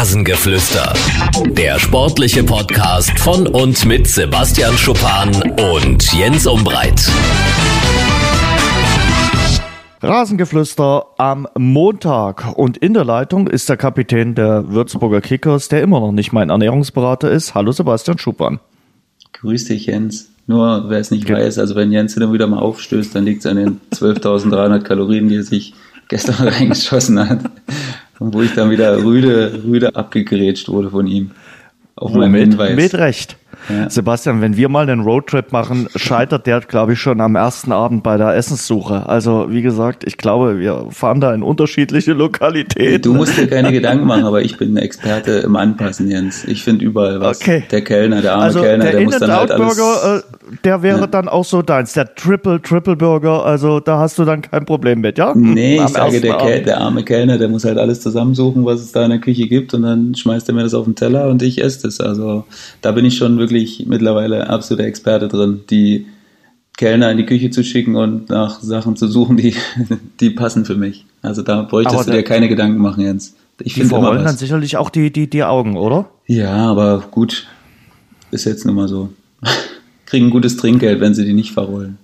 Rasengeflüster. 0.00 0.94
Der 1.50 1.78
sportliche 1.78 2.42
Podcast 2.42 3.20
von 3.20 3.46
und 3.46 3.84
mit 3.84 4.08
Sebastian 4.08 4.72
Schuppan 4.78 5.28
und 5.74 6.10
Jens 6.14 6.46
Umbreit. 6.46 7.06
Rasengeflüster 10.00 11.04
am 11.18 11.46
Montag 11.54 12.56
und 12.56 12.78
in 12.78 12.94
der 12.94 13.04
Leitung 13.04 13.46
ist 13.46 13.68
der 13.68 13.76
Kapitän 13.76 14.34
der 14.34 14.70
Würzburger 14.70 15.20
Kickers, 15.20 15.68
der 15.68 15.82
immer 15.82 16.00
noch 16.00 16.12
nicht 16.12 16.32
mein 16.32 16.48
Ernährungsberater 16.48 17.30
ist. 17.30 17.54
Hallo 17.54 17.70
Sebastian 17.70 18.16
Schuppan. 18.16 18.58
Grüß 19.34 19.66
dich 19.66 19.84
Jens. 19.84 20.30
Nur 20.46 20.88
wer 20.88 21.00
es 21.00 21.10
nicht 21.10 21.26
Ge 21.26 21.36
weiß, 21.36 21.58
also 21.58 21.76
wenn 21.76 21.92
Jens 21.92 22.14
dann 22.14 22.32
wieder 22.32 22.46
mal 22.46 22.60
aufstößt, 22.60 23.14
dann 23.14 23.26
liegt 23.26 23.40
es 23.40 23.46
an 23.46 23.58
den 23.58 23.80
12.300 23.92 24.80
Kalorien, 24.80 25.28
die 25.28 25.36
er 25.36 25.42
sich 25.42 25.74
gestern 26.08 26.36
reingeschossen 26.48 27.18
hat. 27.28 27.40
Und 28.20 28.34
wo 28.34 28.42
ich 28.42 28.54
dann 28.54 28.70
wieder 28.70 29.02
rüde, 29.02 29.62
rüde 29.64 29.96
abgegrätscht 29.96 30.68
wurde 30.68 30.90
von 30.90 31.06
ihm. 31.06 31.32
Auf 31.96 32.12
meinem 32.12 32.32
mit, 32.32 32.40
Hinweis. 32.42 32.76
Mit 32.76 32.94
Recht. 32.94 33.36
Ja. 33.68 33.90
Sebastian, 33.90 34.40
wenn 34.40 34.56
wir 34.56 34.68
mal 34.68 34.88
einen 34.88 35.00
Roadtrip 35.00 35.52
machen, 35.52 35.88
scheitert 35.94 36.46
der, 36.46 36.60
glaube 36.60 36.94
ich, 36.94 37.00
schon 37.00 37.20
am 37.20 37.36
ersten 37.36 37.72
Abend 37.72 38.02
bei 38.02 38.16
der 38.16 38.34
Essenssuche. 38.34 39.08
Also, 39.08 39.46
wie 39.50 39.62
gesagt, 39.62 40.04
ich 40.06 40.16
glaube, 40.16 40.58
wir 40.58 40.86
fahren 40.90 41.20
da 41.20 41.34
in 41.34 41.42
unterschiedliche 41.42 42.12
Lokalitäten. 42.12 43.02
Du 43.02 43.14
musst 43.14 43.36
dir 43.36 43.48
keine 43.48 43.72
Gedanken 43.72 44.06
machen, 44.06 44.24
aber 44.24 44.42
ich 44.42 44.56
bin 44.56 44.76
Experte 44.76 45.32
im 45.32 45.56
Anpassen, 45.56 46.10
Jens. 46.10 46.44
Ich 46.44 46.62
finde 46.62 46.84
überall 46.84 47.20
was. 47.20 47.40
Okay. 47.40 47.64
Der 47.70 47.82
Kellner, 47.82 48.22
der 48.22 48.32
arme 48.32 48.44
also 48.44 48.62
Kellner, 48.62 48.84
der, 48.84 48.92
der 48.92 49.00
muss 49.02 49.18
dann 49.18 49.32
halt 49.32 49.50
alles... 49.50 49.78
Äh, 49.78 50.20
der 50.64 50.82
wäre 50.82 51.00
ja. 51.00 51.06
dann 51.06 51.28
auch 51.28 51.44
so 51.44 51.62
deins. 51.62 51.92
Der 51.92 52.14
Triple, 52.14 52.60
Triple 52.60 52.96
Burger, 52.96 53.44
also 53.44 53.80
da 53.80 53.98
hast 53.98 54.18
du 54.18 54.24
dann 54.24 54.42
kein 54.42 54.64
Problem 54.64 55.00
mit, 55.00 55.18
ja? 55.18 55.32
Nee, 55.34 55.78
am 55.78 55.86
ich 55.86 55.92
sage, 55.92 56.20
der, 56.20 56.36
Ke 56.38 56.62
der 56.62 56.80
arme 56.80 57.04
Kellner, 57.04 57.38
der 57.38 57.48
muss 57.48 57.64
halt 57.64 57.78
alles 57.78 58.00
zusammensuchen, 58.00 58.64
was 58.64 58.80
es 58.80 58.92
da 58.92 59.04
in 59.04 59.10
der 59.10 59.20
Küche 59.20 59.46
gibt 59.46 59.74
und 59.74 59.82
dann 59.82 60.14
schmeißt 60.14 60.48
er 60.48 60.54
mir 60.54 60.62
das 60.62 60.74
auf 60.74 60.84
den 60.84 60.96
Teller 60.96 61.28
und 61.28 61.42
ich 61.42 61.62
esse 61.62 61.82
das. 61.82 62.00
Also, 62.00 62.44
da 62.80 62.92
bin 62.92 63.04
ich 63.04 63.16
schon 63.16 63.38
wirklich 63.38 63.49
wirklich 63.50 63.86
mittlerweile 63.86 64.48
absoluter 64.48 64.86
Experte 64.86 65.28
drin, 65.28 65.62
die 65.68 66.06
Kellner 66.76 67.10
in 67.10 67.18
die 67.18 67.26
Küche 67.26 67.50
zu 67.50 67.62
schicken 67.64 67.96
und 67.96 68.30
nach 68.30 68.60
Sachen 68.60 68.96
zu 68.96 69.08
suchen, 69.08 69.36
die, 69.36 69.54
die 70.20 70.30
passen 70.30 70.64
für 70.64 70.76
mich. 70.76 71.04
Also 71.20 71.42
da 71.42 71.62
bräuchtest 71.62 72.08
du 72.08 72.12
dir 72.12 72.22
keine 72.22 72.48
Gedanken 72.48 72.80
machen, 72.80 73.02
Jens. 73.02 73.34
Ich 73.62 73.74
die 73.74 73.82
verrollen 73.82 74.24
dann 74.24 74.36
sicherlich 74.36 74.78
auch 74.78 74.88
die, 74.88 75.12
die, 75.12 75.28
die 75.28 75.44
Augen, 75.44 75.76
oder? 75.76 76.08
Ja, 76.26 76.70
aber 76.70 77.04
gut, 77.10 77.46
ist 78.30 78.46
jetzt 78.46 78.64
nun 78.64 78.76
mal 78.76 78.88
so. 78.88 79.10
Kriegen 80.06 80.30
gutes 80.30 80.56
Trinkgeld, 80.56 81.00
wenn 81.00 81.14
sie 81.14 81.24
die 81.24 81.34
nicht 81.34 81.52
verrollen. 81.52 81.98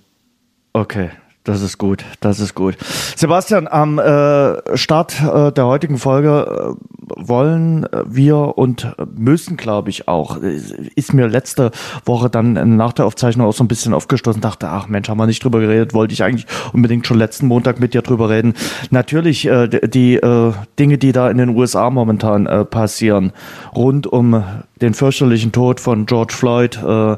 Okay, 0.73 1.09
das 1.47 1.61
ist 1.61 1.77
gut, 1.77 2.03
das 2.19 2.41
ist 2.41 2.55
gut. 2.55 2.75
Sebastian, 3.15 3.67
am 3.67 3.99
äh, 3.99 4.77
Start 4.77 5.15
äh, 5.21 5.53
der 5.53 5.65
heutigen 5.65 5.97
Folge 5.97 6.75
äh, 6.77 6.97
wollen 7.15 7.87
wir 8.05 8.57
und 8.57 8.93
müssen, 9.15 9.55
glaube 9.55 9.89
ich, 9.89 10.09
auch, 10.09 10.37
ist 10.37 11.13
mir 11.13 11.27
letzte 11.27 11.71
Woche 12.03 12.29
dann 12.29 12.75
nach 12.75 12.91
der 12.91 13.05
Aufzeichnung 13.05 13.47
auch 13.47 13.53
so 13.53 13.63
ein 13.63 13.69
bisschen 13.69 13.93
aufgestoßen, 13.93 14.41
dachte, 14.41 14.67
ach 14.67 14.89
Mensch, 14.89 15.07
haben 15.07 15.17
wir 15.17 15.25
nicht 15.25 15.41
drüber 15.41 15.61
geredet, 15.61 15.93
wollte 15.93 16.13
ich 16.13 16.21
eigentlich 16.21 16.47
unbedingt 16.73 17.07
schon 17.07 17.17
letzten 17.17 17.47
Montag 17.47 17.79
mit 17.79 17.93
dir 17.93 18.01
drüber 18.01 18.29
reden. 18.29 18.53
Natürlich 18.89 19.47
äh, 19.47 19.69
die 19.69 20.15
äh, 20.15 20.51
Dinge, 20.77 20.97
die 20.97 21.13
da 21.13 21.29
in 21.29 21.37
den 21.37 21.55
USA 21.55 21.89
momentan 21.89 22.45
äh, 22.45 22.65
passieren, 22.65 23.31
rund 23.73 24.05
um 24.05 24.43
den 24.81 24.93
fürchterlichen 24.93 25.53
Tod 25.53 25.79
von 25.79 26.07
George 26.07 26.33
Floyd, 26.33 26.77
äh, 26.83 27.15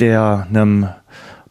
der 0.00 0.46
einem 0.52 0.88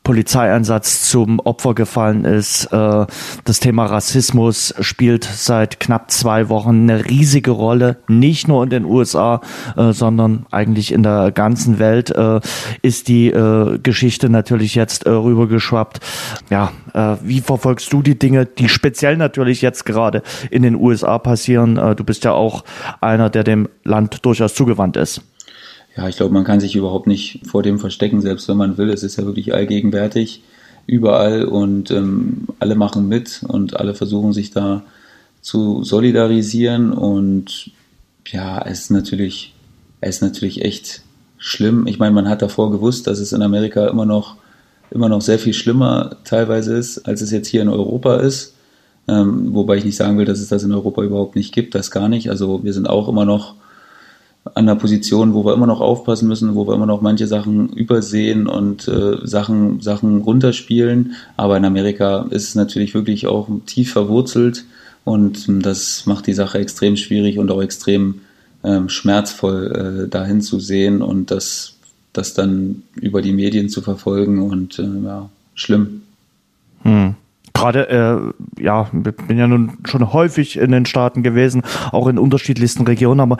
Polizeieinsatz 0.10 1.08
zum 1.08 1.40
Opfer 1.40 1.76
gefallen 1.76 2.26
ist. 2.26 2.66
Äh, 2.74 3.06
das 3.44 3.60
Thema 3.60 3.86
Rassismus 3.86 4.74
spielt 4.80 5.24
seit 5.24 5.80
knapp 5.80 6.10
zwei 6.10 6.50
Wochen 6.50 6.90
eine 6.90 7.06
riesige 7.06 7.52
Rolle, 7.52 7.98
nicht 8.08 8.48
nur 8.48 8.64
in 8.64 8.72
den 8.72 8.86
USA, 8.86 9.40
äh, 9.78 9.92
sondern 9.92 10.48
eigentlich 10.50 10.94
in 10.94 11.04
der 11.04 11.32
ganzen 11.32 11.78
Welt 11.78 12.10
äh, 12.10 12.40
ist 12.81 13.08
die 13.08 13.31
Geschichte 13.84 14.30
natürlich 14.30 14.74
jetzt 14.74 15.06
rübergeschwappt. 15.06 16.00
Ja, 16.50 16.72
wie 17.24 17.42
verfolgst 17.42 17.94
du 17.94 18.02
die 18.02 18.18
Dinge, 18.18 18.46
die 18.46 18.69
speziell 18.69 19.18
natürlich 19.18 19.62
jetzt 19.62 19.86
gerade 19.86 20.24
in 20.50 20.64
den 20.64 20.75
USA 20.75 21.19
passieren? 21.19 21.75
Du 21.96 22.03
bist 22.03 22.24
ja 22.24 22.31
auch 22.31 22.64
einer, 23.02 23.30
der 23.30 23.44
dem 23.44 23.69
Land 23.84 24.25
durchaus 24.25 24.53
zugewandt 24.53 24.98
ist 24.98 25.22
ja, 25.95 26.07
ich 26.07 26.17
glaube, 26.17 26.33
man 26.33 26.44
kann 26.44 26.59
sich 26.59 26.75
überhaupt 26.75 27.07
nicht 27.07 27.41
vor 27.45 27.63
dem 27.63 27.79
verstecken, 27.79 28.22
selbst 28.22 28.47
wenn 28.47 28.57
man 28.57 28.77
will. 28.77 28.89
Es 28.89 29.03
ist 29.03 29.17
ja 29.17 29.25
wirklich 29.25 29.53
allgegenwärtig 29.53 30.44
überall 30.85 31.45
und 31.45 31.91
ähm, 31.91 32.47
alle 32.59 32.75
machen 32.75 33.07
mit 33.07 33.41
und 33.47 33.79
alle 33.79 33.94
versuchen 33.94 34.33
sich 34.33 34.51
da 34.51 34.83
zu 35.41 35.83
solidarisieren 35.83 36.91
und 36.91 37.72
ja, 38.27 38.61
es 38.66 38.81
ist 38.81 38.91
natürlich, 38.91 39.53
es 40.01 40.17
ist 40.17 40.22
natürlich 40.22 40.63
echt 40.63 41.01
schlimm. 41.38 41.88
Ich 41.88 42.00
meine, 42.00 42.13
man 42.13 42.27
hat 42.27 42.41
davor 42.41 42.71
gewusst, 42.71 43.07
dass 43.07 43.19
es 43.19 43.31
in 43.31 43.41
Amerika 43.41 43.88
immer 43.88 44.06
noch, 44.06 44.35
immer 44.91 45.09
noch 45.09 45.21
sehr 45.21 45.39
viel 45.39 45.53
schlimmer 45.53 46.17
teilweise 46.25 46.75
ist, 46.75 47.00
als 47.07 47.21
es 47.21 47.31
jetzt 47.31 47.47
hier 47.47 47.61
in 47.61 47.69
Europa 47.69 48.17
ist. 48.17 48.56
Ähm, 49.07 49.53
wobei 49.53 49.77
ich 49.77 49.85
nicht 49.85 49.95
sagen 49.95 50.17
will, 50.17 50.25
dass 50.25 50.39
es 50.39 50.50
das 50.50 50.63
in 50.63 50.73
Europa 50.73 51.01
überhaupt 51.01 51.35
nicht 51.35 51.53
gibt, 51.53 51.73
das 51.73 51.89
gar 51.89 52.09
nicht. 52.09 52.29
Also 52.29 52.63
wir 52.63 52.73
sind 52.73 52.88
auch 52.88 53.07
immer 53.07 53.25
noch 53.25 53.56
an 54.53 54.66
der 54.66 54.75
Position, 54.75 55.33
wo 55.33 55.45
wir 55.45 55.53
immer 55.53 55.67
noch 55.67 55.81
aufpassen 55.81 56.27
müssen, 56.27 56.55
wo 56.55 56.67
wir 56.67 56.73
immer 56.73 56.85
noch 56.85 57.01
manche 57.01 57.27
Sachen 57.27 57.69
übersehen 57.69 58.47
und 58.47 58.88
äh, 58.88 59.17
Sachen, 59.23 59.81
Sachen 59.81 60.22
runterspielen. 60.22 61.16
Aber 61.38 61.57
in 61.57 61.66
Amerika 61.66 62.25
ist 62.29 62.50
es 62.50 62.55
natürlich 62.55 62.94
wirklich 62.94 63.27
auch 63.27 63.47
tief 63.66 63.91
verwurzelt 63.91 64.66
und 65.03 65.47
ähm, 65.50 65.61
das 65.61 66.05
macht 66.05 66.27
die 66.27 66.33
Sache 66.33 66.59
extrem 66.59 66.95
schwierig 66.95 67.38
und 67.38 67.51
auch 67.51 67.61
extrem 67.61 68.22
ähm, 68.63 68.89
schmerzvoll 68.89 70.05
äh, 70.05 70.09
dahin 70.09 70.41
zu 70.41 70.59
sehen 70.59 71.01
und 71.01 71.31
das, 71.31 71.75
das 72.13 72.33
dann 72.33 72.83
über 72.95 73.21
die 73.21 73.33
Medien 73.33 73.69
zu 73.69 73.81
verfolgen 73.81 74.41
und 74.41 74.79
äh, 74.79 75.06
ja, 75.06 75.29
schlimm. 75.53 76.01
Hm 76.83 77.16
gerade, 77.59 77.90
äh, 78.58 78.64
ja, 78.64 78.88
bin 78.94 79.38
ja 79.38 79.47
nun 79.47 79.74
schon 79.84 80.14
häufig 80.14 80.58
in 80.58 80.72
den 80.72 80.86
Staaten 80.86 81.24
gewesen, 81.24 81.62
auch 81.92 82.08
in 82.08 82.18
unterschiedlichsten 82.18 82.84
Regionen, 82.84 83.20
aber 83.20 83.38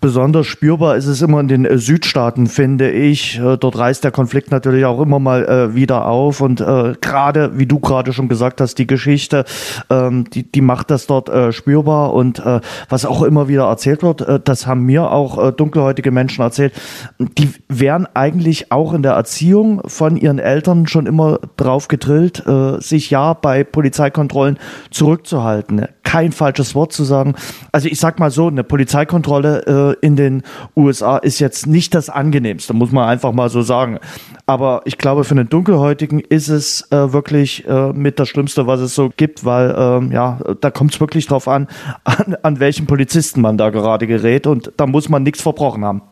besonders 0.00 0.46
spürbar 0.46 0.96
ist 0.96 1.06
es 1.06 1.20
immer 1.20 1.40
in 1.40 1.48
den 1.48 1.64
äh, 1.64 1.78
Südstaaten, 1.78 2.46
finde 2.46 2.90
ich. 2.90 3.38
Äh, 3.38 3.58
dort 3.58 3.78
reißt 3.78 4.04
der 4.04 4.10
Konflikt 4.10 4.50
natürlich 4.50 4.84
auch 4.84 5.00
immer 5.00 5.18
mal 5.18 5.44
äh, 5.44 5.74
wieder 5.74 6.06
auf 6.06 6.40
und 6.40 6.60
äh, 6.60 6.94
gerade, 7.00 7.58
wie 7.58 7.66
du 7.66 7.78
gerade 7.78 8.12
schon 8.12 8.28
gesagt 8.28 8.60
hast, 8.60 8.76
die 8.78 8.86
Geschichte, 8.86 9.44
ähm, 9.90 10.24
die, 10.30 10.50
die 10.50 10.60
macht 10.62 10.90
das 10.90 11.06
dort 11.06 11.28
äh, 11.28 11.52
spürbar 11.52 12.14
und 12.14 12.38
äh, 12.38 12.60
was 12.88 13.04
auch 13.04 13.22
immer 13.22 13.48
wieder 13.48 13.64
erzählt 13.64 14.02
wird, 14.02 14.22
äh, 14.22 14.40
das 14.42 14.66
haben 14.66 14.84
mir 14.84 15.10
auch 15.10 15.48
äh, 15.48 15.52
dunkelhäutige 15.52 16.10
Menschen 16.10 16.42
erzählt, 16.42 16.72
die 17.18 17.50
wären 17.68 18.06
eigentlich 18.14 18.72
auch 18.72 18.94
in 18.94 19.02
der 19.02 19.12
Erziehung 19.12 19.82
von 19.86 20.16
ihren 20.16 20.38
Eltern 20.38 20.86
schon 20.86 21.06
immer 21.06 21.38
drauf 21.56 21.88
gedrillt, 21.88 22.46
äh, 22.46 22.80
sich 22.80 23.10
ja 23.10 23.34
bei 23.34 23.57
bei 23.58 23.64
Polizeikontrollen 23.64 24.58
zurückzuhalten. 24.90 25.86
Kein 26.04 26.32
falsches 26.32 26.74
Wort 26.74 26.92
zu 26.92 27.04
sagen. 27.04 27.34
Also 27.72 27.88
ich 27.88 27.98
sag 27.98 28.18
mal 28.18 28.30
so, 28.30 28.46
eine 28.46 28.64
Polizeikontrolle 28.64 29.96
äh, 30.00 30.06
in 30.06 30.16
den 30.16 30.42
USA 30.76 31.18
ist 31.18 31.40
jetzt 31.40 31.66
nicht 31.66 31.94
das 31.94 32.08
angenehmste, 32.08 32.72
muss 32.72 32.92
man 32.92 33.08
einfach 33.08 33.32
mal 33.32 33.50
so 33.50 33.62
sagen. 33.62 33.98
Aber 34.46 34.82
ich 34.84 34.96
glaube, 34.96 35.24
für 35.24 35.32
einen 35.32 35.48
Dunkelhäutigen 35.48 36.20
ist 36.20 36.48
es 36.48 36.90
äh, 36.90 37.12
wirklich 37.12 37.66
äh, 37.66 37.92
mit 37.92 38.18
das 38.18 38.28
Schlimmste, 38.28 38.66
was 38.66 38.80
es 38.80 38.94
so 38.94 39.10
gibt, 39.14 39.44
weil 39.44 39.74
ähm, 39.76 40.12
ja, 40.12 40.38
da 40.60 40.70
kommt 40.70 40.94
es 40.94 41.00
wirklich 41.00 41.26
drauf 41.26 41.48
an, 41.48 41.66
an, 42.04 42.36
an 42.42 42.60
welchen 42.60 42.86
Polizisten 42.86 43.40
man 43.40 43.58
da 43.58 43.70
gerade 43.70 44.06
gerät 44.06 44.46
und 44.46 44.72
da 44.76 44.86
muss 44.86 45.08
man 45.08 45.24
nichts 45.24 45.42
verbrochen 45.42 45.84
haben. 45.84 46.02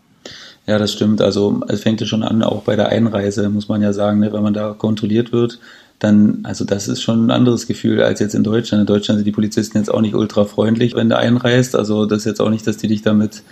Ja, 0.67 0.78
das 0.78 0.93
stimmt. 0.93 1.23
Also 1.23 1.61
es 1.69 1.83
fängt 1.83 2.01
ja 2.01 2.09
schon 2.09 2.25
an, 2.25 2.43
auch 2.43 2.63
bei 2.63 2.75
der 2.75 2.89
Einreise, 2.89 3.49
muss 3.49 3.69
man 3.69 3.83
ja 3.83 3.93
sagen, 3.93 4.19
ne, 4.19 4.33
wenn 4.33 4.43
man 4.43 4.53
da 4.53 4.75
kontrolliert 4.77 5.33
wird, 5.33 5.61
dann, 5.99 6.41
also 6.43 6.65
das 6.65 6.89
ist 6.89 7.03
schon 7.03 7.27
ein 7.27 7.31
anderes 7.31 7.67
Gefühl 7.67 8.03
als 8.03 8.21
jetzt 8.21 8.34
in 8.34 8.45
Deutschland. 8.45 8.83
In 8.83 8.87
Deutschland 8.87 9.19
sind 9.19 9.27
die 9.27 9.33
Polizisten 9.33 9.79
jetzt 9.79 9.93
auch 9.93 10.03
nicht 10.03 10.15
ultra 10.15 10.45
freundlich, 10.45 10.95
wenn 10.95 11.09
du 11.09 11.16
einreist. 11.16 11.75
Also 11.75 12.07
das 12.07 12.19
ist 12.19 12.25
jetzt 12.27 12.41
auch 12.41 12.51
nicht, 12.51 12.66
dass 12.66 12.77
die 12.77 12.89
dich 12.89 13.03
damit 13.03 13.43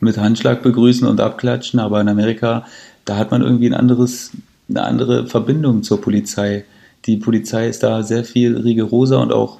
mit 0.00 0.16
Handschlag 0.16 0.62
begrüßen 0.62 1.08
und 1.08 1.20
abklatschen, 1.20 1.80
aber 1.80 2.00
in 2.00 2.08
Amerika, 2.08 2.64
da 3.04 3.16
hat 3.16 3.32
man 3.32 3.42
irgendwie 3.42 3.66
ein 3.66 3.74
anderes, 3.74 4.30
eine 4.68 4.82
andere 4.82 5.26
Verbindung 5.26 5.82
zur 5.82 6.00
Polizei. 6.00 6.64
Die 7.06 7.16
Polizei 7.16 7.68
ist 7.68 7.82
da 7.82 8.04
sehr 8.04 8.24
viel 8.24 8.56
rigoroser 8.56 9.20
und 9.20 9.32
auch, 9.32 9.58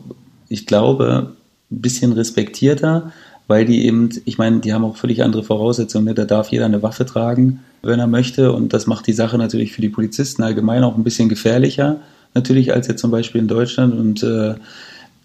ich 0.49 0.65
glaube, 0.67 1.33
ein 1.71 1.81
bisschen 1.81 2.13
respektierter, 2.13 3.11
weil 3.49 3.65
die 3.65 3.85
eben, 3.85 4.11
ich 4.27 4.39
meine, 4.39 4.61
die 4.61 4.73
haben 4.73 4.85
auch 4.85 4.97
völlig 4.97 5.25
andere 5.25 5.43
Voraussetzungen. 5.43 6.05
Ne? 6.05 6.15
Da 6.15 6.25
darf 6.25 6.51
jeder 6.51 6.67
eine 6.67 6.83
Waffe 6.83 7.05
tragen, 7.05 7.61
wenn 7.83 7.99
er 7.99 8.07
möchte 8.07 8.53
und 8.53 8.73
das 8.73 8.87
macht 8.87 9.09
die 9.09 9.13
Sache 9.13 9.39
natürlich 9.39 9.73
für 9.73 9.81
die 9.81 9.89
Polizisten 9.89 10.43
allgemein 10.45 10.85
auch 10.85 10.97
ein 10.97 11.05
bisschen 11.05 11.29
gefährlicher 11.29 12.01
natürlich 12.35 12.73
als 12.73 12.89
jetzt 12.89 13.01
zum 13.01 13.11
Beispiel 13.11 13.41
in 13.41 13.49
Deutschland 13.49 13.95
und 13.95 14.23
äh, 14.23 14.55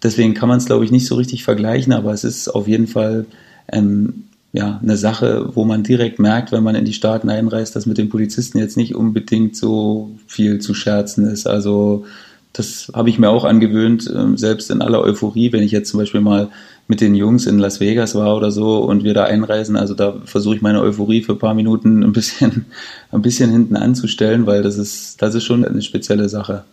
deswegen 0.02 0.34
kann 0.34 0.48
man 0.48 0.58
es, 0.58 0.66
glaube 0.66 0.84
ich, 0.84 0.90
nicht 0.90 1.06
so 1.06 1.14
richtig 1.14 1.44
vergleichen, 1.44 1.92
aber 1.92 2.12
es 2.12 2.24
ist 2.24 2.48
auf 2.48 2.68
jeden 2.68 2.86
Fall 2.86 3.26
ähm, 3.72 4.24
ja, 4.52 4.78
eine 4.80 4.96
Sache, 4.96 5.50
wo 5.54 5.64
man 5.64 5.82
direkt 5.82 6.20
merkt, 6.20 6.52
wenn 6.52 6.62
man 6.62 6.76
in 6.76 6.84
die 6.84 6.92
Staaten 6.92 7.28
einreist, 7.28 7.74
dass 7.74 7.86
mit 7.86 7.98
den 7.98 8.08
Polizisten 8.08 8.58
jetzt 8.58 8.76
nicht 8.76 8.94
unbedingt 8.94 9.56
so 9.56 10.12
viel 10.28 10.60
zu 10.60 10.74
scherzen 10.74 11.26
ist. 11.26 11.48
Also 11.48 12.04
das 12.52 12.92
habe 12.94 13.10
ich 13.10 13.18
mir 13.18 13.30
auch 13.30 13.44
angewöhnt, 13.44 14.08
ähm, 14.14 14.36
selbst 14.36 14.70
in 14.70 14.80
aller 14.80 15.02
Euphorie, 15.02 15.52
wenn 15.52 15.64
ich 15.64 15.72
jetzt 15.72 15.90
zum 15.90 15.98
Beispiel 15.98 16.20
mal 16.20 16.50
mit 16.86 17.00
den 17.00 17.16
Jungs 17.16 17.46
in 17.46 17.58
Las 17.58 17.80
Vegas 17.80 18.14
war 18.14 18.36
oder 18.36 18.52
so 18.52 18.78
und 18.84 19.02
wir 19.02 19.12
da 19.12 19.24
einreisen. 19.24 19.76
Also 19.76 19.94
da 19.94 20.20
versuche 20.24 20.54
ich 20.54 20.62
meine 20.62 20.80
Euphorie 20.80 21.22
für 21.22 21.32
ein 21.32 21.38
paar 21.38 21.54
Minuten 21.54 22.04
ein 22.04 22.12
bisschen, 22.12 22.66
ein 23.10 23.22
bisschen 23.22 23.50
hinten 23.50 23.74
anzustellen, 23.74 24.46
weil 24.46 24.62
das 24.62 24.78
ist, 24.78 25.20
das 25.20 25.34
ist 25.34 25.42
schon 25.44 25.64
eine 25.64 25.82
spezielle 25.82 26.28
Sache. 26.28 26.64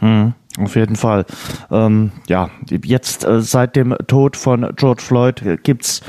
Hm, 0.00 0.34
auf 0.58 0.76
jeden 0.76 0.96
Fall. 0.96 1.24
Ähm, 1.70 2.12
ja, 2.28 2.50
jetzt 2.68 3.24
äh, 3.24 3.40
seit 3.40 3.76
dem 3.76 3.96
Tod 4.06 4.36
von 4.36 4.72
George 4.76 5.02
Floyd 5.02 5.60
gibt's 5.62 6.02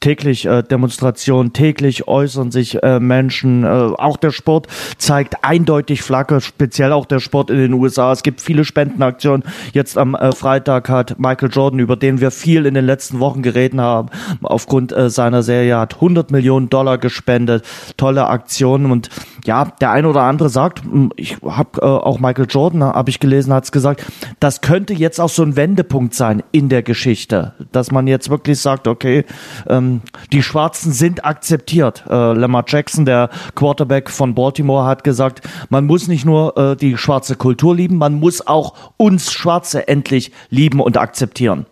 täglich 0.00 0.46
äh, 0.46 0.62
Demonstrationen, 0.62 1.52
täglich 1.52 2.08
äußern 2.08 2.50
sich 2.50 2.82
äh, 2.82 2.98
Menschen. 3.00 3.64
Äh, 3.64 3.68
auch 3.68 4.16
der 4.16 4.30
Sport 4.30 4.66
zeigt 4.96 5.44
eindeutig 5.44 6.02
Flagge, 6.02 6.40
speziell 6.40 6.92
auch 6.92 7.04
der 7.04 7.20
Sport 7.20 7.50
in 7.50 7.58
den 7.58 7.74
USA. 7.74 8.10
Es 8.12 8.22
gibt 8.22 8.40
viele 8.40 8.64
Spendenaktionen. 8.64 9.44
Jetzt 9.72 9.98
am 9.98 10.14
äh, 10.14 10.32
Freitag 10.32 10.88
hat 10.88 11.18
Michael 11.18 11.50
Jordan, 11.50 11.80
über 11.80 11.96
den 11.96 12.20
wir 12.20 12.30
viel 12.30 12.64
in 12.64 12.74
den 12.74 12.86
letzten 12.86 13.20
Wochen 13.20 13.42
geredet 13.42 13.78
haben, 13.78 14.08
aufgrund 14.42 14.92
äh, 14.92 15.10
seiner 15.10 15.42
Serie 15.42 15.78
hat 15.78 15.96
100 15.96 16.30
Millionen 16.30 16.70
Dollar 16.70 16.96
gespendet. 16.96 17.64
Tolle 17.96 18.26
Aktionen 18.26 18.90
und 18.90 19.10
ja, 19.44 19.66
der 19.80 19.90
eine 19.90 20.08
oder 20.08 20.22
andere 20.22 20.48
sagt, 20.48 20.82
hm, 20.82 21.12
ich 21.16 21.36
habe 21.42 21.80
äh, 21.80 21.84
auch 21.84 22.20
Michael 22.20 22.46
Jordan, 22.48 22.84
habe 22.84 23.10
ich 23.10 23.20
gelesen, 23.20 23.52
hat 23.52 23.64
es 23.64 23.72
gesagt, 23.72 24.04
das 24.38 24.60
könnte 24.60 24.94
jetzt 24.94 25.20
auch 25.20 25.28
so 25.28 25.42
ein 25.42 25.56
Wendepunkt 25.56 26.14
sein 26.14 26.42
in 26.52 26.68
der 26.68 26.82
Geschichte, 26.82 27.52
dass 27.72 27.90
man 27.90 28.06
jetzt 28.06 28.30
wirklich 28.30 28.58
sagt, 28.60 28.88
okay, 28.88 29.24
ähm, 29.68 29.89
die 30.32 30.42
Schwarzen 30.42 30.92
sind 30.92 31.24
akzeptiert. 31.24 32.04
Äh, 32.08 32.32
Lamar 32.32 32.64
Jackson, 32.66 33.04
der 33.04 33.30
Quarterback 33.54 34.10
von 34.10 34.34
Baltimore, 34.34 34.86
hat 34.86 35.04
gesagt, 35.04 35.40
man 35.68 35.86
muss 35.86 36.08
nicht 36.08 36.24
nur 36.24 36.56
äh, 36.56 36.76
die 36.76 36.96
schwarze 36.96 37.36
Kultur 37.36 37.74
lieben, 37.74 37.96
man 37.96 38.14
muss 38.14 38.46
auch 38.46 38.74
uns 38.96 39.32
Schwarze 39.32 39.88
endlich 39.88 40.32
lieben 40.48 40.80
und 40.80 40.96
akzeptieren. 40.96 41.66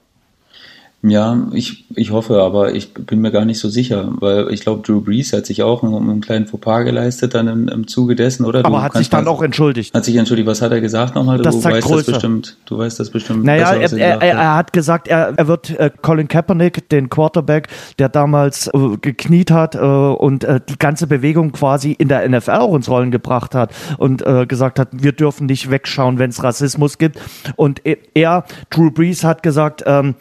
Ja, 1.00 1.46
ich, 1.52 1.84
ich 1.94 2.10
hoffe, 2.10 2.42
aber 2.42 2.74
ich 2.74 2.92
bin 2.92 3.20
mir 3.20 3.30
gar 3.30 3.44
nicht 3.44 3.60
so 3.60 3.68
sicher, 3.68 4.10
weil 4.18 4.52
ich 4.52 4.62
glaube, 4.62 4.82
Drew 4.82 5.00
Brees 5.00 5.32
hat 5.32 5.46
sich 5.46 5.62
auch 5.62 5.84
einen, 5.84 5.94
einen 5.94 6.20
kleinen 6.20 6.48
Fauxpas 6.48 6.82
geleistet 6.82 7.34
dann 7.36 7.46
im, 7.46 7.68
im 7.68 7.86
Zuge 7.86 8.16
dessen, 8.16 8.44
oder? 8.44 8.64
Aber 8.64 8.78
du 8.78 8.82
hat 8.82 8.94
sich 8.94 9.08
dann 9.08 9.26
mal, 9.26 9.30
auch 9.30 9.42
entschuldigt. 9.42 9.94
Hat 9.94 10.04
sich 10.04 10.16
entschuldigt. 10.16 10.48
Was 10.48 10.60
hat 10.60 10.72
er 10.72 10.80
gesagt 10.80 11.14
nochmal? 11.14 11.38
Das 11.38 11.54
du 11.54 11.62
weißt 11.62 11.86
Größe. 11.86 12.04
das 12.10 12.14
bestimmt. 12.14 12.56
Du 12.66 12.78
weißt 12.78 12.98
das 12.98 13.10
bestimmt. 13.10 13.44
Naja, 13.44 13.74
er, 13.74 13.92
er, 13.92 14.22
er, 14.22 14.22
er, 14.22 14.54
hat 14.56 14.72
gesagt, 14.72 15.06
er, 15.06 15.34
er 15.36 15.46
wird 15.46 15.70
äh, 15.70 15.92
Colin 16.02 16.26
Kaepernick, 16.26 16.88
den 16.88 17.08
Quarterback, 17.08 17.68
der 18.00 18.08
damals 18.08 18.66
äh, 18.66 18.96
gekniet 19.00 19.52
hat 19.52 19.76
äh, 19.76 19.78
und 19.78 20.42
äh, 20.42 20.60
die 20.68 20.78
ganze 20.80 21.06
Bewegung 21.06 21.52
quasi 21.52 21.92
in 21.92 22.08
der 22.08 22.28
NFL 22.28 22.50
auch 22.50 22.74
ins 22.74 22.88
Rollen 22.88 23.12
gebracht 23.12 23.54
hat 23.54 23.72
und 23.98 24.26
äh, 24.26 24.46
gesagt 24.46 24.80
hat, 24.80 24.88
wir 24.90 25.12
dürfen 25.12 25.46
nicht 25.46 25.70
wegschauen, 25.70 26.18
wenn 26.18 26.30
es 26.30 26.42
Rassismus 26.42 26.98
gibt. 26.98 27.20
Und 27.54 27.82
er, 28.14 28.44
Drew 28.70 28.90
Brees, 28.90 29.22
hat 29.22 29.44
gesagt, 29.44 29.84
ähm, 29.86 30.16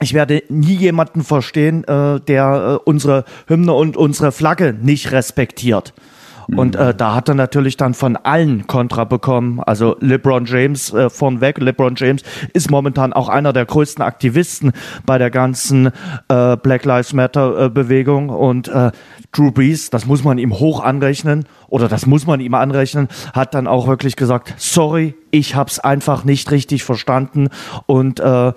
ich 0.00 0.14
werde 0.14 0.42
nie 0.48 0.76
jemanden 0.76 1.24
verstehen, 1.24 1.84
äh, 1.84 2.20
der 2.20 2.80
äh, 2.84 2.88
unsere 2.88 3.24
Hymne 3.46 3.72
und 3.72 3.96
unsere 3.96 4.32
Flagge 4.32 4.74
nicht 4.80 5.12
respektiert. 5.12 5.92
Und 6.56 6.76
äh, 6.76 6.94
da 6.94 7.14
hat 7.14 7.28
er 7.28 7.34
natürlich 7.34 7.76
dann 7.76 7.92
von 7.92 8.16
allen 8.16 8.66
Kontra 8.66 9.04
bekommen. 9.04 9.60
Also 9.60 9.96
LeBron 10.00 10.46
James 10.46 10.92
äh, 10.94 11.10
vornweg. 11.10 11.58
LeBron 11.58 11.94
James 11.94 12.22
ist 12.54 12.70
momentan 12.70 13.12
auch 13.12 13.28
einer 13.28 13.52
der 13.52 13.66
größten 13.66 14.02
Aktivisten 14.02 14.72
bei 15.04 15.18
der 15.18 15.30
ganzen 15.30 15.90
äh, 16.28 16.56
Black 16.56 16.86
Lives 16.86 17.12
Matter 17.12 17.66
äh, 17.66 17.68
Bewegung. 17.68 18.30
Und 18.30 18.68
äh, 18.68 18.92
Drew 19.32 19.50
Brees, 19.50 19.90
das 19.90 20.06
muss 20.06 20.24
man 20.24 20.38
ihm 20.38 20.58
hoch 20.58 20.82
anrechnen 20.82 21.44
oder 21.68 21.88
das 21.88 22.06
muss 22.06 22.26
man 22.26 22.40
ihm 22.40 22.54
anrechnen, 22.54 23.08
hat 23.32 23.54
dann 23.54 23.66
auch 23.66 23.86
wirklich 23.86 24.16
gesagt, 24.16 24.54
sorry, 24.56 25.14
ich 25.30 25.54
habe 25.54 25.70
es 25.70 25.78
einfach 25.78 26.24
nicht 26.24 26.50
richtig 26.50 26.84
verstanden 26.84 27.48
und 27.86 28.20
äh, 28.20 28.52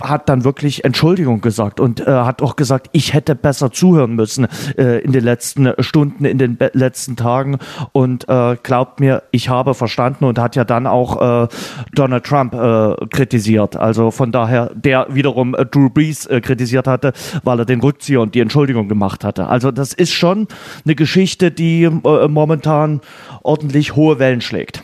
hat 0.00 0.28
dann 0.28 0.44
wirklich 0.44 0.84
Entschuldigung 0.84 1.40
gesagt 1.40 1.80
und 1.80 2.00
äh, 2.00 2.10
hat 2.10 2.42
auch 2.42 2.56
gesagt, 2.56 2.88
ich 2.92 3.12
hätte 3.12 3.34
besser 3.34 3.70
zuhören 3.72 4.14
müssen 4.14 4.46
äh, 4.78 5.00
in 5.00 5.12
den 5.12 5.24
letzten 5.24 5.72
Stunden, 5.80 6.24
in 6.24 6.38
den 6.38 6.58
letzten 6.72 7.16
Tagen 7.16 7.58
und 7.92 8.28
äh, 8.28 8.56
glaubt 8.62 9.00
mir, 9.00 9.24
ich 9.32 9.48
habe 9.48 9.74
verstanden 9.74 10.24
und 10.24 10.38
hat 10.38 10.56
ja 10.56 10.64
dann 10.64 10.86
auch 10.86 11.44
äh, 11.44 11.48
Donald 11.94 12.24
Trump 12.24 12.54
äh, 12.54 13.06
kritisiert. 13.10 13.76
Also 13.76 14.10
von 14.10 14.32
daher, 14.32 14.70
der 14.74 15.06
wiederum 15.10 15.54
äh, 15.54 15.66
Drew 15.66 15.90
Brees 15.90 16.26
äh, 16.26 16.40
kritisiert 16.40 16.86
hatte, 16.86 17.12
weil 17.44 17.58
er 17.58 17.64
den 17.64 17.80
Rückzieher 17.80 18.20
und 18.20 18.34
die 18.34 18.40
Entschuldigung 18.40 18.88
gemacht 18.88 19.24
hatte. 19.24 19.46
Also 19.46 19.70
das 19.70 19.92
ist 19.92 20.12
schon 20.12 20.48
eine 20.84 20.94
Geschichte, 20.94 21.50
die 21.50 21.90
äh, 22.22 22.28
momentan 22.28 23.00
ordentlich 23.42 23.96
hohe 23.96 24.18
Wellen 24.18 24.40
schlägt. 24.40 24.82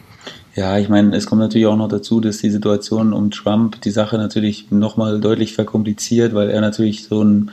Ja, 0.59 0.77
ich 0.77 0.89
meine, 0.89 1.17
es 1.17 1.27
kommt 1.27 1.41
natürlich 1.41 1.69
auch 1.69 1.77
noch 1.77 1.89
dazu, 1.89 2.21
dass 2.21 2.39
die 2.39 2.51
Situation 2.51 3.13
um 3.13 3.31
Trump 3.31 3.81
die 3.83 3.93
Sache 3.93 4.19
natürlich 4.19 4.73
nochmal 4.73 5.21
deutlich 5.21 5.53
verkompliziert, 5.53 6.35
weil 6.35 6.51
er 6.51 6.61
natürlich 6.61 7.05
so 7.05 7.23
ein, 7.23 7.53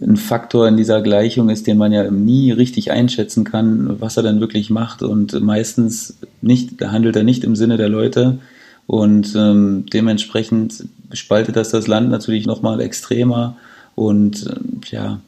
ein 0.00 0.16
Faktor 0.16 0.66
in 0.68 0.78
dieser 0.78 1.02
Gleichung 1.02 1.50
ist, 1.50 1.66
den 1.66 1.76
man 1.76 1.92
ja 1.92 2.10
nie 2.10 2.50
richtig 2.50 2.92
einschätzen 2.92 3.44
kann, 3.44 4.00
was 4.00 4.16
er 4.16 4.22
dann 4.22 4.40
wirklich 4.40 4.70
macht. 4.70 5.02
Und 5.02 5.38
meistens 5.42 6.18
nicht, 6.40 6.80
handelt 6.82 7.14
er 7.14 7.24
nicht 7.24 7.44
im 7.44 7.54
Sinne 7.56 7.76
der 7.76 7.90
Leute. 7.90 8.38
Und 8.86 9.34
ähm, 9.36 9.84
dementsprechend 9.92 10.84
spaltet 11.12 11.56
das 11.56 11.68
das 11.68 11.88
Land 11.88 12.08
natürlich 12.08 12.46
nochmal 12.46 12.80
extremer. 12.80 13.54
Und 13.94 14.46
äh, 14.46 14.56
ja, 14.90 15.20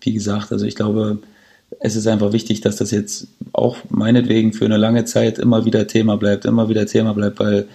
wie 0.00 0.14
gesagt, 0.14 0.52
also 0.52 0.64
ich 0.64 0.74
glaube, 0.74 1.18
es 1.84 1.96
ist 1.96 2.06
einfach 2.06 2.32
wichtig, 2.32 2.62
dass 2.62 2.76
das 2.76 2.90
jetzt 2.92 3.26
auch 3.52 3.76
meinetwegen 3.90 4.54
für 4.54 4.64
eine 4.64 4.78
lange 4.78 5.04
Zeit 5.04 5.38
immer 5.38 5.66
wieder 5.66 5.86
Thema 5.86 6.16
bleibt, 6.16 6.46
immer 6.46 6.70
wieder 6.70 6.86
Thema 6.86 7.12
bleibt, 7.12 7.38
weil 7.40 7.68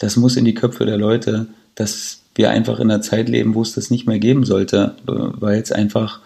das 0.00 0.16
muss 0.16 0.36
in 0.36 0.44
die 0.44 0.54
Köpfe 0.54 0.84
der 0.84 0.96
Leute, 0.96 1.46
dass 1.76 2.22
wir 2.34 2.50
einfach 2.50 2.80
in 2.80 2.90
einer 2.90 3.02
Zeit 3.02 3.28
leben, 3.28 3.54
wo 3.54 3.62
es 3.62 3.72
das 3.72 3.88
nicht 3.88 4.08
mehr 4.08 4.18
geben 4.18 4.44
sollte, 4.44 4.96
weil 5.06 5.60
es 5.60 5.70
einfach, 5.70 6.18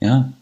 ja, 0.00 0.32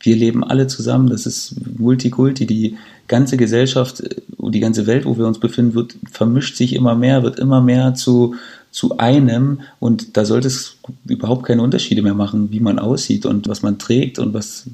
wir 0.00 0.16
leben 0.16 0.44
alle 0.44 0.66
zusammen, 0.66 1.10
das 1.10 1.26
ist 1.26 1.56
Multikulti, 1.78 2.46
die 2.46 2.78
ganze 3.06 3.36
Gesellschaft, 3.36 4.02
die 4.38 4.60
ganze 4.60 4.86
Welt, 4.86 5.04
wo 5.04 5.18
wir 5.18 5.26
uns 5.26 5.40
befinden, 5.40 5.74
wird, 5.74 5.94
vermischt 6.10 6.56
sich 6.56 6.74
immer 6.74 6.94
mehr, 6.94 7.22
wird 7.22 7.38
immer 7.38 7.60
mehr 7.60 7.92
zu, 7.92 8.34
zu 8.70 8.96
einem. 8.96 9.60
Und 9.78 10.16
da 10.16 10.24
sollte 10.24 10.48
es 10.48 10.78
überhaupt 11.04 11.44
keine 11.44 11.60
Unterschiede 11.60 12.00
mehr 12.00 12.14
machen, 12.14 12.50
wie 12.50 12.60
man 12.60 12.78
aussieht 12.78 13.26
und 13.26 13.46
was 13.46 13.60
man 13.60 13.78
trägt 13.78 14.18
und 14.18 14.32
was, 14.32 14.70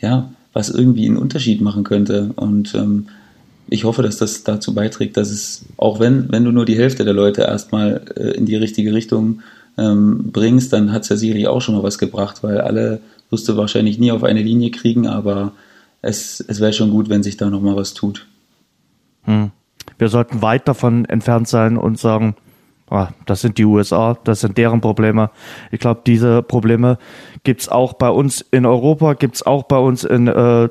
ja, 0.00 0.30
was 0.54 0.70
irgendwie 0.70 1.06
einen 1.06 1.18
Unterschied 1.18 1.60
machen 1.60 1.84
könnte. 1.84 2.30
Und 2.36 2.74
ähm, 2.74 3.08
ich 3.68 3.84
hoffe, 3.84 4.02
dass 4.02 4.16
das 4.16 4.44
dazu 4.44 4.74
beiträgt, 4.74 5.16
dass 5.16 5.30
es, 5.30 5.66
auch 5.76 6.00
wenn, 6.00 6.32
wenn 6.32 6.44
du 6.44 6.52
nur 6.52 6.64
die 6.64 6.78
Hälfte 6.78 7.04
der 7.04 7.12
Leute 7.12 7.42
erstmal 7.42 8.02
äh, 8.16 8.30
in 8.30 8.46
die 8.46 8.56
richtige 8.56 8.94
Richtung 8.94 9.42
ähm, 9.76 10.30
bringst, 10.32 10.72
dann 10.72 10.92
hat 10.92 11.02
es 11.02 11.08
ja 11.10 11.16
sicherlich 11.16 11.48
auch 11.48 11.60
schon 11.60 11.74
mal 11.74 11.82
was 11.82 11.98
gebracht, 11.98 12.42
weil 12.42 12.60
alle 12.60 13.00
wirst 13.30 13.48
du 13.48 13.56
wahrscheinlich 13.56 13.98
nie 13.98 14.12
auf 14.12 14.22
eine 14.22 14.42
Linie 14.42 14.70
kriegen, 14.70 15.06
aber 15.06 15.52
es, 16.02 16.40
es 16.40 16.60
wäre 16.60 16.72
schon 16.72 16.90
gut, 16.90 17.08
wenn 17.08 17.22
sich 17.22 17.36
da 17.36 17.50
nochmal 17.50 17.76
was 17.76 17.94
tut. 17.94 18.26
Hm. 19.24 19.50
Wir 19.98 20.08
sollten 20.08 20.42
weit 20.42 20.68
davon 20.68 21.04
entfernt 21.04 21.48
sein 21.48 21.76
und 21.76 21.98
sagen, 21.98 22.36
ah, 22.94 23.12
das 23.26 23.40
sind 23.40 23.58
die 23.58 23.64
USA, 23.64 24.16
das 24.24 24.40
sind 24.40 24.56
deren 24.56 24.80
Probleme. 24.80 25.30
Ich 25.70 25.80
glaube, 25.80 26.02
diese 26.06 26.42
Probleme 26.42 26.98
gibt's 27.42 27.68
auch 27.68 27.94
bei 27.94 28.08
uns 28.08 28.40
in 28.40 28.66
Europa, 28.66 29.14
gibt's 29.14 29.44
auch 29.44 29.64
bei 29.64 29.78
uns 29.78 30.04
in 30.04 30.28
äh, 30.28 30.68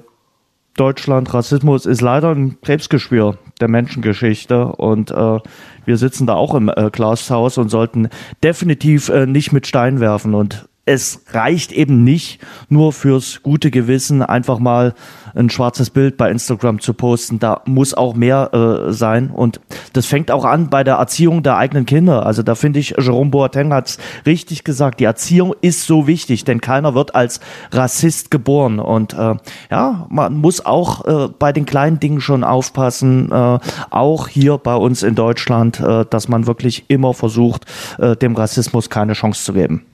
Deutschland. 0.76 1.34
Rassismus 1.34 1.86
ist 1.86 2.02
leider 2.02 2.32
ein 2.32 2.60
Krebsgeschwür 2.62 3.38
der 3.62 3.68
Menschengeschichte 3.68 4.66
und 4.66 5.12
äh, 5.12 5.40
wir 5.86 5.98
sitzen 5.98 6.26
da 6.26 6.34
auch 6.34 6.56
im 6.56 6.70
äh, 6.70 6.90
Glashaus 6.92 7.58
und 7.58 7.70
sollten 7.70 8.10
definitiv 8.44 9.10
äh, 9.10 9.26
nicht 9.26 9.52
mit 9.52 9.68
Stein 9.68 10.00
werfen 10.00 10.34
und 10.34 10.68
es 10.86 11.22
reicht 11.32 11.72
eben 11.72 12.04
nicht 12.04 12.40
nur 12.68 12.92
fürs 12.92 13.42
gute 13.42 13.72
Gewissen, 13.72 14.22
einfach 14.22 14.60
mal 14.60 14.94
ein 15.34 15.50
schwarzes 15.50 15.90
Bild 15.90 16.18
bei 16.18 16.30
Instagram 16.30 16.82
zu 16.82 16.94
posten. 16.94 17.40
Da 17.40 17.62
muss 17.66 17.94
auch 17.94 18.16
mehr 18.16 18.54
äh, 18.54 18.92
sein. 18.92 19.32
Und 19.32 19.62
das 19.94 20.06
fängt 20.06 20.30
auch 20.30 20.44
an 20.44 20.70
bei 20.70 20.84
der 20.84 20.96
Erziehung 20.96 21.42
der 21.42 21.56
eigenen 21.56 21.86
Kinder. 21.86 22.26
Also 22.26 22.44
da 22.44 22.56
finde 22.56 22.80
ich, 22.80 22.96
Jerome 23.00 23.32
Boateng 23.32 23.74
hat 23.74 23.88
es 23.88 23.98
richtig 24.26 24.66
gesagt. 24.66 25.00
Die 25.00 25.06
Erziehung 25.06 25.56
ist 25.62 25.88
so 25.88 26.06
wichtig, 26.06 26.44
denn 26.44 26.60
keiner 26.60 26.94
wird 26.94 27.16
als 27.16 27.40
Rassist 27.72 28.30
geboren. 28.30 28.80
Und 28.80 29.14
äh, 29.14 29.36
ja, 29.72 30.06
man 30.10 30.36
muss 30.36 30.66
auch 30.66 31.06
äh, 31.06 31.30
bei 31.40 31.54
den 31.54 31.66
kleinen 31.66 32.02
Dingen 32.02 32.20
schon 32.20 32.44
aufpassen, 32.44 33.32
äh, 33.32 33.60
auch 33.90 34.28
hier 34.28 34.58
bei 34.58 34.76
uns 34.76 35.02
in 35.02 35.16
Deutschland, 35.16 35.80
äh, 35.80 36.06
dass 36.10 36.28
man 36.28 36.46
wirklich 36.46 36.86
immer 36.90 37.14
versucht, 37.14 37.66
äh, 38.00 38.18
dem 38.18 38.36
Rassismus 38.36 38.90
keine 38.90 39.14
Chance 39.14 39.46
zu 39.46 39.54
geben. 39.54 39.86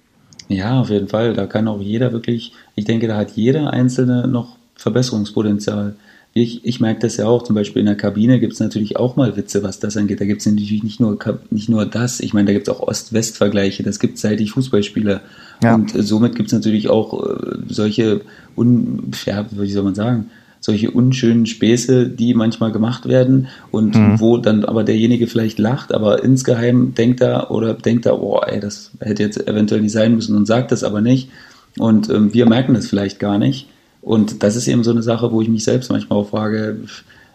Ja, 0.50 0.82
auf 0.82 0.90
jeden 0.90 1.08
Fall. 1.08 1.34
Da 1.34 1.46
kann 1.46 1.68
auch 1.68 1.80
jeder 1.80 2.12
wirklich, 2.12 2.54
ich 2.76 2.86
denke, 2.86 3.08
da 3.08 3.16
hat 3.16 3.32
jeder 3.32 3.72
Einzelne 3.72 4.28
noch 4.28 4.58
Verbesserungspotenzial. 4.76 5.96
Ich, 6.34 6.66
ich 6.66 6.80
merke 6.80 7.02
das 7.02 7.18
ja 7.18 7.28
auch, 7.28 7.44
zum 7.44 7.56
Beispiel 7.56 7.80
in 7.80 7.86
der 7.86 7.96
Kabine 7.96 8.40
gibt 8.40 8.54
es 8.54 8.60
natürlich 8.60 8.98
auch 8.98 9.16
mal 9.16 9.36
Witze, 9.38 9.64
was 9.64 9.80
das 9.80 9.96
angeht. 9.96 10.22
Da 10.22 10.26
gibt 10.26 10.42
es 10.42 10.48
natürlich 10.48 10.84
nicht 10.84 11.00
nur, 11.00 11.18
nicht 11.52 11.70
nur 11.70 11.86
das, 11.86 12.20
ich 12.20 12.34
meine, 12.34 12.48
da 12.48 12.54
gibt 12.54 12.68
es 12.68 12.74
auch 12.74 12.82
Ost-West-Vergleiche, 12.82 13.84
das 13.84 14.00
gibt 14.00 14.16
es 14.16 14.22
seit 14.22 14.42
ich 14.42 14.52
Fußballspieler. 14.52 15.22
Ja. 15.64 15.76
Und 15.76 15.92
somit 15.96 16.36
gibt 16.36 16.48
es 16.48 16.54
natürlich 16.54 16.90
auch 16.90 17.24
äh, 17.24 17.58
solche, 17.68 18.22
un, 18.56 19.12
ja, 19.26 19.46
wie 19.52 19.72
soll 19.72 19.84
man 19.84 19.96
sagen, 19.96 20.32
solche 20.60 20.92
unschönen 20.92 21.46
Späße, 21.46 22.08
die 22.08 22.34
manchmal 22.34 22.72
gemacht 22.72 23.08
werden 23.08 23.48
und 23.72 23.96
mhm. 23.96 24.20
wo 24.20 24.38
dann 24.38 24.66
aber 24.66 24.84
derjenige 24.84 25.28
vielleicht 25.28 25.58
lacht, 25.58 25.94
aber 25.94 26.24
insgeheim 26.24 26.94
denkt 26.94 27.22
er 27.22 27.50
oder 27.52 27.74
denkt 27.74 28.06
er, 28.06 28.22
oh, 28.22 28.42
ey, 28.46 28.60
das 28.60 28.92
hätte 29.00 29.24
jetzt 29.24 29.48
eventuell 29.48 29.82
nicht 29.82 29.94
sein 29.94 30.16
müssen 30.16 30.36
und 30.36 30.46
sagt 30.46 30.72
das 30.72 30.84
aber 30.84 31.02
nicht. 31.02 31.30
Und 31.78 32.10
ähm, 32.10 32.34
wir 32.34 32.46
merken 32.46 32.74
das 32.74 32.88
vielleicht 32.88 33.20
gar 33.20 33.38
nicht. 33.38 33.68
Und 34.02 34.44
das 34.44 34.56
ist 34.56 34.68
eben 34.68 34.84
so 34.84 34.92
eine 34.92 35.04
Sache, 35.04 35.32
wo 35.32 35.42
ich 35.42 35.50
mich 35.50 35.64
selbst 35.64 35.92
manchmal 35.92 36.20
auch 36.20 36.30
frage, 36.30 36.80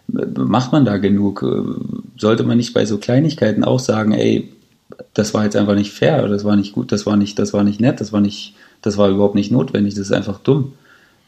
macht 0.07 0.71
man 0.71 0.85
da 0.85 0.97
genug? 0.97 1.45
Sollte 2.17 2.43
man 2.43 2.57
nicht 2.57 2.73
bei 2.73 2.85
so 2.85 2.97
Kleinigkeiten 2.97 3.63
auch 3.63 3.79
sagen, 3.79 4.11
ey, 4.11 4.51
das 5.13 5.33
war 5.33 5.43
jetzt 5.43 5.55
einfach 5.55 5.75
nicht 5.75 5.91
fair, 5.91 6.19
oder 6.19 6.29
das 6.29 6.43
war 6.43 6.55
nicht 6.55 6.73
gut, 6.73 6.91
das 6.91 7.05
war 7.05 7.17
nicht, 7.17 7.39
das 7.39 7.53
war 7.53 7.63
nicht 7.63 7.79
nett, 7.79 8.01
das 8.01 8.13
war 8.13 8.21
nicht, 8.21 8.53
das 8.81 8.97
war 8.97 9.09
überhaupt 9.09 9.35
nicht 9.35 9.51
notwendig, 9.51 9.95
das 9.95 10.07
ist 10.07 10.11
einfach 10.11 10.39
dumm. 10.39 10.73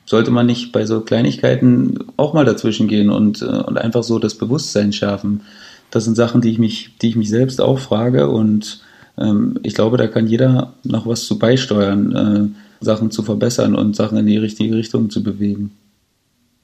Sollte 0.08 0.32
man 0.32 0.48
nicht 0.48 0.72
bei 0.72 0.86
so 0.86 1.02
Kleinigkeiten 1.02 2.00
auch 2.18 2.34
mal 2.34 2.46
dazwischen 2.46 2.88
gehen 2.88 3.10
und, 3.10 3.42
äh, 3.42 3.46
und 3.46 3.78
einfach 3.78 4.04
so 4.04 4.18
das 4.18 4.36
Bewusstsein 4.36 4.94
schärfen? 4.94 5.42
Das 5.92 6.06
sind 6.06 6.16
Sachen, 6.16 6.42
die 6.42 6.50
ich 6.50 6.58
mich, 6.58 6.92
die 7.02 7.10
ich 7.10 7.16
mich 7.16 7.30
selbst 7.30 7.62
auch 7.62 7.78
frage 7.78 8.30
und 8.30 8.82
ähm, 9.18 9.60
ich 9.64 9.76
glaube, 9.76 9.98
da 9.98 10.08
kann 10.08 10.28
jeder 10.28 10.74
noch 10.84 11.06
was 11.06 11.26
zu 11.26 11.38
beisteuern, 11.38 12.16
äh, 12.82 12.84
Sachen 12.84 13.12
zu 13.12 13.22
verbessern 13.22 13.76
und 13.76 13.96
Sachen 13.96 14.18
in 14.18 14.26
die 14.26 14.38
richtige 14.38 14.76
Richtung 14.76 15.10
zu 15.10 15.22
bewegen 15.22 15.77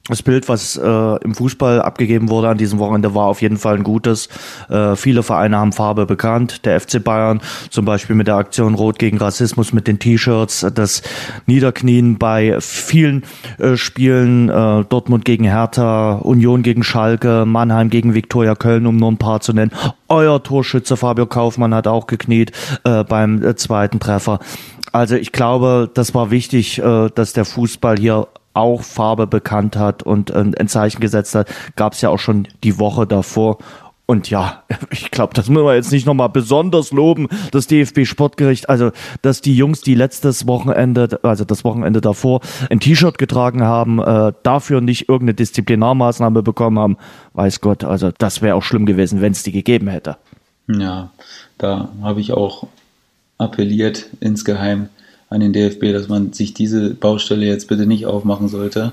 das 0.08 0.22
Bild, 0.22 0.50
was 0.50 0.76
äh, 0.76 1.24
im 1.24 1.34
Fußball 1.34 1.80
abgegeben 1.80 2.28
wurde 2.28 2.48
an 2.48 2.58
diesem 2.58 2.78
Wochenende, 2.78 3.14
war 3.14 3.26
auf 3.26 3.40
jeden 3.40 3.56
Fall 3.56 3.76
ein 3.76 3.84
gutes. 3.84 4.28
Äh, 4.68 4.96
viele 4.96 5.22
Vereine 5.22 5.56
haben 5.56 5.72
Farbe 5.72 6.04
bekannt. 6.04 6.66
Der 6.66 6.78
FC 6.78 7.02
Bayern 7.02 7.40
zum 7.70 7.86
Beispiel 7.86 8.14
mit 8.14 8.26
der 8.26 8.36
Aktion 8.36 8.74
Rot 8.74 8.98
gegen 8.98 9.16
Rassismus 9.16 9.72
mit 9.72 9.88
den 9.88 9.98
T-Shirts, 9.98 10.66
das 10.74 11.02
Niederknien 11.46 12.18
bei 12.18 12.58
vielen 12.60 13.24
äh, 13.58 13.76
Spielen, 13.76 14.50
äh, 14.50 14.84
Dortmund 14.84 15.24
gegen 15.24 15.44
Hertha, 15.44 16.16
Union 16.16 16.62
gegen 16.62 16.82
Schalke, 16.82 17.44
Mannheim 17.46 17.88
gegen 17.88 18.12
Viktoria 18.12 18.54
Köln, 18.54 18.86
um 18.86 18.98
nur 18.98 19.10
ein 19.10 19.16
paar 19.16 19.40
zu 19.40 19.54
nennen. 19.54 19.72
Euer 20.08 20.42
Torschütze 20.42 20.98
Fabio 20.98 21.24
Kaufmann 21.24 21.74
hat 21.74 21.86
auch 21.86 22.06
gekniet 22.06 22.52
äh, 22.84 23.04
beim 23.04 23.42
äh, 23.42 23.56
zweiten 23.56 24.00
Treffer. 24.00 24.38
Also 24.92 25.16
ich 25.16 25.32
glaube, 25.32 25.90
das 25.92 26.14
war 26.14 26.30
wichtig, 26.30 26.78
äh, 26.78 27.08
dass 27.14 27.32
der 27.32 27.44
Fußball 27.44 27.96
hier 27.96 28.28
auch 28.54 28.82
Farbe 28.82 29.26
bekannt 29.26 29.76
hat 29.76 30.02
und 30.02 30.30
äh, 30.30 30.44
ein 30.58 30.68
Zeichen 30.68 31.00
gesetzt 31.00 31.34
hat, 31.34 31.48
gab 31.76 31.92
es 31.92 32.00
ja 32.00 32.08
auch 32.08 32.18
schon 32.18 32.48
die 32.62 32.78
Woche 32.78 33.06
davor. 33.06 33.58
Und 34.06 34.28
ja, 34.28 34.62
ich 34.90 35.10
glaube, 35.10 35.34
das 35.34 35.48
müssen 35.48 35.64
wir 35.64 35.74
jetzt 35.74 35.92
nicht 35.92 36.06
nochmal 36.06 36.28
besonders 36.28 36.92
loben, 36.92 37.28
das 37.52 37.66
DFB 37.66 38.04
Sportgericht, 38.04 38.68
also 38.68 38.92
dass 39.22 39.40
die 39.40 39.56
Jungs, 39.56 39.80
die 39.80 39.94
letztes 39.94 40.46
Wochenende, 40.46 41.20
also 41.22 41.44
das 41.44 41.64
Wochenende 41.64 42.00
davor, 42.00 42.40
ein 42.70 42.80
T-Shirt 42.80 43.18
getragen 43.18 43.62
haben, 43.62 44.00
äh, 44.00 44.32
dafür 44.42 44.80
nicht 44.80 45.08
irgendeine 45.08 45.34
Disziplinarmaßnahme 45.34 46.42
bekommen 46.42 46.78
haben, 46.78 46.96
weiß 47.32 47.60
Gott, 47.60 47.84
also 47.84 48.10
das 48.16 48.42
wäre 48.42 48.56
auch 48.56 48.62
schlimm 48.62 48.86
gewesen, 48.86 49.20
wenn 49.20 49.32
es 49.32 49.42
die 49.42 49.52
gegeben 49.52 49.88
hätte. 49.88 50.16
Ja, 50.68 51.10
da 51.58 51.88
habe 52.02 52.20
ich 52.20 52.32
auch 52.32 52.66
appelliert 53.38 54.06
insgeheim, 54.20 54.88
an 55.30 55.40
den 55.40 55.52
DFB, 55.52 55.92
dass 55.92 56.08
man 56.08 56.32
sich 56.32 56.54
diese 56.54 56.90
Baustelle 56.90 57.46
jetzt 57.46 57.68
bitte 57.68 57.86
nicht 57.86 58.06
aufmachen 58.06 58.48
sollte 58.48 58.92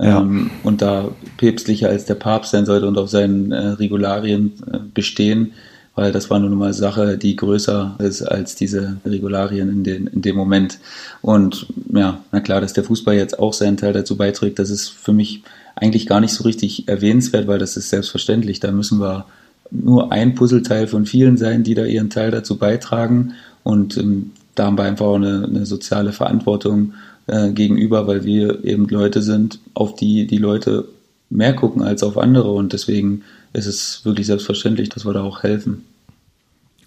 ja. 0.00 0.20
ähm, 0.20 0.50
und 0.62 0.82
da 0.82 1.10
päpstlicher 1.36 1.88
als 1.88 2.04
der 2.04 2.14
Papst 2.14 2.52
sein 2.52 2.66
sollte 2.66 2.86
und 2.86 2.98
auf 2.98 3.10
seinen 3.10 3.52
äh, 3.52 3.68
Regularien 3.68 4.52
äh, 4.72 4.78
bestehen, 4.94 5.52
weil 5.94 6.12
das 6.12 6.30
war 6.30 6.38
nun 6.38 6.54
mal 6.54 6.72
Sache, 6.72 7.18
die 7.18 7.34
größer 7.34 7.96
ist 7.98 8.22
als 8.22 8.54
diese 8.54 8.98
Regularien 9.04 9.68
in, 9.68 9.84
den, 9.84 10.06
in 10.06 10.22
dem 10.22 10.36
Moment. 10.36 10.78
Und 11.22 11.66
ja, 11.92 12.20
na 12.30 12.40
klar, 12.40 12.60
dass 12.60 12.72
der 12.72 12.84
Fußball 12.84 13.16
jetzt 13.16 13.38
auch 13.38 13.52
seinen 13.52 13.76
Teil 13.76 13.92
dazu 13.92 14.16
beiträgt, 14.16 14.60
das 14.60 14.70
ist 14.70 14.88
für 14.88 15.12
mich 15.12 15.42
eigentlich 15.74 16.06
gar 16.06 16.20
nicht 16.20 16.32
so 16.32 16.44
richtig 16.44 16.86
erwähnenswert, 16.88 17.48
weil 17.48 17.58
das 17.58 17.76
ist 17.76 17.90
selbstverständlich. 17.90 18.60
Da 18.60 18.70
müssen 18.70 19.00
wir 19.00 19.26
nur 19.70 20.12
ein 20.12 20.34
Puzzleteil 20.34 20.86
von 20.86 21.04
vielen 21.04 21.36
sein, 21.36 21.64
die 21.64 21.74
da 21.74 21.84
ihren 21.84 22.10
Teil 22.10 22.30
dazu 22.30 22.58
beitragen. 22.58 23.34
Und 23.64 23.96
ähm, 23.96 24.30
da 24.58 24.66
haben 24.66 24.78
wir 24.78 24.84
einfach 24.84 25.06
auch 25.06 25.16
eine, 25.16 25.44
eine 25.44 25.66
soziale 25.66 26.12
Verantwortung 26.12 26.94
äh, 27.26 27.50
gegenüber, 27.50 28.06
weil 28.06 28.24
wir 28.24 28.64
eben 28.64 28.88
Leute 28.88 29.22
sind, 29.22 29.60
auf 29.74 29.94
die 29.94 30.26
die 30.26 30.38
Leute 30.38 30.86
mehr 31.30 31.54
gucken 31.54 31.82
als 31.82 32.02
auf 32.02 32.16
andere 32.18 32.50
und 32.50 32.72
deswegen 32.72 33.22
ist 33.52 33.66
es 33.66 34.04
wirklich 34.04 34.26
selbstverständlich, 34.26 34.88
dass 34.88 35.04
wir 35.04 35.12
da 35.12 35.22
auch 35.22 35.42
helfen. 35.42 35.84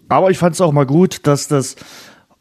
Aber 0.09 0.29
ich 0.29 0.37
fand 0.37 0.55
es 0.55 0.61
auch 0.61 0.73
mal 0.73 0.85
gut, 0.85 1.19
dass 1.23 1.47
das 1.47 1.75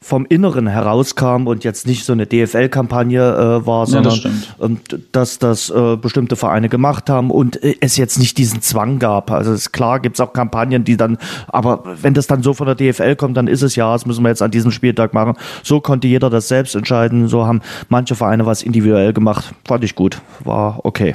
vom 0.03 0.25
Inneren 0.27 0.67
herauskam 0.67 1.47
und 1.47 1.63
jetzt 1.63 1.87
nicht 1.87 2.07
so 2.07 2.15
eine 2.15 2.27
DFL-Kampagne 2.27 3.21
äh, 3.21 3.67
war, 3.67 3.87
sondern 3.87 4.15
ja, 4.15 4.31
das 4.59 5.01
dass 5.13 5.39
das 5.39 5.71
äh, 5.71 5.97
bestimmte 5.97 6.37
Vereine 6.37 6.71
gemacht 6.71 7.11
haben 7.11 7.31
und 7.31 7.63
äh, 7.63 7.77
es 7.81 7.99
jetzt 7.99 8.19
nicht 8.19 8.39
diesen 8.39 8.63
Zwang 8.63 8.99
gab. 8.99 9.31
Also 9.31 9.53
ist 9.53 9.73
klar, 9.73 10.01
gibt 10.01 10.17
es 10.17 10.21
auch 10.21 10.33
Kampagnen, 10.33 10.85
die 10.85 10.97
dann, 10.97 11.19
aber 11.49 11.85
wenn 12.01 12.15
das 12.15 12.27
dann 12.27 12.43
so 12.43 12.55
von 12.55 12.67
der 12.67 12.77
DFL 12.77 13.15
kommt, 13.15 13.37
dann 13.37 13.47
ist 13.47 13.61
es 13.61 13.77
ja, 13.77 13.93
das 13.93 14.07
müssen 14.07 14.23
wir 14.23 14.31
jetzt 14.31 14.41
an 14.41 14.51
diesem 14.51 14.71
Spieltag 14.71 15.13
machen. 15.13 15.35
So 15.63 15.81
konnte 15.81 16.09
jeder 16.09 16.31
das 16.31 16.49
selbst 16.49 16.75
entscheiden. 16.75 17.29
So 17.29 17.47
haben 17.47 17.61
manche 17.91 18.15
Vereine 18.15 18.47
was 18.47 18.63
individuell 18.63 19.13
gemacht. 19.13 19.55
Fand 19.67 19.85
ich 19.85 19.95
gut, 19.95 20.23
war 20.45 20.81
okay. 20.85 21.15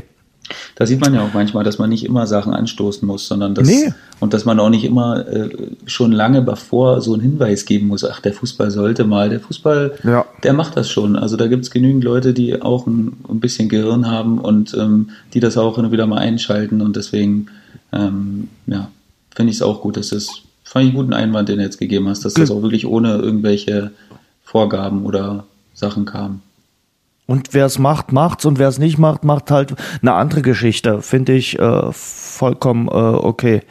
Da 0.75 0.85
sieht 0.85 1.01
man 1.01 1.13
ja 1.13 1.23
auch 1.23 1.33
manchmal, 1.33 1.63
dass 1.63 1.77
man 1.77 1.89
nicht 1.89 2.05
immer 2.05 2.27
Sachen 2.27 2.53
anstoßen 2.53 3.07
muss, 3.07 3.27
sondern 3.27 3.55
dass, 3.55 3.67
nee. 3.67 3.93
und 4.19 4.33
dass 4.33 4.45
man 4.45 4.59
auch 4.59 4.69
nicht 4.69 4.83
immer 4.83 5.27
äh, 5.27 5.49
schon 5.85 6.11
lange 6.11 6.41
bevor 6.41 7.01
so 7.01 7.13
einen 7.13 7.23
Hinweis 7.23 7.65
geben 7.65 7.87
muss, 7.87 8.03
ach, 8.03 8.19
der 8.19 8.33
Fußball 8.33 8.71
sollte 8.71 9.05
mal. 9.05 9.29
Der 9.29 9.39
Fußball, 9.39 9.97
ja. 10.03 10.25
der 10.43 10.53
macht 10.53 10.77
das 10.77 10.89
schon. 10.89 11.15
Also 11.15 11.37
da 11.37 11.47
gibt 11.47 11.63
es 11.63 11.71
genügend 11.71 12.03
Leute, 12.03 12.33
die 12.33 12.61
auch 12.61 12.85
ein, 12.87 13.13
ein 13.29 13.39
bisschen 13.39 13.69
Gehirn 13.69 14.07
haben 14.09 14.39
und 14.39 14.73
ähm, 14.75 15.09
die 15.33 15.39
das 15.39 15.57
auch 15.57 15.77
immer 15.77 15.91
wieder 15.91 16.07
mal 16.07 16.19
einschalten 16.19 16.81
und 16.81 16.95
deswegen, 16.95 17.47
ähm, 17.91 18.49
ja, 18.67 18.89
finde 19.33 19.51
ich 19.51 19.57
es 19.57 19.61
auch 19.61 19.81
gut, 19.81 19.97
dass 19.97 20.09
das, 20.09 20.27
fand 20.63 20.85
ich 20.85 20.91
einen 20.91 20.97
guten 20.97 21.13
Einwand, 21.13 21.49
den 21.49 21.57
du 21.57 21.63
jetzt 21.63 21.79
gegeben 21.79 22.07
hast, 22.07 22.25
dass 22.25 22.33
das 22.33 22.51
auch 22.51 22.61
wirklich 22.61 22.85
ohne 22.85 23.17
irgendwelche 23.17 23.91
Vorgaben 24.43 25.05
oder 25.05 25.45
Sachen 25.73 26.05
kam. 26.05 26.41
Und 27.27 27.53
wer 27.53 27.65
es 27.65 27.79
macht, 27.79 28.11
macht's 28.11 28.45
und 28.45 28.59
wer 28.59 28.67
es 28.67 28.77
nicht 28.77 28.97
macht, 28.97 29.23
macht 29.23 29.49
halt 29.49 29.75
eine 30.01 30.13
andere 30.13 30.41
Geschichte. 30.41 31.01
Finde 31.01 31.33
ich 31.33 31.57
äh, 31.57 31.91
vollkommen 31.91 32.87
äh, 32.87 32.91
okay. 32.91 33.61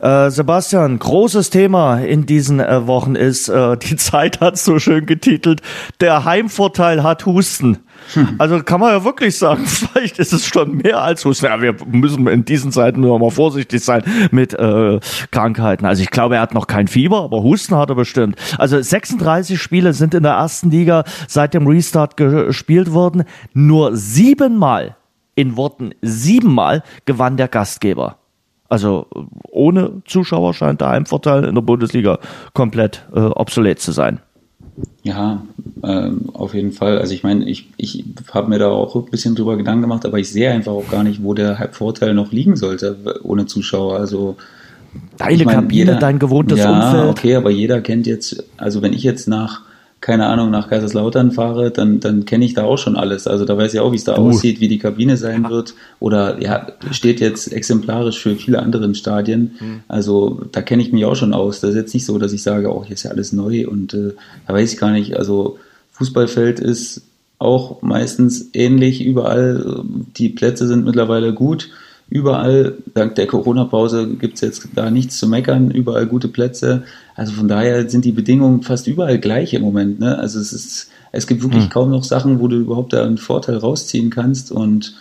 Äh, 0.00 0.30
Sebastian, 0.30 0.98
großes 0.98 1.50
Thema 1.50 1.98
in 1.98 2.26
diesen 2.26 2.60
äh, 2.60 2.86
Wochen 2.86 3.14
ist, 3.14 3.48
äh, 3.48 3.76
die 3.82 3.96
Zeit 3.96 4.40
hat 4.40 4.58
so 4.58 4.78
schön 4.78 5.06
getitelt, 5.06 5.60
der 6.00 6.24
Heimvorteil 6.24 7.02
hat 7.02 7.26
Husten. 7.26 7.78
Hm. 8.12 8.34
Also 8.38 8.62
kann 8.62 8.80
man 8.80 8.90
ja 8.90 9.04
wirklich 9.04 9.36
sagen, 9.38 9.64
vielleicht 9.66 10.18
ist 10.18 10.32
es 10.32 10.46
schon 10.46 10.76
mehr 10.76 11.00
als 11.00 11.24
Husten. 11.24 11.46
Ja, 11.46 11.60
wir 11.60 11.74
müssen 11.86 12.26
in 12.26 12.44
diesen 12.44 12.72
Zeiten 12.72 13.00
nur 13.00 13.18
mal 13.18 13.30
vorsichtig 13.30 13.82
sein 13.82 14.02
mit 14.30 14.54
äh, 14.54 15.00
Krankheiten. 15.30 15.86
Also 15.86 16.02
ich 16.02 16.10
glaube, 16.10 16.36
er 16.36 16.42
hat 16.42 16.54
noch 16.54 16.66
kein 16.66 16.88
Fieber, 16.88 17.22
aber 17.22 17.42
Husten 17.42 17.76
hat 17.76 17.88
er 17.88 17.96
bestimmt. 17.96 18.36
Also 18.58 18.80
36 18.80 19.60
Spiele 19.60 19.92
sind 19.92 20.14
in 20.14 20.22
der 20.22 20.32
ersten 20.32 20.70
Liga 20.70 21.04
seit 21.28 21.54
dem 21.54 21.66
Restart 21.66 22.16
gespielt 22.16 22.92
worden. 22.92 23.24
Nur 23.52 23.96
siebenmal, 23.96 24.96
in 25.34 25.56
Worten 25.56 25.92
siebenmal, 26.02 26.82
gewann 27.04 27.36
der 27.36 27.48
Gastgeber. 27.48 28.18
Also 28.68 29.06
ohne 29.50 30.02
Zuschauer 30.04 30.54
scheint 30.54 30.80
der 30.80 30.88
Heimvorteil 30.88 31.44
in 31.44 31.54
der 31.54 31.62
Bundesliga 31.62 32.18
komplett 32.54 33.06
äh, 33.14 33.20
obsolet 33.20 33.78
zu 33.78 33.92
sein. 33.92 34.20
Ja, 35.02 35.42
ähm, 35.86 36.30
auf 36.32 36.54
jeden 36.54 36.72
Fall. 36.72 36.98
Also 36.98 37.14
ich 37.14 37.22
meine, 37.22 37.48
ich, 37.48 37.68
ich 37.76 38.04
habe 38.32 38.48
mir 38.48 38.58
da 38.58 38.68
auch 38.68 38.94
ein 38.94 39.04
bisschen 39.06 39.34
drüber 39.34 39.56
Gedanken 39.56 39.82
gemacht, 39.82 40.06
aber 40.06 40.18
ich 40.18 40.30
sehe 40.30 40.50
einfach 40.50 40.72
auch 40.72 40.90
gar 40.90 41.04
nicht, 41.04 41.22
wo 41.22 41.34
der 41.34 41.68
Vorteil 41.72 42.14
noch 42.14 42.32
liegen 42.32 42.56
sollte 42.56 42.96
ohne 43.22 43.46
Zuschauer. 43.46 43.96
Also 43.96 44.36
deine 45.16 45.34
ich 45.34 45.44
mein, 45.44 45.54
Kabine, 45.54 45.78
jeder, 45.78 45.94
dein 45.96 46.18
gewohntes 46.18 46.58
ja, 46.58 46.70
Umfeld. 46.70 47.10
Okay, 47.10 47.34
aber 47.36 47.50
jeder 47.50 47.80
kennt 47.80 48.06
jetzt, 48.06 48.44
also 48.56 48.82
wenn 48.82 48.92
ich 48.92 49.02
jetzt 49.02 49.28
nach 49.28 49.62
keine 50.04 50.26
Ahnung, 50.26 50.50
nach 50.50 50.68
Kaiserslautern 50.68 51.32
fahre, 51.32 51.70
dann, 51.70 51.98
dann 51.98 52.26
kenne 52.26 52.44
ich 52.44 52.52
da 52.52 52.64
auch 52.64 52.76
schon 52.76 52.94
alles. 52.94 53.26
Also 53.26 53.46
da 53.46 53.56
weiß 53.56 53.72
ich 53.72 53.80
auch, 53.80 53.90
wie 53.90 53.96
es 53.96 54.04
da 54.04 54.18
uh. 54.18 54.28
aussieht, 54.28 54.60
wie 54.60 54.68
die 54.68 54.78
Kabine 54.78 55.16
sein 55.16 55.48
wird. 55.48 55.72
Oder 55.98 56.42
ja, 56.42 56.66
steht 56.90 57.20
jetzt 57.20 57.50
exemplarisch 57.50 58.20
für 58.20 58.36
viele 58.36 58.58
andere 58.58 58.94
Stadien. 58.94 59.52
Mhm. 59.58 59.80
Also 59.88 60.42
da 60.52 60.60
kenne 60.60 60.82
ich 60.82 60.92
mich 60.92 61.06
auch 61.06 61.16
schon 61.16 61.32
aus. 61.32 61.60
Das 61.60 61.70
ist 61.70 61.76
jetzt 61.76 61.94
nicht 61.94 62.04
so, 62.04 62.18
dass 62.18 62.34
ich 62.34 62.42
sage, 62.42 62.70
oh, 62.70 62.84
hier 62.84 62.92
ist 62.92 63.04
ja 63.04 63.12
alles 63.12 63.32
neu 63.32 63.66
und 63.66 63.94
äh, 63.94 64.12
da 64.46 64.52
weiß 64.52 64.74
ich 64.74 64.78
gar 64.78 64.90
nicht. 64.90 65.16
Also 65.16 65.56
Fußballfeld 65.94 66.60
ist 66.60 67.02
auch 67.38 67.82
meistens 67.82 68.50
ähnlich 68.52 69.04
überall. 69.04 69.84
Die 70.16 70.28
Plätze 70.28 70.66
sind 70.66 70.84
mittlerweile 70.84 71.32
gut 71.32 71.70
überall. 72.08 72.74
Dank 72.94 73.14
der 73.14 73.26
Corona-Pause 73.26 74.08
gibt 74.08 74.34
es 74.34 74.40
jetzt 74.40 74.68
da 74.74 74.90
nichts 74.90 75.18
zu 75.18 75.28
meckern, 75.28 75.70
überall 75.70 76.06
gute 76.06 76.28
Plätze. 76.28 76.84
Also 77.14 77.32
von 77.32 77.48
daher 77.48 77.88
sind 77.88 78.04
die 78.04 78.12
Bedingungen 78.12 78.62
fast 78.62 78.86
überall 78.86 79.18
gleich 79.18 79.54
im 79.54 79.62
Moment. 79.62 80.00
Ne? 80.00 80.18
Also 80.18 80.38
es 80.38 80.52
ist, 80.52 80.90
es 81.12 81.26
gibt 81.26 81.42
wirklich 81.42 81.64
hm. 81.64 81.70
kaum 81.70 81.90
noch 81.90 82.04
Sachen, 82.04 82.40
wo 82.40 82.48
du 82.48 82.56
überhaupt 82.56 82.92
da 82.92 83.04
einen 83.04 83.18
Vorteil 83.18 83.56
rausziehen 83.56 84.10
kannst 84.10 84.52
und 84.52 84.94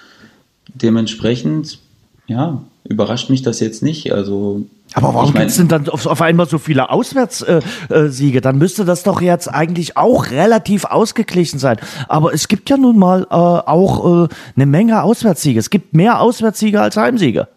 dementsprechend 0.74 1.80
ja, 2.28 2.62
überrascht 2.84 3.30
mich 3.30 3.42
das 3.42 3.60
jetzt 3.60 3.84
nicht. 3.84 4.14
Also 4.14 4.66
aber 4.94 5.14
warum 5.14 5.34
gibt 5.34 5.50
es 5.50 5.58
denn 5.58 5.68
dann 5.68 5.90
auf, 5.90 6.06
auf, 6.06 6.22
einmal 6.22 6.48
so 6.48 6.58
viele 6.58 6.90
Auswärtssiege? 6.90 7.58
Äh, 7.90 8.38
äh, 8.38 8.42
dann 8.42 8.58
müsste 8.58 8.86
das 8.86 9.04
doch 9.04 9.22
jetzt 9.22 9.48
eigentlich 9.48 9.98
auch 9.98 10.30
relativ 10.30 10.86
ausgeglichen 10.86 11.60
sein. 11.60 11.78
Aber 12.08 12.34
es 12.34 12.48
gibt 12.48 12.70
ja 12.70 12.78
nun 12.78 13.00
mal 13.00 13.24
äh, 13.24 13.34
auch 13.34 14.26
äh, 14.26 14.28
eine 14.56 14.66
Menge 14.66 15.02
Auswärtssiege. 15.04 15.60
Es 15.60 15.70
gibt 15.70 15.94
mehr 15.94 16.20
Auswärtssiege 16.20 16.80
als 16.80 16.96
Heimsiege. 16.96 17.48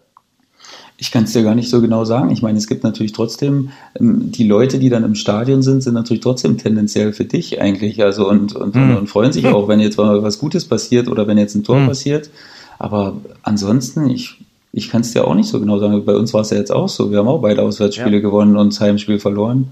Ich 0.99 1.11
kann 1.11 1.25
es 1.25 1.33
dir 1.33 1.43
gar 1.43 1.53
nicht 1.53 1.69
so 1.69 1.79
genau 1.79 2.05
sagen. 2.05 2.31
Ich 2.31 2.41
meine, 2.41 2.57
es 2.57 2.65
gibt 2.65 2.83
natürlich 2.83 3.13
trotzdem, 3.13 3.69
ähm, 3.99 4.31
die 4.31 4.47
Leute, 4.47 4.79
die 4.79 4.89
dann 4.89 5.03
im 5.03 5.13
Stadion 5.13 5.61
sind, 5.61 5.83
sind 5.83 5.93
natürlich 5.93 6.23
trotzdem 6.23 6.57
tendenziell 6.57 7.13
für 7.13 7.25
dich 7.25 7.61
eigentlich. 7.61 8.01
Also 8.03 8.27
und, 8.27 8.55
und, 8.55 8.73
hm. 8.73 8.97
und 8.97 9.07
freuen 9.07 9.31
sich 9.31 9.45
auch, 9.47 9.67
wenn 9.67 9.79
jetzt 9.79 9.97
mal 9.97 10.23
was 10.23 10.39
Gutes 10.39 10.65
passiert 10.65 11.07
oder 11.07 11.27
wenn 11.27 11.37
jetzt 11.37 11.53
ein 11.53 11.63
Tor 11.63 11.77
hm. 11.81 11.87
passiert. 11.87 12.31
Aber 12.79 13.17
ansonsten, 13.43 14.09
ich 14.09 14.37
ich 14.77 14.89
kann 14.89 15.01
es 15.01 15.11
dir 15.11 15.25
auch 15.25 15.33
nicht 15.33 15.49
so 15.49 15.59
genau 15.59 15.79
sagen. 15.79 16.05
Bei 16.05 16.15
uns 16.15 16.35
war 16.35 16.41
es 16.41 16.51
ja 16.51 16.57
jetzt 16.57 16.71
auch 16.71 16.87
so. 16.87 17.09
Wir 17.09 17.17
haben 17.17 17.27
auch 17.27 17.41
beide 17.41 17.63
Auswärtsspiele 17.63 18.17
ja. 18.17 18.21
gewonnen 18.21 18.55
und 18.55 18.73
das 18.73 18.79
Heimspiel 18.79 19.17
verloren. 19.17 19.71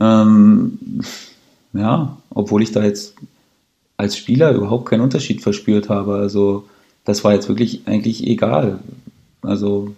Ähm, 0.00 0.80
ja, 1.72 2.16
obwohl 2.30 2.64
ich 2.64 2.72
da 2.72 2.82
jetzt 2.82 3.14
als 3.96 4.16
Spieler 4.16 4.50
überhaupt 4.50 4.86
keinen 4.86 5.02
Unterschied 5.02 5.42
verspürt 5.42 5.88
habe. 5.88 6.16
Also 6.16 6.64
das 7.04 7.22
war 7.22 7.34
jetzt 7.34 7.48
wirklich 7.48 7.82
eigentlich 7.86 8.26
egal. 8.26 8.80
Also 9.42 9.94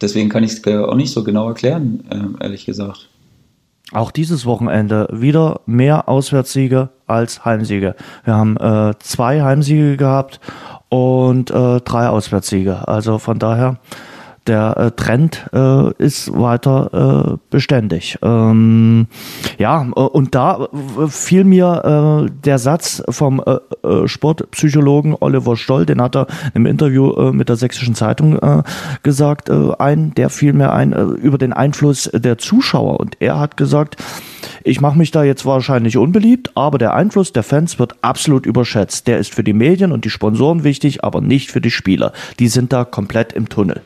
deswegen 0.00 0.28
kann 0.28 0.44
ich 0.44 0.52
es 0.52 0.64
auch 0.64 0.94
nicht 0.94 1.12
so 1.12 1.24
genau 1.24 1.48
erklären, 1.48 2.04
äh, 2.10 2.44
ehrlich 2.44 2.64
gesagt. 2.64 3.08
Auch 3.90 4.12
dieses 4.12 4.46
Wochenende 4.46 5.08
wieder 5.10 5.62
mehr 5.66 6.08
Auswärtssiege 6.08 6.90
als 7.08 7.44
Heimsiege. 7.44 7.96
Wir 8.22 8.34
haben 8.36 8.56
äh, 8.56 8.94
zwei 9.00 9.42
Heimsiege 9.42 9.96
gehabt 9.96 10.38
und 10.88 11.50
äh, 11.50 11.80
drei 11.80 12.08
Auswärtssiege. 12.08 12.88
Also 12.88 13.18
von 13.18 13.38
daher, 13.38 13.76
der 14.48 14.76
äh, 14.76 14.90
Trend 14.90 15.46
äh, 15.52 15.92
ist 16.02 16.32
weiter 16.32 17.34
äh, 17.34 17.36
beständig. 17.50 18.18
Ähm, 18.22 19.06
ja, 19.58 19.82
äh, 19.82 20.00
und 20.00 20.34
da 20.34 20.68
fiel 21.08 21.44
mir 21.44 22.26
äh, 22.26 22.30
der 22.44 22.58
Satz 22.58 23.02
vom 23.08 23.42
äh, 23.44 23.58
äh, 23.86 24.08
Sportpsychologen 24.08 25.14
Oliver 25.20 25.56
Stoll, 25.56 25.86
den 25.86 26.02
hat 26.02 26.16
er 26.16 26.26
im 26.54 26.66
Interview 26.66 27.12
äh, 27.12 27.32
mit 27.32 27.48
der 27.48 27.56
Sächsischen 27.56 27.94
Zeitung 27.94 28.38
äh, 28.38 28.62
gesagt, 29.02 29.48
äh, 29.48 29.72
ein, 29.78 30.14
der 30.14 30.30
fiel 30.30 30.52
mir 30.52 30.72
ein 30.72 30.92
äh, 30.92 31.02
über 31.02 31.38
den 31.38 31.52
Einfluss 31.52 32.10
der 32.12 32.38
Zuschauer. 32.38 33.00
Und 33.00 33.16
er 33.20 33.38
hat 33.38 33.56
gesagt, 33.56 33.96
ich 34.64 34.80
mache 34.80 34.98
mich 34.98 35.10
da 35.10 35.24
jetzt 35.24 35.46
wahrscheinlich 35.46 35.96
unbeliebt, 35.96 36.52
aber 36.54 36.78
der 36.78 36.94
Einfluss 36.94 37.32
der 37.32 37.42
Fans 37.42 37.78
wird 37.78 37.96
absolut 38.02 38.46
überschätzt. 38.46 39.06
Der 39.06 39.18
ist 39.18 39.34
für 39.34 39.44
die 39.44 39.52
Medien 39.52 39.92
und 39.92 40.04
die 40.04 40.10
Sponsoren 40.10 40.64
wichtig, 40.64 41.04
aber 41.04 41.20
nicht 41.20 41.50
für 41.50 41.60
die 41.60 41.70
Spieler. 41.70 42.12
Die 42.38 42.48
sind 42.48 42.72
da 42.72 42.84
komplett 42.84 43.32
im 43.32 43.48
Tunnel. 43.48 43.82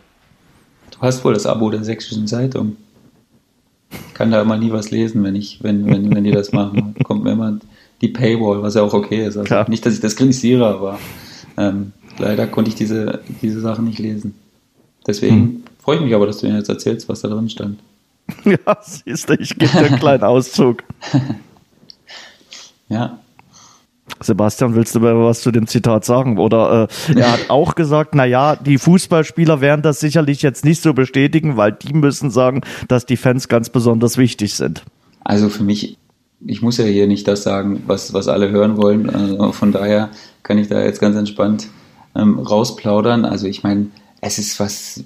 Hast 1.03 1.25
wohl 1.25 1.35
das 1.35 1.47
Abo 1.47 1.69
der 1.69 1.83
Sächsischen 1.83 2.29
Zeitung. 2.29 2.77
Ich 3.91 4.15
kann 4.15 4.31
da 4.31 4.41
immer 4.41 4.57
nie 4.57 4.71
was 4.71 4.93
lesen, 4.93 5.25
wenn 5.25 5.35
ich, 5.35 5.59
wenn, 5.61 5.85
wenn, 5.87 6.15
wenn 6.15 6.23
die 6.23 6.31
das 6.31 6.53
machen. 6.53 6.95
Kommt 7.03 7.25
mir 7.25 7.33
immer 7.33 7.59
die 8.01 8.09
Paywall, 8.09 8.63
was 8.63 8.75
ja 8.75 8.83
auch 8.83 8.95
okay 8.95 9.27
ist. 9.27 9.37
Also 9.37 9.65
nicht, 9.69 9.85
dass 9.85 9.95
ich 9.95 10.01
das 10.01 10.15
kritisiere, 10.15 10.65
aber 10.65 11.01
ähm, 11.57 11.93
leider 12.19 12.47
konnte 12.47 12.69
ich 12.69 12.77
diese, 12.77 13.21
diese 13.43 13.61
Sachen 13.61 13.85
nicht 13.85 13.99
lesen. 13.99 14.37
Deswegen 15.05 15.37
hm. 15.37 15.63
freue 15.83 15.97
ich 15.97 16.03
mich 16.03 16.15
aber, 16.15 16.27
dass 16.27 16.39
du 16.39 16.47
mir 16.47 16.57
jetzt 16.57 16.69
erzählst, 16.69 17.09
was 17.09 17.21
da 17.21 17.29
drin 17.29 17.51
stand. 17.51 17.81
Ja, 18.45 18.79
siehst 18.81 19.29
du, 19.29 19.35
ich 19.35 19.59
gebe 19.59 19.73
dir 19.73 19.87
einen 19.87 19.99
kleinen 19.99 20.23
Auszug. 20.23 20.85
ja. 22.89 23.19
Sebastian, 24.21 24.75
willst 24.75 24.95
du 24.95 25.01
mir 25.01 25.15
was 25.15 25.41
zu 25.41 25.51
dem 25.51 25.67
Zitat 25.67 26.05
sagen? 26.05 26.39
Oder 26.39 26.89
äh, 27.09 27.19
er 27.19 27.33
hat 27.33 27.51
auch 27.51 27.75
gesagt, 27.75 28.15
na 28.15 28.25
ja, 28.25 28.57
die 28.57 28.79
Fußballspieler 28.79 29.61
werden 29.61 29.83
das 29.83 30.01
sicherlich 30.01 30.43
jetzt 30.43 30.65
nicht 30.65 30.83
so 30.83 30.95
bestätigen, 30.95 31.57
weil 31.57 31.73
die 31.73 31.93
müssen 31.93 32.31
sagen, 32.31 32.63
dass 32.89 33.07
die 33.07 33.17
Fans 33.17 33.49
ganz 33.49 33.71
besonders 33.71 34.19
wichtig 34.19 34.55
sind. 34.55 34.83
Also 35.25 35.49
für 35.49 35.65
mich, 35.65 35.99
ich 36.47 36.63
muss 36.63 36.79
ja 36.79 36.85
hier 36.85 37.07
nicht 37.07 37.27
das 37.27 37.43
sagen, 37.43 37.83
was, 37.87 38.13
was 38.13 38.29
alle 38.29 38.51
hören 38.51 38.77
wollen. 38.77 39.11
Also 39.11 39.53
von 39.53 39.73
daher 39.73 40.11
kann 40.43 40.59
ich 40.59 40.69
da 40.69 40.83
jetzt 40.83 41.01
ganz 41.01 41.17
entspannt 41.17 41.69
ähm, 42.15 42.39
rausplaudern. 42.39 43.25
Also 43.25 43.47
ich 43.47 43.63
meine, 43.63 43.87
es 44.21 44.39
ist 44.39 44.61
was 44.61 45.03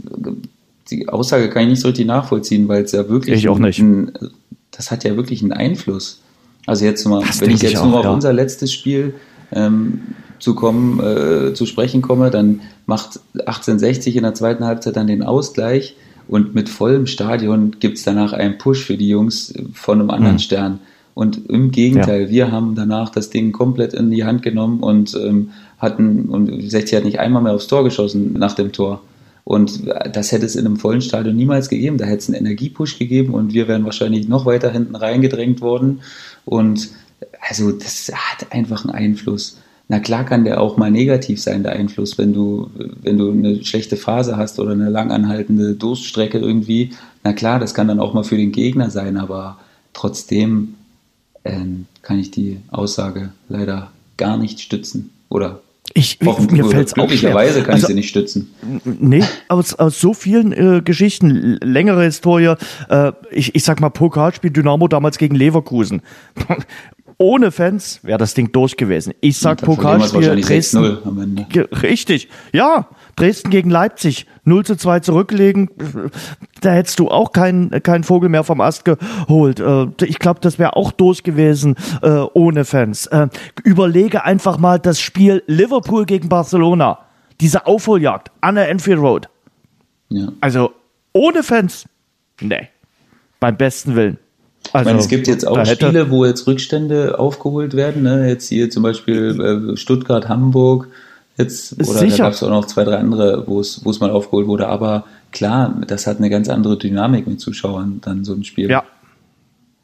die 0.90 1.08
Aussage 1.08 1.50
kann 1.50 1.64
ich 1.64 1.68
nicht 1.70 1.80
so 1.80 1.88
richtig 1.88 2.06
nachvollziehen, 2.06 2.68
weil 2.68 2.84
es 2.84 2.92
ja 2.92 3.08
wirklich. 3.08 3.36
Ich 3.36 3.48
auch 3.48 3.58
nicht. 3.58 3.78
Ein, 3.78 4.12
das 4.70 4.90
hat 4.90 5.04
ja 5.04 5.16
wirklich 5.16 5.42
einen 5.42 5.52
Einfluss. 5.52 6.22
Also 6.66 6.84
jetzt 6.84 7.06
mal, 7.06 7.22
das 7.24 7.40
wenn 7.40 7.50
ich 7.50 7.62
jetzt 7.62 7.72
ich 7.72 7.78
auch, 7.78 7.86
nur 7.86 7.98
auf 8.00 8.04
ja. 8.04 8.12
unser 8.12 8.32
letztes 8.32 8.72
Spiel 8.72 9.14
ähm, 9.52 10.02
zu 10.38 10.54
kommen, 10.54 11.00
äh, 11.00 11.54
zu 11.54 11.64
sprechen 11.64 12.02
komme, 12.02 12.30
dann 12.30 12.60
macht 12.86 13.20
1860 13.34 14.16
in 14.16 14.22
der 14.22 14.34
zweiten 14.34 14.64
Halbzeit 14.64 14.96
dann 14.96 15.06
den 15.06 15.22
Ausgleich 15.22 15.96
und 16.28 16.54
mit 16.54 16.68
vollem 16.68 17.06
Stadion 17.06 17.76
gibt 17.78 17.98
es 17.98 18.04
danach 18.04 18.32
einen 18.32 18.58
Push 18.58 18.84
für 18.84 18.96
die 18.96 19.08
Jungs 19.08 19.54
von 19.72 20.00
einem 20.00 20.10
anderen 20.10 20.34
mhm. 20.34 20.40
Stern. 20.40 20.80
Und 21.14 21.48
im 21.48 21.70
Gegenteil, 21.70 22.24
ja. 22.24 22.30
wir 22.30 22.52
haben 22.52 22.74
danach 22.74 23.08
das 23.08 23.30
Ding 23.30 23.52
komplett 23.52 23.94
in 23.94 24.10
die 24.10 24.24
Hand 24.24 24.42
genommen 24.42 24.80
und 24.80 25.14
ähm, 25.14 25.50
hatten, 25.78 26.26
und 26.26 26.70
60 26.70 26.94
hat 26.94 27.04
nicht 27.04 27.20
einmal 27.20 27.42
mehr 27.42 27.54
aufs 27.54 27.68
Tor 27.68 27.84
geschossen 27.84 28.34
nach 28.34 28.54
dem 28.54 28.72
Tor. 28.72 29.00
Und 29.46 29.82
das 30.12 30.32
hätte 30.32 30.44
es 30.44 30.56
in 30.56 30.66
einem 30.66 30.76
vollen 30.76 31.00
Stadion 31.00 31.36
niemals 31.36 31.68
gegeben. 31.68 31.98
Da 31.98 32.04
hätte 32.04 32.18
es 32.18 32.28
einen 32.28 32.44
Energiepush 32.44 32.98
gegeben 32.98 33.32
und 33.32 33.54
wir 33.54 33.68
wären 33.68 33.84
wahrscheinlich 33.84 34.26
noch 34.26 34.44
weiter 34.44 34.72
hinten 34.72 34.96
reingedrängt 34.96 35.60
worden. 35.60 36.00
Und 36.44 36.90
also 37.48 37.70
das 37.70 38.10
hat 38.12 38.50
einfach 38.50 38.84
einen 38.84 38.94
Einfluss. 38.96 39.58
Na 39.86 40.00
klar 40.00 40.24
kann 40.24 40.42
der 40.42 40.60
auch 40.60 40.76
mal 40.76 40.90
negativ 40.90 41.40
sein, 41.40 41.62
der 41.62 41.74
Einfluss, 41.74 42.18
wenn 42.18 42.32
du, 42.32 42.70
wenn 43.02 43.18
du 43.18 43.30
eine 43.30 43.64
schlechte 43.64 43.96
Phase 43.96 44.36
hast 44.36 44.58
oder 44.58 44.72
eine 44.72 44.90
langanhaltende 44.90 45.74
Durststrecke 45.74 46.38
irgendwie. 46.38 46.90
Na 47.22 47.32
klar, 47.32 47.60
das 47.60 47.72
kann 47.72 47.86
dann 47.86 48.00
auch 48.00 48.14
mal 48.14 48.24
für 48.24 48.36
den 48.36 48.50
Gegner 48.50 48.90
sein, 48.90 49.16
aber 49.16 49.58
trotzdem 49.92 50.74
ähm, 51.44 51.86
kann 52.02 52.18
ich 52.18 52.32
die 52.32 52.58
Aussage 52.72 53.30
leider 53.48 53.92
gar 54.16 54.38
nicht 54.38 54.58
stützen 54.58 55.10
oder 55.28 55.62
ich, 55.96 56.20
mir 56.20 56.64
fällt 56.64 56.88
es 56.88 56.92
auch 56.92 56.96
Glücklicherweise 56.96 57.62
kann 57.62 57.74
also, 57.74 57.84
ich 57.84 57.88
sie 57.88 57.94
nicht 57.94 58.08
stützen. 58.10 58.52
Nee, 58.84 59.24
aus, 59.48 59.74
aus 59.74 59.98
so 59.98 60.12
vielen 60.12 60.52
äh, 60.52 60.82
Geschichten, 60.82 61.58
längere 61.62 62.04
Historie, 62.04 62.54
äh, 62.90 63.12
ich, 63.30 63.54
ich 63.54 63.64
sag 63.64 63.80
mal 63.80 63.88
Pokalspiel 63.88 64.50
Dynamo 64.50 64.88
damals 64.88 65.16
gegen 65.16 65.34
Leverkusen. 65.34 66.02
Ohne 67.18 67.50
Fans 67.50 68.00
wäre 68.02 68.18
das 68.18 68.34
Ding 68.34 68.52
durch 68.52 68.76
gewesen. 68.76 69.14
Ich 69.20 69.38
sag 69.38 69.62
Pokalspiel 69.62 70.38
Dresden. 70.42 70.84
Richtig, 71.82 72.28
ja. 72.52 72.88
Dresden 73.16 73.48
gegen 73.48 73.70
Leipzig 73.70 74.26
0 74.44 74.66
zu 74.66 74.76
2 74.76 75.00
zurücklegen, 75.00 75.70
da 76.60 76.72
hättest 76.72 76.98
du 76.98 77.08
auch 77.08 77.32
keinen 77.32 77.82
keinen 77.82 78.04
Vogel 78.04 78.28
mehr 78.28 78.44
vom 78.44 78.60
Ast 78.60 78.84
geholt. 78.84 79.60
Äh, 79.60 79.86
ich 80.04 80.18
glaube, 80.18 80.40
das 80.40 80.58
wäre 80.58 80.76
auch 80.76 80.92
durch 80.92 81.22
gewesen 81.22 81.76
äh, 82.02 82.08
ohne 82.34 82.66
Fans. 82.66 83.06
Äh, 83.06 83.28
überlege 83.64 84.24
einfach 84.24 84.58
mal 84.58 84.78
das 84.78 85.00
Spiel 85.00 85.42
Liverpool 85.46 86.04
gegen 86.04 86.28
Barcelona. 86.28 86.98
Diese 87.40 87.66
Aufholjagd 87.66 88.30
an 88.42 88.56
der 88.56 88.68
Enfield 88.68 88.98
Road. 88.98 89.28
Ja. 90.10 90.28
Also 90.40 90.72
ohne 91.14 91.42
Fans, 91.42 91.86
nee, 92.42 92.68
beim 93.40 93.56
besten 93.56 93.96
Willen. 93.96 94.18
Also, 94.72 94.78
ich 94.78 94.84
meine, 94.86 94.98
es 94.98 95.08
gibt 95.08 95.26
jetzt 95.26 95.46
auch 95.46 95.64
Spiele, 95.64 96.10
wo 96.10 96.24
jetzt 96.24 96.46
Rückstände 96.46 97.18
aufgeholt 97.18 97.74
werden. 97.74 98.02
Ne? 98.02 98.28
Jetzt 98.28 98.48
hier 98.48 98.70
zum 98.70 98.82
Beispiel 98.82 99.76
Stuttgart, 99.76 100.28
Hamburg 100.28 100.88
jetzt. 101.36 101.74
Oder 101.74 101.84
Sicher. 101.84 102.16
da 102.16 102.22
gab 102.24 102.32
es 102.32 102.42
auch 102.42 102.50
noch 102.50 102.66
zwei, 102.66 102.84
drei 102.84 102.96
andere, 102.96 103.44
wo 103.46 103.60
es, 103.60 103.84
wo 103.84 103.90
es 103.90 104.00
mal 104.00 104.10
aufgeholt 104.10 104.46
wurde. 104.46 104.68
Aber 104.68 105.04
klar, 105.32 105.74
das 105.86 106.06
hat 106.06 106.18
eine 106.18 106.30
ganz 106.30 106.48
andere 106.48 106.78
Dynamik 106.78 107.26
mit 107.26 107.40
Zuschauern, 107.40 108.00
dann 108.02 108.24
so 108.24 108.34
ein 108.34 108.44
Spiel. 108.44 108.70
Ja. 108.70 108.84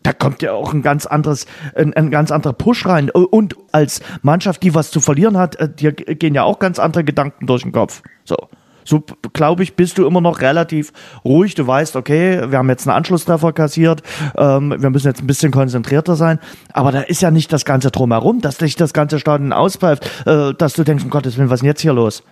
Da 0.02 0.12
kommt 0.12 0.42
ja 0.42 0.52
auch 0.52 0.74
ein 0.74 0.82
ganz 0.82 1.06
anderes, 1.06 1.46
ein, 1.76 1.94
ein 1.94 2.10
ganz 2.10 2.32
anderer 2.32 2.54
Push 2.54 2.86
rein. 2.86 3.08
Und 3.10 3.54
als 3.70 4.00
Mannschaft, 4.22 4.64
die 4.64 4.74
was 4.74 4.90
zu 4.90 5.00
verlieren 5.00 5.36
hat, 5.38 5.54
äh, 5.56 5.68
dir 5.68 5.92
gehen 5.92 6.34
ja 6.34 6.42
auch 6.42 6.58
ganz 6.58 6.80
andere 6.80 7.04
Gedanken 7.04 7.46
durch 7.46 7.62
den 7.62 7.70
Kopf. 7.70 8.02
So. 8.24 8.36
So, 8.84 9.02
glaube 9.32 9.62
ich, 9.62 9.74
bist 9.74 9.98
du 9.98 10.06
immer 10.06 10.20
noch 10.20 10.40
relativ 10.40 10.92
ruhig. 11.24 11.54
Du 11.54 11.66
weißt, 11.66 11.96
okay, 11.96 12.50
wir 12.50 12.58
haben 12.58 12.68
jetzt 12.68 12.86
einen 12.86 12.96
Anschlusstreffer 12.96 13.52
kassiert, 13.52 14.02
ähm, 14.36 14.74
wir 14.78 14.90
müssen 14.90 15.08
jetzt 15.08 15.22
ein 15.22 15.26
bisschen 15.26 15.52
konzentrierter 15.52 16.16
sein. 16.16 16.38
Aber 16.72 16.92
da 16.92 17.00
ist 17.00 17.22
ja 17.22 17.30
nicht 17.30 17.52
das 17.52 17.64
Ganze 17.64 17.90
drumherum, 17.90 18.40
dass 18.40 18.58
dich 18.58 18.76
das 18.76 18.92
ganze 18.92 19.18
Stadion 19.18 19.52
auspfeift, 19.52 20.26
äh, 20.26 20.54
dass 20.54 20.74
du 20.74 20.84
denkst, 20.84 21.04
um 21.04 21.10
Gottes 21.10 21.36
Willen, 21.36 21.50
was 21.50 21.56
ist 21.56 21.62
denn 21.62 21.68
jetzt 21.68 21.82
hier 21.82 21.92
los? 21.92 22.22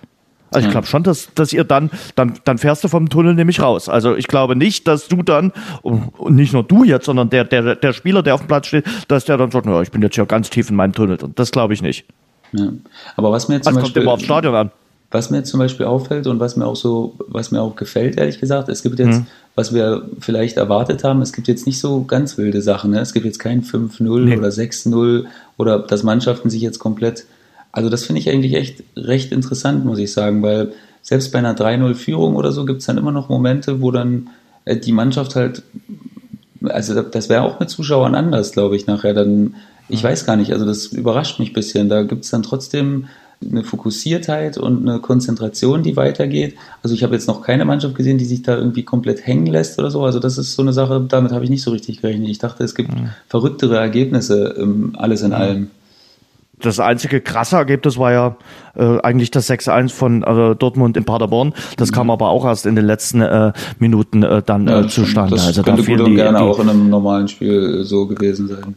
Also 0.52 0.66
ich 0.66 0.72
glaube 0.72 0.86
schon, 0.86 1.02
dass, 1.04 1.32
dass 1.34 1.52
ihr 1.52 1.64
dann, 1.64 1.90
dann, 2.16 2.34
dann 2.44 2.58
fährst 2.58 2.82
du 2.82 2.88
vom 2.88 3.08
Tunnel 3.08 3.34
nämlich 3.34 3.62
raus. 3.62 3.88
Also 3.88 4.16
ich 4.16 4.26
glaube 4.26 4.56
nicht, 4.56 4.88
dass 4.88 5.06
du 5.06 5.22
dann, 5.22 5.52
und 5.82 6.34
nicht 6.34 6.52
nur 6.52 6.64
du 6.64 6.82
jetzt, 6.82 7.06
sondern 7.06 7.30
der, 7.30 7.44
der, 7.44 7.76
der 7.76 7.92
Spieler, 7.92 8.22
der 8.22 8.34
auf 8.34 8.40
dem 8.40 8.48
Platz 8.48 8.66
steht, 8.66 8.84
dass 9.08 9.24
der 9.24 9.36
dann 9.36 9.50
sagt, 9.50 9.66
ja, 9.66 9.80
ich 9.80 9.92
bin 9.92 10.02
jetzt 10.02 10.16
hier 10.16 10.26
ganz 10.26 10.50
tief 10.50 10.68
in 10.68 10.76
meinem 10.76 10.92
Tunnel. 10.92 11.18
Und 11.22 11.38
das 11.38 11.52
glaube 11.52 11.74
ich 11.74 11.82
nicht. 11.82 12.04
Ja. 12.52 12.68
Aber 13.16 13.30
was 13.30 13.48
mir 13.48 13.56
jetzt 13.56 13.64
zum 13.64 13.76
also 13.76 13.80
Beispiel, 13.80 14.02
kommt 14.02 14.04
immer 14.04 14.12
aufs 14.14 14.24
Stadion 14.24 14.54
an. 14.56 14.70
Was 15.11 15.31
mir 15.31 15.42
zum 15.42 15.59
Beispiel 15.59 15.87
auffällt 15.87 16.29
und 16.29 16.38
was 16.38 16.57
mir 16.57 16.66
auch 16.66 16.77
so, 16.77 17.14
was 17.27 17.51
mir 17.51 17.61
auch 17.61 17.75
gefällt, 17.75 18.16
ehrlich 18.16 18.38
gesagt, 18.38 18.68
es 18.68 18.83
gibt 18.83 19.01
jetzt, 19.01 19.20
mhm. 19.20 19.27
was 19.57 19.75
wir 19.75 20.09
vielleicht 20.20 20.57
erwartet 20.57 21.03
haben, 21.03 21.20
es 21.20 21.33
gibt 21.33 21.49
jetzt 21.49 21.66
nicht 21.66 21.81
so 21.81 22.05
ganz 22.05 22.38
wilde 22.38 22.62
Sachen. 22.62 22.92
Ne? 22.92 23.01
Es 23.01 23.12
gibt 23.12 23.27
jetzt 23.27 23.38
kein 23.38 23.64
5-0 23.64 24.20
nee. 24.20 24.37
oder 24.37 24.49
6-0 24.49 25.25
oder 25.57 25.81
dass 25.81 26.05
Mannschaften 26.05 26.49
sich 26.49 26.62
jetzt 26.62 26.79
komplett. 26.79 27.27
Also 27.73 27.88
das 27.88 28.05
finde 28.05 28.20
ich 28.20 28.31
eigentlich 28.31 28.55
echt 28.55 28.85
recht 28.96 29.33
interessant, 29.33 29.85
muss 29.85 29.99
ich 29.99 30.12
sagen, 30.12 30.42
weil 30.42 30.73
selbst 31.03 31.33
bei 31.33 31.38
einer 31.38 31.57
3-0-Führung 31.57 32.37
oder 32.37 32.53
so 32.53 32.64
gibt 32.64 32.81
es 32.81 32.87
dann 32.87 32.99
immer 32.99 33.12
noch 33.12 33.29
Momente, 33.29 33.81
wo 33.81 33.90
dann 33.90 34.31
äh, 34.64 34.77
die 34.77 34.92
Mannschaft 34.92 35.35
halt, 35.35 35.62
also 36.62 37.01
das 37.03 37.29
wäre 37.29 37.42
auch 37.42 37.59
mit 37.59 37.70
Zuschauern 37.70 38.14
anders, 38.14 38.53
glaube 38.53 38.77
ich, 38.77 38.87
nachher 38.87 39.14
dann, 39.14 39.55
ich 39.88 40.05
weiß 40.05 40.27
gar 40.27 40.37
nicht, 40.37 40.53
also 40.53 40.66
das 40.66 40.87
überrascht 40.87 41.40
mich 41.40 41.51
ein 41.51 41.55
bisschen. 41.55 41.88
Da 41.88 42.03
gibt 42.03 42.25
es 42.25 42.31
dann 42.31 42.42
trotzdem 42.42 43.07
eine 43.48 43.64
Fokussiertheit 43.64 44.59
und 44.59 44.87
eine 44.87 45.00
Konzentration, 45.00 45.83
die 45.83 45.96
weitergeht. 45.96 46.57
Also 46.83 46.94
ich 46.94 47.03
habe 47.03 47.14
jetzt 47.14 47.26
noch 47.26 47.42
keine 47.42 47.64
Mannschaft 47.64 47.94
gesehen, 47.94 48.18
die 48.18 48.26
sich 48.26 48.42
da 48.42 48.57
irgendwie 48.57 48.83
komplett 48.83 49.26
hängen 49.26 49.46
lässt 49.46 49.79
oder 49.79 49.90
so. 49.90 50.05
Also 50.05 50.18
das 50.18 50.37
ist 50.37 50.55
so 50.55 50.62
eine 50.62 50.72
Sache, 50.72 51.05
damit 51.09 51.33
habe 51.33 51.44
ich 51.44 51.50
nicht 51.50 51.62
so 51.62 51.70
richtig 51.70 52.03
gerechnet. 52.03 52.29
Ich 52.29 52.38
dachte, 52.38 52.64
es 52.64 52.74
gibt 52.74 52.94
mhm. 52.94 53.11
verrücktere 53.29 53.76
Ergebnisse, 53.76 54.57
ähm, 54.59 54.94
alles 54.98 55.22
in 55.22 55.29
mhm. 55.29 55.35
allem. 55.35 55.70
Das 56.61 56.79
einzige 56.79 57.22
krasse 57.22 57.57
Ergebnis 57.57 57.96
war 57.96 58.12
ja 58.12 58.37
äh, 58.76 59.00
eigentlich 59.00 59.31
das 59.31 59.48
6-1 59.48 59.90
von 59.90 60.22
äh, 60.22 60.55
Dortmund 60.55 60.98
in 60.98 61.05
Paderborn. 61.05 61.55
Das 61.79 61.90
mhm. 61.90 61.94
kam 61.94 62.11
aber 62.11 62.29
auch 62.29 62.44
erst 62.44 62.66
in 62.66 62.76
den 62.76 62.85
letzten 62.85 63.22
äh, 63.22 63.53
Minuten 63.79 64.22
äh, 64.22 64.42
dann 64.44 64.68
ja, 64.68 64.83
äh, 64.83 64.88
zustande. 64.88 65.37
Das 65.37 65.46
also 65.46 65.62
könnte 65.62 65.83
da 65.83 65.88
gut 65.88 66.00
und 66.00 66.14
gerne 66.14 66.38
die, 66.38 66.44
auch 66.44 66.59
in 66.59 66.68
einem 66.68 66.90
normalen 66.90 67.29
Spiel 67.29 67.85
so 67.85 68.07
gewesen 68.07 68.48
sein. 68.48 68.76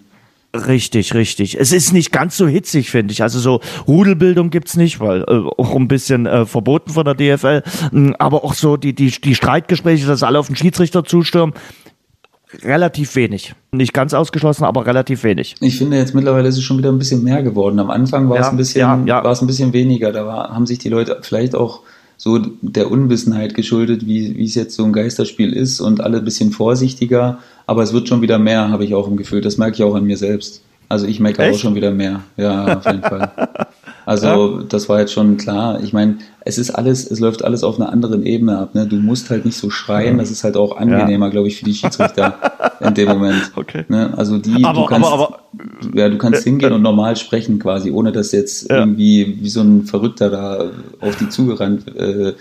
Richtig, 0.56 1.16
richtig. 1.16 1.60
Es 1.60 1.72
ist 1.72 1.94
nicht 1.94 2.12
ganz 2.12 2.38
so 2.38 2.48
hitzig, 2.48 2.92
finde 2.92 3.12
ich. 3.12 3.24
Also 3.24 3.39
so 3.39 3.60
Rudelbildung 3.88 4.52
gibt's 4.52 4.78
nicht, 4.78 5.00
weil 5.00 5.22
äh, 5.22 5.50
auch 5.58 5.76
ein 5.76 5.88
bisschen 5.88 6.28
äh, 6.28 6.46
verboten 6.46 6.92
von 6.92 7.06
der 7.06 7.16
DFL. 7.16 7.63
Hm, 7.89 8.16
aber 8.20 8.44
auch 8.44 8.54
so 8.54 8.78
die, 8.78 8.94
die, 8.94 9.10
die 9.10 9.34
Streitgespräche, 9.34 10.06
dass 10.06 10.22
alle 10.22 10.38
auf 10.38 10.48
den 10.48 10.56
Schiedsrichter 10.56 11.04
zustürmen, 11.04 11.56
relativ 12.62 13.16
wenig. 13.16 13.56
Nicht 13.72 13.94
ganz 13.94 14.13
ausgeschlossen, 14.13 14.66
aber 14.66 14.86
relativ 14.86 15.24
wenig. 15.24 15.56
Ich 15.60 15.80
finde 15.80 15.98
jetzt 15.98 16.13
mittlerweile 16.13 16.48
ist 16.48 16.58
es 16.58 16.63
schon 16.63 16.78
wieder 16.78 16.92
ein 16.92 17.00
bisschen 17.00 17.24
mehr 17.24 17.42
geworden. 17.42 17.80
Am 17.80 17.89
Anfang 17.89 18.30
war 18.30 18.38
ja, 18.38 18.44
es 18.44 18.50
ein 18.50 18.58
bisschen, 18.58 18.82
ja, 18.82 19.04
ja. 19.06 19.24
war 19.24 19.32
es 19.32 19.42
ein 19.42 19.48
bisschen 19.48 19.74
weniger. 19.74 20.12
Da 20.12 20.28
war, 20.28 20.50
haben 20.50 20.68
sich 20.68 20.78
die 20.78 20.89
Leute 20.89 21.18
vielleicht 21.24 21.56
auch 21.56 21.82
so 22.16 22.38
der 22.62 22.92
Unwissenheit 22.92 23.56
geschuldet, 23.56 24.06
wie, 24.06 24.38
wie 24.38 24.46
es 24.46 24.56
jetzt 24.56 24.76
so 24.76 24.86
ein 24.86 24.94
Geisterspiel 24.94 25.52
ist 25.52 25.82
und 25.82 26.02
alle 26.02 26.20
ein 26.20 26.26
bisschen 26.26 26.52
vorsichtiger. 26.52 27.39
Aber 27.65 27.84
es 27.84 27.93
wird 27.93 28.08
schon 28.08 28.21
wieder 28.21 28.39
mehr, 28.39 28.69
habe 28.69 28.84
ich 28.84 28.93
auch 28.93 29.08
im 29.08 29.17
Gefühl. 29.17 29.41
Das 29.41 29.58
merke 29.58 29.76
ich 29.76 29.84
auch 29.84 29.95
an 29.95 30.04
mir 30.04 30.17
selbst. 30.17 30.62
Also 30.89 31.08
ich 31.08 31.19
merke 31.19 31.49
auch 31.49 31.58
schon 31.58 31.76
wieder 31.76 31.91
mehr. 31.91 32.21
Ja, 32.38 32.78
auf 32.78 32.86
jeden 32.86 33.02
Fall. 33.02 33.32
Also 34.06 34.58
ja. 34.60 34.63
das 34.67 34.89
war 34.89 34.99
jetzt 34.99 35.13
schon 35.13 35.38
klar. 35.38 35.82
Ich 35.82 35.93
meine, 35.93 36.17
es 36.41 36.58
ist 36.58 36.71
alles, 36.71 37.10
es 37.10 37.21
läuft 37.21 37.43
alles 37.45 37.63
auf 37.63 37.80
einer 37.80 37.89
anderen 37.89 38.26
Ebene 38.26 38.58
ab. 38.58 38.76
Ne? 38.76 38.86
Du 38.86 38.97
musst 38.97 39.30
halt 39.30 39.45
nicht 39.45 39.58
so 39.58 39.69
schreien. 39.69 40.17
Das 40.17 40.30
ist 40.30 40.43
halt 40.43 40.58
auch 40.58 40.76
angenehmer, 40.76 41.28
ja. 41.28 41.32
glaube 41.32 41.47
ich, 41.47 41.58
für 41.58 41.65
die 41.65 41.73
Schiedsrichter 41.73 42.38
in 42.82 42.93
dem 42.93 43.08
Moment. 43.08 43.52
Okay. 43.56 43.86
Ne? 43.88 44.13
Also 44.17 44.39
die, 44.39 44.63
aber, 44.63 44.82
du 44.82 44.86
kannst, 44.88 45.10
aber, 45.10 45.23
aber, 45.23 45.97
ja, 45.97 46.10
du 46.10 46.17
kannst 46.17 46.41
äh, 46.41 46.49
hingehen 46.49 46.71
äh, 46.71 46.76
und 46.76 46.82
normal 46.82 47.15
sprechen 47.15 47.60
quasi, 47.60 47.91
ohne 47.91 48.12
dass 48.12 48.32
jetzt 48.32 48.69
ja. 48.69 48.80
irgendwie 48.80 49.38
wie 49.39 49.49
so 49.49 49.62
ein 49.62 49.84
Verrückter 49.84 50.30
da 50.30 50.71
auf 50.99 51.15
die 51.15 51.30
zugerannt 51.30 51.86
äh, 51.95 52.34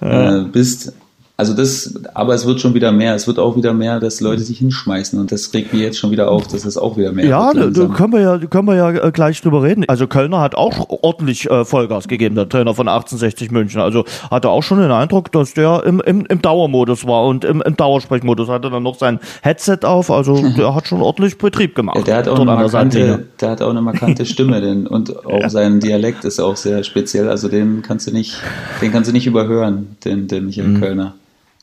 äh, 0.00 0.44
bist. 0.44 0.94
Also 1.40 1.54
das, 1.54 1.94
aber 2.12 2.34
es 2.34 2.44
wird 2.44 2.60
schon 2.60 2.74
wieder 2.74 2.92
mehr. 2.92 3.14
Es 3.14 3.26
wird 3.26 3.38
auch 3.38 3.56
wieder 3.56 3.72
mehr, 3.72 3.98
dass 3.98 4.20
Leute 4.20 4.42
sich 4.42 4.58
hinschmeißen 4.58 5.18
und 5.18 5.32
das 5.32 5.54
regt 5.54 5.72
mir 5.72 5.80
jetzt 5.80 5.98
schon 5.98 6.10
wieder 6.10 6.30
auf, 6.30 6.46
dass 6.46 6.66
es 6.66 6.76
auch 6.76 6.98
wieder 6.98 7.12
mehr 7.12 7.24
ja, 7.24 7.54
wird. 7.54 7.78
Ja, 7.78 7.86
da 7.86 7.94
können 7.94 8.12
wir 8.12 8.20
ja, 8.20 8.36
können 8.36 8.68
wir 8.68 8.74
ja 8.74 8.90
äh, 8.90 9.10
gleich 9.10 9.40
drüber 9.40 9.62
reden. 9.62 9.86
Also 9.88 10.06
Kölner 10.06 10.40
hat 10.40 10.54
auch 10.54 10.90
ordentlich 11.02 11.50
äh, 11.50 11.64
Vollgas 11.64 12.08
gegeben, 12.08 12.34
der 12.34 12.46
Trainer 12.46 12.74
von 12.74 12.88
1860 12.88 13.52
München. 13.52 13.80
Also 13.80 14.04
hatte 14.30 14.50
auch 14.50 14.62
schon 14.62 14.80
den 14.80 14.90
Eindruck, 14.90 15.32
dass 15.32 15.54
der 15.54 15.82
im, 15.86 16.02
im, 16.02 16.26
im 16.26 16.42
Dauermodus 16.42 17.06
war 17.06 17.24
und 17.24 17.46
im, 17.46 17.62
im 17.62 17.74
Dauersprechmodus 17.74 18.50
hatte 18.50 18.68
dann 18.68 18.82
noch 18.82 18.98
sein 18.98 19.18
Headset 19.40 19.78
auf. 19.84 20.10
Also 20.10 20.46
der 20.58 20.74
hat 20.74 20.88
schon 20.88 21.00
ordentlich 21.00 21.38
Betrieb 21.38 21.74
gemacht. 21.74 21.96
Ja, 21.96 22.02
der 22.02 22.16
hat 22.18 22.28
auch 22.28 22.36
eine 22.36 22.44
markante, 22.44 23.28
der 23.40 23.50
hat 23.50 23.62
auch 23.62 23.70
eine 23.70 23.80
markante 23.80 24.26
Stimme, 24.26 24.60
denn, 24.60 24.86
und 24.86 25.16
auch 25.24 25.40
ja. 25.40 25.48
sein 25.48 25.80
Dialekt 25.80 26.26
ist 26.26 26.38
auch 26.38 26.58
sehr 26.58 26.84
speziell. 26.84 27.30
Also 27.30 27.48
den 27.48 27.80
kannst 27.80 28.06
du 28.06 28.12
nicht, 28.12 28.36
den 28.82 28.92
kannst 28.92 29.08
du 29.08 29.14
nicht 29.14 29.26
überhören, 29.26 29.96
den, 30.04 30.28
den 30.28 30.44
Michael 30.44 30.68
mhm. 30.68 30.80
Kölner. 30.82 31.14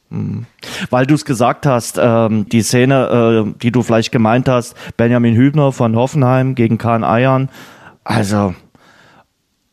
Mhm. 0.09 0.45
Weil 0.89 1.05
du 1.05 1.15
es 1.15 1.25
gesagt 1.25 1.65
hast, 1.65 1.99
ähm, 2.01 2.47
die 2.49 2.61
Szene, 2.61 3.45
äh, 3.47 3.59
die 3.61 3.71
du 3.71 3.83
vielleicht 3.83 4.11
gemeint 4.11 4.47
hast, 4.47 4.75
Benjamin 4.95 5.35
Hübner 5.35 5.71
von 5.71 5.95
Hoffenheim 5.95 6.55
gegen 6.55 6.77
Kahn 6.77 7.03
Eiern. 7.03 7.49
Also, 8.03 8.55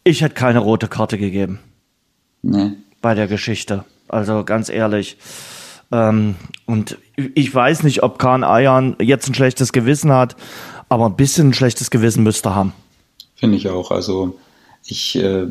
ich 0.02 0.22
hätte 0.22 0.34
keine 0.34 0.58
rote 0.58 0.88
Karte 0.88 1.18
gegeben. 1.18 1.60
Nee. 2.42 2.72
Bei 3.00 3.14
der 3.14 3.26
Geschichte. 3.26 3.84
Also 4.08 4.44
ganz 4.44 4.68
ehrlich. 4.68 5.16
Ähm, 5.92 6.34
und 6.66 6.98
ich 7.16 7.54
weiß 7.54 7.82
nicht, 7.84 8.02
ob 8.02 8.18
Kahn 8.18 8.44
Eiern 8.44 8.96
jetzt 9.00 9.28
ein 9.28 9.34
schlechtes 9.34 9.72
Gewissen 9.72 10.12
hat, 10.12 10.36
aber 10.88 11.06
ein 11.06 11.16
bisschen 11.16 11.48
ein 11.50 11.54
schlechtes 11.54 11.90
Gewissen 11.90 12.22
müsste 12.22 12.54
haben. 12.54 12.72
Finde 13.34 13.56
ich 13.56 13.68
auch. 13.68 13.90
Also 13.90 14.38
ich 14.84 15.16
äh, 15.16 15.46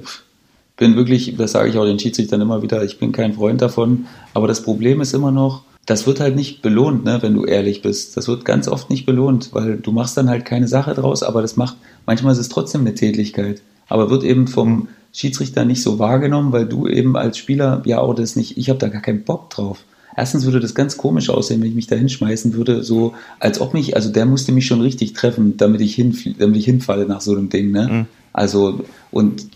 bin 0.78 0.96
wirklich, 0.96 1.36
das 1.38 1.52
sage 1.52 1.70
ich 1.70 1.78
auch 1.78 1.86
den 1.86 2.00
Schiedsrichtern 2.00 2.42
immer 2.42 2.62
wieder, 2.62 2.84
ich 2.84 3.00
bin 3.00 3.12
kein 3.12 3.34
Freund 3.34 3.62
davon. 3.62 4.08
Aber 4.34 4.48
das 4.48 4.64
Problem 4.64 5.02
ist 5.02 5.14
immer 5.14 5.32
noch, 5.32 5.64
das 5.86 6.08
wird 6.08 6.20
halt 6.20 6.36
nicht 6.36 6.62
belohnt, 6.62 7.04
ne, 7.04 7.20
wenn 7.22 7.34
du 7.34 7.46
ehrlich 7.46 7.82
bist. 7.82 8.16
Das 8.16 8.28
wird 8.28 8.46
ganz 8.46 8.68
oft 8.68 8.90
nicht 8.90 9.06
belohnt, 9.06 9.50
weil 9.54 9.78
du 9.78 9.92
machst 9.92 10.16
dann 10.16 10.30
halt 10.30 10.46
keine 10.46 10.68
Sache 10.68 10.94
draus, 10.94 11.24
aber 11.24 11.42
das 11.42 11.58
macht, 11.58 11.76
manchmal 12.06 12.34
ist 12.34 12.40
es 12.40 12.50
trotzdem 12.50 12.82
eine 12.82 12.96
Tätigkeit. 12.96 13.62
Aber 13.90 14.10
wird 14.10 14.24
eben 14.24 14.48
vom 14.48 14.88
Schiedsrichter 15.12 15.66
nicht 15.66 15.84
so 15.84 16.00
wahrgenommen, 16.00 16.54
weil 16.54 16.66
du 16.66 16.88
eben 16.88 17.18
als 17.18 17.38
Spieler 17.38 17.84
ja 17.86 18.00
auch 18.00 18.14
das 18.14 18.36
nicht, 18.36 18.58
ich 18.58 18.70
habe 18.70 18.80
da 18.80 18.88
gar 18.88 19.02
keinen 19.02 19.24
Bock 19.24 19.50
drauf. 19.50 19.84
Erstens 20.16 20.46
würde 20.46 20.60
das 20.60 20.76
ganz 20.76 20.98
komisch 20.98 21.30
aussehen, 21.30 21.62
wenn 21.62 21.70
ich 21.70 21.76
mich 21.76 21.88
da 21.88 21.96
hinschmeißen 21.96 22.54
würde, 22.54 22.84
so 22.84 23.14
als 23.40 23.60
ob 23.60 23.74
mich, 23.74 23.96
also 23.96 24.10
der 24.10 24.26
musste 24.26 24.52
mich 24.52 24.66
schon 24.66 24.82
richtig 24.82 25.14
treffen, 25.14 25.58
damit 25.58 25.82
ich, 25.82 25.96
hinf 25.96 26.24
damit 26.38 26.58
ich 26.58 26.66
hinfalle 26.66 27.06
nach 27.06 27.22
so 27.22 27.32
einem 27.32 27.50
Ding, 27.50 27.72
ne? 27.72 27.88
Mhm. 27.92 28.06
Also, 28.32 28.84
und 29.12 29.48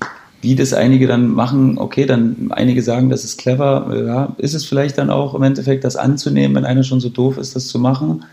wie 0.42 0.56
das 0.56 0.74
einige 0.74 1.08
dann 1.08 1.30
machen, 1.30 1.78
okay, 1.78 2.06
dann 2.06 2.52
einige 2.52 2.84
sagen, 2.84 3.10
das 3.10 3.24
ist 3.24 3.38
clever, 3.38 4.04
ja, 4.06 4.36
ist 4.38 4.54
es 4.54 4.66
vielleicht 4.66 4.98
dann 4.98 5.10
auch 5.10 5.34
im 5.34 5.44
Endeffekt 5.44 5.84
das 5.84 5.96
anzunehmen, 5.96 6.56
wenn 6.56 6.66
einer 6.66 6.84
schon 6.84 7.00
so 7.00 7.10
doof 7.10 7.38
ist, 7.38 7.56
das 7.56 7.68
zu 7.68 7.80
machen. 7.80 8.24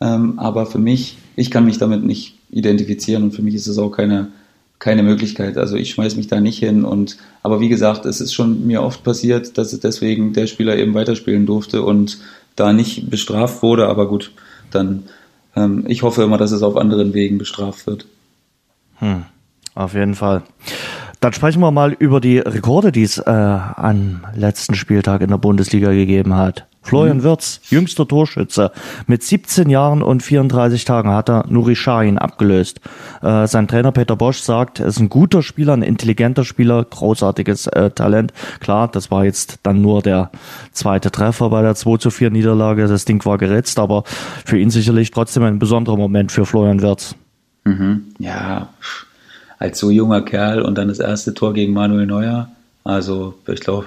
Ähm, 0.00 0.38
aber 0.38 0.66
für 0.66 0.78
mich, 0.78 1.18
ich 1.34 1.50
kann 1.50 1.64
mich 1.64 1.78
damit 1.78 2.04
nicht 2.04 2.36
identifizieren 2.50 3.24
und 3.24 3.32
für 3.32 3.42
mich 3.42 3.54
ist 3.54 3.66
es 3.66 3.78
auch 3.78 3.90
keine, 3.90 4.28
keine 4.78 5.02
Möglichkeit. 5.02 5.56
Also 5.56 5.76
ich 5.76 5.90
schmeiß 5.90 6.16
mich 6.16 6.28
da 6.28 6.40
nicht 6.40 6.58
hin 6.58 6.84
und 6.84 7.16
aber 7.42 7.60
wie 7.60 7.68
gesagt, 7.68 8.06
es 8.06 8.20
ist 8.20 8.32
schon 8.32 8.66
mir 8.66 8.82
oft 8.82 9.02
passiert, 9.02 9.58
dass 9.58 9.78
deswegen 9.80 10.32
der 10.32 10.46
Spieler 10.46 10.76
eben 10.76 10.94
weiterspielen 10.94 11.46
durfte 11.46 11.82
und 11.82 12.18
da 12.54 12.72
nicht 12.72 13.10
bestraft 13.10 13.62
wurde, 13.62 13.88
aber 13.88 14.08
gut, 14.08 14.32
dann 14.70 15.04
ähm, 15.56 15.84
ich 15.88 16.02
hoffe 16.02 16.22
immer, 16.22 16.38
dass 16.38 16.52
es 16.52 16.62
auf 16.62 16.76
anderen 16.76 17.14
Wegen 17.14 17.38
bestraft 17.38 17.86
wird. 17.86 18.06
Hm, 18.98 19.24
auf 19.74 19.94
jeden 19.94 20.14
Fall. 20.14 20.42
Dann 21.20 21.32
sprechen 21.32 21.60
wir 21.60 21.70
mal 21.70 21.92
über 21.92 22.20
die 22.20 22.38
Rekorde, 22.38 22.92
die 22.92 23.02
es 23.02 23.18
äh, 23.18 23.30
am 23.30 24.24
letzten 24.34 24.74
Spieltag 24.74 25.20
in 25.20 25.30
der 25.30 25.38
Bundesliga 25.38 25.90
gegeben 25.90 26.34
hat. 26.34 26.66
Florian 26.88 27.18
mhm. 27.18 27.22
Wirz, 27.22 27.60
jüngster 27.68 28.08
Torschütze, 28.08 28.72
mit 29.06 29.22
17 29.22 29.68
Jahren 29.68 30.02
und 30.02 30.22
34 30.22 30.84
Tagen 30.86 31.10
hat 31.10 31.28
er 31.28 31.44
Nuri 31.48 31.74
Sahin 31.74 32.18
abgelöst. 32.18 32.80
Äh, 33.20 33.46
sein 33.46 33.68
Trainer 33.68 33.92
Peter 33.92 34.16
Bosch 34.16 34.38
sagt, 34.40 34.80
er 34.80 34.86
ist 34.86 34.98
ein 34.98 35.10
guter 35.10 35.42
Spieler, 35.42 35.74
ein 35.74 35.82
intelligenter 35.82 36.44
Spieler, 36.44 36.82
großartiges 36.84 37.66
äh, 37.66 37.90
Talent. 37.90 38.32
Klar, 38.60 38.88
das 38.88 39.10
war 39.10 39.24
jetzt 39.24 39.58
dann 39.64 39.82
nur 39.82 40.00
der 40.02 40.30
zweite 40.72 41.10
Treffer 41.10 41.50
bei 41.50 41.60
der 41.60 41.74
2 41.74 41.98
zu 41.98 42.10
4 42.10 42.30
Niederlage. 42.30 42.86
Das 42.86 43.04
Ding 43.04 43.22
war 43.26 43.36
geritzt, 43.36 43.78
aber 43.78 44.04
für 44.46 44.58
ihn 44.58 44.70
sicherlich 44.70 45.10
trotzdem 45.10 45.42
ein 45.42 45.58
besonderer 45.58 45.96
Moment 45.96 46.32
für 46.32 46.46
Florian 46.46 46.80
Wirz. 46.80 47.14
Mhm. 47.64 48.04
Ja, 48.18 48.70
als 49.58 49.78
so 49.78 49.90
junger 49.90 50.22
Kerl 50.22 50.62
und 50.62 50.78
dann 50.78 50.88
das 50.88 51.00
erste 51.00 51.34
Tor 51.34 51.52
gegen 51.52 51.72
Manuel 51.72 52.06
Neuer. 52.06 52.50
Also 52.84 53.34
ich 53.46 53.60
glaube, 53.60 53.86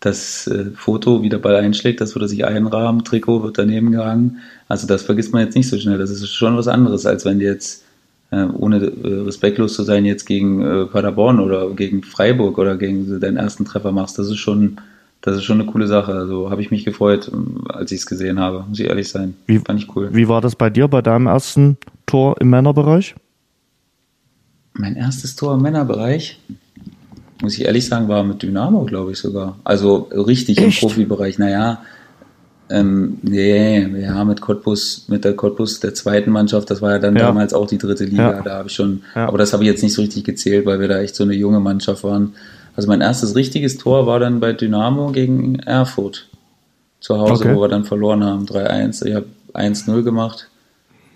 das 0.00 0.46
äh, 0.46 0.66
Foto, 0.74 1.22
wie 1.22 1.28
der 1.28 1.38
Ball 1.38 1.56
einschlägt, 1.56 2.00
das 2.00 2.14
würde 2.14 2.28
sich 2.28 2.44
einrahmen, 2.44 3.04
Trikot 3.04 3.42
wird 3.42 3.58
daneben 3.58 3.90
gehangen. 3.92 4.38
Also 4.68 4.86
das 4.86 5.02
vergisst 5.02 5.32
man 5.32 5.42
jetzt 5.44 5.54
nicht 5.54 5.68
so 5.68 5.78
schnell. 5.78 5.98
Das 5.98 6.10
ist 6.10 6.28
schon 6.32 6.56
was 6.56 6.68
anderes, 6.68 7.06
als 7.06 7.24
wenn 7.24 7.38
du 7.38 7.44
jetzt, 7.44 7.84
äh, 8.30 8.44
ohne 8.44 8.78
äh, 8.78 9.22
respektlos 9.22 9.74
zu 9.74 9.82
sein, 9.82 10.04
jetzt 10.04 10.26
gegen 10.26 10.62
äh, 10.62 10.86
Paderborn 10.86 11.40
oder 11.40 11.70
gegen 11.70 12.02
Freiburg 12.02 12.58
oder 12.58 12.76
gegen 12.76 13.20
deinen 13.20 13.36
ersten 13.36 13.64
Treffer 13.64 13.92
machst. 13.92 14.18
Das 14.18 14.28
ist 14.28 14.38
schon, 14.38 14.76
das 15.22 15.36
ist 15.36 15.44
schon 15.44 15.60
eine 15.60 15.70
coole 15.70 15.86
Sache. 15.86 16.12
Also 16.12 16.50
habe 16.50 16.62
ich 16.62 16.70
mich 16.70 16.84
gefreut, 16.84 17.30
ähm, 17.32 17.64
als 17.68 17.92
ich 17.92 18.00
es 18.00 18.06
gesehen 18.06 18.38
habe, 18.38 18.64
muss 18.68 18.78
ich 18.78 18.86
ehrlich 18.86 19.08
sein. 19.08 19.34
Wie, 19.46 19.58
Fand 19.58 19.80
ich 19.80 19.94
cool. 19.96 20.10
Wie 20.12 20.28
war 20.28 20.40
das 20.40 20.56
bei 20.56 20.70
dir 20.70 20.88
bei 20.88 21.02
deinem 21.02 21.26
ersten 21.26 21.78
Tor 22.06 22.36
im 22.40 22.50
Männerbereich? 22.50 23.14
Mein 24.78 24.96
erstes 24.96 25.36
Tor 25.36 25.54
im 25.54 25.62
Männerbereich, 25.62 26.38
muss 27.42 27.54
ich 27.58 27.64
ehrlich 27.64 27.86
sagen, 27.86 28.08
war 28.08 28.24
mit 28.24 28.42
Dynamo, 28.42 28.84
glaube 28.84 29.12
ich 29.12 29.18
sogar. 29.18 29.58
Also 29.64 30.08
richtig 30.12 30.58
Echt? 30.58 30.82
im 30.82 30.88
Profibereich. 30.88 31.38
Naja, 31.38 31.82
ähm, 32.68 33.18
nee, 33.22 33.86
ja, 34.00 34.24
mit 34.24 34.40
Cottbus, 34.40 35.06
mit 35.08 35.24
der 35.24 35.34
Cottbus 35.34 35.78
der 35.80 35.94
zweiten 35.94 36.30
Mannschaft, 36.30 36.70
das 36.70 36.82
war 36.82 36.92
ja 36.92 36.98
dann 36.98 37.14
ja. 37.14 37.26
damals 37.26 37.54
auch 37.54 37.66
die 37.66 37.78
dritte 37.78 38.04
Liga, 38.04 38.32
ja. 38.32 38.42
da 38.42 38.56
habe 38.56 38.68
ich 38.68 38.74
schon, 38.74 39.02
ja. 39.14 39.28
aber 39.28 39.38
das 39.38 39.52
habe 39.52 39.62
ich 39.62 39.70
jetzt 39.70 39.82
nicht 39.82 39.94
so 39.94 40.02
richtig 40.02 40.24
gezählt, 40.24 40.66
weil 40.66 40.80
wir 40.80 40.88
da 40.88 40.98
echt 40.98 41.14
so 41.14 41.22
eine 41.22 41.34
junge 41.34 41.60
Mannschaft 41.60 42.02
waren. 42.02 42.34
Also 42.74 42.88
mein 42.88 43.00
erstes 43.00 43.36
richtiges 43.36 43.78
Tor 43.78 44.06
war 44.06 44.18
dann 44.18 44.40
bei 44.40 44.52
Dynamo 44.52 45.12
gegen 45.12 45.60
Erfurt 45.60 46.28
zu 46.98 47.18
Hause, 47.18 47.44
okay. 47.44 47.54
wo 47.54 47.60
wir 47.60 47.68
dann 47.68 47.84
verloren 47.84 48.24
haben, 48.24 48.46
3-1. 48.46 49.06
Ich 49.06 49.14
habe 49.14 49.26
1-0 49.54 50.02
gemacht, 50.02 50.48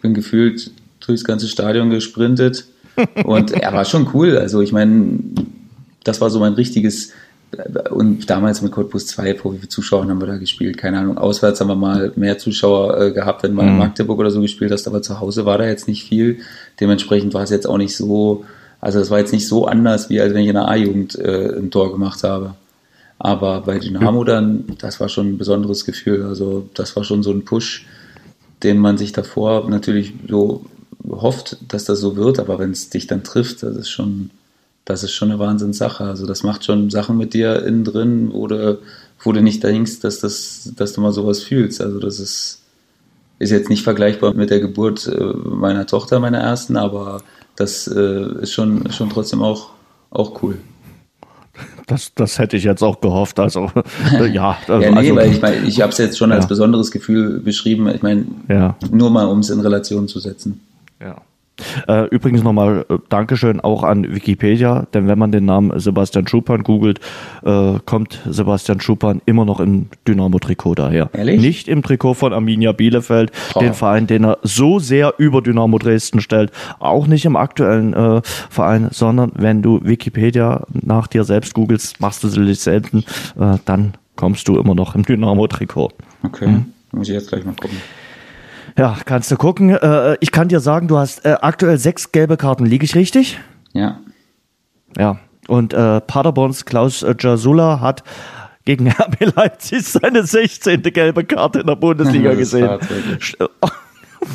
bin 0.03 0.15
gefühlt 0.15 0.71
durchs 1.01 1.25
ganze 1.25 1.49
Stadion 1.49 1.91
gesprintet 1.91 2.67
und 3.25 3.53
er 3.53 3.73
war 3.73 3.85
schon 3.85 4.09
cool. 4.15 4.39
Also 4.39 4.61
ich 4.61 4.73
meine, 4.73 5.19
das 6.05 6.21
war 6.21 6.31
so 6.31 6.41
mein 6.41 6.55
richtiges 6.55 7.13
und 7.91 8.31
damals 8.31 8.63
mit 8.63 8.71
Cottbus 8.71 9.07
2, 9.09 9.35
vor 9.35 9.53
wie 9.53 9.59
viele 9.59 9.69
Zuschauer 9.69 10.09
haben 10.09 10.21
wir 10.21 10.27
da 10.27 10.37
gespielt? 10.37 10.79
Keine 10.79 10.99
Ahnung. 10.99 11.19
Auswärts 11.19 11.61
haben 11.61 11.69
wir 11.69 11.75
mal 11.75 12.13
mehr 12.15 12.39
Zuschauer 12.39 13.01
äh, 13.01 13.13
gehabt, 13.13 13.43
wenn 13.43 13.55
man 13.55 13.67
mhm. 13.67 13.73
in 13.73 13.79
Magdeburg 13.79 14.21
oder 14.21 14.31
so 14.31 14.41
gespielt 14.41 14.71
hast, 14.71 14.87
aber 14.87 15.03
zu 15.03 15.19
Hause 15.21 15.47
war 15.47 15.59
da 15.59 15.67
jetzt 15.67 15.89
nicht 15.89 16.09
viel. 16.09 16.39
Dementsprechend 16.79 17.35
war 17.35 17.43
es 17.43 17.51
jetzt 17.51 17.67
auch 17.67 17.79
nicht 17.79 17.97
so, 17.97 18.45
also 18.81 19.01
es 19.01 19.11
war 19.11 19.19
jetzt 19.19 19.33
nicht 19.33 19.49
so 19.49 19.67
anders, 19.67 20.11
wie 20.11 20.21
als 20.21 20.33
wenn 20.33 20.43
ich 20.43 20.49
in 20.49 20.55
der 20.55 20.69
A-Jugend 20.69 21.19
äh, 21.19 21.59
ein 21.59 21.71
Tor 21.73 21.91
gemacht 21.91 22.23
habe. 22.23 22.55
Aber 23.19 23.63
bei 23.63 23.79
Dynamo 23.79 24.25
dann, 24.25 24.65
das 24.79 25.01
war 25.01 25.09
schon 25.09 25.33
ein 25.33 25.39
besonderes 25.39 25.85
Gefühl. 25.85 26.23
Also 26.23 26.71
das 26.75 26.95
war 26.97 27.05
schon 27.05 27.23
so 27.23 27.33
ein 27.33 27.45
Push, 27.45 27.85
den 28.63 28.79
man 28.79 28.97
sich 28.97 29.13
davor 29.13 29.69
natürlich 29.69 30.15
so 30.29 30.65
hofft, 31.09 31.57
dass 31.69 31.85
das 31.85 32.01
so 32.01 32.17
wird, 32.17 32.39
aber 32.39 32.59
wenn 32.59 32.71
es 32.73 32.91
dich 32.91 33.07
dann 33.07 33.25
trifft, 33.25 33.63
das 33.63 33.77
ist 33.77 33.91
schon, 33.91 34.31
das 34.85 35.03
ist 35.03 35.13
schon 35.13 35.31
eine 35.31 35.39
Wahnsinnssache. 35.39 36.05
Also 36.05 36.27
das 36.27 36.43
macht 36.43 36.65
schon 36.65 36.91
Sachen 36.91 37.17
mit 37.17 37.35
dir 37.35 37.65
innen 37.65 37.85
drin, 37.85 38.31
wo 38.33 38.47
du, 38.47 38.79
wo 39.23 39.33
du 39.33 39.43
nicht 39.43 39.63
denkst, 39.63 40.01
dass, 40.01 40.21
das, 40.21 40.73
dass 40.77 40.93
du 40.93 41.01
mal 41.01 41.13
sowas 41.13 41.43
fühlst. 41.43 41.81
Also 41.81 41.99
das 42.01 42.21
ist, 42.21 42.63
ist 43.39 43.51
jetzt 43.51 43.71
nicht 43.71 43.83
vergleichbar 43.83 44.35
mit 44.35 44.51
der 44.51 44.61
Geburt 44.61 45.07
äh, 45.07 45.21
meiner 45.21 45.87
Tochter, 45.87 46.21
meiner 46.21 46.39
ersten, 46.39 46.77
aber 46.77 47.23
das 47.57 47.87
äh, 47.87 48.43
ist 48.43 48.53
schon, 48.53 48.91
schon 48.91 49.11
trotzdem 49.11 49.43
auch, 49.43 49.71
auch 50.11 50.43
cool. 50.43 50.59
Das, 51.87 52.13
das 52.15 52.39
hätte 52.39 52.57
ich 52.57 52.65
jetzt 52.65 52.83
auch 52.83 53.01
gehofft. 53.01 53.39
Also 53.39 53.71
ja, 54.33 54.57
also, 54.69 54.81
ja 54.81 54.91
nee, 54.93 54.99
also, 54.99 55.17
weil 55.17 55.33
ich 55.33 55.43
meine, 55.43 55.67
ich 55.67 55.81
habe 55.81 55.93
es 55.93 55.99
jetzt 55.99 56.17
schon 56.17 56.33
als 56.33 56.47
besonderes 56.47 56.91
Gefühl 56.91 57.41
beschrieben. 57.41 57.89
Ich 57.89 58.03
meine, 58.03 58.27
ja. 58.49 58.77
nur 58.91 59.11
mal 59.11 59.27
um 59.27 59.41
es 59.41 59.51
in 59.51 59.61
Relation 59.61 60.09
zu 60.09 60.21
setzen. 60.21 60.61
Ja. 61.01 61.23
Äh, 61.89 62.07
übrigens 62.07 62.43
nochmal 62.43 62.87
äh, 62.89 62.99
Dankeschön 63.09 63.61
auch 63.61 63.83
an 63.83 64.15
Wikipedia, 64.15 64.87
denn 64.95 65.09
wenn 65.09 65.19
man 65.19 65.33
den 65.33 65.45
Namen 65.45 65.79
Sebastian 65.79 66.27
Schupan 66.27 66.63
googelt, 66.63 67.01
äh, 67.45 67.79
kommt 67.85 68.21
Sebastian 68.29 68.81
Schupan 68.81 69.21
immer 69.27 69.45
noch 69.45 69.61
im 69.61 69.89
Dynamo-Trikot 70.07 70.75
daher. 70.75 71.11
Ehrlich? 71.13 71.41
Nicht 71.41 71.69
im 71.69 71.83
Trikot 71.83 72.15
von 72.15 72.33
Arminia 72.33 72.73
Bielefeld, 72.73 73.33
oh. 73.55 73.61
den 73.61 73.75
Verein, 73.75 74.07
den 74.07 74.25
er 74.25 74.39
so 74.43 74.79
sehr 74.79 75.15
über 75.19 75.43
Dynamo 75.43 75.79
Dresden 75.79 76.21
stellt. 76.21 76.51
Auch 76.79 77.07
nicht 77.07 77.25
im 77.25 77.37
aktuellen 77.37 77.95
äh, 77.95 78.23
Verein, 78.25 78.89
sondern 78.91 79.33
wenn 79.35 79.63
du 79.63 79.81
Wikipedia 79.83 80.67
nach 80.73 81.07
dir 81.07 81.25
selbst 81.25 81.55
googelst, 81.55 82.01
machst 82.01 82.25
du 82.25 82.29
sie 82.29 82.55
selten, 82.55 83.05
äh, 83.39 83.59
dann 83.65 83.95
kommst 84.17 84.49
du 84.49 84.59
immer 84.59 84.75
noch 84.75 84.95
im 84.95 85.05
Dynamo-Trikot. 85.05 85.91
Okay, 86.23 86.47
mhm. 86.47 86.67
muss 86.93 87.09
ich 87.09 87.15
jetzt 87.15 87.29
gleich 87.29 87.45
mal 87.45 87.55
gucken. 87.55 87.79
Ja, 88.81 88.97
kannst 89.05 89.31
du 89.31 89.37
gucken. 89.37 89.69
Äh, 89.69 90.17
ich 90.21 90.33
kann 90.33 90.49
dir 90.49 90.61
sagen, 90.61 90.89
du 90.89 90.97
hast 90.97 91.27
äh, 91.27 91.37
aktuell 91.43 91.77
sechs 91.77 92.13
gelbe 92.13 92.39
Karten. 92.39 92.65
Liege 92.65 92.87
ich 92.87 92.95
richtig? 92.95 93.39
Ja. 93.75 94.01
Ja. 94.97 95.19
Und 95.49 95.75
äh, 95.75 96.01
Paderborns 96.01 96.65
Klaus 96.65 97.03
äh, 97.03 97.15
Jasula 97.19 97.81
hat 97.81 98.05
gegen 98.65 98.89
RB 98.91 99.37
Leipzig 99.37 99.87
seine 99.87 100.25
16. 100.25 100.83
gelbe 100.83 101.25
Karte 101.25 101.61
in 101.61 101.67
der 101.67 101.77
Bundesliga 101.77 102.33
gesehen. 102.37 102.79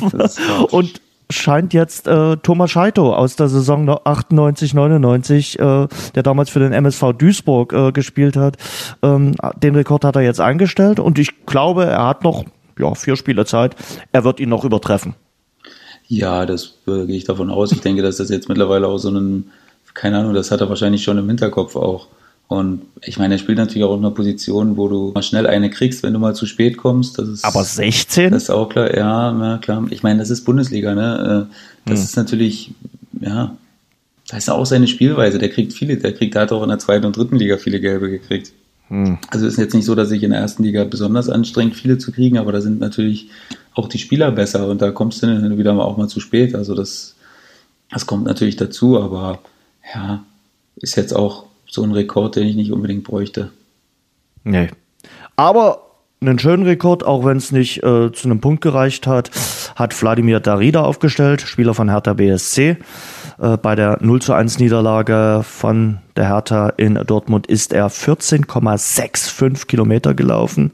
Und 0.70 1.00
scheint 1.28 1.74
jetzt 1.74 2.06
äh, 2.06 2.36
Thomas 2.36 2.70
Scheito 2.70 3.16
aus 3.16 3.34
der 3.34 3.48
Saison 3.48 3.98
98, 4.04 4.74
99, 4.74 5.58
äh, 5.58 5.88
der 6.14 6.22
damals 6.22 6.50
für 6.50 6.60
den 6.60 6.72
MSV 6.72 7.14
Duisburg 7.18 7.72
äh, 7.72 7.90
gespielt 7.90 8.36
hat, 8.36 8.58
ähm, 9.02 9.34
den 9.60 9.74
Rekord 9.74 10.04
hat 10.04 10.14
er 10.14 10.22
jetzt 10.22 10.40
eingestellt 10.40 11.00
und 11.00 11.18
ich 11.18 11.46
glaube, 11.46 11.86
er 11.86 12.06
hat 12.06 12.22
noch 12.22 12.44
ja, 12.78 12.94
vier 12.94 13.16
Spiele 13.16 13.44
Zeit. 13.44 13.76
Er 14.12 14.24
wird 14.24 14.40
ihn 14.40 14.48
noch 14.48 14.64
übertreffen. 14.64 15.14
Ja, 16.08 16.46
das 16.46 16.74
äh, 16.86 17.06
gehe 17.06 17.16
ich 17.16 17.24
davon 17.24 17.50
aus. 17.50 17.72
Ich 17.72 17.80
denke, 17.80 18.02
dass 18.02 18.18
das 18.18 18.30
jetzt 18.30 18.48
mittlerweile 18.48 18.86
auch 18.86 18.98
so 18.98 19.10
ein, 19.10 19.50
keine 19.94 20.18
Ahnung, 20.18 20.34
das 20.34 20.50
hat 20.50 20.60
er 20.60 20.68
wahrscheinlich 20.68 21.02
schon 21.02 21.18
im 21.18 21.26
Hinterkopf 21.26 21.74
auch. 21.74 22.08
Und 22.48 22.82
ich 23.02 23.18
meine, 23.18 23.34
er 23.34 23.38
spielt 23.38 23.58
natürlich 23.58 23.82
auch 23.82 23.94
in 23.94 24.04
einer 24.04 24.12
Position, 24.12 24.76
wo 24.76 24.88
du 24.88 25.10
mal 25.12 25.22
schnell 25.22 25.48
eine 25.48 25.68
kriegst, 25.68 26.04
wenn 26.04 26.12
du 26.12 26.20
mal 26.20 26.34
zu 26.34 26.46
spät 26.46 26.76
kommst. 26.76 27.18
Das 27.18 27.28
ist, 27.28 27.44
Aber 27.44 27.64
16? 27.64 28.30
Das 28.30 28.44
ist 28.44 28.50
auch 28.50 28.68
klar, 28.68 28.96
ja, 28.96 29.32
na 29.32 29.58
klar. 29.58 29.84
Ich 29.90 30.04
meine, 30.04 30.20
das 30.20 30.30
ist 30.30 30.44
Bundesliga, 30.44 30.94
ne? 30.94 31.48
Äh, 31.48 31.90
das 31.90 32.00
hm. 32.00 32.04
ist 32.04 32.16
natürlich, 32.16 32.70
ja, 33.20 33.56
das 34.28 34.38
ist 34.38 34.48
auch 34.48 34.64
seine 34.64 34.86
Spielweise. 34.86 35.38
Der 35.38 35.48
kriegt 35.48 35.72
viele, 35.72 35.96
der 35.96 36.12
kriegt, 36.12 36.34
der 36.34 36.42
hat 36.42 36.52
auch 36.52 36.62
in 36.62 36.68
der 36.68 36.78
zweiten 36.78 37.06
und 37.06 37.16
dritten 37.16 37.36
Liga 37.36 37.56
viele 37.56 37.80
Gelbe 37.80 38.10
gekriegt. 38.10 38.52
Hm. 38.88 39.18
Also 39.30 39.46
ist 39.46 39.58
jetzt 39.58 39.74
nicht 39.74 39.84
so, 39.84 39.94
dass 39.94 40.08
sich 40.08 40.22
in 40.22 40.30
der 40.30 40.40
ersten 40.40 40.62
Liga 40.62 40.84
besonders 40.84 41.28
anstrengt, 41.28 41.74
viele 41.74 41.98
zu 41.98 42.12
kriegen, 42.12 42.38
aber 42.38 42.52
da 42.52 42.60
sind 42.60 42.78
natürlich 42.78 43.30
auch 43.74 43.88
die 43.88 43.98
Spieler 43.98 44.30
besser 44.30 44.68
und 44.68 44.80
da 44.80 44.90
kommst 44.90 45.22
du 45.22 45.26
dann 45.26 45.58
wieder 45.58 45.74
mal 45.74 45.84
auch 45.84 45.96
mal 45.96 46.08
zu 46.08 46.20
spät. 46.20 46.54
Also 46.54 46.74
das, 46.74 47.16
das 47.90 48.06
kommt 48.06 48.24
natürlich 48.24 48.56
dazu, 48.56 49.00
aber 49.00 49.40
ja, 49.94 50.24
ist 50.76 50.96
jetzt 50.96 51.14
auch 51.14 51.46
so 51.68 51.82
ein 51.82 51.92
Rekord, 51.92 52.36
den 52.36 52.46
ich 52.46 52.56
nicht 52.56 52.72
unbedingt 52.72 53.04
bräuchte. 53.04 53.50
Nee. 54.44 54.68
Aber 55.34 55.85
einen 56.20 56.38
schönen 56.38 56.64
Rekord, 56.64 57.04
auch 57.04 57.24
wenn 57.24 57.36
es 57.36 57.52
nicht 57.52 57.82
äh, 57.82 58.12
zu 58.12 58.24
einem 58.28 58.40
Punkt 58.40 58.62
gereicht 58.62 59.06
hat, 59.06 59.30
hat 59.74 60.00
Wladimir 60.00 60.40
Darida 60.40 60.82
aufgestellt, 60.82 61.42
Spieler 61.42 61.74
von 61.74 61.90
Hertha 61.90 62.14
BSC. 62.14 62.76
Äh, 63.38 63.56
bei 63.58 63.74
der 63.74 63.98
0 64.00 64.22
zu 64.22 64.32
1 64.32 64.58
Niederlage 64.58 65.42
von 65.44 65.98
der 66.16 66.28
Hertha 66.28 66.70
in 66.70 66.94
Dortmund 67.06 67.46
ist 67.46 67.72
er 67.72 67.90
14,65 67.90 69.66
Kilometer 69.66 70.14
gelaufen 70.14 70.72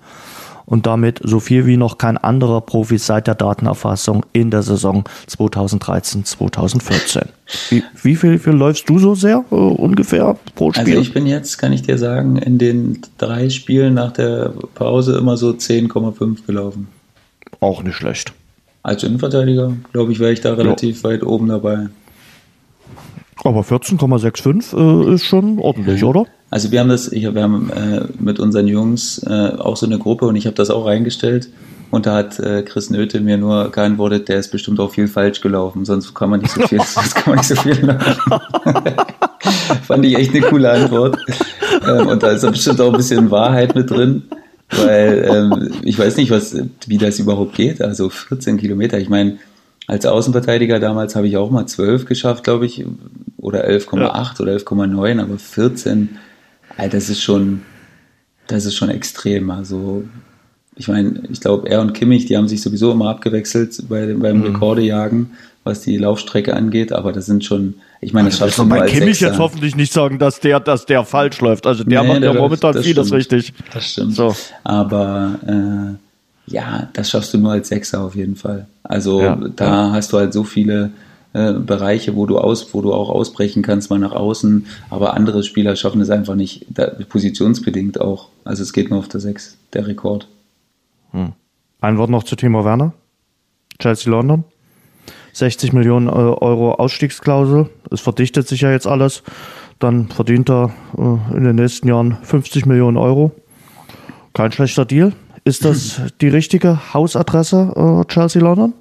und 0.66 0.86
damit 0.86 1.20
so 1.22 1.40
viel 1.40 1.66
wie 1.66 1.76
noch 1.76 1.98
kein 1.98 2.16
anderer 2.18 2.60
Profi 2.60 2.98
seit 2.98 3.26
der 3.26 3.34
Datenerfassung 3.34 4.24
in 4.32 4.50
der 4.50 4.62
Saison 4.62 5.04
2013-2014. 5.28 7.26
Wie, 7.70 7.82
wie 8.02 8.16
viel, 8.16 8.38
viel 8.38 8.52
läufst 8.52 8.88
du 8.88 8.98
so 8.98 9.14
sehr 9.14 9.44
uh, 9.50 9.56
ungefähr 9.56 10.36
pro 10.54 10.68
also 10.68 10.80
Spiel? 10.80 10.94
Also 10.94 11.02
ich 11.02 11.12
bin 11.12 11.26
jetzt, 11.26 11.58
kann 11.58 11.72
ich 11.72 11.82
dir 11.82 11.98
sagen, 11.98 12.36
in 12.36 12.58
den 12.58 13.00
drei 13.18 13.50
Spielen 13.50 13.94
nach 13.94 14.12
der 14.12 14.52
Pause 14.74 15.18
immer 15.18 15.36
so 15.36 15.50
10,5 15.50 16.46
gelaufen. 16.46 16.88
Auch 17.60 17.82
nicht 17.82 17.96
schlecht. 17.96 18.32
Als 18.82 19.04
Innenverteidiger, 19.04 19.72
glaube 19.92 20.12
ich, 20.12 20.18
wäre 20.18 20.32
ich 20.32 20.40
da 20.40 20.54
relativ 20.54 21.02
ja. 21.02 21.10
weit 21.10 21.22
oben 21.22 21.48
dabei. 21.48 21.88
Aber 23.44 23.62
14,65 23.62 25.08
äh, 25.10 25.14
ist 25.14 25.24
schon 25.24 25.58
ordentlich, 25.58 26.04
oder? 26.04 26.26
Also 26.50 26.70
wir 26.70 26.80
haben 26.80 26.90
das, 26.90 27.10
ich, 27.10 27.22
wir 27.34 27.42
haben 27.42 27.70
äh, 27.70 28.04
mit 28.18 28.38
unseren 28.38 28.68
Jungs 28.68 29.22
äh, 29.26 29.52
auch 29.58 29.76
so 29.76 29.86
eine 29.86 29.98
Gruppe 29.98 30.26
und 30.26 30.36
ich 30.36 30.46
habe 30.46 30.54
das 30.54 30.70
auch 30.70 30.86
reingestellt. 30.86 31.48
Und 31.90 32.06
da 32.06 32.14
hat 32.16 32.38
äh, 32.38 32.62
Chris 32.62 32.88
Nöte 32.88 33.20
mir 33.20 33.36
nur 33.36 33.70
geantwortet, 33.70 34.28
der 34.28 34.38
ist 34.38 34.50
bestimmt 34.50 34.80
auch 34.80 34.90
viel 34.90 35.08
falsch 35.08 35.42
gelaufen, 35.42 35.84
sonst 35.84 36.14
kann 36.14 36.30
man 36.30 36.40
nicht 36.40 36.52
so 36.52 36.66
viel, 36.66 36.80
sonst 36.86 37.14
kann 37.14 37.34
man 37.34 37.36
nicht 37.36 37.48
so 37.48 37.54
viel. 37.56 37.76
Fand 39.82 40.04
ich 40.04 40.16
echt 40.16 40.34
eine 40.34 40.40
coole 40.46 40.70
Antwort. 40.70 41.18
Ähm, 41.86 42.06
und 42.06 42.22
da 42.22 42.30
ist 42.30 42.50
bestimmt 42.50 42.80
auch 42.80 42.92
ein 42.92 42.96
bisschen 42.96 43.30
Wahrheit 43.30 43.74
mit 43.74 43.90
drin, 43.90 44.22
weil 44.70 45.28
ähm, 45.30 45.70
ich 45.82 45.98
weiß 45.98 46.16
nicht, 46.16 46.30
was, 46.30 46.56
wie 46.86 46.98
das 46.98 47.18
überhaupt 47.18 47.54
geht. 47.54 47.82
Also 47.82 48.08
14 48.08 48.56
Kilometer. 48.56 48.98
Ich 48.98 49.10
meine, 49.10 49.38
als 49.86 50.06
Außenverteidiger 50.06 50.80
damals 50.80 51.16
habe 51.16 51.28
ich 51.28 51.36
auch 51.36 51.50
mal 51.50 51.66
12 51.66 52.06
geschafft, 52.06 52.44
glaube 52.44 52.66
ich, 52.66 52.86
oder 53.42 53.68
11,8 53.68 53.98
ja. 53.98 54.40
oder 54.40 54.56
11,9, 54.56 55.20
aber 55.20 55.38
14, 55.38 56.16
Alter, 56.78 56.96
das 56.96 57.10
ist 57.10 57.20
schon, 57.20 57.62
das 58.46 58.64
ist 58.64 58.76
schon 58.76 58.88
extrem. 58.88 59.50
Also, 59.50 60.04
ich 60.76 60.88
meine, 60.88 61.24
ich 61.30 61.40
glaube, 61.40 61.68
er 61.68 61.80
und 61.82 61.92
Kimmich, 61.92 62.24
die 62.26 62.36
haben 62.36 62.48
sich 62.48 62.62
sowieso 62.62 62.92
immer 62.92 63.10
abgewechselt 63.10 63.76
bei, 63.88 64.14
beim 64.14 64.38
mhm. 64.38 64.44
Rekordejagen, 64.44 65.32
was 65.64 65.82
die 65.82 65.98
Laufstrecke 65.98 66.54
angeht, 66.54 66.92
aber 66.92 67.12
das 67.12 67.26
sind 67.26 67.44
schon, 67.44 67.74
ich 68.00 68.12
meine, 68.12 68.28
das 68.28 68.38
schafft 68.38 68.54
schon 68.54 68.68
mal 68.68 68.82
als 68.82 68.92
Kimmich 68.92 69.18
Sechser. 69.18 69.32
jetzt 69.32 69.38
hoffentlich 69.40 69.74
nicht 69.74 69.92
sagen, 69.92 70.20
dass 70.20 70.38
der, 70.38 70.60
dass 70.60 70.86
der 70.86 71.04
falsch 71.04 71.40
läuft. 71.40 71.66
Also 71.66 71.82
der 71.82 72.02
nee, 72.02 72.08
macht 72.08 72.22
ja 72.22 72.32
momentan 72.32 72.74
vieles 72.80 73.08
stimmt. 73.08 73.18
richtig. 73.18 73.52
Das 73.74 73.84
stimmt. 73.84 74.14
So. 74.14 74.34
Aber 74.62 75.38
äh, 75.46 76.52
ja, 76.52 76.88
das 76.92 77.10
schaffst 77.10 77.34
du 77.34 77.38
nur 77.38 77.52
als 77.52 77.68
Sechser 77.68 78.02
auf 78.02 78.14
jeden 78.14 78.36
Fall. 78.36 78.66
Also 78.84 79.20
ja, 79.20 79.36
da 79.56 79.64
ja. 79.64 79.92
hast 79.92 80.12
du 80.12 80.18
halt 80.18 80.32
so 80.32 80.44
viele 80.44 80.90
äh, 81.34 81.54
Bereiche, 81.54 82.14
wo 82.14 82.26
du 82.26 82.38
aus, 82.38 82.74
wo 82.74 82.82
du 82.82 82.92
auch 82.92 83.08
ausbrechen 83.08 83.62
kannst, 83.62 83.88
mal 83.88 83.98
nach 83.98 84.12
außen. 84.12 84.66
Aber 84.90 85.14
andere 85.14 85.42
Spieler 85.42 85.76
schaffen 85.76 86.02
es 86.02 86.10
einfach 86.10 86.34
nicht, 86.34 86.66
da, 86.68 86.88
positionsbedingt 87.08 88.00
auch. 88.00 88.28
Also 88.44 88.62
es 88.62 88.74
geht 88.74 88.90
nur 88.90 88.98
auf 88.98 89.08
der 89.08 89.20
Sechs, 89.20 89.56
der 89.72 89.86
Rekord. 89.86 90.28
Hm. 91.12 91.32
Ein 91.80 91.96
Wort 91.96 92.10
noch 92.10 92.24
zu 92.24 92.36
Timo 92.36 92.64
Werner. 92.64 92.92
Chelsea 93.78 94.10
London. 94.10 94.44
60 95.32 95.72
Millionen 95.72 96.08
äh, 96.08 96.10
Euro 96.10 96.74
Ausstiegsklausel. 96.74 97.70
Es 97.90 98.02
verdichtet 98.02 98.46
sich 98.46 98.60
ja 98.60 98.70
jetzt 98.70 98.86
alles. 98.86 99.22
Dann 99.78 100.08
verdient 100.08 100.50
er 100.50 100.74
äh, 100.98 101.36
in 101.36 101.44
den 101.44 101.56
nächsten 101.56 101.88
Jahren 101.88 102.18
50 102.22 102.66
Millionen 102.66 102.98
Euro. 102.98 103.32
Kein 104.34 104.52
schlechter 104.52 104.84
Deal. 104.84 105.14
Ist 105.44 105.64
das 105.64 106.02
die 106.20 106.28
richtige 106.28 106.92
Hausadresse, 106.92 108.04
Chelsea 108.08 108.42
London? 108.42 108.74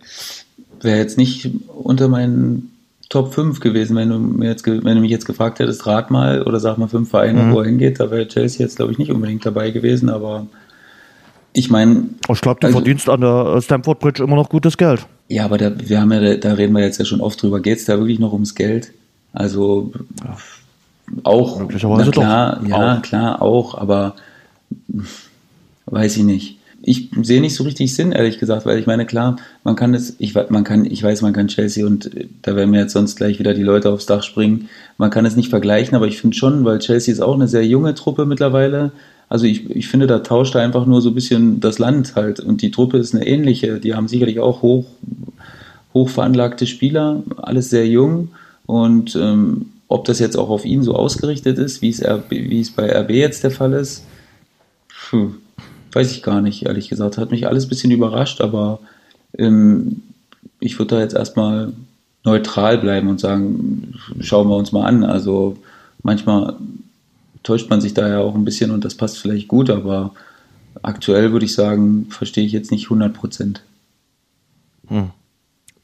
Wäre 0.82 0.98
jetzt 0.98 1.18
nicht 1.18 1.50
unter 1.68 2.08
meinen 2.08 2.72
Top 3.10 3.34
5 3.34 3.60
gewesen, 3.60 3.96
wenn 3.98 4.10
du, 4.10 4.20
mir 4.20 4.50
jetzt, 4.50 4.66
wenn 4.66 4.96
du 4.96 5.02
mich 5.02 5.12
jetzt 5.12 5.26
gefragt 5.26 5.60
hättest, 5.60 5.86
rat 5.86 6.12
mal 6.12 6.44
oder 6.44 6.60
sag 6.60 6.78
mal 6.78 6.88
fünf 6.88 7.10
Vereine, 7.10 7.44
mhm. 7.44 7.54
wo 7.54 7.60
er 7.60 7.66
hingeht. 7.66 8.00
Da 8.00 8.10
wäre 8.10 8.28
Chelsea 8.28 8.66
jetzt, 8.66 8.78
glaube 8.78 8.94
ich, 8.94 8.98
nicht 8.98 9.12
unbedingt 9.12 9.46
dabei 9.46 9.72
gewesen, 9.72 10.10
aber 10.10 10.48
ich 11.54 11.70
meine. 11.70 12.06
Ich 12.30 12.42
glaube, 12.42 12.62
du 12.62 12.68
also, 12.68 12.80
verdienst 12.80 13.10
an 13.10 13.22
der 13.22 13.62
Stamford 13.62 14.00
Bridge 14.00 14.24
immer 14.24 14.38
noch 14.38 14.50
gutes 14.50 14.78
Geld. 14.78 15.06
Ja, 15.28 15.46
aber 15.46 15.58
da, 15.58 15.72
wir 15.78 16.00
haben 16.00 16.12
ja, 16.14 16.38
da 16.38 16.54
reden 16.54 16.74
wir 16.74 16.84
jetzt 16.84 17.00
ja 17.00 17.06
schon 17.06 17.22
oft 17.22 17.42
drüber. 17.42 17.60
Geht 17.60 17.80
es 17.80 17.86
da 17.86 17.98
wirklich 17.98 18.20
noch 18.20 18.32
ums 18.32 18.56
Geld? 18.56 18.94
Also, 19.34 19.92
auch, 21.24 21.60
Möglicherweise 21.60 22.06
na 22.06 22.12
klar, 22.12 22.60
doch. 22.62 22.70
ja, 22.70 22.98
Auch. 22.98 23.02
klar, 23.02 23.42
auch, 23.42 23.78
aber 23.78 24.16
weiß 25.86 26.18
ich 26.18 26.24
nicht. 26.24 26.58
Ich 26.84 27.10
sehe 27.22 27.42
nicht 27.42 27.56
so 27.56 27.64
richtig 27.64 27.94
Sinn, 27.94 28.12
ehrlich 28.12 28.40
gesagt, 28.40 28.66
weil 28.66 28.80
ich 28.80 28.88
meine, 28.88 29.06
klar, 29.06 29.38
man 29.64 29.76
kann 29.76 29.94
es, 29.94 30.16
ich, 30.20 30.34
man 30.34 30.64
kann, 30.64 30.86
ich 30.86 31.04
weiß, 31.04 31.22
man 31.22 31.34
kann 31.34 31.48
Chelsea 31.48 31.86
und 31.86 32.16
äh, 32.16 32.28
da 32.42 32.56
werden 32.56 32.72
mir 32.72 32.82
jetzt 32.82 32.94
sonst 32.94 33.16
gleich 33.16 33.40
wieder 33.40 33.54
die 33.54 33.64
Leute 33.64 33.90
aufs 33.90 34.06
Dach 34.06 34.24
springen. 34.24 34.70
Man 34.98 35.12
kann 35.12 35.26
es 35.26 35.36
nicht 35.36 35.50
vergleichen, 35.50 35.96
aber 35.96 36.08
ich 36.08 36.20
finde 36.20 36.36
schon, 36.36 36.66
weil 36.66 36.80
Chelsea 36.80 37.14
ist 37.14 37.22
auch 37.22 37.36
eine 37.36 37.48
sehr 37.48 37.66
junge 37.66 37.94
Truppe 37.94 38.26
mittlerweile. 38.26 38.92
Also 39.30 39.46
ich, 39.46 39.70
ich 39.70 39.88
finde, 39.88 40.08
da 40.08 40.20
tauscht 40.20 40.56
er 40.56 40.62
einfach 40.62 40.86
nur 40.86 41.02
so 41.02 41.10
ein 41.10 41.16
bisschen 41.16 41.60
das 41.60 41.80
Land 41.80 42.16
halt 42.16 42.40
und 42.40 42.62
die 42.62 42.72
Truppe 42.72 42.98
ist 42.98 43.16
eine 43.16 43.26
ähnliche. 43.26 43.80
Die 43.80 43.94
haben 43.96 44.08
sicherlich 44.08 44.40
auch 44.40 44.62
hoch, 44.62 44.86
hoch 45.94 46.10
veranlagte 46.10 46.68
Spieler, 46.68 47.24
alles 47.38 47.70
sehr 47.70 47.88
jung 47.88 48.30
und 48.66 49.16
ähm, 49.16 49.68
ob 49.92 50.06
das 50.06 50.20
jetzt 50.20 50.38
auch 50.38 50.50
auf 50.50 50.64
ihn 50.64 50.84
so 50.84 50.96
ausgerichtet 50.96 51.58
ist, 51.58 51.82
wie 51.82 51.90
es, 51.90 52.02
wie 52.30 52.62
es 52.62 52.72
bei 52.72 52.90
RB 52.98 53.10
jetzt 53.12 53.44
der 53.44 53.52
Fall 53.52 53.74
ist, 53.74 54.06
puh, 55.10 55.32
weiß 55.92 56.12
ich 56.12 56.24
gar 56.24 56.42
nicht, 56.42 56.66
ehrlich 56.66 56.90
gesagt. 56.90 57.18
Hat 57.18 57.32
mich 57.32 57.48
alles 57.48 57.66
ein 57.66 57.70
bisschen 57.70 57.92
überrascht, 57.92 58.42
aber 58.42 58.80
ähm, 59.38 60.04
ich 60.60 60.78
würde 60.80 60.96
da 60.96 61.02
jetzt 61.02 61.16
erstmal 61.16 61.74
neutral 62.24 62.78
bleiben 62.78 63.10
und 63.10 63.20
sagen, 63.20 63.96
schauen 64.20 64.48
wir 64.48 64.56
uns 64.56 64.72
mal 64.72 64.86
an. 64.86 65.04
Also 65.04 65.58
manchmal 66.04 66.56
täuscht 67.44 67.70
man 67.70 67.82
sich 67.82 67.94
da 67.94 68.08
ja 68.08 68.20
auch 68.20 68.36
ein 68.36 68.46
bisschen 68.46 68.72
und 68.72 68.86
das 68.86 68.96
passt 68.96 69.18
vielleicht 69.18 69.48
gut, 69.48 69.70
aber 69.70 70.14
aktuell 70.84 71.32
würde 71.32 71.46
ich 71.46 71.54
sagen, 71.54 72.08
verstehe 72.10 72.46
ich 72.46 72.52
jetzt 72.52 72.72
nicht 72.72 72.86
100 72.86 73.14
Prozent. 73.14 73.64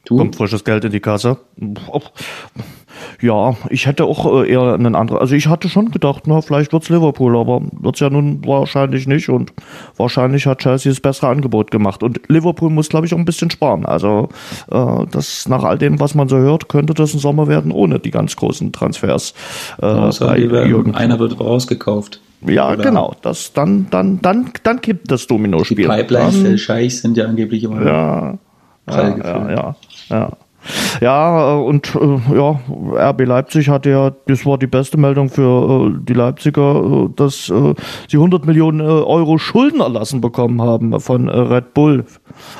Du? 0.04 0.16
Kommt 0.16 0.36
frisches 0.36 0.64
Geld 0.64 0.84
in 0.84 0.92
die 0.92 1.00
Kasse. 1.00 1.38
Ja, 3.20 3.56
ich 3.68 3.86
hätte 3.86 4.04
auch 4.04 4.42
äh, 4.42 4.48
eher 4.48 4.74
einen 4.74 4.94
anderen. 4.94 5.20
Also 5.20 5.34
ich 5.34 5.48
hatte 5.48 5.68
schon 5.68 5.90
gedacht, 5.90 6.24
na, 6.26 6.40
vielleicht 6.40 6.72
wird's 6.72 6.88
Liverpool, 6.88 7.36
aber 7.36 7.62
wird's 7.72 7.98
ja 7.98 8.10
nun 8.10 8.46
wahrscheinlich 8.46 9.08
nicht. 9.08 9.28
Und 9.28 9.52
wahrscheinlich 9.96 10.46
hat 10.46 10.58
Chelsea 10.60 10.92
das 10.92 11.00
bessere 11.00 11.28
Angebot 11.28 11.72
gemacht. 11.72 12.04
Und 12.04 12.20
Liverpool 12.28 12.70
muss, 12.70 12.88
glaube 12.88 13.06
ich, 13.06 13.14
auch 13.14 13.18
ein 13.18 13.24
bisschen 13.24 13.50
sparen. 13.50 13.86
Also 13.86 14.28
äh, 14.70 15.04
das 15.10 15.48
nach 15.48 15.64
all 15.64 15.78
dem, 15.78 15.98
was 15.98 16.14
man 16.14 16.28
so 16.28 16.36
hört, 16.36 16.68
könnte 16.68 16.94
das 16.94 17.12
ein 17.12 17.18
Sommer 17.18 17.48
werden 17.48 17.72
ohne 17.72 17.98
die 17.98 18.12
ganz 18.12 18.36
großen 18.36 18.70
Transfers. 18.72 19.34
Äh, 19.82 19.86
Außer 19.86 20.34
die 20.36 20.42
Jürgen. 20.42 20.94
einer 20.94 21.18
wird 21.18 21.40
rausgekauft. 21.40 22.20
Ja, 22.46 22.72
Oder 22.72 22.84
genau. 22.84 23.16
Das 23.22 23.52
dann, 23.52 23.88
dann, 23.90 24.20
dann, 24.22 24.50
dann 24.62 24.80
kippt 24.80 25.10
das 25.10 25.22
Die 25.22 25.28
Dominospiel. 25.28 25.88
Pipelines 25.88 26.34
Dann- 26.42 26.52
der 26.52 26.58
Scheichs 26.58 27.02
sind 27.02 27.16
ja 27.16 27.24
angeblich 27.24 27.64
immer 27.64 27.84
ja, 27.84 28.38
ja, 28.88 29.16
ja, 29.18 29.50
ja, 29.50 29.76
ja. 30.08 30.32
Ja, 31.00 31.54
äh, 31.54 31.60
und 31.60 31.94
äh, 31.94 32.36
ja, 32.36 32.60
RB 33.10 33.26
Leipzig 33.26 33.68
hatte 33.68 33.90
ja, 33.90 34.12
das 34.26 34.44
war 34.44 34.58
die 34.58 34.66
beste 34.66 34.96
Meldung 34.98 35.28
für 35.28 35.88
äh, 35.88 35.98
die 36.00 36.14
Leipziger, 36.14 37.08
dass 37.14 37.46
sie 37.46 38.16
100 38.16 38.46
Millionen 38.46 38.80
Euro 38.80 39.38
Schulden 39.38 39.80
erlassen 39.80 40.20
bekommen 40.20 40.60
haben 40.62 40.98
von 41.00 41.28
Red 41.28 41.74
Bull. 41.74 42.04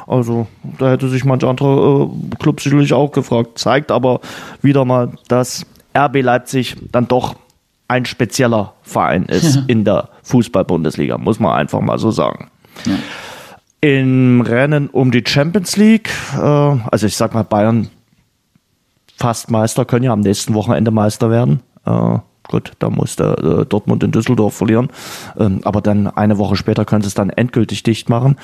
Also 0.06 0.46
da 0.78 0.90
hätte 0.90 1.08
sich 1.08 1.24
manch 1.24 1.44
anderer 1.44 2.10
Club 2.38 2.60
sicherlich 2.60 2.92
auch 2.92 3.12
gefragt. 3.12 3.58
Zeigt 3.58 3.90
aber 3.90 4.20
wieder 4.62 4.84
mal, 4.84 5.12
dass 5.28 5.66
RB 5.96 6.22
Leipzig 6.22 6.76
dann 6.92 7.08
doch 7.08 7.34
ein 7.88 8.04
spezieller 8.04 8.74
Verein 8.82 9.24
ist 9.24 9.62
in 9.66 9.84
der 9.84 10.10
Fußball-Bundesliga, 10.22 11.16
muss 11.18 11.40
man 11.40 11.54
einfach 11.54 11.80
mal 11.80 11.98
so 11.98 12.10
sagen. 12.10 12.50
Im 13.80 14.42
Rennen 14.42 14.88
um 14.88 15.10
die 15.10 15.24
Champions 15.26 15.76
League, 15.76 16.10
äh, 16.36 16.40
also 16.40 17.06
ich 17.06 17.16
sag 17.16 17.32
mal, 17.32 17.44
Bayern 17.44 17.88
fast 19.18 19.50
Meister, 19.50 19.85
können 19.85 20.04
ja 20.04 20.12
am 20.12 20.20
nächsten 20.20 20.54
Wochenende 20.54 20.90
Meister 20.90 21.31
werden. 21.31 21.61
Äh, 21.85 22.18
gut, 22.48 22.72
da 22.78 22.88
musste 22.88 23.62
äh, 23.62 23.66
Dortmund 23.66 24.02
in 24.04 24.11
Düsseldorf 24.12 24.54
verlieren. 24.54 24.88
Ähm, 25.38 25.61
aber 25.64 25.83
dann 25.83 26.07
eine 26.07 26.38
Woche 26.38 26.57
später 26.57 26.85
können 26.85 27.02
sie 27.02 27.09
es 27.09 27.14
dann 27.14 27.28
endgültig 27.28 27.83
dicht 27.83 28.09
machen, 28.09 28.37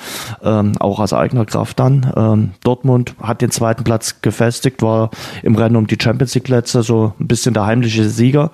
ähm, 0.43 0.73
auch 0.79 0.99
aus 0.99 1.13
eigener 1.13 1.45
Kraft 1.45 1.79
dann. 1.79 2.11
Ähm, 2.15 2.51
Dortmund 2.63 3.15
hat 3.21 3.41
den 3.41 3.49
zweiten 3.51 3.83
Platz 3.83 4.21
gefestigt, 4.21 4.81
war 4.83 5.09
im 5.41 5.55
Rennen 5.55 5.75
um 5.77 5.87
die 5.87 5.97
Champions 5.99 6.35
League 6.35 6.43
Plätze 6.43 6.83
so 6.83 7.13
ein 7.19 7.27
bisschen 7.27 7.53
der 7.53 7.65
heimliche 7.65 8.07
Sieger. 8.07 8.51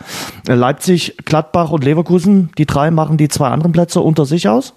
Äh, 0.48 0.54
Leipzig, 0.54 1.18
Gladbach 1.26 1.72
und 1.72 1.84
Leverkusen, 1.84 2.52
die 2.58 2.66
drei 2.66 2.92
machen 2.92 3.18
die 3.18 3.28
zwei 3.28 3.50
anderen 3.50 3.72
Plätze 3.74 4.00
unter 4.00 4.26
sich 4.26 4.48
aus. 4.48 4.74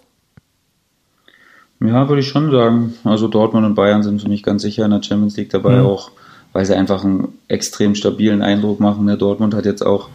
Ja, 1.80 2.09
würde 2.09 2.20
ich 2.20 2.28
schon 2.28 2.50
sagen. 2.50 2.94
Also 3.04 3.28
Dortmund 3.28 3.66
und 3.66 3.74
Bayern 3.74 4.02
sind 4.02 4.22
für 4.22 4.28
mich 4.28 4.42
ganz 4.42 4.62
sicher 4.62 4.85
in 4.87 4.90
der 4.90 5.02
Champions 5.02 5.37
League 5.37 5.50
dabei, 5.50 5.80
Mhm. 5.80 5.87
auch 5.87 6.11
weil 6.54 6.64
sie 6.64 6.74
einfach 6.74 7.04
einen 7.04 7.28
extrem 7.48 7.94
stabilen 7.94 8.40
Eindruck 8.40 8.80
machen. 8.80 9.06
Der 9.06 9.18
Dortmund 9.18 9.52
hat 9.52 9.66
jetzt 9.66 9.84
auch, 9.84 10.08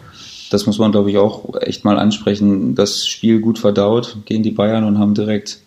das 0.50 0.66
muss 0.66 0.78
man 0.78 0.90
glaube 0.90 1.10
ich 1.10 1.18
auch 1.18 1.54
echt 1.60 1.84
mal 1.84 1.98
ansprechen, 1.98 2.74
das 2.74 3.06
Spiel 3.06 3.38
gut 3.40 3.60
verdaut 3.60 4.16
gegen 4.24 4.42
die 4.42 4.50
Bayern 4.50 4.82
und 4.82 4.98
haben 4.98 5.14
direkt, 5.14 5.60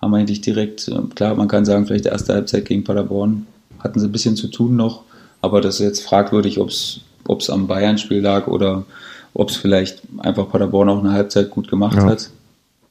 haben 0.00 0.14
eigentlich 0.14 0.40
direkt, 0.40 0.88
äh, 0.88 0.98
klar, 1.14 1.34
man 1.34 1.48
kann 1.48 1.66
sagen, 1.66 1.84
vielleicht 1.86 2.06
erste 2.06 2.32
Halbzeit 2.32 2.64
gegen 2.64 2.84
Paderborn 2.84 3.46
hatten 3.80 4.00
sie 4.00 4.06
ein 4.06 4.12
bisschen 4.12 4.36
zu 4.36 4.48
tun 4.48 4.76
noch, 4.76 5.02
aber 5.42 5.60
das 5.60 5.74
ist 5.74 5.80
jetzt 5.86 6.04
fragwürdig, 6.06 6.58
ob 6.58 6.70
es 6.70 7.00
ob 7.26 7.40
es 7.40 7.48
am 7.48 7.66
Bayern-Spiel 7.66 8.20
lag 8.20 8.46
oder 8.48 8.84
ob 9.32 9.48
es 9.48 9.56
vielleicht 9.56 10.02
einfach 10.18 10.48
Paderborn 10.50 10.90
auch 10.90 10.98
eine 11.00 11.12
Halbzeit 11.12 11.50
gut 11.50 11.68
gemacht 11.68 11.96
Ja. 11.96 12.04
hat. 12.04 12.28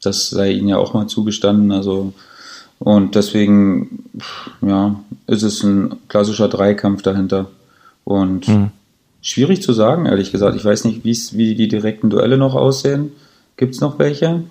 Das 0.01 0.31
sei 0.31 0.51
ihnen 0.51 0.67
ja 0.69 0.77
auch 0.77 0.93
mal 0.95 1.05
zugestanden. 1.07 1.71
Also 1.71 2.13
und 2.83 3.15
deswegen, 3.15 4.03
ja, 4.61 4.99
ist 5.27 5.43
es 5.43 5.63
ein 5.63 5.95
klassischer 6.09 6.49
Dreikampf 6.49 7.01
dahinter. 7.01 7.47
Und 8.03 8.45
schwierig 9.21 9.61
zu 9.61 9.71
sagen, 9.71 10.05
ehrlich 10.05 10.31
gesagt. 10.31 10.57
Ich 10.57 10.65
weiß 10.65 10.83
nicht, 10.83 11.05
wie 11.05 11.55
die 11.55 11.67
direkten 11.69 12.09
Duelle 12.09 12.37
noch 12.37 12.55
aussehen. 12.55 13.13
Gibt 13.55 13.73
es 13.73 13.81
noch 13.81 13.97
welche? 13.99 14.43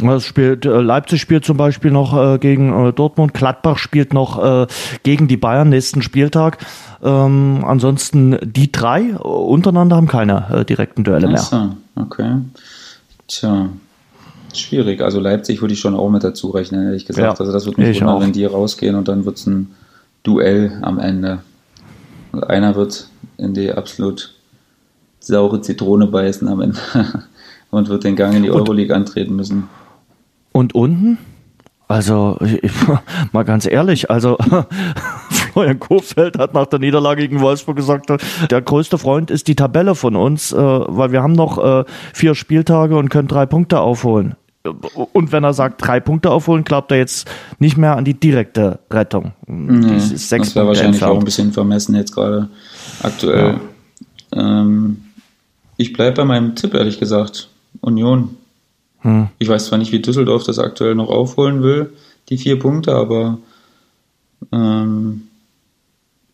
Es 0.00 0.24
spielt, 0.24 0.64
äh, 0.64 0.80
Leipzig 0.80 1.20
spielt 1.20 1.44
zum 1.44 1.56
Beispiel 1.56 1.90
noch 1.90 2.16
äh, 2.16 2.38
gegen 2.38 2.88
äh, 2.88 2.92
Dortmund, 2.92 3.34
Gladbach 3.34 3.78
spielt 3.78 4.12
noch 4.12 4.38
äh, 4.44 4.66
gegen 5.02 5.26
die 5.26 5.36
Bayern 5.36 5.70
nächsten 5.70 6.02
Spieltag. 6.02 6.58
Ähm, 7.02 7.64
ansonsten 7.66 8.38
die 8.42 8.70
drei 8.70 9.10
äh, 9.10 9.14
untereinander 9.14 9.96
haben 9.96 10.06
keine 10.06 10.46
äh, 10.52 10.64
direkten 10.64 11.02
Duelle 11.02 11.26
mehr. 11.26 11.40
Achso, 11.40 11.70
okay. 11.96 12.36
Tja, 13.26 13.70
schwierig. 14.54 15.00
Also 15.00 15.20
Leipzig 15.20 15.60
würde 15.60 15.74
ich 15.74 15.80
schon 15.80 15.94
auch 15.94 16.10
mit 16.10 16.24
dazu 16.24 16.50
rechnen, 16.50 16.84
ehrlich 16.84 17.06
gesagt. 17.06 17.24
Ja, 17.24 17.30
also 17.30 17.52
das 17.52 17.66
wird 17.66 17.78
mich 17.78 17.88
ich 17.88 18.00
wundern, 18.00 18.16
auch. 18.16 18.20
wenn 18.20 18.32
die 18.32 18.44
rausgehen 18.44 18.96
und 18.96 19.08
dann 19.08 19.24
wird 19.24 19.36
es 19.36 19.46
ein 19.46 19.74
Duell 20.22 20.78
am 20.82 20.98
Ende. 20.98 21.40
Und 22.32 22.48
einer 22.48 22.74
wird 22.74 23.08
in 23.36 23.54
die 23.54 23.72
absolut 23.72 24.34
saure 25.20 25.60
Zitrone 25.60 26.06
beißen 26.06 26.48
am 26.48 26.60
Ende 26.60 26.78
und 27.70 27.88
wird 27.88 28.04
den 28.04 28.16
Gang 28.16 28.34
in 28.34 28.42
die 28.42 28.50
Euroleague 28.50 28.94
antreten 28.94 29.36
müssen. 29.36 29.68
Und 30.52 30.74
unten? 30.74 31.18
Also, 31.86 32.36
ich, 32.40 32.70
mal 33.32 33.44
ganz 33.44 33.66
ehrlich, 33.66 34.10
also 34.10 34.36
Florian 35.58 35.80
Kofeld 35.80 36.38
hat 36.38 36.54
nach 36.54 36.66
der 36.66 36.78
Niederlage 36.78 37.22
gegen 37.22 37.40
Wolfsburg 37.40 37.74
gesagt, 37.74 38.12
der 38.48 38.62
größte 38.62 38.96
Freund 38.96 39.28
ist 39.28 39.48
die 39.48 39.56
Tabelle 39.56 39.96
von 39.96 40.14
uns, 40.14 40.52
äh, 40.52 40.56
weil 40.56 41.10
wir 41.10 41.20
haben 41.20 41.32
noch 41.32 41.58
äh, 41.58 41.84
vier 42.14 42.36
Spieltage 42.36 42.96
und 42.96 43.08
können 43.08 43.26
drei 43.26 43.44
Punkte 43.44 43.80
aufholen. 43.80 44.36
Und 45.12 45.32
wenn 45.32 45.42
er 45.42 45.54
sagt, 45.54 45.84
drei 45.84 45.98
Punkte 45.98 46.30
aufholen, 46.30 46.62
glaubt 46.62 46.92
er 46.92 46.98
jetzt 46.98 47.28
nicht 47.58 47.76
mehr 47.76 47.96
an 47.96 48.04
die 48.04 48.14
direkte 48.14 48.78
Rettung. 48.88 49.32
Nee, 49.48 49.94
Das 49.94 50.08
sechs 50.10 50.28
das 50.28 50.30
wäre 50.30 50.66
Punkte 50.66 50.66
wahrscheinlich 50.66 51.02
auch 51.02 51.06
ein 51.06 51.10
entfernt. 51.16 51.24
bisschen 51.24 51.52
vermessen 51.52 51.96
jetzt 51.96 52.14
gerade 52.14 52.48
aktuell. 53.02 53.56
Ähm, 54.32 54.98
ich 55.76 55.92
bleibe 55.92 56.18
bei 56.18 56.24
meinem 56.24 56.54
Tipp, 56.54 56.74
ehrlich 56.74 57.00
gesagt. 57.00 57.48
Union. 57.80 58.36
Hm. 59.00 59.28
Ich 59.38 59.48
weiß 59.48 59.66
zwar 59.66 59.78
nicht, 59.78 59.90
wie 59.90 60.00
Düsseldorf 60.02 60.44
das 60.44 60.60
aktuell 60.60 60.94
noch 60.94 61.08
aufholen 61.08 61.62
will, 61.64 61.90
die 62.28 62.38
vier 62.38 62.60
Punkte, 62.60 62.94
aber 62.94 63.38
ähm, 64.52 65.27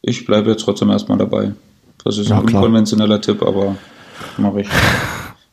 ich 0.06 0.24
bleibe 0.26 0.50
jetzt 0.50 0.62
trotzdem 0.64 0.90
erstmal 0.90 1.18
dabei. 1.18 1.52
Das 2.04 2.18
ist 2.18 2.28
Ja, 2.28 2.38
ein 2.40 2.46
klar. 2.46 2.62
unkonventioneller 2.62 3.20
Tipp, 3.20 3.42
aber 3.42 3.76
mache 4.36 4.62
ich. 4.62 4.68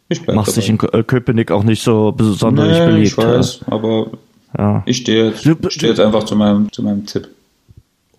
Ich 0.10 0.22
bleibe 0.22 0.36
Machst 0.36 0.58
dich 0.58 0.68
in 0.70 0.78
äh, 0.92 1.04
Köpenick 1.04 1.52
auch 1.52 1.64
nicht 1.64 1.82
so 1.84 2.12
besonders 2.12 2.78
nee, 2.80 2.86
beliebt. 2.86 3.08
ich 3.08 3.18
weiß, 3.18 3.62
aber 3.68 4.08
Ja. 4.58 4.84
ich 4.86 4.98
stehe 4.98 5.28
jetzt, 5.30 5.42
stehe 5.74 5.92
jetzt 5.92 6.00
einfach 6.02 6.26
zu 6.26 6.36
meinem, 6.36 6.72
zu 6.72 6.84
meinem 6.84 7.06
Tipp. 7.06 7.30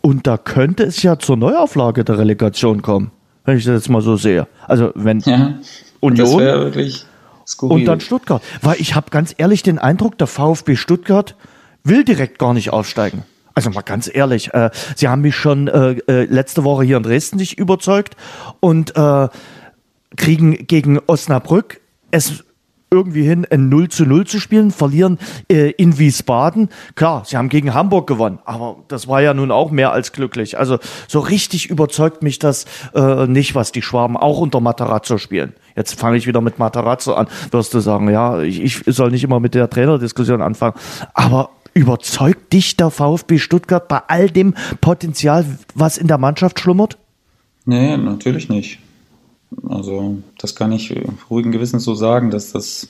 Und 0.00 0.26
da 0.26 0.38
könnte 0.38 0.84
es 0.84 1.02
ja 1.02 1.18
zur 1.18 1.36
Neuauflage 1.36 2.02
der 2.04 2.18
Relegation 2.18 2.80
kommen, 2.82 3.10
wenn 3.44 3.58
ich 3.58 3.64
das 3.64 3.74
jetzt 3.74 3.88
mal 3.90 4.00
so 4.02 4.16
sehe. 4.16 4.46
Also 4.66 4.90
wenn 4.94 5.20
Ja, 5.20 5.54
Union 6.00 6.38
wirklich 6.40 7.04
skurril. 7.46 7.80
und 7.80 7.84
dann 7.84 8.00
Stuttgart. 8.00 8.42
Weil 8.62 8.80
ich 8.80 8.94
habe 8.96 9.10
ganz 9.10 9.34
ehrlich 9.36 9.62
den 9.62 9.78
Eindruck, 9.78 10.16
der 10.18 10.26
VfB 10.26 10.76
Stuttgart 10.76 11.36
will 11.84 12.04
direkt 12.04 12.38
gar 12.38 12.54
nicht 12.54 12.70
aufsteigen. 12.72 13.22
Also 13.54 13.70
mal 13.70 13.82
ganz 13.82 14.10
ehrlich, 14.12 14.52
äh, 14.54 14.70
sie 14.96 15.08
haben 15.08 15.22
mich 15.22 15.36
schon 15.36 15.68
äh, 15.68 15.92
äh, 16.08 16.24
letzte 16.24 16.64
Woche 16.64 16.84
hier 16.84 16.96
in 16.96 17.02
Dresden 17.02 17.36
nicht 17.36 17.58
überzeugt 17.58 18.16
und 18.60 18.96
äh, 18.96 19.28
kriegen 20.16 20.66
gegen 20.66 20.98
Osnabrück 21.06 21.80
es 22.10 22.44
irgendwie 22.92 23.22
hin, 23.22 23.46
ein 23.50 23.70
0 23.70 23.88
zu 23.88 24.04
0 24.04 24.26
zu 24.26 24.38
spielen, 24.38 24.70
verlieren 24.70 25.18
äh, 25.50 25.70
in 25.70 25.98
Wiesbaden. 25.98 26.68
Klar, 26.94 27.24
sie 27.24 27.38
haben 27.38 27.48
gegen 27.48 27.72
Hamburg 27.72 28.06
gewonnen, 28.06 28.38
aber 28.44 28.76
das 28.88 29.08
war 29.08 29.22
ja 29.22 29.32
nun 29.32 29.50
auch 29.50 29.70
mehr 29.70 29.92
als 29.92 30.12
glücklich. 30.12 30.58
Also 30.58 30.78
so 31.08 31.20
richtig 31.20 31.70
überzeugt 31.70 32.22
mich 32.22 32.38
das 32.38 32.66
äh, 32.94 33.26
nicht, 33.26 33.54
was 33.54 33.72
die 33.72 33.82
Schwaben 33.82 34.16
auch 34.16 34.38
unter 34.38 34.60
Matarazzo 34.60 35.16
spielen. 35.16 35.54
Jetzt 35.74 35.98
fange 35.98 36.18
ich 36.18 36.26
wieder 36.26 36.42
mit 36.42 36.58
Matarazzo 36.58 37.14
an, 37.14 37.28
wirst 37.50 37.72
du 37.72 37.80
sagen, 37.80 38.10
ja, 38.10 38.40
ich, 38.42 38.60
ich 38.60 38.82
soll 38.94 39.10
nicht 39.10 39.24
immer 39.24 39.40
mit 39.40 39.54
der 39.54 39.70
Trainerdiskussion 39.70 40.42
anfangen. 40.42 40.74
Aber 41.14 41.48
überzeugt 41.74 42.52
dich 42.52 42.76
der 42.76 42.90
VfB 42.90 43.38
Stuttgart 43.38 43.88
bei 43.88 44.02
all 44.08 44.30
dem 44.30 44.54
Potenzial, 44.80 45.44
was 45.74 45.98
in 45.98 46.08
der 46.08 46.18
Mannschaft 46.18 46.60
schlummert? 46.60 46.98
Nee, 47.64 47.96
natürlich 47.96 48.48
nicht. 48.48 48.78
Also, 49.68 50.18
das 50.38 50.54
kann 50.54 50.72
ich 50.72 50.94
ruhigen 51.30 51.52
Gewissens 51.52 51.84
so 51.84 51.94
sagen, 51.94 52.30
dass 52.30 52.52
das, 52.52 52.88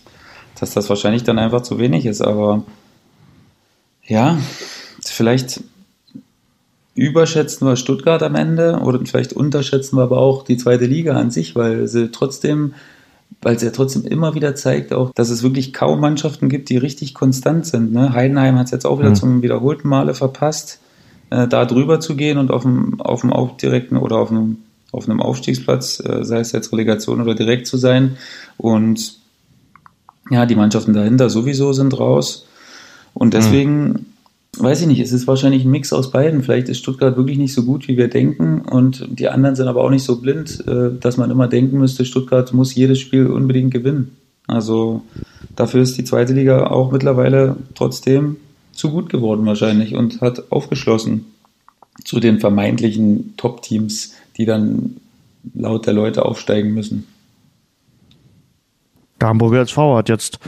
dass 0.59 0.73
das 0.73 0.89
wahrscheinlich 0.89 1.25
dann 1.25 1.39
einfach 1.39 1.63
zu 1.63 1.79
wenig 1.79 2.07
ist. 2.07 2.21
Aber 2.21 2.65
ja, 4.05 4.39
vielleicht 5.05 5.63
überschätzen 6.95 7.67
wir 7.67 7.77
Stuttgart 7.77 8.23
am 8.23 8.35
Ende 8.35 8.81
oder 8.81 9.01
vielleicht 9.05 9.33
unterschätzen 9.33 9.97
wir 9.97 10.03
aber 10.03 10.19
auch 10.19 10.45
die 10.45 10.57
zweite 10.57 10.85
Liga 10.85 11.17
an 11.17 11.31
sich, 11.31 11.57
weil 11.57 11.89
sie 11.89 12.11
trotzdem, 12.11 12.75
weil 13.43 13.59
sie 13.59 13.67
ja 13.67 13.73
trotzdem 13.73 14.05
immer 14.05 14.35
wieder 14.35 14.55
zeigt, 14.55 14.93
auch, 14.93 15.13
dass 15.13 15.31
es 15.31 15.43
wirklich 15.43 15.73
kaum 15.73 16.01
Mannschaften 16.01 16.49
gibt, 16.49 16.71
die 16.71 16.77
richtig 16.77 17.13
konstant 17.13 17.67
sind. 17.67 17.93
Ne? 17.93 18.13
Heidenheim 18.13 18.57
hat 18.57 18.67
es 18.67 18.71
jetzt 18.71 18.87
auch 18.87 18.99
wieder 18.99 19.11
mhm. 19.11 19.17
zum 19.17 19.43
wiederholten 19.43 19.89
Male 19.89 20.15
verpasst, 20.15 20.81
äh, 21.31 21.49
da 21.49 21.65
drüber 21.65 22.01
zu 22.01 22.15
gehen 22.17 22.39
und 22.39 22.51
auf 22.51 22.63
dem, 22.63 23.01
auf 23.01 23.23
dem 23.23 23.33
auch 23.33 23.57
direkten 23.57 23.97
oder 23.97 24.17
auf 24.17 24.31
einem, 24.31 24.59
auf 24.93 25.09
einem 25.09 25.21
Aufstiegsplatz, 25.21 26.01
äh, 26.01 26.25
sei 26.25 26.39
es 26.39 26.53
jetzt 26.53 26.73
Relegation 26.73 27.21
oder 27.21 27.35
direkt 27.35 27.67
zu 27.67 27.77
sein. 27.77 28.17
Und 28.57 29.19
ja, 30.31 30.47
die 30.47 30.55
Mannschaften 30.55 30.93
dahinter 30.93 31.29
sowieso 31.29 31.73
sind 31.73 31.99
raus. 31.99 32.47
Und 33.13 33.35
deswegen 33.35 33.85
mhm 33.85 34.07
weiß 34.59 34.83
ich 34.83 34.87
nicht, 34.87 35.01
es 35.01 35.13
ist 35.13 35.27
wahrscheinlich 35.27 35.65
ein 35.65 35.71
Mix 35.71 35.93
aus 35.93 36.11
beiden. 36.11 36.43
Vielleicht 36.43 36.69
ist 36.69 36.79
Stuttgart 36.79 37.17
wirklich 37.17 37.39
nicht 37.39 37.55
so 37.55 37.65
gut, 37.65 37.89
wie 37.89 37.97
wir 37.97 38.09
denken 38.09 38.61
und 38.61 39.07
die 39.09 39.29
anderen 39.29 39.57
sind 39.57 39.69
aber 39.69 39.83
auch 39.83 39.91
nicht 39.91 40.05
so 40.05 40.21
blind, 40.21 40.65
äh, 40.67 40.91
dass 40.99 41.17
man 41.17 41.31
immer 41.31 41.49
denken 41.49 41.79
müsste, 41.79 42.05
Stuttgart 42.05 42.53
muss 42.53 42.75
jedes 42.75 43.01
Spiel 43.01 43.27
unbedingt 43.27 43.73
gewinnen. 43.73 44.17
Also 44.47 45.03
dafür 45.57 45.83
ist 45.83 45.97
die 45.97 46.05
zweite 46.05 46.33
Liga 46.33 46.67
auch 46.67 46.93
mittlerweile 46.93 47.57
trotzdem 47.75 48.37
zu 48.73 48.91
gut 48.91 49.09
geworden 49.09 49.47
wahrscheinlich 49.47 49.95
und 49.95 50.21
hat 50.21 50.51
aufgeschlossen 50.51 51.27
zu 52.05 52.21
den 52.21 52.41
vermeintlichen 52.41 53.35
Top-Teams, 53.37 54.15
die 54.37 54.47
dann 54.47 54.97
laut 55.55 55.87
der 55.87 55.93
Leute 55.93 56.25
aufsteigen 56.25 56.73
müssen. 56.75 57.07
Der 59.21 59.29
Hamburger 59.29 59.61
SV 59.61 59.97
hat 59.97 60.09
jetzt 60.09 60.39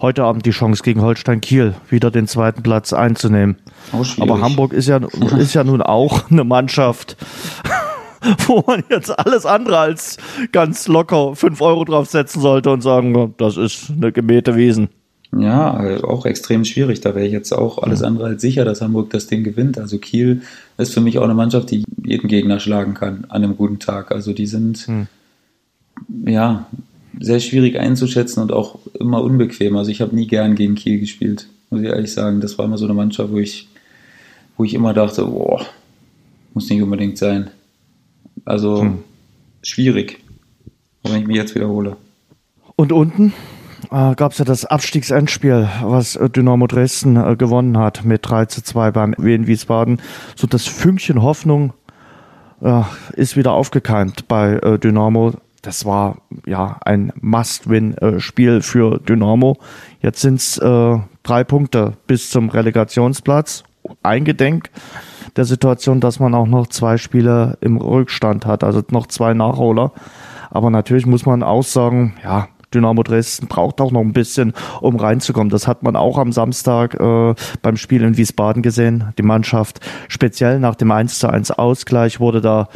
heute 0.00 0.24
Abend 0.24 0.46
die 0.46 0.50
Chance 0.50 0.82
gegen 0.82 1.02
Holstein 1.02 1.40
Kiel 1.40 1.74
wieder 1.88 2.10
den 2.10 2.26
zweiten 2.26 2.62
Platz 2.62 2.92
einzunehmen. 2.92 3.56
Aber 4.20 4.40
Hamburg 4.40 4.72
ist 4.72 4.88
ja, 4.88 5.00
ist 5.38 5.54
ja 5.54 5.64
nun 5.64 5.82
auch 5.82 6.30
eine 6.30 6.44
Mannschaft, 6.44 7.16
wo 8.46 8.64
man 8.66 8.84
jetzt 8.90 9.16
alles 9.18 9.46
andere 9.46 9.78
als 9.78 10.16
ganz 10.52 10.88
locker 10.88 11.34
fünf 11.34 11.60
Euro 11.60 11.84
draufsetzen 11.84 12.40
sollte 12.40 12.70
und 12.70 12.82
sagen, 12.82 13.34
das 13.38 13.56
ist 13.56 13.90
eine 13.90 14.12
gemähte 14.12 14.56
Wiesen. 14.56 14.88
Ja, 15.36 16.02
auch 16.04 16.24
extrem 16.24 16.64
schwierig. 16.64 17.00
Da 17.02 17.14
wäre 17.14 17.26
ich 17.26 17.32
jetzt 17.32 17.52
auch 17.52 17.82
alles 17.82 18.02
andere 18.02 18.28
als 18.28 18.40
sicher, 18.40 18.64
dass 18.64 18.80
Hamburg 18.80 19.10
das 19.10 19.26
Ding 19.26 19.44
gewinnt. 19.44 19.78
Also 19.78 19.98
Kiel 19.98 20.40
ist 20.78 20.94
für 20.94 21.02
mich 21.02 21.18
auch 21.18 21.24
eine 21.24 21.34
Mannschaft, 21.34 21.70
die 21.70 21.84
jeden 22.02 22.28
Gegner 22.28 22.60
schlagen 22.60 22.94
kann 22.94 23.26
an 23.28 23.44
einem 23.44 23.56
guten 23.56 23.78
Tag. 23.78 24.10
Also 24.10 24.32
die 24.32 24.46
sind, 24.46 24.78
hm. 24.86 25.06
ja, 26.24 26.66
sehr 27.20 27.40
schwierig 27.40 27.78
einzuschätzen 27.78 28.42
und 28.42 28.52
auch 28.52 28.78
immer 28.98 29.22
unbequem. 29.22 29.76
Also 29.76 29.90
ich 29.90 30.00
habe 30.00 30.14
nie 30.14 30.26
gern 30.26 30.54
gegen 30.54 30.74
Kiel 30.74 31.00
gespielt, 31.00 31.48
muss 31.70 31.80
ich 31.80 31.88
ehrlich 31.88 32.12
sagen. 32.12 32.40
Das 32.40 32.58
war 32.58 32.64
immer 32.64 32.78
so 32.78 32.84
eine 32.84 32.94
Mannschaft, 32.94 33.32
wo 33.32 33.38
ich, 33.38 33.68
wo 34.56 34.64
ich 34.64 34.74
immer 34.74 34.94
dachte, 34.94 35.24
boah, 35.24 35.64
muss 36.54 36.68
nicht 36.70 36.82
unbedingt 36.82 37.18
sein. 37.18 37.50
Also 38.44 38.82
hm. 38.82 38.98
schwierig, 39.62 40.20
wenn 41.02 41.20
ich 41.20 41.26
mich 41.26 41.36
jetzt 41.36 41.54
wiederhole. 41.54 41.96
Und 42.76 42.92
unten 42.92 43.32
äh, 43.90 44.14
gab 44.14 44.32
es 44.32 44.38
ja 44.38 44.44
das 44.44 44.64
Abstiegsendspiel, 44.64 45.68
was 45.82 46.16
äh, 46.16 46.30
Dynamo 46.30 46.66
Dresden 46.66 47.16
äh, 47.16 47.36
gewonnen 47.36 47.78
hat 47.78 48.04
mit 48.04 48.28
3 48.28 48.46
zu 48.46 48.62
2 48.62 48.90
beim 48.92 49.14
Wien 49.18 49.46
Wiesbaden. 49.46 50.00
So 50.36 50.46
das 50.46 50.66
Fünkchen 50.66 51.22
Hoffnung 51.22 51.72
äh, 52.60 52.82
ist 53.14 53.36
wieder 53.36 53.52
aufgekeimt 53.52 54.28
bei 54.28 54.54
äh, 54.54 54.78
Dynamo 54.78 55.34
das 55.62 55.84
war 55.84 56.18
ja 56.46 56.78
ein 56.84 57.12
Must-Win-Spiel 57.20 58.62
für 58.62 58.98
Dynamo. 58.98 59.58
Jetzt 60.00 60.20
sind 60.20 60.36
es 60.36 60.58
äh, 60.58 60.98
drei 61.22 61.44
Punkte 61.44 61.94
bis 62.06 62.30
zum 62.30 62.48
Relegationsplatz. 62.48 63.64
Eingedenk 64.02 64.70
der 65.36 65.44
Situation, 65.44 66.00
dass 66.00 66.20
man 66.20 66.34
auch 66.34 66.46
noch 66.46 66.66
zwei 66.66 66.96
Spiele 66.96 67.56
im 67.60 67.76
Rückstand 67.76 68.44
hat, 68.44 68.64
also 68.64 68.82
noch 68.90 69.06
zwei 69.06 69.34
Nachholer. 69.34 69.92
Aber 70.50 70.70
natürlich 70.70 71.06
muss 71.06 71.26
man 71.26 71.42
auch 71.42 71.62
sagen, 71.62 72.14
ja, 72.24 72.48
Dynamo 72.74 73.02
Dresden 73.02 73.46
braucht 73.46 73.80
auch 73.80 73.92
noch 73.92 74.00
ein 74.00 74.12
bisschen, 74.12 74.52
um 74.80 74.96
reinzukommen. 74.96 75.48
Das 75.48 75.66
hat 75.66 75.82
man 75.82 75.96
auch 75.96 76.18
am 76.18 76.32
Samstag 76.32 76.94
äh, 77.00 77.34
beim 77.62 77.76
Spiel 77.76 78.02
in 78.02 78.16
Wiesbaden 78.16 78.62
gesehen. 78.62 79.14
Die 79.16 79.22
Mannschaft 79.22 79.80
speziell 80.08 80.58
nach 80.60 80.74
dem 80.74 80.90
1 80.90 81.18
zu 81.18 81.30
1 81.30 81.52
Ausgleich 81.52 82.20
wurde 82.20 82.40
da 82.40 82.68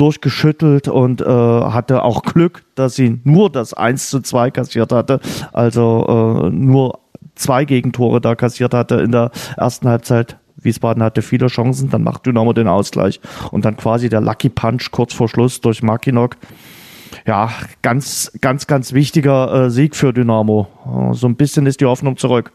durchgeschüttelt 0.00 0.88
und 0.88 1.20
äh, 1.20 1.24
hatte 1.24 2.02
auch 2.02 2.22
Glück, 2.22 2.62
dass 2.74 2.94
sie 2.94 3.20
nur 3.24 3.50
das 3.50 3.74
1 3.74 4.10
zu 4.10 4.20
2 4.20 4.50
kassiert 4.50 4.92
hatte. 4.92 5.20
Also 5.52 6.48
äh, 6.48 6.50
nur 6.50 7.00
zwei 7.34 7.64
Gegentore 7.64 8.20
da 8.20 8.34
kassiert 8.34 8.74
hatte 8.74 8.96
in 8.96 9.12
der 9.12 9.30
ersten 9.56 9.88
Halbzeit. 9.88 10.36
Wiesbaden 10.56 11.02
hatte 11.02 11.22
viele 11.22 11.46
Chancen, 11.46 11.88
dann 11.90 12.02
macht 12.02 12.26
Dynamo 12.26 12.52
den 12.52 12.68
Ausgleich 12.68 13.20
und 13.50 13.64
dann 13.64 13.76
quasi 13.76 14.10
der 14.10 14.20
Lucky 14.20 14.50
Punch 14.50 14.90
kurz 14.90 15.14
vor 15.14 15.28
Schluss 15.28 15.60
durch 15.60 15.82
Makinok 15.82 16.36
ja, 17.26 17.50
ganz, 17.82 18.32
ganz, 18.40 18.66
ganz 18.66 18.92
wichtiger 18.92 19.66
äh, 19.66 19.70
Sieg 19.70 19.96
für 19.96 20.12
Dynamo. 20.12 20.68
Äh, 20.86 21.14
so 21.14 21.26
ein 21.26 21.36
bisschen 21.36 21.66
ist 21.66 21.80
die 21.80 21.86
Hoffnung 21.86 22.16
zurück. 22.16 22.52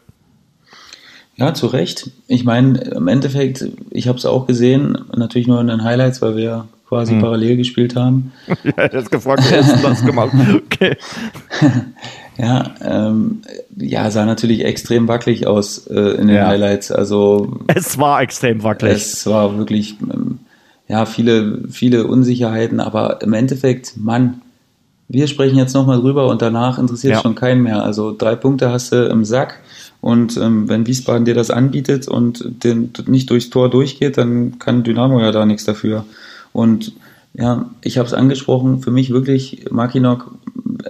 Ja, 1.36 1.52
zu 1.52 1.66
Recht. 1.66 2.10
Ich 2.28 2.44
meine, 2.44 2.78
im 2.78 3.08
Endeffekt, 3.08 3.68
ich 3.90 4.08
habe 4.08 4.16
es 4.16 4.24
auch 4.24 4.46
gesehen, 4.46 4.96
natürlich 5.14 5.46
nur 5.46 5.60
in 5.60 5.66
den 5.66 5.84
Highlights, 5.84 6.22
weil 6.22 6.36
wir 6.36 6.66
quasi 6.88 7.12
hm. 7.12 7.20
parallel 7.20 7.56
gespielt 7.56 7.96
haben. 7.96 8.32
ja, 8.64 8.90
jetzt 8.92 9.10
gefragt, 9.10 9.44
wer 9.48 9.60
ist 9.60 9.82
das 9.82 10.04
gemacht? 10.04 10.32
Okay. 10.66 10.96
ja, 12.38 12.74
ähm, 12.82 13.42
ja, 13.76 14.10
sah 14.10 14.24
natürlich 14.24 14.64
extrem 14.64 15.08
wackelig 15.08 15.46
aus 15.46 15.86
äh, 15.86 15.94
in 15.94 16.28
den 16.28 16.36
ja. 16.36 16.46
Highlights. 16.46 16.90
Also 16.90 17.58
es 17.68 17.98
war 17.98 18.20
extrem 18.22 18.62
wackelig. 18.62 18.94
Es 18.94 19.26
war 19.26 19.58
wirklich 19.58 19.96
ähm, 20.00 20.38
ja 20.88 21.06
viele 21.06 21.64
viele 21.70 22.06
Unsicherheiten, 22.06 22.80
aber 22.80 23.20
im 23.22 23.32
Endeffekt, 23.32 23.96
Mann, 23.96 24.42
wir 25.08 25.26
sprechen 25.28 25.58
jetzt 25.58 25.74
nochmal 25.74 26.00
drüber 26.00 26.28
und 26.28 26.42
danach 26.42 26.78
interessiert 26.78 27.14
ja. 27.14 27.20
schon 27.20 27.34
keinen 27.34 27.62
mehr. 27.62 27.82
Also 27.82 28.14
drei 28.16 28.34
Punkte 28.36 28.70
hast 28.70 28.92
du 28.92 29.06
im 29.06 29.24
Sack 29.24 29.60
und 30.00 30.36
ähm, 30.36 30.68
wenn 30.68 30.86
Wiesbaden 30.86 31.24
dir 31.24 31.34
das 31.34 31.50
anbietet 31.50 32.06
und 32.06 32.44
den 32.64 32.92
nicht 33.06 33.30
durchs 33.30 33.50
Tor 33.50 33.70
durchgeht, 33.70 34.18
dann 34.18 34.58
kann 34.58 34.84
Dynamo 34.84 35.20
ja 35.20 35.32
da 35.32 35.46
nichts 35.46 35.64
dafür. 35.64 36.04
Und 36.56 36.92
ja, 37.34 37.68
ich 37.82 37.98
habe 37.98 38.06
es 38.06 38.14
angesprochen, 38.14 38.80
für 38.80 38.90
mich 38.90 39.10
wirklich 39.10 39.66
Makinok 39.70 40.30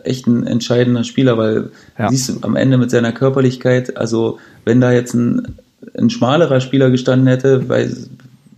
echt 0.05 0.29
ein 0.29 0.47
entscheidender 0.47 1.03
Spieler, 1.03 1.37
weil 1.39 1.71
ja. 1.99 2.09
siehst 2.09 2.29
du 2.29 2.35
am 2.43 2.55
Ende 2.55 2.79
mit 2.79 2.93
seiner 2.93 3.11
Körperlichkeit, 3.11 3.97
also 3.97 4.39
wenn 4.65 4.81
da 4.81 4.93
jetzt 4.93 5.15
ein, 5.15 5.57
ein 5.99 6.09
schmalerer 6.09 6.61
Spieler 6.61 6.91
gestanden 6.91 7.27
hätte, 7.27 7.69
weil, 7.69 7.93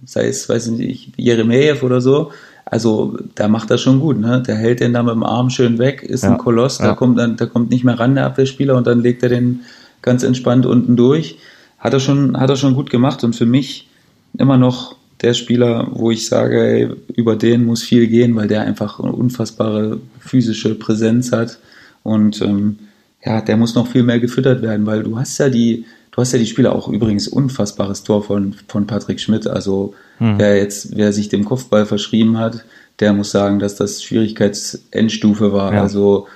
sei 0.05 0.29
es, 0.29 0.51
weiß 0.51 0.67
ich 0.67 0.79
nicht, 0.79 1.13
Jeremejew 1.17 1.83
oder 1.83 2.03
so, 2.03 2.31
also 2.67 3.17
da 3.35 3.49
macht 3.49 3.71
das 3.71 3.81
schon 3.81 4.01
gut, 4.01 4.21
ne? 4.21 4.43
Der 4.47 4.57
hält 4.57 4.81
den 4.81 4.93
da 4.93 5.03
mit 5.03 5.15
dem 5.15 5.25
Arm 5.25 5.49
schön 5.49 5.79
weg, 5.79 6.03
ist 6.03 6.25
ja, 6.25 6.33
ein 6.33 6.39
Koloss, 6.39 6.81
ja. 6.81 6.89
da 6.89 6.95
kommt 6.95 7.19
dann, 7.19 7.39
da 7.39 7.47
kommt 7.47 7.71
nicht 7.71 7.85
mehr 7.85 7.99
ran 7.99 8.17
der 8.17 8.27
Abwehrspieler 8.27 8.77
und 8.77 8.87
dann 8.87 9.01
legt 9.01 9.23
er 9.23 9.31
den 9.31 9.61
ganz 10.03 10.25
entspannt 10.25 10.67
unten 10.67 10.95
durch. 10.95 11.39
Hat 11.79 11.95
er 11.95 12.01
schon, 12.01 12.39
hat 12.39 12.51
er 12.51 12.57
schon 12.57 12.75
gut 12.75 12.91
gemacht 12.91 13.25
und 13.25 13.35
für 13.35 13.47
mich 13.47 13.89
immer 14.37 14.59
noch 14.59 14.98
der 15.21 15.35
Spieler, 15.35 15.89
wo 15.93 16.11
ich 16.11 16.27
sage, 16.27 16.61
ey, 16.61 16.89
über 17.15 17.37
den 17.37 17.65
muss 17.65 17.83
viel 17.83 18.07
gehen, 18.07 18.37
weil 18.37 18.49
der 18.49 18.63
einfach 18.63 19.01
eine 19.01 19.13
unfassbare 19.13 20.01
physische 20.21 20.75
Präsenz 20.75 21.33
hat 21.33 21.59
und 22.03 22.41
ähm, 22.43 22.79
ja, 23.25 23.41
der 23.41 23.57
muss 23.57 23.75
noch 23.75 23.89
viel 23.89 24.05
mehr 24.05 24.21
gefüttert 24.21 24.63
werden, 24.63 24.87
weil 24.87 25.03
du 25.03 25.19
hast 25.19 25.39
ja 25.39 25.49
die, 25.49 25.85
du 26.13 26.21
hast 26.21 26.33
ja 26.33 26.39
die 26.39 26.47
Spieler 26.47 26.75
auch 26.75 26.89
übrigens 26.89 27.27
unfassbares 27.27 28.05
Tor 28.05 28.23
von, 28.23 28.55
von 28.69 28.87
Patrick 28.87 29.21
Schmidt, 29.21 29.47
also 29.47 29.95
hm. 30.19 30.39
Wer 30.39 30.57
jetzt, 30.57 30.97
wer 30.97 31.13
sich 31.13 31.29
dem 31.29 31.45
Kopfball 31.45 31.87
verschrieben 31.87 32.39
hat, 32.39 32.65
der 33.01 33.13
muss 33.13 33.31
sagen, 33.31 33.59
dass 33.59 33.77
das 33.77 34.03
Schwierigkeitsendstufe 34.03 35.53
war. 35.53 35.73
Ja. 35.73 35.83
Also 35.83 36.27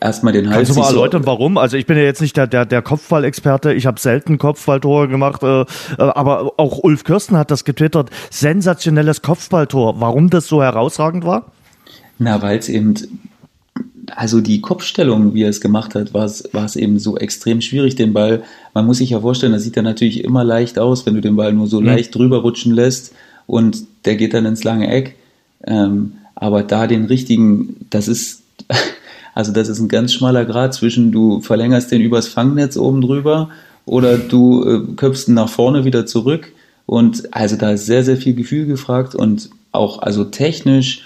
erstmal 0.00 0.32
den 0.32 0.48
Hals. 0.48 0.68
Kannst 0.68 0.76
du 0.76 0.80
mal 0.80 0.88
erläutern, 0.88 1.22
so 1.22 1.26
warum? 1.26 1.58
Also 1.58 1.76
ich 1.76 1.86
bin 1.86 1.96
ja 1.96 2.02
jetzt 2.02 2.20
nicht 2.20 2.36
der, 2.36 2.46
der, 2.46 2.66
der 2.66 2.82
Kopfballexperte, 2.82 3.72
ich 3.72 3.86
habe 3.86 4.00
selten 4.00 4.38
Kopfballtore 4.38 5.08
gemacht, 5.08 5.42
äh, 5.42 5.62
äh, 5.62 5.64
aber 5.98 6.52
auch 6.58 6.78
Ulf 6.82 7.04
Kirsten 7.04 7.36
hat 7.36 7.50
das 7.50 7.64
getwittert. 7.64 8.10
Sensationelles 8.30 9.22
Kopfballtor. 9.22 10.00
Warum 10.00 10.30
das 10.30 10.46
so 10.46 10.62
herausragend 10.62 11.24
war? 11.24 11.52
Na, 12.18 12.40
weil 12.40 12.58
es 12.58 12.68
eben 12.68 12.94
also 14.14 14.40
die 14.40 14.60
Kopfstellung, 14.60 15.34
wie 15.34 15.42
er 15.42 15.50
es 15.50 15.60
gemacht 15.60 15.94
hat, 15.94 16.14
war 16.14 16.24
es, 16.24 16.48
war 16.52 16.64
es 16.64 16.76
eben 16.76 16.98
so 16.98 17.16
extrem 17.16 17.60
schwierig, 17.60 17.96
den 17.96 18.12
Ball. 18.12 18.44
Man 18.74 18.86
muss 18.86 18.98
sich 18.98 19.10
ja 19.10 19.20
vorstellen, 19.20 19.52
das 19.52 19.62
sieht 19.62 19.76
ja 19.76 19.82
natürlich 19.82 20.22
immer 20.22 20.44
leicht 20.44 20.78
aus, 20.78 21.06
wenn 21.06 21.14
du 21.14 21.20
den 21.20 21.36
Ball 21.36 21.52
nur 21.52 21.66
so 21.66 21.80
mhm. 21.80 21.86
leicht 21.86 22.14
drüber 22.14 22.38
rutschen 22.38 22.72
lässt 22.72 23.14
und 23.46 23.84
der 24.04 24.16
geht 24.16 24.34
dann 24.34 24.46
ins 24.46 24.64
lange 24.64 24.88
Eck. 24.88 25.16
Ähm, 25.66 26.14
aber 26.34 26.62
da 26.62 26.86
den 26.86 27.06
richtigen, 27.06 27.86
das 27.90 28.08
ist, 28.08 28.42
Also 29.36 29.52
das 29.52 29.68
ist 29.68 29.80
ein 29.80 29.88
ganz 29.88 30.14
schmaler 30.14 30.46
Grad 30.46 30.72
zwischen 30.72 31.12
du 31.12 31.42
verlängerst 31.42 31.92
den 31.92 32.00
übers 32.00 32.26
Fangnetz 32.26 32.78
oben 32.78 33.02
drüber 33.02 33.50
oder 33.84 34.16
du 34.16 34.64
äh, 34.64 34.94
köpfst 34.96 35.28
ihn 35.28 35.34
nach 35.34 35.50
vorne 35.50 35.84
wieder 35.84 36.06
zurück. 36.06 36.52
Und 36.86 37.34
also 37.34 37.56
da 37.56 37.72
ist 37.72 37.84
sehr, 37.84 38.02
sehr 38.02 38.16
viel 38.16 38.32
Gefühl 38.32 38.64
gefragt 38.64 39.14
und 39.14 39.50
auch 39.72 40.00
also 40.00 40.24
technisch 40.24 41.02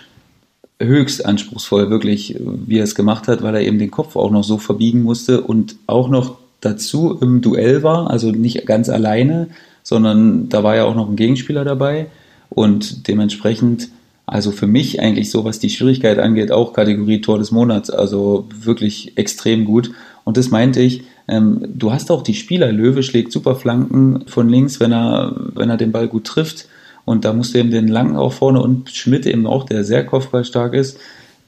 höchst 0.78 1.26
anspruchsvoll, 1.26 1.90
wirklich, 1.90 2.36
wie 2.38 2.78
er 2.78 2.84
es 2.84 2.94
gemacht 2.94 3.26
hat, 3.26 3.42
weil 3.42 3.56
er 3.56 3.62
eben 3.62 3.80
den 3.80 3.90
Kopf 3.90 4.14
auch 4.14 4.30
noch 4.30 4.44
so 4.44 4.58
verbiegen 4.58 5.02
musste 5.02 5.40
und 5.40 5.74
auch 5.88 6.08
noch 6.08 6.36
dazu 6.60 7.18
im 7.20 7.40
Duell 7.40 7.82
war, 7.82 8.10
also 8.10 8.30
nicht 8.30 8.64
ganz 8.64 8.88
alleine, 8.88 9.48
sondern 9.82 10.48
da 10.48 10.62
war 10.62 10.76
ja 10.76 10.84
auch 10.84 10.94
noch 10.94 11.08
ein 11.08 11.16
Gegenspieler 11.16 11.64
dabei 11.64 12.06
und 12.48 13.08
dementsprechend, 13.08 13.88
also 14.30 14.52
für 14.52 14.68
mich 14.68 15.00
eigentlich 15.00 15.28
so, 15.28 15.44
was 15.44 15.58
die 15.58 15.70
Schwierigkeit 15.70 16.20
angeht, 16.20 16.52
auch 16.52 16.72
Kategorie 16.72 17.20
Tor 17.20 17.38
des 17.38 17.50
Monats, 17.50 17.90
also 17.90 18.46
wirklich 18.54 19.18
extrem 19.18 19.64
gut. 19.64 19.90
Und 20.22 20.36
das 20.36 20.50
meinte 20.50 20.80
ich, 20.80 21.02
ähm, 21.26 21.66
du 21.74 21.92
hast 21.92 22.12
auch 22.12 22.22
die 22.22 22.34
Spieler, 22.34 22.70
Löwe 22.70 23.02
schlägt 23.02 23.32
super 23.32 23.56
Flanken 23.56 24.24
von 24.28 24.48
links, 24.48 24.78
wenn 24.78 24.92
er, 24.92 25.34
wenn 25.56 25.68
er 25.68 25.76
den 25.76 25.90
Ball 25.90 26.06
gut 26.06 26.26
trifft. 26.28 26.68
Und 27.04 27.24
da 27.24 27.32
musst 27.32 27.54
du 27.54 27.58
eben 27.58 27.72
den 27.72 27.88
Langen 27.88 28.14
auch 28.14 28.32
vorne 28.32 28.62
und 28.62 28.90
Schmidt 28.90 29.26
eben 29.26 29.48
auch, 29.48 29.64
der 29.64 29.82
sehr 29.82 30.06
kopfballstark 30.06 30.74
ist. 30.74 30.98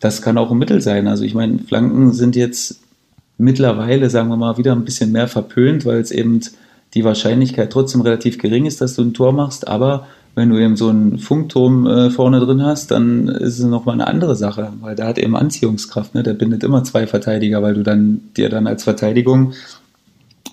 Das 0.01 0.21
kann 0.21 0.37
auch 0.37 0.51
ein 0.51 0.59
Mittel 0.59 0.81
sein. 0.81 1.07
Also 1.07 1.23
ich 1.23 1.35
meine, 1.35 1.61
Flanken 1.61 2.13
sind 2.13 2.35
jetzt 2.35 2.81
mittlerweile, 3.39 4.11
sagen 4.11 4.29
wir 4.29 4.37
mal, 4.37 4.59
wieder 4.59 4.73
ein 4.73 4.85
bisschen 4.85 5.13
mehr 5.13 5.29
verpönt, 5.29 5.87
weil 5.87 6.01
es 6.01 6.11
eben 6.11 6.41
die 6.95 7.05
Wahrscheinlichkeit 7.05 7.71
trotzdem 7.71 8.01
relativ 8.01 8.39
gering 8.39 8.67
ist, 8.67 8.81
dass 8.81 8.97
du 8.97 9.03
ein 9.03 9.15
Tor 9.15 9.33
machst. 9.33 9.69
Aber 9.69 10.09
wenn 10.35 10.49
du 10.49 10.59
eben 10.59 10.77
so 10.77 10.89
einen 10.89 11.19
Funkturm 11.19 11.87
äh, 11.87 12.11
vorne 12.11 12.41
drin 12.41 12.63
hast, 12.63 12.91
dann 12.91 13.29
ist 13.29 13.59
es 13.59 13.65
nochmal 13.65 13.95
eine 13.95 14.07
andere 14.07 14.35
Sache, 14.35 14.73
weil 14.81 14.95
der 14.95 15.07
hat 15.07 15.19
eben 15.19 15.37
Anziehungskraft, 15.37 16.15
ne? 16.15 16.23
der 16.23 16.33
bindet 16.33 16.65
immer 16.65 16.85
zwei 16.85 17.07
Verteidiger, 17.07 17.63
weil 17.63 17.75
du 17.75 17.83
dann 17.83 18.23
dir 18.37 18.49
dann 18.49 18.67
als 18.67 18.85
Verteidigung 18.85 19.53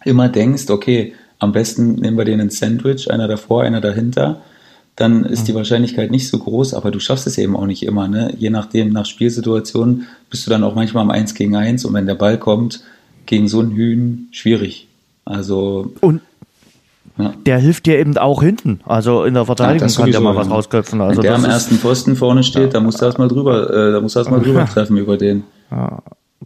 immer 0.04 0.28
denkst, 0.28 0.70
okay, 0.70 1.14
am 1.40 1.54
besten 1.54 1.96
nehmen 1.96 2.18
wir 2.18 2.26
den 2.26 2.42
ins 2.42 2.60
Sandwich, 2.60 3.10
einer 3.10 3.28
davor, 3.30 3.64
einer 3.64 3.80
dahinter, 3.80 4.42
dann 4.98 5.24
ist 5.24 5.48
die 5.48 5.54
mhm. 5.54 5.58
Wahrscheinlichkeit 5.58 6.12
nicht 6.12 6.28
so 6.28 6.40
groß, 6.40 6.74
aber 6.74 6.92
du 6.92 7.00
schaffst 7.00 7.26
es 7.26 7.38
eben 7.38 7.56
auch 7.56 7.66
nicht 7.66 7.84
immer. 7.84 8.10
Ne? 8.10 8.34
Je 8.38 8.50
nachdem, 8.50 8.92
nach 8.92 9.06
Spielsituationen 9.06 10.08
bist 10.30 10.46
du 10.46 10.50
dann 10.50 10.64
auch 10.64 10.76
manchmal 10.76 11.04
am 11.04 11.12
1 11.12 11.36
gegen 11.36 11.56
1 11.56 11.86
und 11.86 11.94
wenn 11.94 12.06
der 12.06 12.16
Ball 12.16 12.38
kommt, 12.38 12.82
gegen 13.26 13.48
so 13.48 13.62
einen 13.62 13.72
Hühn, 13.72 14.28
schwierig. 14.32 14.88
Also. 15.24 15.94
Und 16.02 16.22
ja. 17.20 17.34
Der 17.46 17.58
hilft 17.58 17.86
dir 17.86 18.00
eben 18.00 18.18
auch 18.18 18.42
hinten. 18.42 18.80
Also 18.86 19.26
in 19.26 19.34
der 19.34 19.46
Verteidigung 19.46 19.90
ja, 19.90 19.96
kann 19.96 20.12
der 20.12 20.22
mal 20.22 20.36
was 20.36 20.50
rausköpfen. 20.50 21.02
Also 21.02 21.18
Wenn 21.18 21.24
der 21.24 21.36
am 21.36 21.46
ersten 21.46 21.76
Pfosten 21.76 22.16
vorne 22.16 22.44
steht, 22.44 22.74
da 22.74 22.80
musst 22.80 23.02
du 23.02 23.06
erstmal 23.06 23.28
drüber, 23.28 23.70
äh, 23.70 23.92
da 23.92 24.00
musst 24.00 24.16
du 24.16 24.20
erstmal 24.20 24.40
drüber 24.40 24.66
treffen 24.74 24.98
über 24.98 25.18
den. 25.18 25.44
Ja. 25.70 26.00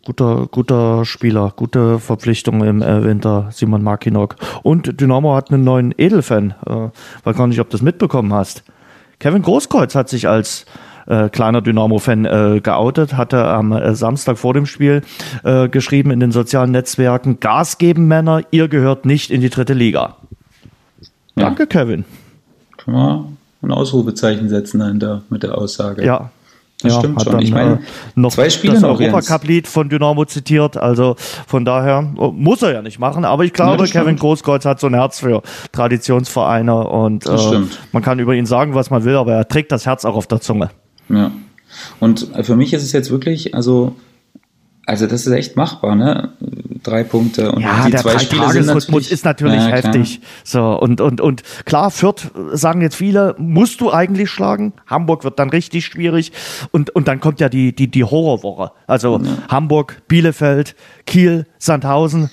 Guter, 0.05 0.47
guter 0.49 1.05
Spieler, 1.05 1.53
gute 1.55 1.99
Verpflichtung 1.99 2.63
im 2.63 2.82
äh, 2.82 3.03
Winter, 3.03 3.49
Simon 3.51 3.84
Markinok. 3.84 4.36
Und 4.63 4.99
Dynamo 4.99 5.36
hat 5.36 5.51
einen 5.51 5.63
neuen 5.63 5.93
Edelfan. 5.95 6.55
Äh, 6.65 6.89
weiß 7.24 7.38
gar 7.38 7.47
nicht, 7.47 7.59
ob 7.59 7.69
du 7.69 7.78
das 7.78 7.84
mitbekommen 7.84 8.34
hast. 8.34 8.63
Kevin 9.19 9.43
Großkreuz 9.43 9.93
hat 9.93 10.09
sich 10.09 10.28
als 10.28 10.65
äh, 11.07 11.30
kleiner 11.30 11.61
Dynamo-Fan 11.61 12.26
äh, 12.26 12.61
geoutet, 12.61 13.15
hatte 13.15 13.45
am 13.45 13.71
äh, 13.71 13.95
Samstag 13.95 14.38
vor 14.38 14.53
dem 14.53 14.65
Spiel 14.65 15.01
äh, 15.43 15.69
geschrieben 15.69 16.11
in 16.11 16.19
den 16.19 16.32
sozialen 16.32 16.71
Netzwerken, 16.71 17.39
Gas 17.39 17.78
geben 17.78 18.07
Männer, 18.07 18.41
ihr 18.51 18.67
gehört 18.67 19.05
nicht 19.05 19.32
in 19.32 19.41
die 19.41 19.49
dritte 19.49 19.74
Liga. 19.74 20.17
Ja. 21.36 21.46
Danke, 21.46 21.68
Kevin. 21.68 22.06
Können 22.78 22.98
wir 22.98 23.26
ein 23.62 23.72
Ausrufezeichen 23.72 24.50
setzen 24.50 24.80
dahinter 24.80 25.24
mit 25.30 25.44
der 25.44 25.58
Aussage. 25.58 26.06
Ja, 26.06 26.32
das 26.82 26.94
ja, 26.94 27.00
stimmt 27.00 27.22
schon. 27.22 27.32
Dann, 27.32 27.42
ich 27.42 27.52
meine, 27.52 27.74
äh, 27.76 27.78
noch 28.16 28.32
zwei 28.32 28.50
Spiele 28.50 28.74
das 28.74 28.84
Europacup-Lied 28.84 29.68
von 29.68 29.90
Dynamo 29.90 30.26
zitiert. 30.26 30.76
Also 30.76 31.16
von 31.48 31.64
daher 31.64 32.12
oh, 32.18 32.32
muss 32.32 32.62
er 32.62 32.74
ja 32.74 32.82
nicht 32.82 33.00
machen. 33.00 33.26
Aber 33.26 33.46
ich 33.46 33.54
glaube, 33.54 33.86
ja, 33.86 33.92
Kevin 33.92 34.18
Großkreuz 34.18 34.66
hat 34.66 34.80
so 34.80 34.88
ein 34.88 34.94
Herz 34.94 35.20
für 35.20 35.42
Traditionsvereine 35.72 36.88
und 36.88 37.26
äh, 37.26 37.62
man 37.94 38.04
kann 38.04 38.20
über 38.20 38.34
ihn 38.34 38.46
sagen, 38.46 38.76
was 38.76 38.90
man 38.90 39.06
will, 39.06 39.16
aber 39.16 39.34
er 39.34 39.48
trägt 39.48 39.72
das 39.72 39.86
Herz 39.86 40.04
auch 40.04 40.16
auf 40.16 40.28
der 40.28 40.42
Zunge. 40.42 40.70
Ja. 41.10 41.32
Und 42.00 42.30
für 42.42 42.56
mich 42.56 42.74
ist 42.74 42.84
es 42.84 42.92
jetzt 42.92 43.10
wirklich, 43.10 43.56
also 43.56 43.96
also 44.86 45.08
das 45.08 45.26
ist 45.26 45.32
echt 45.32 45.56
machbar, 45.56 45.96
ne? 45.96 46.30
Drei 46.84 47.06
Punkte 47.06 47.54
und 47.54 47.62
ja, 47.62 47.86
die 47.86 47.92
der 47.92 48.02
zwei 48.02 48.20
Spiele 48.20 48.50
sind 48.50 48.66
natürlich, 48.68 49.12
ist 49.12 49.24
natürlich 49.24 49.62
ja, 49.62 49.68
heftig. 49.68 50.20
So 50.44 50.78
und 50.78 51.00
und 51.00 51.22
und 51.22 51.44
klar, 51.66 51.90
Fürth 51.90 52.32
sagen 52.52 52.82
jetzt 52.82 52.96
viele, 52.96 53.36
musst 53.38 53.80
du 53.80 53.92
eigentlich 53.92 54.30
schlagen. 54.30 54.74
Hamburg 54.86 55.24
wird 55.24 55.40
dann 55.40 55.50
richtig 55.50 55.86
schwierig 55.86 56.34
und 56.72 56.90
und 56.90 57.08
dann 57.08 57.22
kommt 57.22 57.40
ja 57.40 57.48
die 57.48 57.74
die 57.74 57.90
die 57.90 58.04
Horrorwoche. 58.04 58.72
Also 58.86 59.20
ja. 59.24 59.32
Hamburg, 59.48 60.02
Bielefeld, 60.10 60.76
Kiel, 61.06 61.46
Sandhausen 61.58 62.30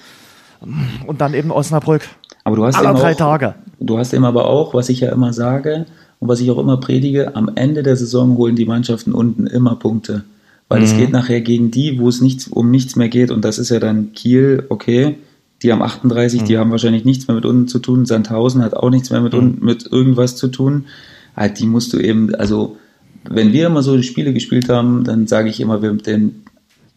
und 1.07 1.21
dann 1.21 1.35
eben 1.35 1.53
Osnabrück. 1.53 2.03
Aber 2.43 2.57
du 2.57 2.65
hast 2.65 2.75
Alle 2.77 2.99
drei 2.99 3.13
auch, 3.13 3.19
Tage. 3.19 3.55
Du 3.79 3.99
hast 3.99 4.13
eben 4.13 4.25
aber 4.25 4.47
auch, 4.47 4.75
was 4.75 4.89
ich 4.89 5.01
ja 5.01 5.13
immer 5.13 5.33
sage 5.33 5.87
und 6.19 6.29
was 6.29 6.41
ich 6.41 6.51
auch 6.51 6.59
immer 6.59 6.79
predige, 6.79 7.37
am 7.37 7.51
Ende 7.55 7.85
der 7.85 7.97
Saison 7.97 8.37
holen 8.37 8.57
die 8.57 8.67
Mannschaften 8.67 9.13
unten 9.13 9.47
immer 9.47 9.77
Punkte. 9.77 10.25
Weil 10.71 10.79
mhm. 10.79 10.85
es 10.85 10.97
geht 10.97 11.11
nachher 11.11 11.41
gegen 11.41 11.73
die, 11.73 11.99
wo 11.99 12.09
es 12.09 12.21
nichts, 12.21 12.47
um 12.47 12.71
nichts 12.71 12.95
mehr 12.95 13.09
geht. 13.09 13.33
Und 13.33 13.45
das 13.45 13.59
ist 13.59 13.71
ja 13.71 13.81
dann 13.81 14.12
Kiel, 14.12 14.64
okay. 14.71 15.16
Die 15.62 15.73
haben 15.73 15.83
38, 15.83 16.41
mhm. 16.41 16.45
die 16.47 16.57
haben 16.57 16.71
wahrscheinlich 16.71 17.05
nichts 17.05 17.27
mehr 17.29 17.35
mit 17.35 17.45
unten 17.45 17.66
zu 17.68 17.81
tun. 17.81 18.07
Sandhausen 18.07 18.62
hat 18.62 18.75
auch 18.75 18.89
nichts 18.89 19.11
mehr 19.11 19.21
mit, 19.21 19.33
mhm. 19.33 19.39
unten, 19.41 19.64
mit 19.64 19.91
irgendwas 19.91 20.37
zu 20.37 20.47
tun. 20.47 20.87
Halt, 21.37 21.59
die 21.59 21.66
musst 21.66 21.93
du 21.93 21.99
eben, 21.99 22.35
also, 22.37 22.77
wenn 23.29 23.53
wir 23.53 23.66
immer 23.66 23.83
so 23.83 23.97
die 23.97 24.05
Spiele 24.05 24.33
gespielt 24.33 24.68
haben, 24.68 25.03
dann 25.03 25.27
sage 25.27 25.51
ich 25.51 25.61
immer, 25.61 25.83
wir 25.83 25.93
den, 25.93 26.45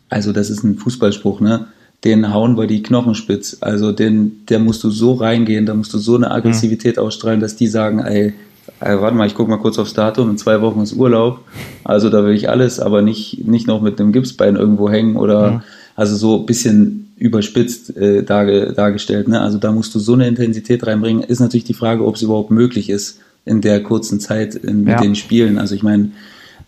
also 0.08 0.32
das 0.32 0.52
ist 0.52 0.64
ein 0.64 0.78
Fußballspruch, 0.78 1.42
ne? 1.42 1.66
Den 2.04 2.32
hauen 2.32 2.58
wir 2.58 2.68
die 2.68 2.84
Knochen 2.84 3.16
spitz. 3.16 3.58
Also 3.62 3.92
den, 3.92 4.46
der 4.50 4.60
musst 4.60 4.84
du 4.84 4.92
so 4.92 5.14
reingehen, 5.14 5.66
da 5.66 5.74
musst 5.74 5.94
du 5.94 5.98
so 5.98 6.16
eine 6.16 6.30
Aggressivität 6.30 6.98
mhm. 6.98 7.04
ausstrahlen, 7.04 7.40
dass 7.40 7.56
die 7.56 7.68
sagen, 7.68 8.00
ey, 8.00 8.34
äh, 8.80 9.00
warte 9.00 9.16
mal, 9.16 9.28
ich 9.28 9.36
gucke 9.36 9.50
mal 9.50 9.58
kurz 9.58 9.78
aufs 9.80 9.94
Datum, 9.94 10.30
in 10.32 10.38
zwei 10.38 10.62
Wochen 10.62 10.82
ist 10.82 10.94
Urlaub. 10.94 11.40
Also 11.84 12.10
da 12.10 12.24
will 12.26 12.34
ich 12.34 12.50
alles, 12.50 12.80
aber 12.80 13.02
nicht, 13.02 13.46
nicht 13.46 13.68
noch 13.68 13.82
mit 13.82 14.00
einem 14.00 14.12
Gipsbein 14.12 14.56
irgendwo 14.56 14.90
hängen 14.90 15.16
oder 15.16 15.52
mhm. 15.52 15.62
also 15.96 16.16
so 16.16 16.40
ein 16.40 16.46
bisschen 16.46 17.14
überspitzt 17.18 17.96
äh, 17.96 18.24
darge, 18.24 18.74
dargestellt. 18.74 19.28
Ne? 19.28 19.40
Also 19.40 19.58
da 19.58 19.72
musst 19.72 19.94
du 19.96 20.00
so 20.00 20.14
eine 20.14 20.28
Intensität 20.28 20.86
reinbringen. 20.86 21.24
Ist 21.24 21.40
natürlich 21.40 21.64
die 21.64 21.74
Frage, 21.74 22.06
ob 22.06 22.16
es 22.16 22.22
überhaupt 22.22 22.52
möglich 22.52 22.90
ist 22.90 23.20
in 23.46 23.62
der 23.62 23.84
kurzen 23.84 24.20
Zeit 24.20 24.56
in, 24.56 24.84
mit 24.84 24.94
ja. 24.94 25.02
den 25.02 25.16
Spielen. 25.16 25.58
Also 25.58 25.76
ich 25.76 25.84
meine, 25.84 26.12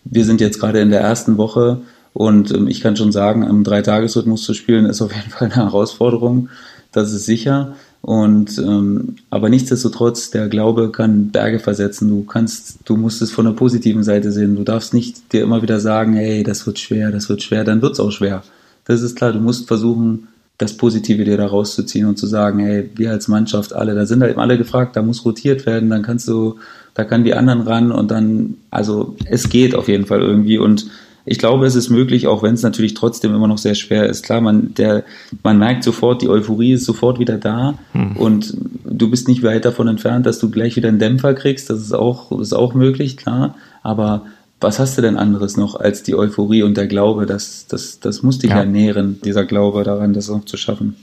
wir 0.04 0.24
sind 0.24 0.40
jetzt 0.40 0.60
gerade 0.60 0.80
in 0.80 0.90
der 0.90 1.00
ersten 1.00 1.36
Woche 1.36 1.80
und 2.12 2.52
ähm, 2.52 2.68
ich 2.68 2.80
kann 2.80 2.96
schon 2.96 3.12
sagen, 3.12 3.44
am 3.44 3.64
Dreitagesrhythmus 3.64 4.42
zu 4.42 4.54
spielen 4.54 4.86
ist 4.86 5.02
auf 5.02 5.14
jeden 5.14 5.30
Fall 5.30 5.46
eine 5.46 5.56
Herausforderung. 5.56 6.48
Das 6.92 7.12
ist 7.12 7.26
sicher. 7.26 7.74
Und 8.06 8.56
ähm, 8.58 9.16
aber 9.30 9.48
nichtsdestotrotz, 9.48 10.30
der 10.30 10.46
Glaube 10.46 10.92
kann 10.92 11.32
Berge 11.32 11.58
versetzen. 11.58 12.08
Du 12.08 12.22
kannst, 12.22 12.78
du 12.84 12.96
musst 12.96 13.20
es 13.20 13.32
von 13.32 13.46
der 13.46 13.52
positiven 13.52 14.04
Seite 14.04 14.30
sehen. 14.30 14.54
Du 14.54 14.62
darfst 14.62 14.94
nicht 14.94 15.32
dir 15.32 15.42
immer 15.42 15.60
wieder 15.60 15.80
sagen, 15.80 16.12
hey, 16.12 16.44
das 16.44 16.64
wird 16.68 16.78
schwer, 16.78 17.10
das 17.10 17.28
wird 17.28 17.42
schwer, 17.42 17.64
dann 17.64 17.82
wird 17.82 17.94
es 17.94 18.00
auch 18.00 18.12
schwer. 18.12 18.44
Das 18.84 19.02
ist 19.02 19.16
klar, 19.16 19.32
du 19.32 19.40
musst 19.40 19.66
versuchen, 19.66 20.28
das 20.56 20.76
Positive 20.76 21.24
dir 21.24 21.36
da 21.36 21.48
rauszuziehen 21.48 22.06
und 22.06 22.16
zu 22.16 22.28
sagen, 22.28 22.60
hey, 22.60 22.88
wir 22.94 23.10
als 23.10 23.26
Mannschaft 23.26 23.72
alle, 23.72 23.96
da 23.96 24.06
sind 24.06 24.22
halt 24.22 24.38
alle 24.38 24.56
gefragt, 24.56 24.94
da 24.94 25.02
muss 25.02 25.24
rotiert 25.24 25.66
werden, 25.66 25.90
dann 25.90 26.02
kannst 26.02 26.28
du, 26.28 26.60
da 26.94 27.02
kann 27.02 27.24
die 27.24 27.34
anderen 27.34 27.62
ran 27.62 27.90
und 27.90 28.12
dann, 28.12 28.54
also 28.70 29.16
es 29.24 29.48
geht 29.48 29.74
auf 29.74 29.88
jeden 29.88 30.06
Fall 30.06 30.22
irgendwie 30.22 30.58
und 30.58 30.86
ich 31.26 31.38
glaube, 31.38 31.66
es 31.66 31.74
ist 31.74 31.90
möglich, 31.90 32.28
auch 32.28 32.42
wenn 32.44 32.54
es 32.54 32.62
natürlich 32.62 32.94
trotzdem 32.94 33.34
immer 33.34 33.48
noch 33.48 33.58
sehr 33.58 33.74
schwer 33.74 34.06
ist. 34.06 34.22
Klar, 34.22 34.40
man, 34.40 34.74
der, 34.74 35.04
man 35.42 35.58
merkt 35.58 35.82
sofort, 35.82 36.22
die 36.22 36.28
Euphorie 36.28 36.72
ist 36.72 36.84
sofort 36.84 37.18
wieder 37.18 37.36
da 37.36 37.74
hm. 37.92 38.16
und 38.16 38.56
du 38.84 39.10
bist 39.10 39.26
nicht 39.26 39.42
weit 39.42 39.64
davon 39.64 39.88
entfernt, 39.88 40.24
dass 40.24 40.38
du 40.38 40.50
gleich 40.50 40.76
wieder 40.76 40.88
einen 40.88 41.00
Dämpfer 41.00 41.34
kriegst. 41.34 41.68
Das 41.68 41.80
ist 41.80 41.92
auch, 41.92 42.30
ist 42.40 42.54
auch 42.54 42.74
möglich, 42.74 43.16
klar. 43.16 43.56
Aber 43.82 44.22
was 44.60 44.78
hast 44.78 44.96
du 44.96 45.02
denn 45.02 45.16
anderes 45.16 45.56
noch 45.56 45.74
als 45.74 46.04
die 46.04 46.14
Euphorie 46.14 46.62
und 46.62 46.76
der 46.76 46.86
Glaube? 46.86 47.26
Das, 47.26 47.66
das, 47.66 47.98
das 47.98 48.22
muss 48.22 48.38
dich 48.38 48.50
ja. 48.50 48.64
nähren, 48.64 49.20
dieser 49.24 49.44
Glaube 49.44 49.82
daran, 49.82 50.12
das 50.12 50.30
auch 50.30 50.44
zu 50.44 50.56
schaffen. 50.56 50.94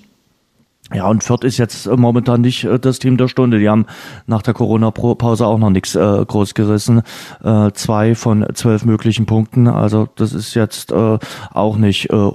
Ja, 0.92 1.08
und 1.08 1.24
Fürth 1.24 1.44
ist 1.44 1.58
jetzt 1.58 1.88
momentan 1.88 2.42
nicht 2.42 2.66
äh, 2.66 2.78
das 2.80 3.00
Team 3.00 3.18
der 3.18 3.28
Stunde. 3.28 3.60
Die 3.60 3.70
haben 3.70 3.86
nach 4.28 4.42
der 4.42 4.54
Corona-Pause 4.54 5.46
auch 5.48 5.58
noch 5.58 5.70
nichts 5.70 5.96
äh, 5.96 6.26
groß 6.26 6.54
gerissen. 6.54 7.04
Äh, 7.44 7.72
zwei 7.74 8.16
von 8.16 8.46
zwölf 8.54 8.84
möglichen 8.84 9.26
Punkten. 9.26 9.68
Also 9.68 10.10
das 10.16 10.34
ist 10.34 10.54
jetzt 10.56 10.92
äh, 10.92 11.18
auch 11.52 11.78
nicht 11.78 12.10
äh, 12.12 12.32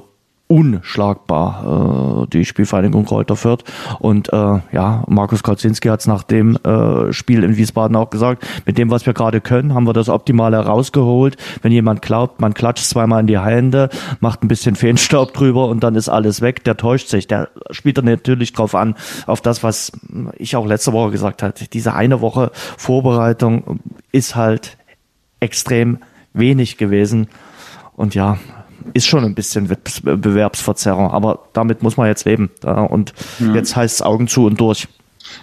unschlagbar, 0.48 2.24
äh, 2.24 2.26
die 2.28 2.44
Spielvereinigung 2.44 3.04
Kräuter 3.04 3.36
Fürth. 3.36 3.64
Und 4.00 4.32
äh, 4.32 4.58
ja, 4.72 5.04
Markus 5.06 5.42
Kaczynski 5.42 5.88
hat 5.88 6.00
es 6.00 6.06
nach 6.06 6.22
dem 6.22 6.56
äh, 6.56 7.12
Spiel 7.12 7.44
in 7.44 7.56
Wiesbaden 7.56 7.96
auch 7.96 8.10
gesagt, 8.10 8.46
mit 8.64 8.78
dem, 8.78 8.90
was 8.90 9.06
wir 9.06 9.12
gerade 9.12 9.40
können, 9.40 9.74
haben 9.74 9.86
wir 9.86 9.92
das 9.92 10.08
Optimale 10.08 10.56
herausgeholt. 10.56 11.36
Wenn 11.62 11.70
jemand 11.70 12.02
glaubt, 12.02 12.40
man 12.40 12.54
klatscht 12.54 12.84
zweimal 12.84 13.20
in 13.20 13.26
die 13.26 13.38
Hände, 13.38 13.90
macht 14.20 14.42
ein 14.42 14.48
bisschen 14.48 14.74
Feenstaub 14.74 15.34
drüber 15.34 15.68
und 15.68 15.80
dann 15.84 15.94
ist 15.94 16.08
alles 16.08 16.40
weg, 16.40 16.64
der 16.64 16.76
täuscht 16.76 17.08
sich. 17.08 17.26
Der 17.26 17.50
spielt 17.70 17.98
dann 17.98 18.06
natürlich 18.06 18.54
drauf 18.54 18.74
an, 18.74 18.94
auf 19.26 19.42
das, 19.42 19.62
was 19.62 19.92
ich 20.36 20.56
auch 20.56 20.66
letzte 20.66 20.92
Woche 20.94 21.10
gesagt 21.10 21.42
habe. 21.42 21.52
Diese 21.72 21.94
eine 21.94 22.22
Woche 22.22 22.50
Vorbereitung 22.54 23.80
ist 24.12 24.34
halt 24.34 24.78
extrem 25.40 25.98
wenig 26.32 26.78
gewesen. 26.78 27.28
Und 27.96 28.14
ja, 28.14 28.38
ist 28.94 29.06
schon 29.06 29.24
ein 29.24 29.34
bisschen 29.34 29.68
Bewerbsverzerrung, 30.02 31.10
aber 31.10 31.40
damit 31.52 31.82
muss 31.82 31.96
man 31.96 32.06
jetzt 32.06 32.24
leben. 32.24 32.50
Und 32.62 33.12
ja. 33.38 33.54
jetzt 33.54 33.76
heißt 33.76 33.96
es 33.96 34.02
Augen 34.02 34.28
zu 34.28 34.46
und 34.46 34.60
durch. 34.60 34.88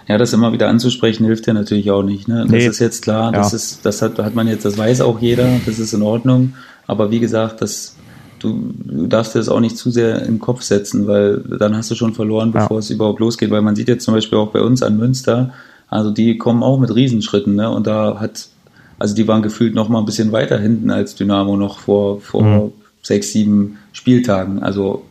Ja, 0.08 0.18
das 0.18 0.32
immer 0.32 0.52
wieder 0.52 0.68
anzusprechen 0.68 1.24
hilft 1.24 1.46
ja 1.46 1.52
natürlich 1.52 1.90
auch 1.90 2.02
nicht. 2.02 2.28
Ne? 2.28 2.42
Das 2.42 2.50
nee. 2.50 2.66
ist 2.66 2.78
jetzt 2.78 3.02
klar, 3.02 3.32
das 3.32 3.52
ja. 3.52 3.56
ist, 3.56 3.86
das 3.86 4.02
hat, 4.02 4.18
hat 4.18 4.34
man 4.34 4.48
jetzt, 4.48 4.64
das 4.64 4.76
weiß 4.76 5.00
auch 5.00 5.20
jeder, 5.20 5.48
das 5.64 5.78
ist 5.78 5.92
in 5.92 6.02
Ordnung. 6.02 6.54
Aber 6.86 7.10
wie 7.10 7.20
gesagt, 7.20 7.62
das, 7.62 7.96
du, 8.38 8.72
du 8.84 9.06
darfst 9.06 9.34
dir 9.34 9.38
das 9.38 9.48
auch 9.48 9.60
nicht 9.60 9.76
zu 9.76 9.90
sehr 9.90 10.20
in 10.20 10.34
den 10.34 10.38
Kopf 10.40 10.62
setzen, 10.62 11.06
weil 11.06 11.38
dann 11.38 11.76
hast 11.76 11.90
du 11.90 11.94
schon 11.94 12.14
verloren, 12.14 12.52
bevor 12.52 12.76
ja. 12.76 12.80
es 12.80 12.90
überhaupt 12.90 13.20
losgeht. 13.20 13.50
Weil 13.50 13.62
man 13.62 13.76
sieht 13.76 13.88
jetzt 13.88 14.04
zum 14.04 14.14
Beispiel 14.14 14.38
auch 14.38 14.50
bei 14.50 14.60
uns 14.60 14.82
an 14.82 14.96
Münster, 14.96 15.52
also 15.88 16.10
die 16.10 16.36
kommen 16.36 16.62
auch 16.62 16.78
mit 16.78 16.94
Riesenschritten, 16.94 17.54
ne? 17.54 17.70
Und 17.70 17.86
da 17.86 18.18
hat, 18.18 18.48
also 18.98 19.14
die 19.14 19.28
waren 19.28 19.42
gefühlt 19.42 19.74
noch 19.74 19.88
mal 19.88 20.00
ein 20.00 20.04
bisschen 20.04 20.32
weiter 20.32 20.58
hinten 20.58 20.90
als 20.90 21.14
Dynamo 21.14 21.56
noch 21.56 21.78
vor, 21.78 22.20
vor 22.20 22.42
mhm. 22.42 22.72
Sechs, 23.06 23.32
sieben 23.32 23.78
Spieltagen. 23.92 24.62
Also 24.62 25.04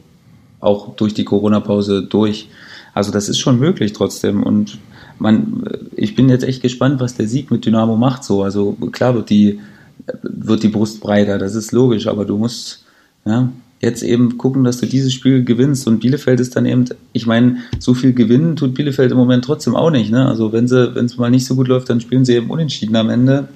auch 0.60 0.96
durch 0.96 1.14
die 1.14 1.26
Corona-Pause 1.26 2.04
durch. 2.04 2.50
Also 2.93 3.12
das 3.12 3.30
ist 3.30 3.39
schon 3.39 3.60
möglich 3.60 3.93
trotzdem. 3.93 4.43
Und 4.43 4.80
man, 5.20 5.64
ich 5.96 6.16
bin 6.16 6.30
jetzt 6.30 6.43
echt 6.43 6.62
gespannt, 6.62 7.00
was 7.00 7.16
der 7.16 7.28
Sieg 7.28 7.52
mit 7.52 7.66
Dynamo 7.66 7.96
macht. 7.96 8.24
So, 8.24 8.43
also 8.43 8.74
klar 8.91 9.16
wird 9.16 9.30
die, 9.30 9.60
wird 10.24 10.64
die 10.64 10.70
Brust 10.70 11.02
breiter, 11.02 11.38
das 11.38 11.56
ist 11.56 11.72
logisch, 11.72 12.08
aber 12.08 12.26
du 12.26 12.38
musst 12.38 12.86
ja, 13.26 13.50
jetzt 13.82 14.04
eben 14.04 14.38
gucken, 14.38 14.64
dass 14.64 14.78
du 14.78 14.86
dieses 14.86 15.14
Spiel 15.14 15.43
gewinnst. 15.43 15.88
Und 15.88 16.00
Bielefeld 16.00 16.39
ist 16.39 16.56
dann 16.56 16.66
eben, 16.66 16.86
ich 17.14 17.26
meine, 17.26 17.58
so 17.80 17.93
viel 17.93 18.14
gewinnen 18.14 18.56
tut 18.56 18.74
Bielefeld 18.74 19.12
im 19.12 19.18
Moment 19.18 19.46
trotzdem 19.46 19.76
auch 19.76 19.91
nicht. 19.91 20.12
Ne? 20.12 20.28
Also 20.28 20.52
wenn 20.54 20.68
sie, 20.68 20.96
wenn 20.96 21.06
es 21.06 21.18
mal 21.18 21.32
nicht 21.32 21.46
so 21.46 21.56
gut 21.56 21.68
läuft, 21.68 21.89
dann 21.89 22.02
spielen 22.02 22.26
sie 22.26 22.36
eben 22.36 22.50
unentschieden 22.50 22.96
am 22.96 23.10
Ende. 23.10 23.48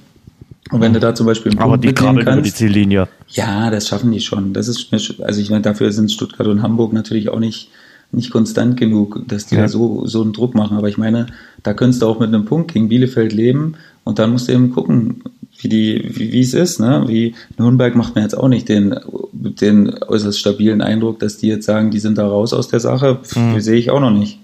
Und 0.71 0.81
wenn 0.81 0.93
du 0.93 0.99
da 0.99 1.15
zum 1.15 1.25
Beispiel 1.25 1.51
einen 1.51 1.61
Aber 1.61 1.73
Punkt 1.73 1.85
die 1.85 1.93
krabbeln 1.93 2.27
über 2.27 2.41
die 2.41 2.53
Ziellinie. 2.53 3.07
Ja, 3.27 3.69
das 3.71 3.87
schaffen 3.87 4.11
die 4.11 4.19
schon. 4.19 4.53
Das 4.53 4.67
ist, 4.67 4.93
also 5.21 5.41
ich 5.41 5.49
meine, 5.49 5.63
dafür 5.63 5.91
sind 5.91 6.11
Stuttgart 6.11 6.47
und 6.47 6.61
Hamburg 6.61 6.93
natürlich 6.93 7.29
auch 7.29 7.39
nicht 7.39 7.69
nicht 8.11 8.31
konstant 8.31 8.77
genug, 8.77 9.21
dass 9.27 9.45
die 9.45 9.55
ja. 9.55 9.61
da 9.61 9.67
so, 9.67 10.05
so 10.05 10.21
einen 10.21 10.33
Druck 10.33 10.55
machen. 10.55 10.77
Aber 10.77 10.89
ich 10.89 10.97
meine, 10.97 11.27
da 11.63 11.73
könntest 11.73 12.01
du 12.01 12.07
auch 12.07 12.19
mit 12.19 12.29
einem 12.29 12.45
Punkt 12.45 12.73
gegen 12.73 12.89
Bielefeld 12.89 13.33
leben 13.33 13.75
und 14.03 14.19
dann 14.19 14.31
musst 14.31 14.47
du 14.47 14.53
eben 14.53 14.71
gucken, 14.71 15.23
wie 15.59 15.69
die, 15.69 16.09
wie, 16.13 16.31
wie 16.31 16.41
es 16.41 16.53
ist, 16.53 16.79
ne? 16.79 17.03
Wie 17.07 17.35
Nürnberg 17.57 17.95
macht 17.95 18.15
mir 18.15 18.21
jetzt 18.21 18.37
auch 18.37 18.47
nicht 18.47 18.69
den, 18.69 18.95
den 19.33 19.93
äußerst 20.03 20.39
stabilen 20.39 20.81
Eindruck, 20.81 21.19
dass 21.19 21.37
die 21.37 21.47
jetzt 21.47 21.65
sagen, 21.65 21.91
die 21.91 21.99
sind 21.99 22.17
da 22.17 22.27
raus 22.27 22.53
aus 22.53 22.69
der 22.69 22.79
Sache. 22.79 23.19
Mhm. 23.35 23.59
Sehe 23.59 23.77
ich 23.77 23.91
auch 23.91 23.99
noch 23.99 24.11
nicht. 24.11 24.39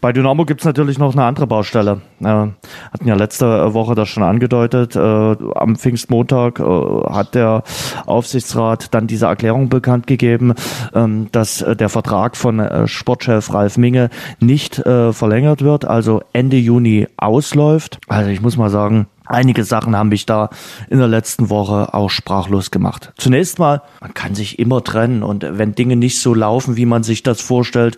Bei 0.00 0.12
Dynamo 0.12 0.44
gibt 0.44 0.60
es 0.60 0.64
natürlich 0.64 0.98
noch 0.98 1.12
eine 1.12 1.24
andere 1.24 1.46
Baustelle. 1.46 2.00
Äh, 2.20 2.24
hatten 2.24 3.06
ja 3.06 3.14
letzte 3.14 3.74
Woche 3.74 3.94
das 3.94 4.08
schon 4.08 4.22
angedeutet. 4.22 4.96
Äh, 4.96 5.00
am 5.00 5.76
Pfingstmontag 5.76 6.60
äh, 6.60 6.62
hat 6.62 7.34
der 7.34 7.62
Aufsichtsrat 8.06 8.94
dann 8.94 9.06
diese 9.06 9.26
Erklärung 9.26 9.68
bekannt 9.68 10.06
gegeben, 10.06 10.54
ähm, 10.94 11.28
dass 11.32 11.64
der 11.66 11.88
Vertrag 11.88 12.36
von 12.36 12.86
Sportchef 12.86 13.52
Ralf 13.52 13.76
Minge 13.78 14.10
nicht 14.40 14.76
verlängert 14.76 15.62
wird, 15.62 15.84
also 15.84 16.22
Ende 16.32 16.56
Juni 16.56 17.06
ausläuft. 17.16 17.98
Also 18.08 18.30
ich 18.30 18.40
muss 18.40 18.56
mal 18.56 18.70
sagen, 18.70 19.06
Einige 19.28 19.64
Sachen 19.64 19.96
haben 19.96 20.10
mich 20.10 20.24
da 20.24 20.50
in 20.88 20.98
der 20.98 21.08
letzten 21.08 21.50
Woche 21.50 21.92
auch 21.92 22.10
sprachlos 22.10 22.70
gemacht. 22.70 23.12
Zunächst 23.18 23.58
mal, 23.58 23.82
man 24.00 24.14
kann 24.14 24.36
sich 24.36 24.60
immer 24.60 24.84
trennen 24.84 25.24
und 25.24 25.44
wenn 25.50 25.74
Dinge 25.74 25.96
nicht 25.96 26.20
so 26.20 26.32
laufen, 26.32 26.76
wie 26.76 26.86
man 26.86 27.02
sich 27.02 27.24
das 27.24 27.40
vorstellt, 27.40 27.96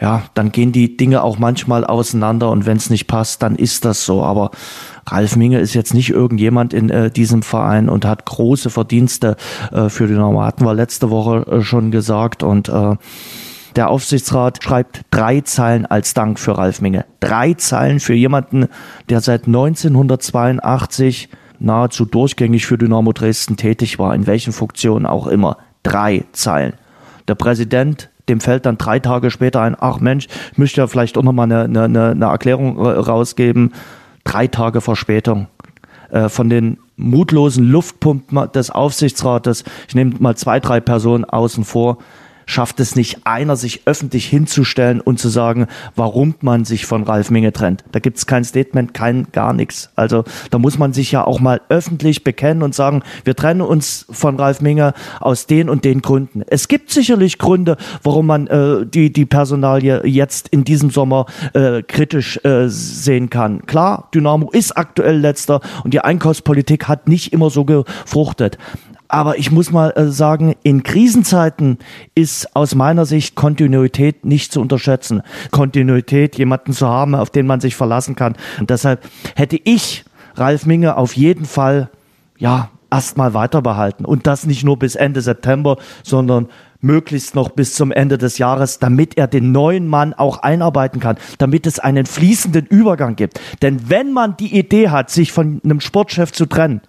ja, 0.00 0.24
dann 0.34 0.52
gehen 0.52 0.72
die 0.72 0.96
Dinge 0.96 1.22
auch 1.22 1.38
manchmal 1.38 1.84
auseinander 1.84 2.50
und 2.50 2.66
wenn 2.66 2.76
es 2.76 2.90
nicht 2.90 3.06
passt, 3.06 3.42
dann 3.42 3.56
ist 3.56 3.84
das 3.84 4.04
so. 4.04 4.22
Aber 4.22 4.50
Ralf 5.06 5.36
Minge 5.36 5.60
ist 5.60 5.74
jetzt 5.74 5.94
nicht 5.94 6.10
irgendjemand 6.10 6.74
in 6.74 6.90
äh, 6.90 7.10
diesem 7.10 7.42
Verein 7.42 7.88
und 7.88 8.04
hat 8.04 8.26
große 8.26 8.68
Verdienste 8.68 9.36
äh, 9.72 9.88
für 9.88 10.06
die 10.06 10.14
Normaten, 10.14 10.66
war 10.66 10.74
letzte 10.74 11.10
Woche 11.10 11.46
äh, 11.50 11.62
schon 11.62 11.90
gesagt 11.90 12.42
und 12.42 12.68
äh, 12.68 12.96
der 13.74 13.90
Aufsichtsrat 13.90 14.62
schreibt 14.62 15.02
drei 15.10 15.42
Zeilen 15.42 15.86
als 15.86 16.14
Dank 16.14 16.38
für 16.38 16.56
Ralf 16.56 16.80
Minge. 16.80 17.04
Drei 17.20 17.54
Zeilen 17.54 18.00
für 18.00 18.14
jemanden, 18.14 18.68
der 19.10 19.20
seit 19.20 19.46
1982 19.46 21.28
nahezu 21.58 22.06
durchgängig 22.06 22.66
für 22.66 22.78
Dynamo 22.78 23.12
Dresden 23.12 23.56
tätig 23.56 23.98
war, 23.98 24.14
in 24.14 24.26
welchen 24.26 24.52
Funktionen 24.54 25.04
auch 25.04 25.26
immer. 25.26 25.58
Drei 25.82 26.24
Zeilen. 26.32 26.72
Der 27.28 27.34
Präsident 27.34 28.08
dem 28.28 28.40
fällt 28.40 28.66
dann 28.66 28.78
drei 28.78 28.98
Tage 28.98 29.30
später 29.30 29.60
ein, 29.60 29.76
ach 29.78 30.00
Mensch, 30.00 30.26
ich 30.52 30.58
möchte 30.58 30.80
ja 30.80 30.86
vielleicht 30.86 31.16
auch 31.16 31.22
nochmal 31.22 31.50
eine, 31.50 31.84
eine, 31.84 32.10
eine 32.10 32.24
Erklärung 32.24 32.78
rausgeben. 32.78 33.72
Drei 34.24 34.48
Tage 34.48 34.80
Verspätung. 34.80 35.46
Äh, 36.10 36.28
von 36.28 36.48
den 36.48 36.78
mutlosen 36.96 37.68
Luftpumpen 37.68 38.50
des 38.52 38.70
Aufsichtsrates, 38.70 39.64
ich 39.88 39.94
nehme 39.94 40.14
mal 40.18 40.36
zwei, 40.36 40.60
drei 40.60 40.80
Personen 40.80 41.24
außen 41.24 41.64
vor, 41.64 41.98
schafft 42.46 42.80
es 42.80 42.96
nicht 42.96 43.26
einer, 43.26 43.56
sich 43.56 43.82
öffentlich 43.86 44.26
hinzustellen 44.26 45.00
und 45.00 45.18
zu 45.18 45.28
sagen, 45.28 45.66
warum 45.96 46.36
man 46.40 46.64
sich 46.64 46.86
von 46.86 47.02
Ralf 47.02 47.30
Minge 47.30 47.52
trennt. 47.52 47.84
Da 47.92 47.98
gibt 47.98 48.18
es 48.18 48.26
kein 48.26 48.44
Statement, 48.44 48.94
kein 48.94 49.26
gar 49.32 49.52
nichts. 49.52 49.90
Also 49.96 50.24
da 50.50 50.58
muss 50.58 50.78
man 50.78 50.92
sich 50.92 51.12
ja 51.12 51.24
auch 51.24 51.40
mal 51.40 51.60
öffentlich 51.68 52.24
bekennen 52.24 52.62
und 52.62 52.74
sagen, 52.74 53.02
wir 53.24 53.34
trennen 53.34 53.60
uns 53.60 54.06
von 54.10 54.36
Ralf 54.36 54.60
Minge 54.60 54.94
aus 55.20 55.46
den 55.46 55.68
und 55.68 55.84
den 55.84 56.02
Gründen. 56.02 56.42
Es 56.46 56.68
gibt 56.68 56.90
sicherlich 56.90 57.38
Gründe, 57.38 57.76
warum 58.02 58.26
man 58.26 58.46
äh, 58.46 58.86
die, 58.86 59.12
die 59.12 59.26
Personalie 59.26 60.06
jetzt 60.06 60.48
in 60.48 60.64
diesem 60.64 60.90
Sommer 60.90 61.26
äh, 61.52 61.82
kritisch 61.82 62.38
äh, 62.44 62.68
sehen 62.68 63.28
kann. 63.28 63.66
Klar, 63.66 64.08
Dynamo 64.14 64.50
ist 64.50 64.76
aktuell 64.76 65.18
letzter 65.18 65.60
und 65.82 65.92
die 65.92 66.00
Einkaufspolitik 66.00 66.86
hat 66.86 67.08
nicht 67.08 67.32
immer 67.32 67.50
so 67.50 67.64
gefruchtet. 67.64 68.58
Aber 69.08 69.38
ich 69.38 69.50
muss 69.50 69.70
mal 69.70 69.90
äh, 69.96 70.06
sagen, 70.06 70.54
in 70.62 70.82
Krisenzeiten 70.82 71.78
ist 72.14 72.54
aus 72.56 72.74
meiner 72.74 73.06
Sicht 73.06 73.34
Kontinuität 73.34 74.24
nicht 74.24 74.52
zu 74.52 74.60
unterschätzen. 74.60 75.22
Kontinuität, 75.50 76.36
jemanden 76.36 76.72
zu 76.72 76.88
haben, 76.88 77.14
auf 77.14 77.30
den 77.30 77.46
man 77.46 77.60
sich 77.60 77.76
verlassen 77.76 78.16
kann. 78.16 78.36
Und 78.58 78.70
deshalb 78.70 79.08
hätte 79.34 79.58
ich 79.62 80.04
Ralf 80.34 80.66
Minge 80.66 80.96
auf 80.96 81.16
jeden 81.16 81.44
Fall, 81.44 81.90
ja, 82.38 82.70
erstmal 82.90 83.34
weiter 83.34 83.62
behalten. 83.62 84.04
Und 84.04 84.26
das 84.26 84.46
nicht 84.46 84.64
nur 84.64 84.78
bis 84.78 84.94
Ende 84.94 85.20
September, 85.20 85.76
sondern 86.02 86.48
möglichst 86.80 87.34
noch 87.34 87.50
bis 87.50 87.74
zum 87.74 87.90
Ende 87.90 88.18
des 88.18 88.38
Jahres, 88.38 88.78
damit 88.78 89.16
er 89.16 89.26
den 89.26 89.52
neuen 89.52 89.88
Mann 89.88 90.14
auch 90.14 90.38
einarbeiten 90.38 91.00
kann, 91.00 91.16
damit 91.38 91.66
es 91.66 91.78
einen 91.78 92.06
fließenden 92.06 92.66
Übergang 92.66 93.16
gibt. 93.16 93.40
Denn 93.62 93.88
wenn 93.88 94.12
man 94.12 94.36
die 94.36 94.56
Idee 94.56 94.90
hat, 94.90 95.10
sich 95.10 95.32
von 95.32 95.60
einem 95.64 95.80
Sportchef 95.80 96.32
zu 96.32 96.46
trennen, 96.46 96.80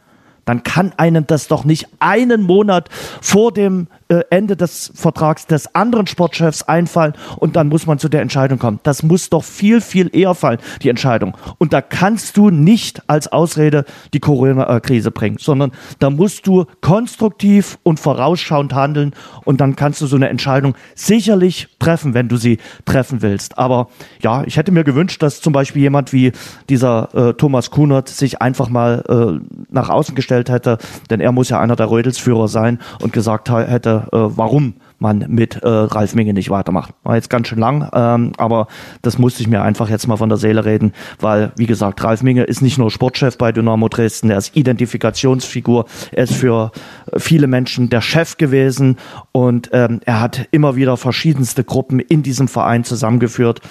dann 0.48 0.64
kann 0.64 0.94
einem 0.98 1.28
das 1.28 1.48
doch 1.48 1.66
nicht 1.66 1.88
einen 2.00 2.42
Monat 2.42 2.90
vor 3.22 3.52
dem 3.52 3.88
Ende 4.30 4.56
des 4.56 4.92
Vertrags 4.96 5.48
des 5.48 5.76
anderen 5.76 6.08
Sportchefs 6.08 6.64
einfallen 6.64 7.14
und 7.38 7.56
dann 7.56 7.68
muss 7.68 7.86
man 7.86 8.00
zu 8.00 8.10
der 8.10 8.22
Entscheidung 8.22 8.58
kommen. 8.58 8.80
Das 8.84 9.04
muss 9.04 9.30
doch 9.30 9.44
viel, 9.44 9.82
viel 9.82 10.10
eher 10.16 10.34
fallen, 10.34 10.60
die 10.82 10.90
Entscheidung. 10.90 11.36
Und 11.58 11.74
da 11.74 11.82
kannst 11.82 12.38
du 12.38 12.50
nicht 12.50 13.02
als 13.08 13.28
Ausrede 13.28 13.86
die 14.14 14.20
Corona-Krise 14.20 15.12
bringen, 15.12 15.38
sondern 15.40 15.72
da 16.00 16.10
musst 16.10 16.48
du 16.48 16.66
konstruktiv 16.82 17.80
und 17.84 18.00
vorausschauend 18.00 18.74
handeln 18.74 19.14
und 19.44 19.60
dann 19.60 19.76
kannst 19.76 20.02
du 20.02 20.08
so 20.08 20.16
eine 20.16 20.30
Entscheidung 20.30 20.76
sicherlich 20.96 21.68
treffen, 21.80 22.14
wenn 22.14 22.30
du 22.30 22.38
sie 22.38 22.60
treffen 22.86 23.22
willst. 23.22 23.58
Aber 23.58 23.90
ja, 24.22 24.44
ich 24.44 24.58
hätte 24.58 24.72
mir 24.72 24.84
gewünscht, 24.84 25.22
dass 25.22 25.42
zum 25.42 25.54
Beispiel 25.54 25.82
jemand 25.82 26.14
wie 26.14 26.32
dieser 26.70 27.10
äh, 27.14 27.34
Thomas 27.34 27.72
Kunert 27.72 28.08
sich 28.08 28.42
einfach 28.42 28.70
mal 28.70 29.04
äh, 29.10 29.46
nach 29.70 29.90
außen 29.90 30.16
gestellt 30.16 30.50
hätte, 30.50 30.78
denn 31.10 31.20
er 31.20 31.32
muss 31.32 31.50
ja 31.50 31.60
einer 31.60 31.76
der 31.76 31.90
Rödelsführer 31.90 32.48
sein 32.48 32.80
und 33.02 33.14
gesagt 33.14 33.50
hätte, 33.50 33.97
äh, 34.12 34.38
warum 34.38 34.76
man 35.00 35.26
mit 35.28 35.58
äh, 35.58 35.68
Ralf 35.68 36.16
Minge 36.16 36.34
nicht 36.34 36.50
weitermacht. 36.50 36.94
War 37.04 37.16
jetzt 37.16 37.30
ganz 37.30 37.48
schön 37.48 37.60
lang, 37.60 37.90
ähm, 37.94 38.32
aber 38.38 38.68
das 39.02 39.18
musste 39.18 39.42
ich 39.42 39.48
mir 39.48 39.62
einfach 39.62 39.90
jetzt 39.90 40.08
mal 40.08 40.18
von 40.18 40.30
der 40.30 40.38
Seele 40.38 40.66
reden, 40.66 40.94
weil, 41.20 41.52
wie 41.56 41.68
gesagt, 41.68 42.04
Ralf 42.04 42.24
Minge 42.24 42.44
ist 42.44 42.62
nicht 42.62 42.78
nur 42.78 42.90
Sportchef 42.90 43.38
bei 43.38 43.52
Dynamo 43.52 43.90
Dresden, 43.90 44.30
er 44.30 44.38
ist 44.38 44.56
Identifikationsfigur, 44.56 45.86
er 46.12 46.24
ist 46.24 46.34
für 46.34 46.72
viele 47.18 47.48
Menschen 47.48 47.90
der 47.90 48.02
Chef 48.02 48.38
gewesen 48.38 48.98
und 49.32 49.70
ähm, 49.74 50.02
er 50.06 50.22
hat 50.22 50.48
immer 50.52 50.76
wieder 50.76 50.98
verschiedenste 50.98 51.64
Gruppen 51.64 52.00
in 52.00 52.24
diesem 52.24 52.48
Verein 52.48 52.84
zusammengeführt. 52.84 53.62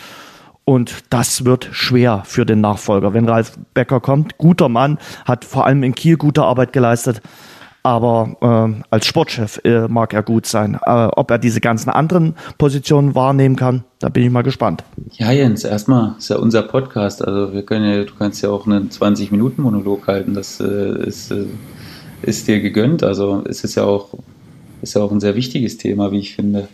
Und 0.68 1.05
das 1.11 1.45
wird 1.45 1.68
schwer 1.70 2.22
für 2.27 2.45
den 2.45 2.61
Nachfolger. 2.61 3.14
Wenn 3.14 3.29
Ralf 3.29 3.57
Becker 3.72 4.01
kommt, 4.01 4.37
guter 4.37 4.68
Mann, 4.68 4.99
hat 5.24 5.45
vor 5.45 5.64
allem 5.64 5.85
in 5.85 5.95
Kiel 5.95 6.16
gute 6.16 6.43
Arbeit 6.43 6.72
geleistet, 6.72 7.22
aber 7.87 8.37
äh, 8.74 8.82
als 8.91 9.07
Sportchef 9.07 9.61
äh, 9.62 9.87
mag 9.87 10.12
er 10.12 10.24
gut 10.24 10.47
sein. 10.47 10.76
Äh, 10.84 10.91
ob 10.91 11.30
er 11.30 11.39
diese 11.39 11.61
ganzen 11.61 11.89
anderen 11.89 12.34
Positionen 12.59 13.14
wahrnehmen 13.14 13.55
kann, 13.55 13.84
da 14.01 14.09
bin 14.09 14.24
ich 14.24 14.30
mal 14.30 14.43
gespannt. 14.43 14.82
Ja, 15.12 15.30
Jens, 15.30 15.62
erstmal 15.62 16.16
ist 16.18 16.28
ja 16.28 16.39
unser 16.39 16.62
Podcast. 16.62 17.24
Also 17.24 17.53
wir 17.53 17.62
können 17.62 17.89
ja, 17.89 18.03
du 18.03 18.12
kannst 18.18 18.43
ja 18.43 18.51
auch 18.51 18.66
einen 18.66 18.91
20-Minuten-Monolog 18.91 20.09
halten. 20.09 20.34
Das 20.34 20.59
äh, 20.59 21.07
ist, 21.07 21.30
äh, 21.30 21.45
ist 22.22 22.49
dir 22.49 22.61
gegönnt. 22.61 23.05
Also 23.05 23.45
es 23.49 23.62
ist 23.62 23.76
ja 23.76 23.84
auch, 23.84 24.14
ist 24.82 24.97
ja 24.97 25.03
auch 25.03 25.12
ein 25.12 25.20
sehr 25.20 25.37
wichtiges 25.37 25.78
Thema, 25.78 26.11
wie 26.11 26.18
ich 26.18 26.34
finde. 26.34 26.66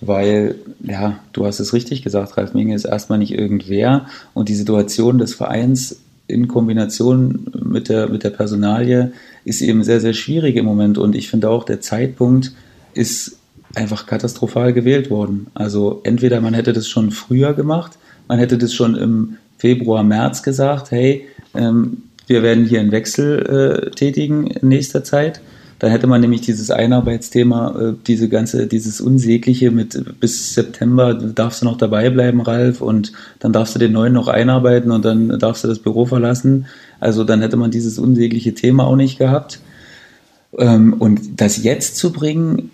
Weil, 0.00 0.54
ja, 0.84 1.18
du 1.32 1.46
hast 1.46 1.58
es 1.58 1.74
richtig 1.74 2.02
gesagt, 2.02 2.36
Ralf 2.36 2.54
Minge 2.54 2.76
ist 2.76 2.84
erstmal 2.84 3.18
nicht 3.18 3.34
irgendwer 3.34 4.06
und 4.34 4.48
die 4.48 4.54
Situation 4.54 5.18
des 5.18 5.34
Vereins 5.34 5.96
in 6.30 6.48
Kombination 6.48 7.50
mit 7.64 7.88
der, 7.88 8.08
mit 8.08 8.24
der 8.24 8.30
Personalie 8.30 9.12
ist 9.44 9.60
eben 9.60 9.84
sehr, 9.84 10.00
sehr 10.00 10.14
schwierig 10.14 10.56
im 10.56 10.64
Moment. 10.64 10.98
Und 10.98 11.14
ich 11.14 11.28
finde 11.28 11.50
auch 11.50 11.64
der 11.64 11.80
Zeitpunkt 11.80 12.52
ist 12.94 13.36
einfach 13.74 14.06
katastrophal 14.06 14.72
gewählt 14.72 15.10
worden. 15.10 15.48
Also 15.54 16.00
entweder 16.04 16.40
man 16.40 16.54
hätte 16.54 16.72
das 16.72 16.88
schon 16.88 17.10
früher 17.10 17.54
gemacht, 17.54 17.98
man 18.28 18.38
hätte 18.38 18.58
das 18.58 18.72
schon 18.74 18.96
im 18.96 19.36
Februar, 19.58 20.02
März 20.02 20.42
gesagt, 20.42 20.90
hey, 20.90 21.26
ähm, 21.54 22.02
wir 22.26 22.42
werden 22.42 22.64
hier 22.64 22.80
einen 22.80 22.92
Wechsel 22.92 23.86
äh, 23.86 23.90
tätigen 23.90 24.46
in 24.46 24.68
nächster 24.68 25.04
Zeit. 25.04 25.40
Dann 25.80 25.90
hätte 25.90 26.06
man 26.06 26.20
nämlich 26.20 26.42
dieses 26.42 26.70
Einarbeitsthema, 26.70 27.80
äh, 27.80 27.94
diese 28.06 28.28
ganze, 28.28 28.66
dieses 28.66 29.00
Unsägliche 29.00 29.70
mit 29.70 30.20
bis 30.20 30.54
September 30.54 31.14
darfst 31.14 31.62
du 31.62 31.64
noch 31.64 31.78
dabei 31.78 32.10
bleiben, 32.10 32.40
Ralf, 32.42 32.80
und 32.80 33.12
dann 33.40 33.52
darfst 33.52 33.74
du 33.74 33.78
den 33.78 33.92
neuen 33.92 34.12
noch 34.12 34.28
einarbeiten 34.28 34.92
und 34.92 35.04
dann 35.04 35.38
darfst 35.38 35.64
du 35.64 35.68
das 35.68 35.80
Büro 35.80 36.06
verlassen. 36.06 36.66
Also 37.00 37.24
dann 37.24 37.40
hätte 37.40 37.56
man 37.56 37.70
dieses 37.70 37.98
unsägliche 37.98 38.54
Thema 38.54 38.86
auch 38.86 38.96
nicht 38.96 39.18
gehabt. 39.18 39.60
Ähm, 40.56 40.92
und 40.98 41.40
das 41.40 41.62
jetzt 41.62 41.96
zu 41.96 42.12
bringen, 42.12 42.70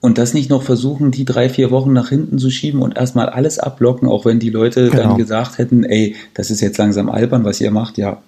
und 0.00 0.18
das 0.18 0.34
nicht 0.34 0.50
noch 0.50 0.62
versuchen, 0.62 1.12
die 1.12 1.24
drei, 1.24 1.48
vier 1.48 1.70
Wochen 1.70 1.94
nach 1.94 2.10
hinten 2.10 2.38
zu 2.38 2.50
schieben 2.50 2.82
und 2.82 2.94
erstmal 2.94 3.30
alles 3.30 3.58
ablocken, 3.58 4.06
auch 4.06 4.26
wenn 4.26 4.38
die 4.38 4.50
Leute 4.50 4.90
genau. 4.90 5.02
dann 5.02 5.16
gesagt 5.16 5.56
hätten, 5.56 5.82
ey, 5.82 6.14
das 6.34 6.50
ist 6.50 6.60
jetzt 6.60 6.76
langsam 6.76 7.08
albern, 7.08 7.42
was 7.42 7.58
ihr 7.62 7.70
macht, 7.70 7.96
ja, 7.96 8.20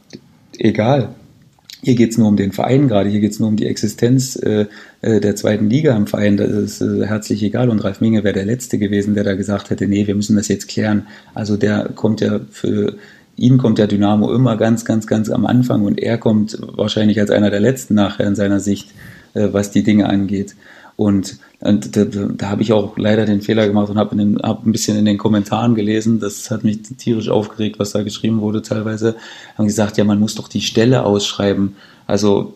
egal. 0.56 1.10
Hier 1.86 1.94
geht's 1.94 2.18
nur 2.18 2.26
um 2.26 2.36
den 2.36 2.50
Verein 2.50 2.88
gerade, 2.88 3.08
hier 3.10 3.20
geht's 3.20 3.38
nur 3.38 3.48
um 3.48 3.54
die 3.54 3.66
Existenz 3.66 4.34
äh, 4.34 4.66
äh, 5.02 5.20
der 5.20 5.36
zweiten 5.36 5.70
Liga 5.70 5.96
im 5.96 6.08
Verein. 6.08 6.36
Das 6.36 6.50
ist 6.50 6.80
äh, 6.80 7.06
herzlich 7.06 7.44
egal. 7.44 7.70
Und 7.70 7.78
Ralf 7.78 8.00
Minge 8.00 8.24
wäre 8.24 8.34
der 8.34 8.44
Letzte 8.44 8.76
gewesen, 8.78 9.14
der 9.14 9.22
da 9.22 9.36
gesagt 9.36 9.70
hätte, 9.70 9.86
nee, 9.86 10.04
wir 10.08 10.16
müssen 10.16 10.34
das 10.34 10.48
jetzt 10.48 10.66
klären. 10.66 11.06
Also 11.32 11.56
der 11.56 11.90
kommt 11.94 12.20
ja 12.20 12.40
für 12.50 12.96
ihn 13.36 13.56
kommt 13.56 13.78
der 13.78 13.86
Dynamo 13.86 14.34
immer 14.34 14.56
ganz, 14.56 14.84
ganz, 14.84 15.06
ganz 15.06 15.30
am 15.30 15.46
Anfang 15.46 15.84
und 15.84 16.00
er 16.00 16.18
kommt 16.18 16.58
wahrscheinlich 16.60 17.20
als 17.20 17.30
einer 17.30 17.50
der 17.50 17.60
Letzten 17.60 17.94
nachher 17.94 18.26
in 18.26 18.34
seiner 18.34 18.58
Sicht, 18.58 18.88
äh, 19.34 19.50
was 19.52 19.70
die 19.70 19.84
Dinge 19.84 20.08
angeht. 20.08 20.56
Und, 20.96 21.38
und 21.60 21.94
da, 21.96 22.04
da 22.04 22.48
habe 22.48 22.62
ich 22.62 22.72
auch 22.72 22.96
leider 22.96 23.26
den 23.26 23.42
Fehler 23.42 23.66
gemacht 23.66 23.90
und 23.90 23.98
habe 23.98 24.16
hab 24.42 24.66
ein 24.66 24.72
bisschen 24.72 24.96
in 24.96 25.04
den 25.04 25.18
Kommentaren 25.18 25.74
gelesen. 25.74 26.20
Das 26.20 26.50
hat 26.50 26.64
mich 26.64 26.82
tierisch 26.96 27.28
aufgeregt, 27.28 27.78
was 27.78 27.90
da 27.90 28.02
geschrieben 28.02 28.40
wurde 28.40 28.62
teilweise. 28.62 29.16
Haben 29.58 29.66
gesagt, 29.66 29.98
ja, 29.98 30.04
man 30.04 30.18
muss 30.18 30.34
doch 30.34 30.48
die 30.48 30.62
Stelle 30.62 31.04
ausschreiben. 31.04 31.76
Also 32.06 32.54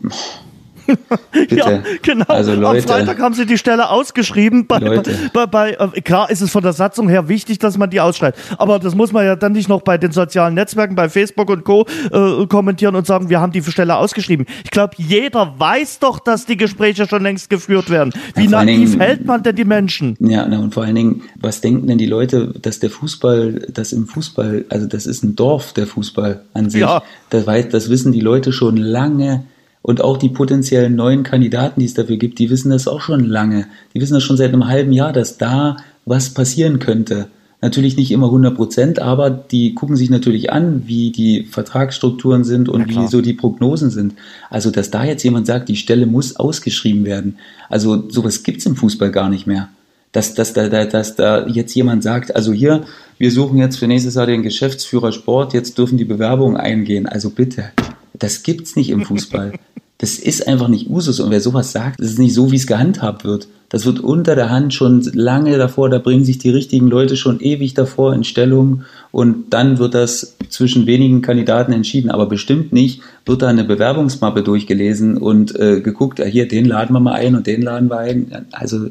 Bitte. 1.33 1.57
Ja, 1.57 1.83
genau. 2.03 2.25
Also 2.29 2.55
Leute, 2.55 2.83
Am 2.83 2.89
Freitag 2.89 3.21
haben 3.21 3.35
sie 3.35 3.47
die 3.47 3.59
Stelle 3.59 3.91
ausgeschrieben. 3.91 4.67
Bei, 4.67 4.79
Leute. 4.79 5.15
bei, 5.33 5.47
bei, 5.47 5.71
äh, 5.73 6.01
klar 6.01 6.31
ist 6.31 6.41
es 6.41 6.51
von 6.51 6.63
der 6.63 6.73
Satzung 6.73 7.09
her 7.09 7.29
wichtig, 7.29 7.59
dass 7.59 7.79
man 7.79 7.91
die 7.91 8.01
ausschreibt. 8.01 8.39
Aber 8.59 8.79
das 8.79 8.95
muss 8.95 9.13
man 9.13 9.25
ja 9.25 9.37
dann 9.37 9.53
nicht 9.53 9.69
noch 9.69 9.83
bei 9.83 9.99
den 9.99 10.13
sozialen 10.13 10.55
Netzwerken, 10.55 10.95
bei 10.95 11.09
Facebook 11.09 11.51
und 11.51 11.65
Co. 11.65 11.87
Äh, 12.13 12.47
kommentieren 12.47 12.95
und 12.95 13.07
sagen, 13.07 13.29
wir 13.29 13.41
haben 13.41 13.53
die 13.53 13.63
Stelle 13.63 13.97
ausgeschrieben. 13.97 14.47
Ich 14.65 14.71
glaube, 14.71 14.95
jeder 14.99 15.55
weiß 15.59 15.99
doch, 15.99 16.19
dass 16.19 16.47
die 16.47 16.57
Gespräche 16.57 17.07
schon 17.07 17.23
längst 17.23 17.51
geführt 17.51 17.91
werden. 17.91 18.13
Wie 18.35 18.45
ja, 18.45 18.65
naiv 18.65 18.91
Dingen, 18.91 19.01
hält 19.01 19.25
man 19.27 19.43
denn 19.43 19.57
die 19.57 19.65
Menschen? 19.65 20.17
Ja, 20.21 20.47
na, 20.49 20.59
und 20.59 20.75
vor 20.75 20.85
allen 20.85 20.95
Dingen, 20.95 21.23
was 21.41 21.61
denken 21.61 21.87
denn 21.87 21.99
die 21.99 22.07
Leute, 22.07 22.55
dass 22.61 22.81
der 22.81 22.91
Fußball, 22.91 23.67
dass 23.73 23.93
im 23.93 24.07
Fußball, 24.07 24.65
also 24.69 24.87
das 24.87 25.07
ist 25.07 25.23
ein 25.23 25.37
Dorf, 25.37 25.73
der 25.73 25.87
Fußball 25.87 26.43
an 26.55 26.71
sich. 26.71 26.81
Ja. 26.81 27.03
Das, 27.31 27.47
weiß, 27.47 27.69
das 27.69 27.91
wissen 27.91 28.13
die 28.13 28.21
Leute 28.21 28.53
schon 28.53 28.77
lange 28.77 29.45
und 29.83 30.03
auch 30.03 30.17
die 30.17 30.29
potenziellen 30.29 30.95
neuen 30.95 31.23
Kandidaten, 31.23 31.81
die 31.81 31.87
es 31.87 31.95
dafür 31.95 32.17
gibt, 32.17 32.39
die 32.39 32.51
wissen 32.51 32.71
das 32.71 32.89
auch 32.89 33.01
schon 33.01 33.25
lange. 33.25 33.67
Die 33.95 34.01
wissen 34.01 34.15
das 34.15 34.23
schon 34.23 34.37
seit 34.37 34.53
einem 34.53 34.69
halben 34.69 34.93
Jahr, 34.93 35.13
dass 35.13 35.39
da 35.39 35.77
was 36.05 36.31
passieren 36.31 36.79
könnte. 36.79 37.29
Natürlich 37.63 37.97
nicht 37.97 38.11
immer 38.11 38.27
100 38.27 38.57
Prozent, 38.57 38.99
aber 39.01 39.29
die 39.29 39.75
gucken 39.75 39.95
sich 39.95 40.09
natürlich 40.09 40.51
an, 40.51 40.85
wie 40.87 41.11
die 41.11 41.45
Vertragsstrukturen 41.45 42.43
sind 42.43 42.71
und 42.71 42.89
wie 42.89 43.07
so 43.07 43.21
die 43.21 43.35
Prognosen 43.35 43.91
sind. 43.91 44.15
Also, 44.49 44.71
dass 44.71 44.91
da 44.91 45.05
jetzt 45.05 45.23
jemand 45.25 45.47
sagt, 45.47 45.69
die 45.69 45.77
Stelle 45.77 46.07
muss 46.07 46.37
ausgeschrieben 46.37 47.05
werden. 47.05 47.37
Also, 47.69 48.09
sowas 48.09 48.45
gibt's 48.45 48.65
im 48.65 48.77
Fußball 48.77 49.11
gar 49.11 49.29
nicht 49.29 49.47
mehr. 49.47 49.69
Dass, 50.13 50.33
dass, 50.35 50.55
da, 50.55 50.69
dass 50.69 51.17
da 51.17 51.47
jetzt 51.47 51.75
jemand 51.75 52.03
sagt, 52.03 52.35
also 52.35 52.53
hier, 52.53 52.85
wir 53.19 53.31
suchen 53.31 53.59
jetzt 53.59 53.77
für 53.77 53.87
nächstes 53.87 54.15
Jahr 54.15 54.27
den 54.27 54.43
Geschäftsführer 54.43 55.13
Sport, 55.13 55.53
jetzt 55.53 55.77
dürfen 55.77 55.99
die 55.99 56.07
Bewerbungen 56.07 56.57
eingehen. 56.57 57.07
Also 57.07 57.31
bitte, 57.31 57.71
das 58.15 58.43
gibt's 58.43 58.77
nicht 58.77 58.91
im 58.91 59.05
Fußball. 59.05 59.53
Das 59.99 60.19
ist 60.19 60.49
einfach 60.49 60.69
nicht 60.69 60.89
Usus. 60.89 61.21
Und 61.21 61.31
wer 61.31 61.43
sowas 61.43 61.73
sagt, 61.73 62.01
das 62.01 62.09
ist 62.09 62.19
nicht 62.19 62.33
so, 62.33 62.51
wie 62.51 62.57
es 62.57 62.67
gehandhabt 62.67 63.25
wird. 63.25 63.49
Das 63.69 63.87
wird 63.87 64.01
unter 64.01 64.35
der 64.35 64.51
Hand 64.51 64.75
schon 64.75 65.03
lange 65.13 65.57
davor, 65.57 65.89
da 65.91 65.99
bringen 65.99 66.25
sich 66.25 66.39
die 66.39 66.51
richtigen 66.51 66.89
Leute 66.89 67.17
schon 67.17 67.39
ewig 67.39 67.75
davor 67.75 68.13
in 68.15 68.25
Stellung 68.25 68.83
und 69.13 69.51
dann 69.51 69.79
wird 69.79 69.95
das 69.95 70.37
zwischen 70.49 70.87
wenigen 70.87 71.23
Kandidaten 71.23 71.73
entschieden. 71.73 72.11
Aber 72.11 72.27
bestimmt 72.27 72.73
nicht 72.73 73.01
wird 73.27 73.43
da 73.43 73.49
eine 73.49 73.63
Bewerbungsmappe 73.63 74.43
durchgelesen 74.43 75.17
und 75.17 75.55
äh, 75.55 75.81
geguckt, 75.83 76.19
ja, 76.19 76.25
hier, 76.25 76.49
den 76.49 76.65
laden 76.65 76.95
wir 76.95 77.01
mal 77.01 77.13
ein 77.13 77.37
und 77.37 77.47
den 77.47 77.63
laden 77.63 77.91
wir 77.91 77.99
ein. 77.99 78.47
Also 78.51 78.89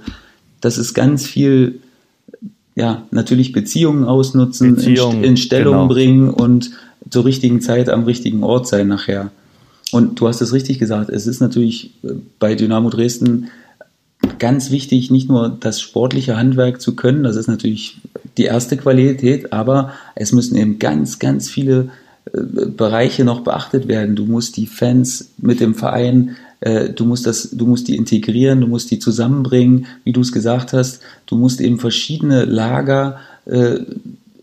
das 0.62 0.78
ist 0.78 0.94
ganz 0.94 1.26
viel, 1.26 1.82
ja, 2.76 3.04
natürlich 3.12 3.52
Beziehungen 3.52 4.06
ausnutzen, 4.06 4.76
Beziehung, 4.76 5.18
in, 5.18 5.24
in, 5.24 5.38
Stellung 5.38 5.74
genau. 5.74 5.88
bringen 5.88 6.30
und 6.30 6.72
zur 7.10 7.26
richtigen 7.26 7.62
Zeit 7.62 7.90
am 7.90 8.04
richtigen 8.04 8.44
Ort 8.44 8.68
sein 8.68 8.88
nachher. 8.88 9.32
Und 9.92 10.20
du 10.20 10.28
hast 10.28 10.42
es 10.42 10.54
richtig 10.54 10.80
gesagt, 10.80 11.10
es 11.10 11.28
ist 11.28 11.40
natürlich 11.42 11.92
äh, 12.04 12.14
bei 12.38 12.56
Dynamo 12.56 12.90
Dresden 12.90 13.50
ganz 14.38 14.70
wichtig, 14.70 15.12
nicht 15.12 15.30
nur 15.30 15.50
das 15.50 15.80
sportliche 15.80 16.38
Handwerk 16.38 16.82
zu 16.82 16.96
können, 16.96 17.24
das 17.24 17.36
ist 17.36 17.48
natürlich 17.48 18.00
die 18.38 18.44
erste 18.44 18.78
Qualität, 18.78 19.54
aber 19.54 19.94
es 20.16 20.32
müssen 20.32 20.56
eben 20.58 20.78
ganz, 20.78 21.20
ganz 21.20 21.50
viele 21.50 21.90
äh, 22.34 22.66
Bereiche 22.66 23.24
noch 23.24 23.42
beachtet 23.42 23.88
werden. 23.88 24.16
Du 24.16 24.26
musst 24.26 24.58
die 24.58 24.68
Fans 24.68 25.32
mit 25.38 25.60
dem 25.60 25.74
Verein, 25.74 26.36
äh, 26.60 26.90
du 26.90 27.06
musst 27.06 27.26
das, 27.26 27.52
du 27.52 27.66
musst 27.66 27.88
die 27.88 27.96
integrieren, 27.96 28.62
du 28.62 28.68
musst 28.68 28.92
die 28.92 29.00
zusammenbringen, 29.00 29.88
wie 30.04 30.12
du 30.12 30.22
es 30.22 30.32
gesagt 30.32 30.74
hast. 30.74 31.02
Du 31.26 31.36
musst 31.36 31.62
eben 31.62 31.80
verschiedene 31.80 32.46
Lager 32.46 33.20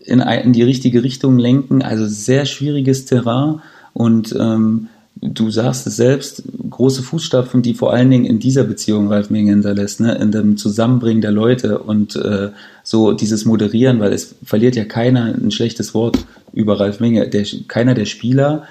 in, 0.07 0.19
in 0.19 0.53
die 0.53 0.63
richtige 0.63 1.03
Richtung 1.03 1.37
lenken. 1.37 1.81
Also 1.81 2.05
sehr 2.07 2.45
schwieriges 2.45 3.05
Terrain 3.05 3.61
und 3.93 4.35
ähm, 4.39 4.89
du 5.21 5.49
sagst 5.49 5.87
es 5.87 5.95
selbst, 5.95 6.43
große 6.69 7.01
Fußstapfen, 7.01 7.61
die 7.61 7.73
vor 7.73 7.93
allen 7.93 8.09
Dingen 8.09 8.25
in 8.25 8.39
dieser 8.39 8.63
Beziehung 8.63 9.07
Ralf 9.07 9.29
Minge 9.29 9.51
hinterlässt, 9.51 9.99
ne? 9.99 10.15
in 10.15 10.31
dem 10.31 10.57
Zusammenbringen 10.57 11.21
der 11.21 11.31
Leute 11.31 11.79
und 11.79 12.15
äh, 12.15 12.49
so 12.83 13.13
dieses 13.13 13.45
Moderieren, 13.45 13.99
weil 13.99 14.13
es 14.13 14.35
verliert 14.43 14.75
ja 14.75 14.85
keiner 14.85 15.25
ein 15.25 15.51
schlechtes 15.51 15.93
Wort 15.93 16.17
über 16.53 16.79
Ralf 16.79 16.99
Minge. 16.99 17.27
Der, 17.27 17.45
keiner 17.67 17.93
der 17.93 18.05
Spieler, 18.05 18.63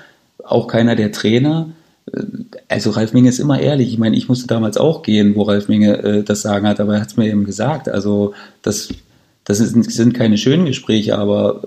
auch 0.44 0.68
keiner 0.68 0.94
der 0.94 1.12
Trainer. 1.12 1.70
Äh, 2.12 2.22
also 2.68 2.90
Ralf 2.90 3.12
Minge 3.12 3.28
ist 3.28 3.40
immer 3.40 3.60
ehrlich. 3.60 3.92
Ich 3.92 3.98
meine, 3.98 4.16
ich 4.16 4.28
musste 4.28 4.46
damals 4.46 4.76
auch 4.76 5.02
gehen, 5.02 5.34
wo 5.34 5.42
Ralf 5.42 5.68
Minge 5.68 5.98
äh, 6.02 6.22
das 6.22 6.42
sagen 6.42 6.66
hat, 6.66 6.80
aber 6.80 6.94
er 6.94 7.00
hat 7.00 7.08
es 7.08 7.16
mir 7.16 7.28
eben 7.28 7.44
gesagt. 7.44 7.88
Also 7.88 8.34
das, 8.62 8.88
das 9.46 9.60
ist, 9.60 9.90
sind 9.90 10.12
keine 10.12 10.36
schönen 10.36 10.66
Gespräche, 10.66 11.16
aber 11.16 11.62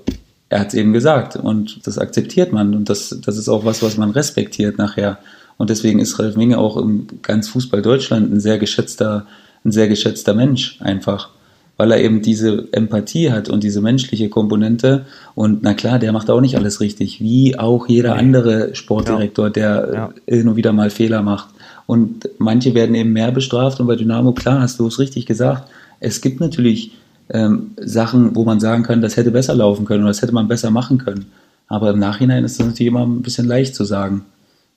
er 0.49 0.59
hat 0.59 0.67
es 0.69 0.73
eben 0.73 0.93
gesagt 0.93 1.35
und 1.35 1.85
das 1.87 1.97
akzeptiert 1.97 2.51
man 2.51 2.75
und 2.75 2.89
das, 2.89 3.17
das 3.25 3.37
ist 3.37 3.49
auch 3.49 3.65
was, 3.65 3.81
was 3.81 3.97
man 3.97 4.11
respektiert 4.11 4.77
nachher. 4.77 5.19
Und 5.57 5.69
deswegen 5.69 5.99
ist 5.99 6.19
Ralf 6.19 6.35
Minge 6.35 6.57
auch 6.57 6.77
im 6.77 7.07
ganz 7.21 7.49
Fußball 7.49 7.81
Deutschland 7.81 8.31
ein 8.31 8.39
sehr 8.39 8.57
geschätzter, 8.57 9.27
ein 9.63 9.71
sehr 9.71 9.87
geschätzter 9.87 10.33
Mensch 10.33 10.77
einfach, 10.81 11.29
weil 11.77 11.91
er 11.91 12.01
eben 12.01 12.21
diese 12.21 12.67
Empathie 12.71 13.31
hat 13.31 13.49
und 13.49 13.63
diese 13.63 13.81
menschliche 13.81 14.29
Komponente. 14.29 15.05
Und 15.35 15.63
na 15.63 15.73
klar, 15.73 15.99
der 15.99 16.11
macht 16.11 16.29
auch 16.29 16.41
nicht 16.41 16.55
alles 16.55 16.79
richtig, 16.79 17.21
wie 17.21 17.59
auch 17.59 17.87
jeder 17.87 18.15
andere 18.15 18.73
Sportdirektor, 18.75 19.49
der 19.49 19.89
ja. 19.93 20.35
hin 20.35 20.47
und 20.47 20.55
wieder 20.55 20.73
mal 20.73 20.89
Fehler 20.89 21.21
macht. 21.21 21.49
Und 21.85 22.29
manche 22.37 22.73
werden 22.73 22.95
eben 22.95 23.13
mehr 23.13 23.31
bestraft 23.31 23.79
und 23.79 23.87
bei 23.87 23.95
Dynamo, 23.95 24.33
klar, 24.33 24.61
hast 24.61 24.79
du 24.79 24.87
es 24.87 24.99
richtig 24.99 25.25
gesagt, 25.25 25.69
es 25.99 26.21
gibt 26.21 26.39
natürlich 26.39 26.91
ähm, 27.31 27.71
Sachen, 27.77 28.35
wo 28.35 28.43
man 28.43 28.59
sagen 28.59 28.83
kann, 28.83 29.01
das 29.01 29.17
hätte 29.17 29.31
besser 29.31 29.55
laufen 29.55 29.85
können 29.85 30.03
oder 30.03 30.11
das 30.11 30.21
hätte 30.21 30.33
man 30.33 30.47
besser 30.47 30.71
machen 30.71 30.97
können. 30.97 31.25
Aber 31.67 31.91
im 31.91 31.99
Nachhinein 31.99 32.43
ist 32.43 32.59
das 32.59 32.65
natürlich 32.65 32.87
immer 32.87 33.05
ein 33.05 33.21
bisschen 33.21 33.47
leicht 33.47 33.75
zu 33.75 33.83
sagen. 33.83 34.25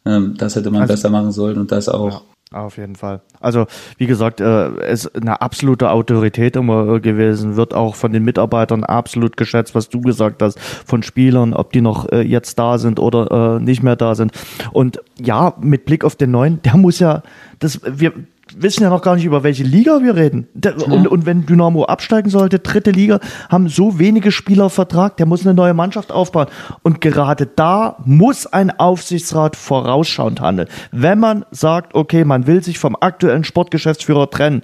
Ähm, 0.04 0.34
das 0.36 0.56
hätte 0.56 0.70
man 0.70 0.82
also, 0.82 0.92
besser 0.92 1.10
machen 1.10 1.32
sollen 1.32 1.58
und 1.58 1.72
das 1.72 1.88
auch. 1.88 2.22
Ja, 2.52 2.64
auf 2.64 2.76
jeden 2.76 2.96
Fall. 2.96 3.22
Also 3.40 3.66
wie 3.96 4.06
gesagt, 4.06 4.40
äh, 4.40 4.92
ist 4.92 5.16
eine 5.16 5.40
absolute 5.40 5.90
Autorität 5.90 6.54
immer 6.56 7.00
gewesen, 7.00 7.56
wird 7.56 7.72
auch 7.72 7.94
von 7.94 8.12
den 8.12 8.24
Mitarbeitern 8.24 8.84
absolut 8.84 9.38
geschätzt, 9.38 9.74
was 9.74 9.88
du 9.88 10.02
gesagt 10.02 10.42
hast, 10.42 10.58
von 10.58 11.02
Spielern, 11.02 11.54
ob 11.54 11.72
die 11.72 11.80
noch 11.80 12.12
äh, 12.12 12.20
jetzt 12.20 12.58
da 12.58 12.76
sind 12.76 13.00
oder 13.00 13.56
äh, 13.56 13.62
nicht 13.62 13.82
mehr 13.82 13.96
da 13.96 14.14
sind. 14.14 14.32
Und 14.72 15.00
ja, 15.18 15.54
mit 15.62 15.86
Blick 15.86 16.04
auf 16.04 16.16
den 16.16 16.30
neuen, 16.30 16.60
der 16.62 16.76
muss 16.76 16.98
ja, 16.98 17.22
das 17.58 17.80
wir 17.82 18.12
wissen 18.58 18.82
ja 18.82 18.90
noch 18.90 19.02
gar 19.02 19.16
nicht, 19.16 19.24
über 19.24 19.42
welche 19.42 19.64
Liga 19.64 20.02
wir 20.02 20.16
reden. 20.16 20.48
Und, 20.86 21.08
und 21.08 21.26
wenn 21.26 21.46
Dynamo 21.46 21.84
absteigen 21.84 22.30
sollte, 22.30 22.58
dritte 22.58 22.90
Liga, 22.90 23.20
haben 23.48 23.68
so 23.68 23.98
wenige 23.98 24.32
Spieler 24.32 24.70
Vertrag, 24.70 25.16
der 25.16 25.26
muss 25.26 25.44
eine 25.44 25.54
neue 25.54 25.74
Mannschaft 25.74 26.12
aufbauen. 26.12 26.46
Und 26.82 27.00
gerade 27.00 27.46
da 27.46 27.96
muss 28.04 28.46
ein 28.46 28.70
Aufsichtsrat 28.78 29.56
vorausschauend 29.56 30.40
handeln. 30.40 30.68
Wenn 30.90 31.18
man 31.18 31.44
sagt, 31.50 31.94
okay, 31.94 32.24
man 32.24 32.46
will 32.46 32.62
sich 32.62 32.78
vom 32.78 32.96
aktuellen 33.00 33.44
Sportgeschäftsführer 33.44 34.30
trennen, 34.30 34.62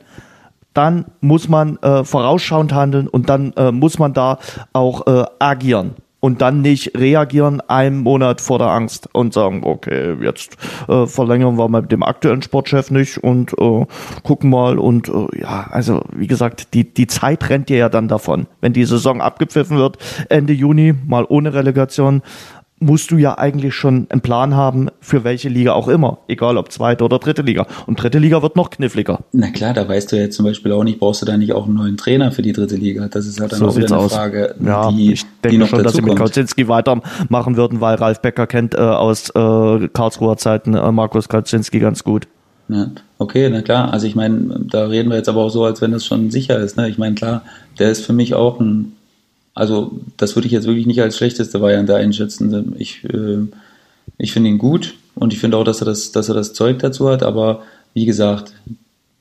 dann 0.75 1.07
muss 1.21 1.49
man 1.49 1.77
äh, 1.79 2.05
vorausschauend 2.05 2.73
handeln 2.73 3.09
und 3.09 3.29
dann 3.29 3.53
äh, 3.55 3.73
muss 3.73 3.99
man 3.99 4.13
da 4.13 4.39
auch 4.73 5.07
äh, 5.07 5.25
agieren. 5.39 5.97
Und 6.21 6.43
dann 6.43 6.63
nicht 6.63 6.97
reagieren 6.99 7.61
einen 7.61 7.99
Monat 8.03 8.41
vor 8.41 8.59
der 8.59 8.69
Angst 8.69 9.09
und 9.13 9.33
sagen, 9.33 9.63
okay, 9.65 10.17
jetzt 10.21 10.57
äh, 10.89 11.07
verlängern 11.07 11.57
wir 11.57 11.69
mal 11.69 11.83
mit 11.83 11.93
dem 11.93 12.03
aktuellen 12.03 12.43
Sportchef 12.43 12.91
nicht 12.91 13.19
und 13.19 13.53
äh, 13.59 13.87
gucken 14.23 14.51
mal 14.51 14.79
und 14.79 15.09
äh, 15.09 15.41
ja, 15.41 15.69
also 15.71 16.03
wie 16.15 16.27
gesagt, 16.27 16.75
die, 16.75 16.93
die 16.93 17.07
Zeit 17.07 17.49
rennt 17.51 17.69
dir 17.69 17.79
ja 17.79 17.89
dann 17.89 18.09
davon. 18.09 18.47
Wenn 18.61 18.73
die 18.73 18.85
Saison 18.85 19.21
abgepfiffen 19.21 19.77
wird, 19.77 19.99
Ende 20.29 20.53
Juni, 20.53 20.95
mal 21.07 21.25
ohne 21.29 21.55
Relegation, 21.55 22.23
musst 22.81 23.11
du 23.11 23.17
ja 23.17 23.37
eigentlich 23.39 23.75
schon 23.75 24.07
einen 24.11 24.21
Plan 24.21 24.55
haben, 24.55 24.89
für 25.01 25.25
welche 25.25 25.49
Liga 25.49 25.73
auch 25.73 25.89
immer. 25.89 26.19
Egal 26.29 26.57
ob 26.57 26.71
zweite 26.73 27.05
oder 27.05 27.19
dritte 27.19 27.43
Liga. 27.43 27.67
Und 27.87 28.03
dritte 28.03 28.19
Liga 28.19 28.43
wird 28.43 28.57
noch 28.57 28.71
kniffliger. 28.71 29.21
Na 29.33 29.51
klar, 29.51 29.75
da 29.75 29.89
weißt 29.89 30.13
du 30.13 30.17
jetzt 30.17 30.37
zum 30.37 30.45
Beispiel 30.45 30.73
auch 30.73 30.85
nicht, 30.85 30.99
brauchst 31.01 31.23
du 31.23 31.27
da 31.27 31.37
nicht 31.37 31.53
auch 31.53 31.67
einen 31.67 31.75
neuen 31.75 31.97
Trainer 31.97 32.33
für 32.33 32.43
die 32.43 32.53
dritte 32.53 32.77
Liga? 32.77 33.09
Das 33.09 33.27
ist 33.27 33.41
halt 33.41 33.53
dann 33.53 33.59
so 33.59 33.69
auch 33.69 33.77
wieder 33.77 33.87
eine 33.87 33.97
aus. 33.99 34.15
Frage, 34.15 34.55
ja, 34.65 34.91
die, 34.91 35.13
ich 35.13 35.23
denke 35.43 35.49
die 35.49 35.59
noch 35.59 35.69
schon, 35.69 35.83
dass 35.83 35.95
sie 35.95 36.03
mit 36.03 36.17
Kaczynski 36.17 36.69
weitermachen 36.69 37.57
würden, 37.57 37.81
weil 37.81 37.97
Ralf 37.97 38.21
Becker 38.21 38.47
kennt 38.47 38.75
äh, 38.75 38.79
aus 38.79 39.31
äh, 39.31 39.89
Karlsruher 39.89 40.37
Zeiten 40.37 40.75
äh, 40.75 40.93
Markus 40.93 41.29
Kaczynski 41.29 41.81
ganz 41.81 42.05
gut. 42.05 42.29
Ja, 42.69 42.91
okay, 43.19 43.49
na 43.51 43.63
klar. 43.63 43.93
Also 43.93 44.07
ich 44.07 44.15
meine, 44.15 44.61
da 44.71 44.87
reden 44.87 45.09
wir 45.09 45.17
jetzt 45.17 45.29
aber 45.29 45.41
auch 45.41 45.49
so, 45.49 45.65
als 45.65 45.81
wenn 45.81 45.93
das 45.93 46.05
schon 46.05 46.31
sicher 46.31 46.59
ist. 46.59 46.77
Ne? 46.77 46.89
Ich 46.89 46.99
meine, 46.99 47.15
klar, 47.15 47.43
der 47.79 47.91
ist 47.91 48.05
für 48.05 48.13
mich 48.13 48.35
auch 48.35 48.61
ein 48.61 48.93
also 49.59 49.99
das 50.17 50.37
würde 50.37 50.47
ich 50.47 50.53
jetzt 50.53 50.69
wirklich 50.69 50.87
nicht 50.87 51.03
als 51.03 51.17
schlechteste 51.17 51.61
Variante 51.61 51.97
einschätzen. 51.97 52.77
Ich, 52.79 53.03
äh, 53.05 53.39
ich 54.17 54.33
finde 54.33 54.51
ihn 54.51 54.59
gut 54.59 54.95
und 55.17 55.33
ich 55.33 55.41
finde 55.41 55.57
auch, 55.57 55.65
dass 55.65 55.83
er, 55.83 55.87
das, 55.87 56.13
dass 56.13 56.29
er 56.29 56.37
das 56.37 56.53
Zeug 56.53 56.79
dazu 56.79 57.09
hat, 57.11 57.25
aber 57.25 57.63
wie 57.93 58.07
gesagt, 58.07 58.53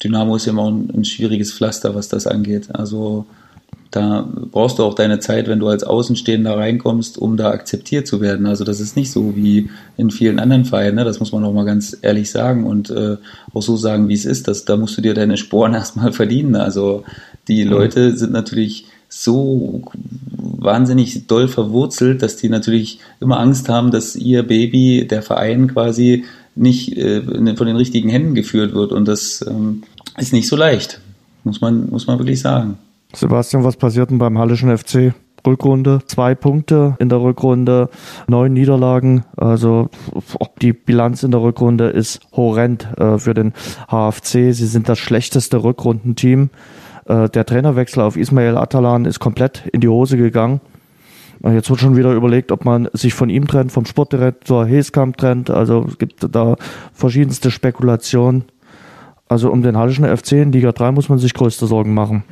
Dynamo 0.03 0.35
ist 0.35 0.45
ja 0.45 0.51
immer 0.51 0.69
ein, 0.69 0.91
ein 0.95 1.05
schwieriges 1.05 1.53
Pflaster, 1.53 1.95
was 1.95 2.07
das 2.07 2.27
angeht. 2.27 2.67
Also 2.75 3.25
da 3.89 4.27
brauchst 4.51 4.77
du 4.77 4.83
auch 4.83 4.93
deine 4.93 5.19
Zeit, 5.19 5.47
wenn 5.47 5.57
du 5.57 5.69
als 5.69 5.83
Außenstehender 5.83 6.55
reinkommst, 6.55 7.17
um 7.17 7.35
da 7.35 7.49
akzeptiert 7.49 8.05
zu 8.05 8.21
werden. 8.21 8.45
Also 8.45 8.63
das 8.63 8.79
ist 8.79 8.95
nicht 8.95 9.11
so 9.11 9.35
wie 9.35 9.71
in 9.95 10.11
vielen 10.11 10.37
anderen 10.37 10.65
Vereinen, 10.65 10.97
ne? 10.97 11.03
das 11.03 11.19
muss 11.19 11.31
man 11.31 11.43
auch 11.45 11.53
mal 11.53 11.65
ganz 11.65 11.97
ehrlich 12.03 12.29
sagen 12.29 12.63
und 12.67 12.91
äh, 12.91 13.17
auch 13.55 13.61
so 13.63 13.75
sagen, 13.75 14.07
wie 14.07 14.13
es 14.13 14.25
ist. 14.25 14.47
Das, 14.47 14.65
da 14.65 14.77
musst 14.77 14.95
du 14.97 15.01
dir 15.01 15.15
deine 15.15 15.37
Sporen 15.37 15.73
erstmal 15.73 16.13
verdienen. 16.13 16.55
Also 16.55 17.05
die. 17.47 17.63
Leute 17.63 18.15
sind 18.15 18.33
natürlich 18.33 18.85
so 19.09 19.83
wahnsinnig 20.31 21.27
doll 21.27 21.47
verwurzelt, 21.47 22.21
dass 22.21 22.37
die 22.37 22.49
natürlich 22.49 22.99
immer 23.19 23.39
Angst 23.39 23.69
haben, 23.69 23.91
dass 23.91 24.15
ihr 24.15 24.43
Baby, 24.43 25.07
der 25.07 25.21
Verein 25.21 25.67
quasi 25.67 26.25
nicht 26.55 26.97
äh, 26.97 27.21
von 27.21 27.67
den 27.67 27.75
richtigen 27.75 28.09
Händen 28.09 28.35
geführt 28.35 28.73
wird. 28.73 28.91
Und 28.91 29.07
das 29.07 29.45
ähm, 29.47 29.83
ist 30.17 30.33
nicht 30.33 30.47
so 30.47 30.55
leicht, 30.55 30.99
muss 31.43 31.61
man, 31.61 31.89
muss 31.89 32.07
man 32.07 32.19
wirklich 32.19 32.41
sagen. 32.41 32.77
Sebastian, 33.13 33.63
was 33.63 33.77
passiert 33.77 34.09
denn 34.09 34.17
beim 34.17 34.37
Hallischen 34.37 34.75
FC? 34.75 35.13
Rückrunde, 35.45 36.01
zwei 36.07 36.35
Punkte 36.35 36.95
in 36.99 37.09
der 37.09 37.21
Rückrunde, 37.21 37.89
neun 38.27 38.53
Niederlagen. 38.53 39.23
Also 39.37 39.89
die 40.61 40.73
Bilanz 40.73 41.23
in 41.23 41.31
der 41.31 41.41
Rückrunde 41.41 41.87
ist 41.87 42.19
horrend 42.33 42.87
äh, 42.97 43.17
für 43.17 43.33
den 43.33 43.53
HFC. 43.87 44.53
Sie 44.53 44.67
sind 44.67 44.89
das 44.89 44.99
schlechteste 44.99 45.63
Rückrundenteam. 45.63 46.49
Äh, 47.07 47.29
der 47.29 47.45
Trainerwechsel 47.45 48.01
auf 48.01 48.17
Ismail 48.17 48.57
Atalan 48.57 49.05
ist 49.05 49.19
komplett 49.19 49.63
in 49.71 49.81
die 49.81 49.87
Hose 49.87 50.17
gegangen. 50.17 50.61
Äh, 51.43 51.53
jetzt 51.53 51.69
wird 51.69 51.79
schon 51.79 51.95
wieder 51.95 52.13
überlegt, 52.13 52.51
ob 52.51 52.65
man 52.65 52.89
sich 52.93 53.13
von 53.13 53.29
ihm 53.29 53.47
trennt, 53.47 53.71
vom 53.71 53.85
Sportdirektor 53.85 54.65
Heskamp 54.65 55.17
trennt. 55.17 55.49
Also 55.49 55.85
es 55.87 55.97
gibt 55.97 56.27
da 56.35 56.55
verschiedenste 56.93 57.51
Spekulationen. 57.51 58.45
Also 59.29 59.51
um 59.51 59.61
den 59.61 59.77
Hallischen 59.77 60.05
FC 60.05 60.33
in 60.33 60.51
Liga 60.51 60.71
3 60.71 60.91
muss 60.91 61.09
man 61.09 61.19
sich 61.19 61.33
größte 61.33 61.67
Sorgen 61.67 61.93
machen. 61.93 62.23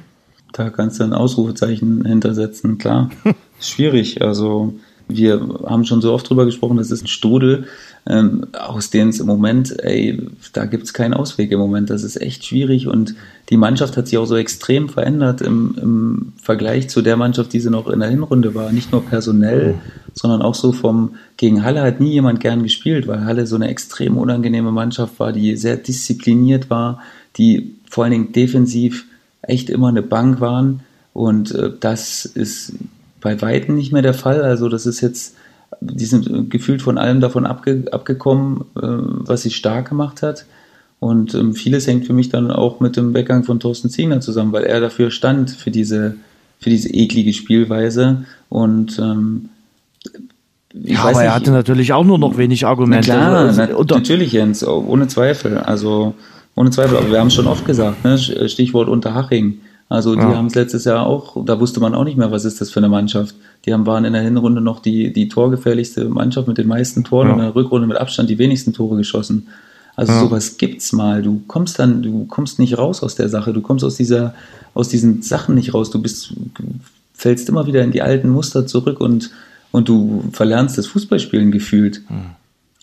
Da 0.54 0.70
kannst 0.70 1.00
du 1.00 1.04
ein 1.04 1.14
Ausrufezeichen 1.14 2.06
hintersetzen, 2.06 2.78
klar. 2.78 3.10
Schwierig. 3.60 4.22
Also 4.22 4.74
wir 5.08 5.42
haben 5.66 5.86
schon 5.86 6.02
so 6.02 6.14
oft 6.14 6.30
drüber 6.30 6.46
gesprochen, 6.46 6.78
das 6.78 6.92
ist 6.92 7.04
ein 7.04 7.08
Strudel, 7.08 7.66
ähm, 8.08 8.46
aus 8.54 8.92
dem 8.92 9.10
es 9.10 9.20
im 9.20 9.26
Moment, 9.26 9.84
ey, 9.84 10.22
da 10.54 10.66
gibt 10.66 10.84
es 10.84 10.94
keinen 10.94 11.14
Ausweg 11.14 11.52
im 11.52 11.60
Moment. 11.60 11.90
Das 11.90 12.04
ist 12.04 12.22
echt 12.22 12.46
schwierig 12.46 12.88
und 12.88 13.16
die 13.50 13.58
Mannschaft 13.58 13.98
hat 13.98 14.08
sich 14.08 14.18
auch 14.18 14.26
so 14.26 14.36
extrem 14.36 14.90
verändert 14.90 15.42
im, 15.42 15.76
im 15.82 16.34
Vergleich 16.42 16.88
zu 16.90 17.02
der 17.02 17.18
Mannschaft, 17.18 17.54
die 17.54 17.60
sie 17.60 17.72
noch 17.72 17.88
in 17.88 18.00
der 18.00 18.10
Hinrunde 18.10 18.54
war. 18.54 18.72
Nicht 18.72 18.92
nur 18.92 19.04
personell, 19.04 19.76
sondern 20.14 20.42
auch 20.42 20.56
so 20.56 20.72
vom, 20.72 21.16
gegen 21.38 21.64
Halle 21.64 21.82
hat 21.82 22.00
nie 22.00 22.12
jemand 22.12 22.40
gern 22.40 22.64
gespielt, 22.64 23.08
weil 23.08 23.26
Halle 23.26 23.48
so 23.48 23.56
eine 23.56 23.70
extrem 23.70 24.18
unangenehme 24.18 24.72
Mannschaft 24.72 25.20
war, 25.20 25.34
die 25.34 25.56
sehr 25.58 25.78
diszipliniert 25.78 26.70
war, 26.70 27.02
die 27.38 27.76
vor 27.90 28.04
allen 28.04 28.14
Dingen 28.14 28.32
defensiv 28.34 29.06
echt 29.42 29.70
immer 29.70 29.90
eine 29.90 30.04
Bank 30.04 30.42
waren. 30.42 30.82
Und 31.14 31.54
äh, 31.56 31.72
das 31.80 32.26
ist 32.26 32.74
bei 33.20 33.42
Weitem 33.42 33.76
nicht 33.76 33.92
mehr 33.92 34.02
der 34.04 34.14
Fall. 34.14 34.44
Also 34.44 34.70
das 34.70 34.86
ist 34.86 35.02
jetzt, 35.02 35.36
die 35.82 36.06
sind 36.06 36.50
gefühlt 36.50 36.82
von 36.82 36.98
allem 36.98 37.22
davon 37.22 37.46
abge, 37.46 37.86
abgekommen, 37.92 38.62
äh, 38.76 38.82
was 38.82 39.44
sie 39.44 39.52
stark 39.52 39.90
gemacht 39.90 40.22
hat. 40.22 40.46
Und 41.00 41.34
ähm, 41.36 41.54
vieles 41.54 41.88
hängt 41.88 42.06
für 42.06 42.14
mich 42.14 42.30
dann 42.30 42.52
auch 42.52 42.80
mit 42.80 42.98
dem 42.98 43.14
Weggang 43.14 43.44
von 43.44 43.60
Thorsten 43.60 43.90
Ziegner 43.90 44.22
zusammen, 44.22 44.54
weil 44.54 44.64
er 44.64 44.80
dafür 44.80 45.12
stand, 45.12 45.52
für 45.52 45.72
diese, 45.72 46.16
für 46.60 46.70
diese 46.70 46.90
eklige 46.90 47.34
Spielweise. 47.34 48.26
Und 48.50 48.98
ähm, 49.00 49.50
ja, 50.74 51.00
aber 51.00 51.12
nicht, 51.12 51.22
er 51.22 51.36
hatte 51.36 51.52
natürlich 51.52 51.94
auch 51.94 52.04
nur 52.04 52.18
noch 52.18 52.38
wenig 52.38 52.66
Argumente. 52.66 53.10
Na 53.10 53.16
klar, 53.16 53.36
also, 53.36 53.62
na, 53.62 53.96
natürlich, 53.96 54.32
Jens, 54.32 54.66
ohne 54.66 55.08
Zweifel. 55.08 55.58
Also 55.58 56.16
ohne 56.56 56.72
Zweifel, 56.72 56.98
aber 56.98 57.12
wir 57.12 57.20
haben 57.20 57.28
es 57.28 57.34
schon 57.34 57.48
oft 57.48 57.66
gesagt, 57.66 58.04
ne? 58.04 58.18
Stichwort 58.18 58.88
Unterhaching. 58.88 59.60
Also 59.88 60.16
die 60.16 60.22
ja. 60.22 60.36
haben 60.36 60.48
es 60.48 60.56
letztes 60.56 60.86
Jahr 60.86 61.06
auch, 61.06 61.46
da 61.46 61.60
wusste 61.60 61.80
man 61.80 61.94
auch 61.94 62.04
nicht 62.04 62.18
mehr, 62.18 62.32
was 62.32 62.44
ist 62.44 62.60
das 62.60 62.72
für 62.72 62.80
eine 62.80 62.90
Mannschaft. 62.90 63.36
Die 63.66 63.74
haben, 63.74 63.86
waren 63.86 64.04
in 64.04 64.14
der 64.14 64.24
Hinrunde 64.24 64.60
noch 64.60 64.80
die, 64.80 65.14
die 65.14 65.30
torgefährlichste 65.30 66.06
Mannschaft 66.06 66.48
mit 66.48 66.58
den 66.58 66.68
meisten 66.68 67.04
Toren 67.04 67.28
ja. 67.28 67.34
und 67.34 67.40
in 67.40 67.46
der 67.46 67.56
Rückrunde 67.56 67.88
mit 67.88 67.98
Abstand 67.98 68.30
die 68.30 68.40
wenigsten 68.40 68.74
Tore 68.74 68.98
geschossen. 68.98 69.48
Also 69.96 70.12
ja. 70.12 70.22
sowas 70.22 70.58
gibt's 70.58 70.92
mal. 70.92 71.22
Du 71.22 71.42
kommst 71.48 71.78
dann, 71.78 72.02
du 72.02 72.26
kommst 72.26 72.58
nicht 72.58 72.78
raus 72.78 73.04
aus 73.04 73.16
der 73.16 73.30
Sache, 73.30 73.54
du 73.54 73.62
kommst 73.62 73.86
aus 73.86 73.96
dieser, 73.96 74.34
aus 74.74 74.90
diesen 74.90 75.22
Sachen 75.22 75.54
nicht 75.56 75.74
raus. 75.74 75.92
Du 75.92 76.02
bist, 76.02 76.34
fällst 77.14 77.48
immer 77.48 77.68
wieder 77.68 77.84
in 77.84 77.92
die 77.92 78.02
alten 78.02 78.30
Muster 78.30 78.66
zurück 78.66 79.00
und, 79.00 79.30
und 79.72 79.88
du 79.88 80.24
verlernst 80.34 80.80
das 80.80 80.88
Fußballspielen 80.88 81.52
gefühlt. 81.52 82.02
Hm. 82.08 82.32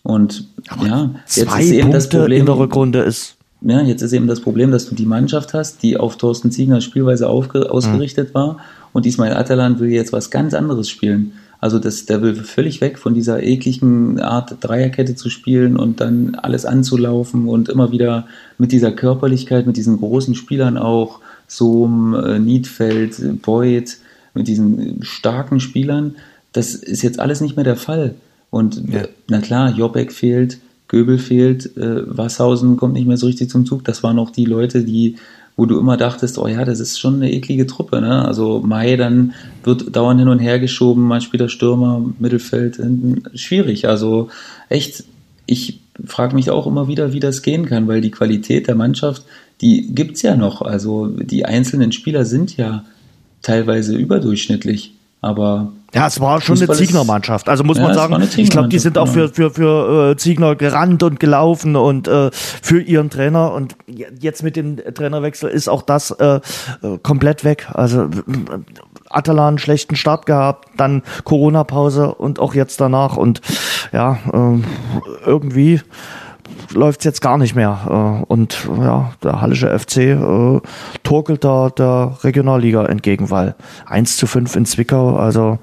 Und 0.05 0.47
Aber 0.69 0.87
ja, 0.87 1.11
jetzt 1.27 1.37
ist 1.37 1.71
eben 1.71 1.81
Punkte 1.83 1.97
das 1.97 2.09
Problem. 2.09 2.41
In 2.41 2.47
der 2.47 2.59
Rückrunde 2.59 3.01
ist 3.01 3.37
ja, 3.65 3.81
jetzt 3.83 4.03
ist 4.03 4.13
eben 4.13 4.27
das 4.27 4.41
Problem, 4.41 4.71
dass 4.71 4.89
du 4.89 4.95
die 4.95 5.07
Mannschaft 5.07 5.55
hast, 5.55 5.83
die 5.83 5.97
auf 5.97 6.17
Thorsten 6.17 6.51
Ziegners 6.51 6.85
Spielweise 6.85 7.29
aufge 7.29 7.71
ausgerichtet 7.71 8.31
mhm. 8.31 8.35
war 8.35 8.57
und 8.93 9.07
Ismail 9.07 9.35
Atalan 9.35 9.79
will 9.79 9.91
jetzt 9.91 10.13
was 10.13 10.31
ganz 10.31 10.55
anderes 10.55 10.89
spielen. 10.89 11.33
Also 11.61 11.79
das, 11.79 12.07
der 12.07 12.23
will 12.23 12.35
völlig 12.35 12.81
weg 12.81 12.99
von 12.99 13.15
dieser 13.15 13.41
ekligen 13.41 14.21
Art, 14.21 14.57
Dreierkette 14.61 15.15
zu 15.15 15.31
spielen 15.31 15.77
und 15.77 16.01
dann 16.01 16.35
alles 16.35 16.67
anzulaufen 16.67 17.47
und 17.47 17.69
immer 17.69 17.93
wieder 17.93 18.27
mit 18.59 18.73
dieser 18.73 18.91
Körperlichkeit, 18.91 19.65
mit 19.65 19.77
diesen 19.77 19.99
großen 19.99 20.35
Spielern 20.35 20.77
auch, 20.77 21.21
Sohm, 21.47 22.15
äh, 22.15 22.41
Niedfeld, 22.41 23.43
Beuth, 23.43 23.99
mit 24.35 24.49
diesen 24.49 25.05
starken 25.05 25.61
Spielern. 25.61 26.17
Das 26.53 26.75
ist 26.75 27.03
jetzt 27.03 27.21
alles 27.21 27.41
nicht 27.41 27.55
mehr 27.55 27.65
der 27.65 27.77
Fall. 27.77 28.17
Und 28.51 28.83
ja. 28.93 29.03
na 29.29 29.41
klar, 29.41 29.71
Jobek 29.71 30.13
fehlt, 30.13 30.59
Göbel 30.93 31.19
fehlt, 31.19 31.75
äh, 31.79 32.03
Wasshausen 32.07 32.77
kommt 32.77 32.93
nicht 32.93 33.09
mehr 33.09 33.17
so 33.17 33.27
richtig 33.27 33.49
zum 33.49 33.65
Zug. 33.65 33.83
Das 33.85 34.03
waren 34.03 34.19
auch 34.19 34.29
die 34.29 34.45
Leute, 34.45 34.85
die, 34.85 35.17
wo 35.57 35.65
du 35.65 35.81
immer 35.81 35.97
dachtest, 35.97 36.37
oh 36.37 36.47
ja, 36.47 36.67
das 36.67 36.81
ist 36.81 37.01
schon 37.01 37.15
eine 37.15 37.33
eklige 37.33 37.67
Truppe. 37.67 38.03
Ne? 38.03 38.27
Also 38.27 38.61
Mai 38.61 38.97
dann 38.97 39.33
wird 39.65 39.97
dauernd 39.97 40.21
hin 40.21 40.29
und 40.29 40.39
her 40.39 40.61
geschoben, 40.61 41.03
mal 41.03 41.23
spielt 41.23 41.41
der 41.41 41.49
Stürmer, 41.49 42.05
Mittelfeld, 42.19 42.77
hinten. 42.77 43.23
schwierig. 43.35 43.89
Also 43.89 44.29
echt, 44.69 45.05
ich 45.47 45.81
frage 46.05 46.35
mich 46.35 46.51
auch 46.51 46.67
immer 46.67 46.89
wieder, 46.89 47.15
wie 47.15 47.21
das 47.21 47.41
gehen 47.41 47.65
kann, 47.65 47.89
weil 47.89 48.03
die 48.03 48.11
Qualität 48.11 48.67
der 48.67 48.75
Mannschaft, 48.75 49.25
die 49.63 49.95
gibt's 49.95 50.21
ja 50.21 50.37
noch. 50.37 50.61
Also 50.61 51.07
die 51.07 51.47
einzelnen 51.47 51.93
Spieler 51.93 52.27
sind 52.27 52.59
ja 52.59 52.85
teilweise 53.41 53.97
überdurchschnittlich, 53.97 54.93
aber 55.23 55.73
ja, 55.95 56.07
es 56.07 56.21
war 56.21 56.41
schon 56.41 56.57
Fußball 56.57 56.77
eine 56.77 56.87
Ziegner-Mannschaft. 56.87 57.49
Also 57.49 57.65
muss 57.65 57.77
ja, 57.77 57.85
man 57.85 57.95
sagen, 57.95 58.29
ich 58.37 58.51
glaube, 58.51 58.69
die 58.69 58.79
sind 58.79 58.99
auch 58.99 59.07
für, 59.07 59.29
für, 59.29 59.51
für 59.51 60.11
äh, 60.11 60.17
Ziegner 60.17 60.57
gerannt 60.57 61.03
und 61.03 61.21
gelaufen 61.21 61.77
und 61.77 62.09
äh, 62.09 62.31
für 62.33 62.81
ihren 62.81 63.09
Trainer. 63.09 63.53
Und 63.53 63.77
jetzt 63.87 64.43
mit 64.43 64.57
dem 64.57 64.79
Trainerwechsel 64.79 65.51
ist 65.51 65.69
auch 65.69 65.83
das 65.83 66.11
äh, 66.13 66.41
äh 66.83 66.99
komplett 67.03 67.45
weg. 67.45 67.69
Also 67.73 68.09
Atalan 69.11 69.59
schlechten 69.59 69.95
Start 69.95 70.27
gehabt, 70.27 70.69
dann 70.77 71.03
Corona-Pause 71.25 72.15
und 72.15 72.41
auch 72.41 72.55
jetzt 72.55 72.81
danach. 72.81 73.17
Und 73.17 73.43
ja, 73.93 74.19
äh, 74.33 74.59
irgendwie 75.27 75.83
läuft's 76.75 77.05
jetzt 77.05 77.21
gar 77.21 77.39
nicht 77.39 77.55
mehr. 77.55 78.23
Äh, 78.23 78.33
und 78.33 78.69
ja, 78.79 79.13
der 79.23 79.41
Hallische 79.41 79.79
FC 79.79 79.97
äh, 79.99 80.61
torkelt 81.03 81.45
da 81.45 81.71
der 81.71 82.19
Regionalliga 82.23 82.87
entgegen, 82.87 83.31
weil 83.31 83.55
1 83.87 84.17
zu 84.17 84.27
5 84.27 84.57
in 84.57 84.67
Zwickau, 84.67 85.17
also 85.17 85.59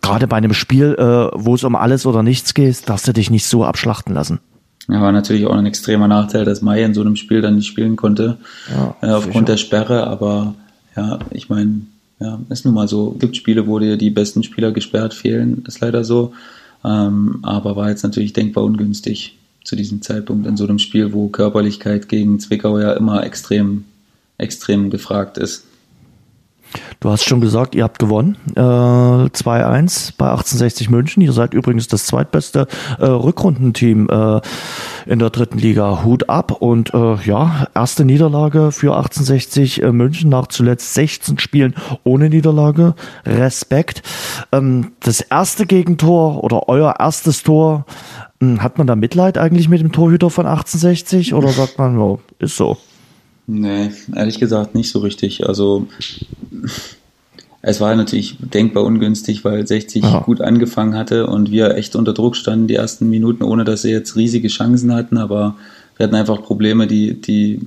gerade 0.00 0.26
bei 0.26 0.36
einem 0.36 0.54
Spiel, 0.54 0.94
äh, 0.98 1.30
wo 1.34 1.54
es 1.54 1.64
um 1.64 1.76
alles 1.76 2.06
oder 2.06 2.22
nichts 2.22 2.54
geht, 2.54 2.88
darfst 2.88 3.08
du 3.08 3.12
dich 3.12 3.30
nicht 3.30 3.46
so 3.46 3.64
abschlachten 3.64 4.14
lassen. 4.14 4.40
Ja, 4.88 5.00
war 5.00 5.12
natürlich 5.12 5.46
auch 5.46 5.54
ein 5.54 5.66
extremer 5.66 6.08
Nachteil, 6.08 6.44
dass 6.44 6.60
Mai 6.60 6.82
in 6.82 6.92
so 6.92 7.00
einem 7.00 7.16
Spiel 7.16 7.40
dann 7.40 7.56
nicht 7.56 7.66
spielen 7.66 7.96
konnte, 7.96 8.36
ja, 8.70 8.94
äh, 9.00 9.12
aufgrund 9.12 9.34
sicher. 9.34 9.44
der 9.44 9.56
Sperre, 9.56 10.06
aber 10.06 10.54
ja, 10.94 11.18
ich 11.30 11.48
meine, 11.48 11.82
ja, 12.20 12.38
ist 12.50 12.64
nun 12.64 12.74
mal 12.74 12.86
so. 12.86 13.12
Es 13.14 13.20
gibt 13.20 13.36
Spiele, 13.36 13.66
wo 13.66 13.78
dir 13.78 13.96
die 13.96 14.10
besten 14.10 14.42
Spieler 14.42 14.72
gesperrt 14.72 15.14
fehlen, 15.14 15.64
ist 15.66 15.80
leider 15.80 16.04
so. 16.04 16.32
Ähm, 16.84 17.38
aber 17.42 17.76
war 17.76 17.88
jetzt 17.88 18.02
natürlich 18.02 18.34
denkbar 18.34 18.62
ungünstig 18.64 19.38
zu 19.64 19.76
diesem 19.76 20.02
Zeitpunkt 20.02 20.46
in 20.46 20.56
so 20.56 20.64
einem 20.64 20.78
Spiel, 20.78 21.12
wo 21.12 21.28
Körperlichkeit 21.28 22.08
gegen 22.08 22.38
Zwickau 22.38 22.78
ja 22.78 22.92
immer 22.92 23.24
extrem, 23.24 23.84
extrem 24.38 24.90
gefragt 24.90 25.38
ist. 25.38 25.64
Du 27.00 27.10
hast 27.10 27.24
schon 27.24 27.40
gesagt, 27.40 27.74
ihr 27.74 27.84
habt 27.84 27.98
gewonnen. 27.98 28.36
Äh, 28.56 28.60
2-1 28.60 30.14
bei 30.16 30.26
1860 30.26 30.90
München. 30.90 31.22
Ihr 31.22 31.32
seid 31.32 31.54
übrigens 31.54 31.88
das 31.88 32.06
zweitbeste 32.06 32.66
äh, 32.98 33.04
Rückrundenteam 33.04 34.08
äh, 34.08 34.40
in 35.06 35.18
der 35.18 35.30
dritten 35.30 35.58
Liga. 35.58 36.04
Hut 36.04 36.28
ab. 36.28 36.50
Und 36.60 36.94
äh, 36.94 37.16
ja, 37.24 37.68
erste 37.74 38.04
Niederlage 38.04 38.72
für 38.72 38.96
1860 38.96 39.82
äh, 39.82 39.92
München 39.92 40.30
nach 40.30 40.48
zuletzt 40.48 40.94
16 40.94 41.38
Spielen 41.38 41.74
ohne 42.04 42.30
Niederlage. 42.30 42.94
Respekt. 43.24 44.02
Ähm, 44.52 44.92
das 45.00 45.20
erste 45.20 45.66
Gegentor 45.66 46.42
oder 46.44 46.68
euer 46.68 46.96
erstes 46.98 47.42
Tor, 47.42 47.86
hm, 48.40 48.62
hat 48.62 48.78
man 48.78 48.86
da 48.86 48.96
Mitleid 48.96 49.38
eigentlich 49.38 49.68
mit 49.68 49.80
dem 49.80 49.92
Torhüter 49.92 50.30
von 50.30 50.46
1860 50.46 51.34
oder 51.34 51.48
sagt 51.48 51.78
man, 51.78 51.98
oh, 51.98 52.20
ist 52.38 52.56
so? 52.56 52.76
Nee, 53.46 53.90
ehrlich 54.14 54.38
gesagt 54.38 54.74
nicht 54.74 54.90
so 54.90 55.00
richtig. 55.00 55.46
Also 55.46 55.86
es 57.66 57.80
war 57.80 57.94
natürlich 57.96 58.36
denkbar 58.40 58.84
ungünstig, 58.84 59.42
weil 59.42 59.66
60 59.66 60.02
ja. 60.02 60.20
gut 60.20 60.42
angefangen 60.42 60.94
hatte 60.94 61.26
und 61.26 61.50
wir 61.50 61.76
echt 61.76 61.96
unter 61.96 62.12
Druck 62.12 62.36
standen 62.36 62.66
die 62.66 62.74
ersten 62.74 63.08
Minuten, 63.08 63.42
ohne 63.42 63.64
dass 63.64 63.82
sie 63.82 63.90
jetzt 63.90 64.16
riesige 64.16 64.48
Chancen 64.48 64.92
hatten, 64.92 65.16
aber 65.16 65.56
wir 65.96 66.04
hatten 66.04 66.14
einfach 66.14 66.42
Probleme, 66.42 66.86
die, 66.86 67.18
die 67.18 67.60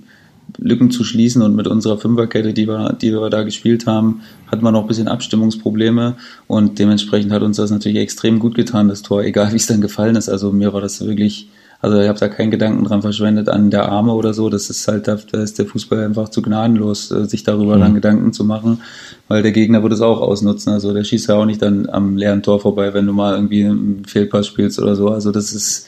Lücken 0.60 0.92
zu 0.92 1.04
schließen 1.04 1.42
und 1.42 1.56
mit 1.56 1.66
unserer 1.68 1.98
Fünferkette, 1.98 2.54
die 2.54 2.68
wir, 2.68 2.94
die 2.94 3.12
wir 3.12 3.30
da 3.32 3.42
gespielt 3.42 3.88
haben, 3.88 4.22
hatten 4.52 4.64
wir 4.64 4.72
noch 4.72 4.82
ein 4.82 4.88
bisschen 4.88 5.08
Abstimmungsprobleme 5.08 6.16
und 6.46 6.78
dementsprechend 6.78 7.32
hat 7.32 7.42
uns 7.42 7.58
das 7.58 7.72
natürlich 7.72 7.98
extrem 7.98 8.38
gut 8.38 8.54
getan, 8.54 8.90
das 8.90 9.02
Tor, 9.02 9.24
egal 9.24 9.52
wie 9.52 9.58
es 9.58 9.66
dann 9.66 9.82
gefallen 9.82 10.16
ist. 10.16 10.30
Also 10.30 10.52
mir 10.52 10.74
war 10.74 10.82
das 10.82 11.04
wirklich 11.04 11.48
also 11.80 12.00
ich 12.00 12.08
habe 12.08 12.20
da 12.20 12.28
keinen 12.28 12.50
Gedanken 12.50 12.84
dran 12.86 13.02
verschwendet 13.02 13.50
an 13.50 13.70
der 13.70 13.90
Arme 13.90 14.14
oder 14.14 14.34
so. 14.34 14.50
Das 14.50 14.70
ist 14.70 14.88
halt, 14.88 15.08
da 15.08 15.18
ist 15.34 15.60
der 15.60 15.68
Fußball 15.68 16.04
einfach 16.04 16.30
zu 16.30 16.42
gnadenlos, 16.42 17.12
äh, 17.12 17.26
sich 17.26 17.44
darüber 17.44 17.76
mhm. 17.76 17.82
dann 17.82 17.94
Gedanken 17.94 18.34
zu 18.34 18.44
machen, 18.44 18.82
weil 19.28 19.44
der 19.44 19.52
Gegner 19.52 19.84
würde 19.84 19.96
es 19.96 20.02
auch 20.02 20.22
ausnutzen. 20.22 20.74
Also 20.74 20.94
der 20.94 21.04
schießt 21.04 21.30
ja 21.30 21.36
auch 21.36 21.46
nicht 21.46 21.62
dann 21.62 21.88
am 21.90 22.18
leeren 22.18 22.42
Tor 22.42 22.60
vorbei, 22.60 22.94
wenn 22.94 23.06
du 23.06 23.14
mal 23.14 23.36
irgendwie 23.36 23.66
einen 23.66 24.06
Fehlpass 24.06 24.48
spielst 24.48 24.80
oder 24.80 24.96
so. 24.96 25.10
Also 25.10 25.32
das 25.32 25.54
ist, 25.54 25.86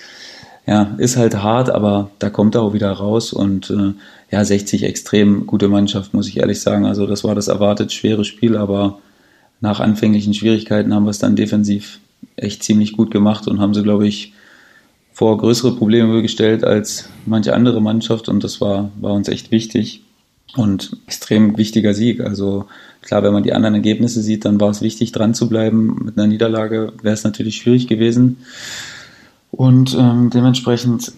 ja, 0.68 0.94
ist 1.00 1.18
halt 1.18 1.42
hart, 1.42 1.72
aber 1.72 2.12
da 2.20 2.30
kommt 2.30 2.54
er 2.54 2.62
auch 2.62 2.74
wieder 2.74 2.92
raus 2.92 3.34
und 3.34 3.72
äh, 3.72 3.94
ja, 4.32 4.46
60 4.46 4.84
extrem 4.84 5.48
gute 5.48 5.70
Mannschaft, 5.70 6.14
muss 6.14 6.28
ich 6.28 6.38
ehrlich 6.38 6.62
sagen. 6.62 6.86
Also 6.86 7.08
das 7.08 7.24
war 7.24 7.34
das 7.34 7.48
erwartet 7.48 7.92
schwere 7.92 8.26
Spiel, 8.26 8.56
aber 8.58 9.00
nach 9.60 9.80
anfänglichen 9.80 10.36
Schwierigkeiten 10.36 10.94
haben 10.94 11.06
wir 11.06 11.10
es 11.10 11.20
dann 11.20 11.36
defensiv 11.36 12.00
echt 12.36 12.64
ziemlich 12.64 12.94
gut 12.94 13.10
gemacht 13.10 13.48
und 13.48 13.60
haben 13.60 13.74
sie, 13.74 13.82
glaube 13.82 14.08
ich, 14.08 14.34
vor 15.20 15.38
größere 15.38 15.76
Probleme 15.76 16.22
gestellt 16.22 16.64
als 16.64 17.10
manche 17.26 17.54
andere 17.54 17.82
Mannschaft 17.82 18.30
und 18.30 18.42
das 18.42 18.62
war, 18.62 18.90
war 19.02 19.12
uns 19.12 19.28
echt 19.28 19.52
wichtig 19.52 20.02
und 20.56 20.96
extrem 21.08 21.58
wichtiger 21.58 21.94
Sieg. 21.94 22.22
Also 22.22 22.68
klar, 23.02 23.22
wenn 23.22 23.34
man 23.34 23.44
die 23.44 23.52
anderen 23.52 23.76
Ergebnisse 23.76 24.22
sieht, 24.22 24.46
dann 24.46 24.62
war 24.62 24.70
es 24.70 24.82
wichtig, 24.82 25.12
dran 25.12 25.34
zu 25.34 25.50
bleiben. 25.50 26.06
Mit 26.06 26.18
einer 26.18 26.28
Niederlage 26.28 26.94
wäre 27.02 27.14
es 27.14 27.26
natürlich 27.26 27.58
schwierig 27.58 27.88
gewesen 27.90 28.38
und 29.52 29.94
ähm, 30.00 30.30
dementsprechend 30.34 31.12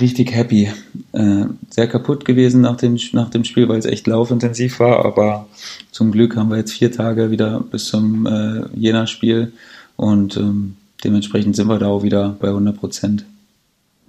richtig 0.00 0.34
happy. 0.34 0.72
Äh, 1.12 1.44
sehr 1.70 1.86
kaputt 1.86 2.24
gewesen 2.24 2.62
nach 2.62 2.78
dem, 2.78 2.98
nach 3.12 3.30
dem 3.30 3.44
Spiel, 3.44 3.68
weil 3.68 3.78
es 3.78 3.86
echt 3.86 4.08
laufintensiv 4.08 4.80
war, 4.80 5.04
aber 5.04 5.46
zum 5.92 6.10
Glück 6.10 6.34
haben 6.34 6.50
wir 6.50 6.56
jetzt 6.56 6.72
vier 6.72 6.90
Tage 6.90 7.30
wieder 7.30 7.60
bis 7.60 7.84
zum 7.84 8.26
äh, 8.26 8.64
Jena-Spiel 8.74 9.52
und 9.94 10.36
ähm, 10.36 10.74
dementsprechend 11.04 11.54
sind 11.54 11.68
wir 11.68 11.78
da 11.78 11.86
auch 11.86 12.02
wieder 12.02 12.34
bei 12.40 12.48
100 12.48 12.76
Prozent. 12.76 13.24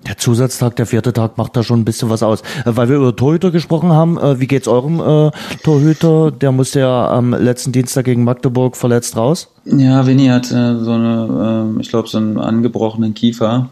Der 0.06 0.18
Zusatztag, 0.18 0.76
der 0.76 0.86
vierte 0.86 1.12
Tag 1.12 1.38
macht 1.38 1.58
da 1.58 1.64
schon 1.64 1.82
ein 1.82 1.86
bisschen 1.86 2.10
was 2.10 2.22
aus. 2.22 2.42
Äh, 2.42 2.76
weil 2.76 2.88
wir 2.88 2.98
über 2.98 3.16
Torhüter 3.16 3.52
gesprochen 3.52 3.92
haben, 3.92 4.18
äh, 4.18 4.40
wie 4.40 4.48
geht's 4.48 4.68
eurem 4.68 5.00
äh, 5.00 5.32
Torhüter? 5.64 6.32
Der 6.32 6.52
musste 6.52 6.82
ja 6.82 7.10
am 7.10 7.32
letzten 7.32 7.72
Dienstag 7.72 8.06
gegen 8.06 8.24
Magdeburg 8.24 8.78
verletzt 8.78 9.18
raus. 9.18 9.50
Ja, 9.66 10.06
Vinny 10.06 10.28
hat 10.28 10.52
äh, 10.52 10.78
so 10.78 10.92
eine, 10.92 11.76
äh, 11.78 11.82
ich 11.82 11.90
glaube, 11.90 12.08
so 12.08 12.18
einen 12.20 12.38
angebrochenen 12.38 13.16
Kiefer. 13.16 13.70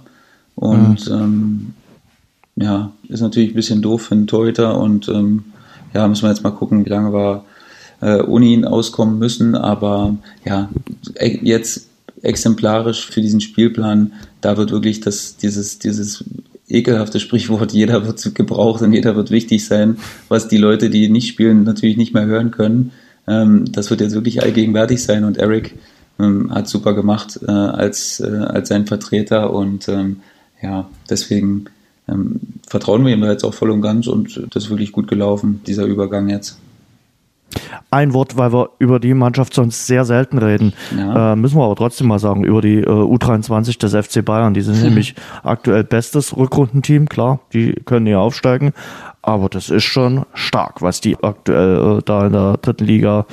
Und 0.56 1.10
mhm. 1.10 1.16
ähm, 1.16 1.74
ja, 2.56 2.92
ist 3.08 3.22
natürlich 3.22 3.52
ein 3.52 3.56
bisschen 3.56 3.82
doof 3.82 4.04
für 4.04 4.16
einen 4.16 4.28
Torhüter. 4.28 4.78
Und 4.78 5.08
ähm, 5.10 5.46
ja, 5.94 6.08
müssen 6.08 6.24
wir 6.24 6.30
jetzt 6.30 6.44
mal 6.44 6.52
gucken, 6.52 6.86
wie 6.86 6.90
lange 6.90 7.14
wir 7.14 7.44
äh, 8.02 8.22
ohne 8.22 8.46
ihn 8.46 8.66
auskommen 8.66 9.20
müssen. 9.20 9.56
Aber 9.56 10.16
ja, 10.44 10.70
jetzt 11.20 11.88
exemplarisch 12.22 13.08
für 13.10 13.22
diesen 13.22 13.42
Spielplan. 13.42 14.14
Da 14.42 14.58
wird 14.58 14.72
wirklich 14.72 15.00
das, 15.02 15.38
dieses, 15.38 15.80
dieses 15.80 16.24
ekelhafte 16.68 17.20
Sprichwort, 17.20 17.74
jeder 17.74 18.06
wird 18.06 18.36
gebraucht 18.36 18.82
und 18.82 18.94
jeder 18.94 19.16
wird 19.16 19.32
wichtig 19.32 19.66
sein, 19.66 19.98
was 20.30 20.48
die 20.48 20.58
Leute, 20.58 20.90
die 20.90 21.10
nicht 21.10 21.28
spielen, 21.28 21.64
natürlich 21.64 21.98
nicht 21.98 22.14
mehr 22.14 22.26
hören 22.26 22.52
können. 22.52 22.92
Ähm, 23.28 23.66
das 23.72 23.90
wird 23.90 24.02
jetzt 24.02 24.14
wirklich 24.14 24.42
allgegenwärtig 24.44 25.04
sein 25.04 25.24
und 25.24 25.38
Eric 25.38 25.76
ähm, 26.20 26.54
hat 26.54 26.68
super 26.68 26.94
gemacht 26.94 27.40
äh, 27.48 27.52
als, 27.52 28.20
äh, 28.20 28.26
als 28.26 28.70
sein 28.70 28.88
Vertreter 28.88 29.54
und 29.54 29.88
ähm, 29.90 30.18
ja, 30.62 30.90
deswegen 31.10 31.66
vertrauen 32.68 33.04
wir 33.04 33.14
ihm 33.14 33.22
da 33.22 33.32
jetzt 33.32 33.44
auch 33.44 33.54
voll 33.56 33.72
und 33.72 33.82
ganz 33.82 34.06
und 34.06 34.48
das 34.52 34.66
ist 34.66 34.70
wirklich 34.70 34.92
gut 34.92 35.08
gelaufen, 35.08 35.62
dieser 35.66 35.86
Übergang 35.86 36.30
jetzt. 36.30 36.60
Ein 37.92 38.14
Wort, 38.14 38.38
weil 38.38 38.52
wir 38.52 38.70
über 38.80 39.00
die 39.00 39.14
Mannschaft 39.14 39.54
sonst 39.54 39.88
sehr 39.88 40.06
selten 40.06 40.38
reden. 40.38 40.74
Ja. 40.98 41.34
Äh, 41.34 41.36
müssen 41.36 41.58
wir 41.58 41.66
aber 41.66 41.76
trotzdem 41.76 42.08
mal 42.08 42.20
sagen, 42.20 42.44
über 42.44 42.62
die 42.62 42.80
äh, 42.80 42.86
U23 42.86 43.80
des 43.80 43.94
FC 43.94 44.24
Bayern. 44.24 44.54
Die 44.54 44.62
sind 44.62 44.82
nämlich 44.84 45.16
aktuell 45.44 45.84
bestes 45.84 46.36
Rückrundenteam. 46.36 47.08
Klar, 47.08 47.40
die 47.54 47.74
können 47.86 48.08
ja 48.08 48.20
aufsteigen. 48.20 48.74
Aber 49.22 49.50
das 49.50 49.70
ist 49.70 49.84
schon 49.84 50.26
stark, 50.34 50.82
was 50.82 51.02
die 51.02 51.18
aktuell 51.24 51.98
äh, 51.98 52.02
da 52.06 52.28
in 52.28 52.34
der 52.34 52.58
dritten 52.62 52.86
Liga 52.86 53.26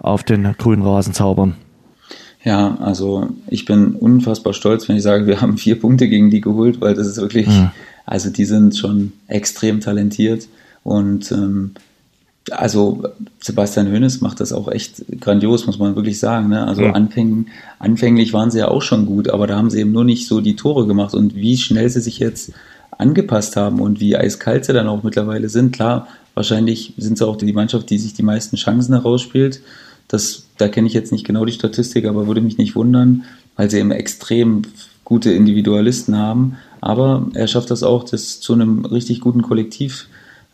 auf 0.00 0.24
den 0.24 0.54
grünen 0.58 0.82
Rasen 0.82 1.14
zaubern. 1.14 1.54
Ja, 2.46 2.76
also 2.80 3.28
ich 3.48 3.64
bin 3.64 3.96
unfassbar 3.96 4.52
stolz, 4.52 4.88
wenn 4.88 4.96
ich 4.96 5.02
sage, 5.02 5.26
wir 5.26 5.40
haben 5.40 5.58
vier 5.58 5.80
Punkte 5.80 6.08
gegen 6.08 6.30
die 6.30 6.40
geholt, 6.40 6.80
weil 6.80 6.94
das 6.94 7.08
ist 7.08 7.20
wirklich, 7.20 7.48
mhm. 7.48 7.70
also 8.06 8.30
die 8.30 8.44
sind 8.44 8.76
schon 8.76 9.12
extrem 9.26 9.80
talentiert 9.80 10.46
und 10.84 11.32
ähm, 11.32 11.72
also 12.50 13.02
Sebastian 13.40 13.88
Hönes 13.88 14.20
macht 14.20 14.40
das 14.40 14.52
auch 14.52 14.68
echt 14.70 15.04
grandios, 15.20 15.66
muss 15.66 15.78
man 15.78 15.96
wirklich 15.96 16.18
sagen. 16.18 16.48
Ne? 16.48 16.66
Also 16.66 16.82
ja. 16.82 16.92
anfäng, 16.92 17.46
anfänglich 17.78 18.32
waren 18.32 18.50
sie 18.50 18.60
ja 18.60 18.68
auch 18.68 18.82
schon 18.82 19.06
gut, 19.06 19.28
aber 19.28 19.46
da 19.46 19.56
haben 19.56 19.70
sie 19.70 19.80
eben 19.80 19.92
nur 19.92 20.04
nicht 20.04 20.28
so 20.28 20.40
die 20.40 20.56
Tore 20.56 20.86
gemacht 20.86 21.14
und 21.14 21.34
wie 21.34 21.56
schnell 21.56 21.88
sie 21.88 22.00
sich 22.00 22.18
jetzt 22.18 22.52
angepasst 22.98 23.56
haben 23.56 23.80
und 23.80 24.00
wie 24.00 24.16
eiskalt 24.16 24.64
sie 24.64 24.72
dann 24.72 24.86
auch 24.86 25.02
mittlerweile 25.02 25.48
sind. 25.48 25.72
Klar, 25.72 26.08
wahrscheinlich 26.34 26.94
sind 26.96 27.18
sie 27.18 27.26
auch 27.26 27.36
die 27.36 27.52
Mannschaft, 27.52 27.90
die 27.90 27.98
sich 27.98 28.14
die 28.14 28.22
meisten 28.22 28.56
Chancen 28.56 28.94
herausspielt. 28.94 29.60
Das, 30.08 30.44
da 30.56 30.68
kenne 30.68 30.86
ich 30.86 30.94
jetzt 30.94 31.12
nicht 31.12 31.26
genau 31.26 31.44
die 31.44 31.52
Statistik, 31.52 32.06
aber 32.06 32.26
würde 32.26 32.40
mich 32.40 32.58
nicht 32.58 32.76
wundern, 32.76 33.24
weil 33.56 33.70
sie 33.70 33.78
eben 33.78 33.90
extrem 33.90 34.62
gute 35.04 35.32
Individualisten 35.32 36.16
haben. 36.16 36.56
Aber 36.80 37.26
er 37.34 37.48
schafft 37.48 37.70
das 37.70 37.82
auch, 37.82 38.04
das 38.04 38.40
zu 38.40 38.52
einem 38.52 38.84
richtig 38.84 39.20
guten 39.20 39.42
Kollektiv 39.42 40.06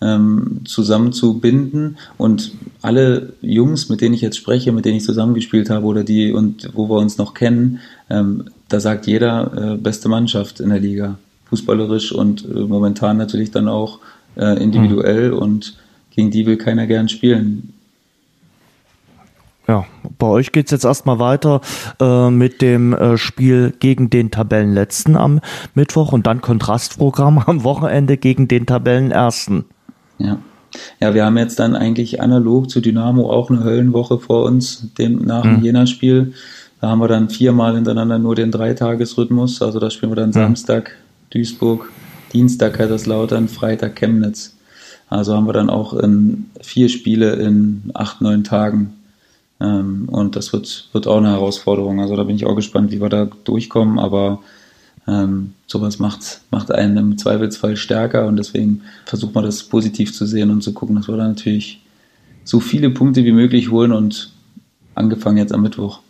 ähm, 0.03 0.61
zusammenzubinden 0.65 1.97
und 2.19 2.53
alle 2.83 3.35
Jungs, 3.41 3.89
mit 3.89 4.01
denen 4.01 4.15
ich 4.15 4.21
jetzt 4.21 4.37
spreche, 4.37 4.73
mit 4.73 4.85
denen 4.85 4.97
ich 4.97 5.05
zusammengespielt 5.05 5.71
habe 5.71 5.87
oder 5.87 6.03
die 6.03 6.33
und 6.33 6.71
wo 6.75 6.89
wir 6.89 6.99
uns 6.99 7.19
noch 7.19 7.35
kennen, 7.35 7.81
ähm, 8.11 8.45
da 8.69 8.81
sagt 8.81 9.07
jeder 9.07 9.75
äh, 9.75 9.77
beste 9.77 10.09
Mannschaft 10.09 10.61
in 10.61 10.71
der 10.71 10.81
Liga, 10.81 11.19
fußballerisch 11.47 12.13
und 12.13 12.45
äh, 12.45 12.61
momentan 12.61 13.17
natürlich 13.17 13.51
dann 13.51 13.69
auch 13.69 14.01
äh, 14.37 14.63
individuell 14.63 15.31
mhm. 15.31 15.39
und 15.39 15.77
gegen 16.11 16.31
die 16.31 16.47
will 16.47 16.57
keiner 16.57 16.87
gern 16.87 17.09
spielen. 17.09 17.73
Ja, 19.69 19.87
bei 20.19 20.27
euch 20.27 20.51
geht's 20.51 20.73
jetzt 20.73 20.85
erstmal 20.85 21.21
weiter 21.21 21.61
äh, 22.01 22.31
mit 22.31 22.63
dem 22.63 22.93
äh, 22.93 23.17
Spiel 23.17 23.73
gegen 23.79 24.11
den 24.11 24.33
Tabellenletzten 24.33 25.17
am 25.17 25.41
Mittwoch 25.75 26.13
und 26.13 26.27
dann 26.27 26.41
Kontrastprogramm 26.41 27.39
am 27.39 27.63
Wochenende 27.63 28.17
gegen 28.17 28.49
den 28.49 28.67
Tabellenersten. 28.67 29.65
Ja. 30.23 30.39
Ja, 31.01 31.13
wir 31.13 31.25
haben 31.25 31.37
jetzt 31.37 31.59
dann 31.59 31.77
eigentlich 31.77 32.23
analog 32.23 32.71
zu 32.71 32.81
Dynamo 32.81 33.31
auch 33.31 33.51
eine 33.51 33.63
Höllenwoche 33.63 34.19
vor 34.19 34.45
uns, 34.45 34.89
dem, 34.95 35.25
nach 35.25 35.43
dem 35.43 35.59
mhm. 35.59 35.65
Jena-Spiel. 35.65 36.33
Da 36.81 36.89
haben 36.89 37.01
wir 37.01 37.09
dann 37.09 37.29
viermal 37.29 37.75
hintereinander 37.75 38.19
nur 38.19 38.35
den 38.35 38.51
Dreitagesrhythmus. 38.51 39.61
Also 39.61 39.79
da 39.79 39.91
spielen 39.91 40.13
wir 40.13 40.17
dann 40.17 40.31
mhm. 40.31 40.35
Samstag 40.35 40.93
Duisburg, 41.31 41.91
Dienstag 42.33 42.75
Kaiserslautern, 42.75 43.49
Freitag 43.49 43.97
Chemnitz. 43.97 44.57
Also 45.09 45.37
haben 45.37 45.47
wir 45.47 45.53
dann 45.53 45.69
auch 45.69 45.93
in 45.93 46.47
vier 46.63 46.89
Spiele 46.89 47.35
in 47.35 47.91
acht, 47.93 48.23
neun 48.23 48.45
Tagen. 48.45 48.95
Ähm, 49.61 50.09
und 50.11 50.37
das 50.37 50.53
wird, 50.55 50.89
wird 50.93 51.07
auch 51.07 51.19
eine 51.19 51.33
Herausforderung. 51.33 52.01
Also 52.01 52.17
da 52.17 52.25
bin 52.25 52.37
ich 52.37 52.47
auch 52.47 52.57
gespannt, 52.57 52.91
wie 52.93 53.01
wir 53.01 53.11
da 53.11 53.29
durchkommen. 53.45 53.99
Aber 53.99 54.41
ähm, 55.09 55.55
sowas 55.67 55.99
macht, 55.99 56.41
macht 56.51 56.71
einen 56.71 56.97
im 56.97 57.19
Zweifelsfall 57.19 57.77
stärker 57.77 58.27
und 58.27 58.37
deswegen 58.37 58.83
versucht 59.05 59.35
man 59.35 59.45
das 59.45 59.65
positiv 59.65 60.15
zu 60.15 60.27
sehen 60.27 60.51
und 60.51 60.63
zu 60.63 60.73
gucken, 60.73 60.97
dass 60.97 61.09
wir 61.09 61.17
da 61.17 61.27
natürlich 61.27 61.81
so 62.45 62.61
viele 62.61 62.91
Punkte 62.91 63.25
wie 63.25 63.33
möglich 63.33 63.71
holen 63.71 63.93
und 63.93 64.33
angefangen 64.95 65.39
jetzt 65.39 65.53
am 65.53 65.63
Mittwoch. 65.63 66.01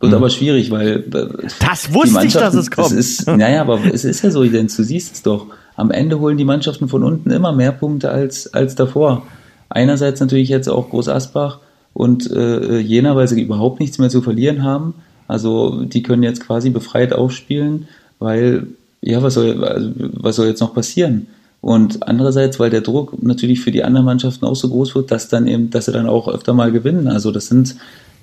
Wird 0.00 0.12
mhm. 0.12 0.16
aber 0.16 0.30
schwierig, 0.30 0.70
weil 0.70 1.04
äh, 1.12 1.48
das 1.60 1.92
wusste 1.92 2.26
ich, 2.26 2.32
dass 2.32 2.54
es 2.54 2.70
kommt. 2.70 2.92
Ist, 2.92 3.26
naja, 3.26 3.60
aber 3.60 3.80
es 3.92 4.04
ist 4.04 4.22
ja 4.22 4.30
so, 4.30 4.42
denn 4.44 4.66
du 4.66 4.82
siehst 4.82 5.14
es 5.14 5.22
doch. 5.22 5.46
Am 5.76 5.90
Ende 5.90 6.18
holen 6.18 6.36
die 6.36 6.44
Mannschaften 6.44 6.88
von 6.88 7.04
unten 7.04 7.30
immer 7.30 7.52
mehr 7.52 7.72
Punkte 7.72 8.10
als, 8.10 8.52
als 8.52 8.74
davor. 8.74 9.26
Einerseits 9.68 10.20
natürlich 10.20 10.48
jetzt 10.48 10.68
auch 10.68 10.90
Groß 10.90 11.08
Asbach 11.08 11.60
und 11.92 12.30
äh, 12.30 12.78
Jena, 12.78 13.14
weil 13.14 13.28
sie 13.28 13.40
überhaupt 13.40 13.80
nichts 13.80 13.98
mehr 13.98 14.08
zu 14.08 14.22
verlieren 14.22 14.64
haben. 14.64 14.94
Also 15.28 15.84
die 15.84 16.02
können 16.02 16.22
jetzt 16.22 16.40
quasi 16.40 16.70
befreit 16.70 17.12
aufspielen, 17.12 17.86
weil, 18.20 18.68
ja, 19.00 19.20
was 19.22 19.34
soll, 19.34 19.64
also, 19.64 19.90
was 19.96 20.36
soll 20.36 20.46
jetzt 20.46 20.60
noch 20.60 20.74
passieren? 20.74 21.26
Und 21.60 22.06
andererseits, 22.06 22.58
weil 22.58 22.70
der 22.70 22.80
Druck 22.80 23.22
natürlich 23.22 23.60
für 23.60 23.70
die 23.70 23.82
anderen 23.82 24.06
Mannschaften 24.06 24.46
auch 24.46 24.56
so 24.56 24.68
groß 24.68 24.94
wird, 24.94 25.10
dass 25.10 25.28
dann 25.28 25.46
eben, 25.46 25.70
dass 25.70 25.86
sie 25.86 25.92
dann 25.92 26.08
auch 26.08 26.28
öfter 26.28 26.54
mal 26.54 26.72
gewinnen. 26.72 27.08
Also 27.08 27.32
das 27.32 27.48
sind, 27.48 27.76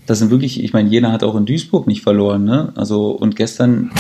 das 0.08 0.20
sind 0.20 0.32
wirklich, 0.32 0.64
ich 0.64 0.74
meine, 0.74 0.90
Jena 0.90 1.12
hat 1.12 1.24
auch 1.24 1.36
in 1.36 1.46
Duisburg 1.46 1.86
nicht 1.86 2.02
verloren, 2.02 2.46
ne? 2.46 2.72
Also 2.76 3.12
und 3.12 3.36
gestern 3.36 3.92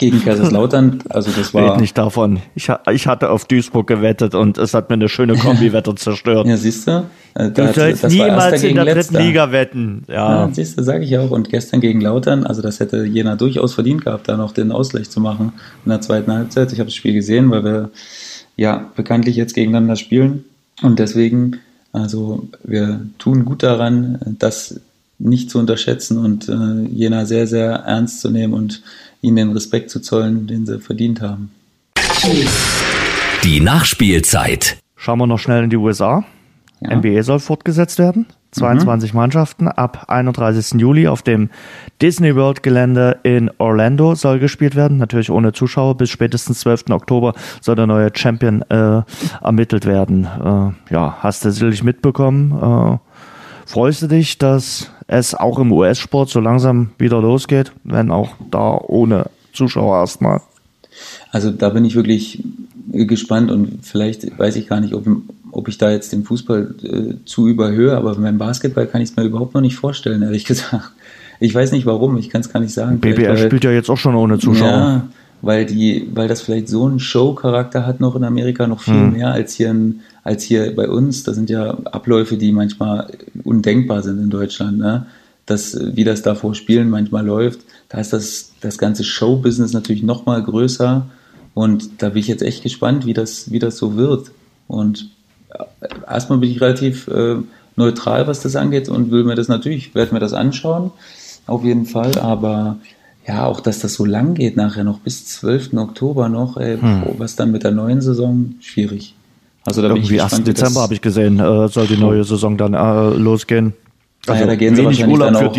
gegen 0.00 0.24
Kaiserslautern, 0.24 1.04
also 1.10 1.30
das 1.30 1.54
war. 1.54 1.74
Red 1.74 1.80
nicht 1.80 1.96
davon. 1.96 2.40
Ich, 2.54 2.68
ich 2.90 3.06
hatte 3.06 3.30
auf 3.30 3.44
Duisburg 3.44 3.86
gewettet 3.86 4.34
und 4.34 4.58
es 4.58 4.74
hat 4.74 4.88
mir 4.88 4.94
eine 4.94 5.08
schöne 5.08 5.36
Kombi-Wette 5.36 5.94
zerstört. 5.94 6.46
Ja, 6.46 6.56
siehst 6.56 6.88
du? 6.88 7.04
Da 7.34 7.48
du 7.48 7.72
sollst 7.72 8.08
niemals 8.08 8.62
in 8.64 8.74
der 8.74 8.86
dritten 8.86 9.16
Liga 9.16 9.52
wetten. 9.52 10.04
Ja, 10.08 10.46
ja 10.46 10.50
siehst 10.52 10.78
du, 10.78 10.82
sage 10.82 11.04
ich 11.04 11.16
auch. 11.18 11.30
Und 11.30 11.50
gestern 11.50 11.80
gegen 11.80 12.00
Lautern, 12.00 12.44
also 12.44 12.62
das 12.62 12.80
hätte 12.80 13.04
Jena 13.04 13.36
durchaus 13.36 13.74
verdient 13.74 14.04
gehabt, 14.04 14.28
da 14.28 14.36
noch 14.36 14.52
den 14.52 14.72
Ausgleich 14.72 15.10
zu 15.10 15.20
machen 15.20 15.52
in 15.84 15.90
der 15.90 16.00
zweiten 16.00 16.32
Halbzeit. 16.32 16.72
Ich 16.72 16.80
habe 16.80 16.88
das 16.88 16.94
Spiel 16.94 17.12
gesehen, 17.12 17.50
weil 17.50 17.62
wir 17.62 17.90
ja 18.56 18.90
bekanntlich 18.96 19.36
jetzt 19.36 19.54
gegeneinander 19.54 19.96
spielen. 19.96 20.44
Und 20.82 20.98
deswegen, 20.98 21.58
also 21.92 22.48
wir 22.64 23.02
tun 23.18 23.44
gut 23.44 23.62
daran, 23.62 24.18
das 24.38 24.80
nicht 25.18 25.50
zu 25.50 25.58
unterschätzen 25.58 26.16
und 26.16 26.48
äh, 26.48 26.88
Jena 26.90 27.26
sehr, 27.26 27.46
sehr 27.46 27.70
ernst 27.70 28.22
zu 28.22 28.30
nehmen 28.30 28.54
und 28.54 28.82
ihnen 29.22 29.36
den 29.36 29.52
Respekt 29.52 29.90
zu 29.90 30.00
zollen, 30.00 30.46
den 30.46 30.66
sie 30.66 30.80
verdient 30.80 31.20
haben. 31.20 31.50
Die 33.44 33.60
Nachspielzeit. 33.60 34.78
Schauen 34.96 35.18
wir 35.18 35.26
noch 35.26 35.38
schnell 35.38 35.64
in 35.64 35.70
die 35.70 35.76
USA. 35.76 36.24
Ja. 36.80 36.96
NBA 36.96 37.22
soll 37.22 37.40
fortgesetzt 37.40 37.98
werden. 37.98 38.26
22 38.52 39.12
mhm. 39.12 39.18
Mannschaften 39.18 39.68
ab 39.68 40.06
31. 40.08 40.80
Juli 40.80 41.06
auf 41.06 41.22
dem 41.22 41.50
Disney 42.02 42.34
World 42.34 42.62
Gelände 42.62 43.18
in 43.22 43.50
Orlando 43.58 44.14
soll 44.14 44.38
gespielt 44.38 44.74
werden. 44.74 44.98
Natürlich 44.98 45.30
ohne 45.30 45.52
Zuschauer. 45.52 45.96
Bis 45.96 46.10
spätestens 46.10 46.60
12. 46.60 46.90
Oktober 46.90 47.34
soll 47.60 47.76
der 47.76 47.86
neue 47.86 48.10
Champion 48.14 48.62
äh, 48.62 49.02
ermittelt 49.42 49.86
werden. 49.86 50.24
Äh, 50.24 50.92
ja, 50.92 51.18
hast 51.20 51.44
du 51.44 51.52
sicherlich 51.52 51.84
mitbekommen. 51.84 52.52
Äh, 52.52 52.98
freust 53.70 54.02
du 54.02 54.08
dich, 54.08 54.36
dass 54.36 54.90
es 55.06 55.34
auch 55.34 55.58
im 55.58 55.72
US-Sport 55.72 56.28
so 56.28 56.40
langsam 56.40 56.90
wieder 56.98 57.20
losgeht, 57.20 57.72
wenn 57.84 58.10
auch 58.10 58.30
da 58.50 58.76
ohne 58.76 59.26
Zuschauer 59.52 60.00
erstmal? 60.00 60.40
Also 61.30 61.50
da 61.50 61.68
bin 61.68 61.84
ich 61.84 61.94
wirklich 61.94 62.42
gespannt 62.92 63.50
und 63.50 63.86
vielleicht 63.86 64.36
weiß 64.36 64.56
ich 64.56 64.66
gar 64.66 64.80
nicht, 64.80 64.92
ob, 64.92 65.06
ob 65.52 65.68
ich 65.68 65.78
da 65.78 65.90
jetzt 65.90 66.12
den 66.12 66.24
Fußball 66.24 66.74
äh, 66.82 67.14
zu 67.24 67.46
überhöhe, 67.46 67.96
aber 67.96 68.16
beim 68.16 68.38
Basketball 68.38 68.86
kann 68.86 69.00
ich 69.00 69.10
es 69.10 69.16
mir 69.16 69.22
überhaupt 69.22 69.54
noch 69.54 69.60
nicht 69.60 69.76
vorstellen, 69.76 70.22
ehrlich 70.22 70.44
gesagt. 70.46 70.90
Ich 71.38 71.54
weiß 71.54 71.72
nicht 71.72 71.86
warum, 71.86 72.18
ich 72.18 72.28
kann 72.28 72.40
es 72.40 72.52
gar 72.52 72.60
nicht 72.60 72.74
sagen. 72.74 72.98
BBL 72.98 73.38
spielt 73.38 73.64
ja 73.64 73.70
jetzt 73.70 73.88
auch 73.88 73.96
schon 73.96 74.16
ohne 74.16 74.38
Zuschauer. 74.38 74.68
Ja, 74.68 75.08
weil 75.42 75.64
die, 75.64 76.08
weil 76.12 76.28
das 76.28 76.42
vielleicht 76.42 76.68
so 76.68 76.86
einen 76.86 77.00
Show-Charakter 77.00 77.86
hat 77.86 78.00
noch 78.00 78.16
in 78.16 78.24
Amerika 78.24 78.66
noch 78.66 78.80
viel 78.80 78.94
hm. 78.94 79.12
mehr 79.12 79.32
als 79.32 79.54
hier 79.54 79.70
in, 79.70 80.00
als 80.30 80.44
hier 80.44 80.74
bei 80.76 80.88
uns. 80.88 81.24
Das 81.24 81.34
sind 81.34 81.50
ja 81.50 81.76
Abläufe, 81.84 82.36
die 82.36 82.52
manchmal 82.52 83.08
undenkbar 83.42 84.02
sind 84.02 84.20
in 84.20 84.30
Deutschland, 84.30 84.78
ne? 84.78 85.06
Das, 85.44 85.76
wie 85.96 86.04
das 86.04 86.22
da 86.22 86.36
vor 86.36 86.54
Spielen 86.54 86.88
manchmal 86.88 87.26
läuft. 87.26 87.60
Da 87.88 87.98
ist 87.98 88.12
das, 88.12 88.52
das 88.60 88.78
ganze 88.78 89.02
Show-Business 89.02 89.72
natürlich 89.72 90.04
noch 90.04 90.24
mal 90.24 90.40
größer. 90.40 91.06
Und 91.54 92.00
da 92.00 92.10
bin 92.10 92.18
ich 92.18 92.28
jetzt 92.28 92.42
echt 92.42 92.62
gespannt, 92.62 93.06
wie 93.06 93.14
das, 93.14 93.50
wie 93.50 93.58
das 93.58 93.76
so 93.76 93.96
wird. 93.96 94.30
Und 94.68 95.10
äh, 95.48 95.88
erstmal 96.06 96.38
bin 96.38 96.48
ich 96.48 96.60
relativ 96.60 97.08
äh, 97.08 97.38
neutral, 97.74 98.28
was 98.28 98.40
das 98.40 98.54
angeht 98.54 98.88
und 98.88 99.10
will 99.10 99.24
mir 99.24 99.34
das 99.34 99.48
natürlich, 99.48 99.96
werde 99.96 100.14
mir 100.14 100.20
das 100.20 100.34
anschauen, 100.34 100.92
auf 101.48 101.64
jeden 101.64 101.86
Fall. 101.86 102.16
Aber 102.18 102.76
ja, 103.26 103.46
auch 103.46 103.58
dass 103.58 103.80
das 103.80 103.94
so 103.94 104.04
lang 104.04 104.34
geht 104.34 104.56
nachher 104.56 104.84
noch 104.84 105.00
bis 105.00 105.26
12. 105.26 105.74
Oktober 105.74 106.28
noch, 106.28 106.56
ey, 106.58 106.78
hm. 106.78 107.02
was 107.18 107.34
dann 107.34 107.50
mit 107.50 107.64
der 107.64 107.72
neuen 107.72 108.00
Saison, 108.00 108.54
schwierig. 108.60 109.16
Also 109.64 109.82
da 109.82 109.88
Irgendwie 109.88 110.08
bin 110.08 110.16
ich 110.16 110.22
gespannt, 110.22 110.48
1. 110.48 110.56
Dezember 110.56 110.80
habe 110.80 110.94
ich 110.94 111.00
gesehen, 111.00 111.38
äh, 111.38 111.68
soll 111.68 111.86
die 111.86 111.96
neue 111.96 112.24
Saison 112.24 112.56
dann 112.56 112.74
äh, 112.74 113.16
losgehen. 113.16 113.74
Also 114.26 114.42
ja, 114.42 114.46
da 114.46 114.54
gehen 114.56 114.74
sie 114.74 114.84
wahrscheinlich 114.84 115.18
Urlaub 115.18 115.32
dann 115.32 115.46
auch 115.46 115.56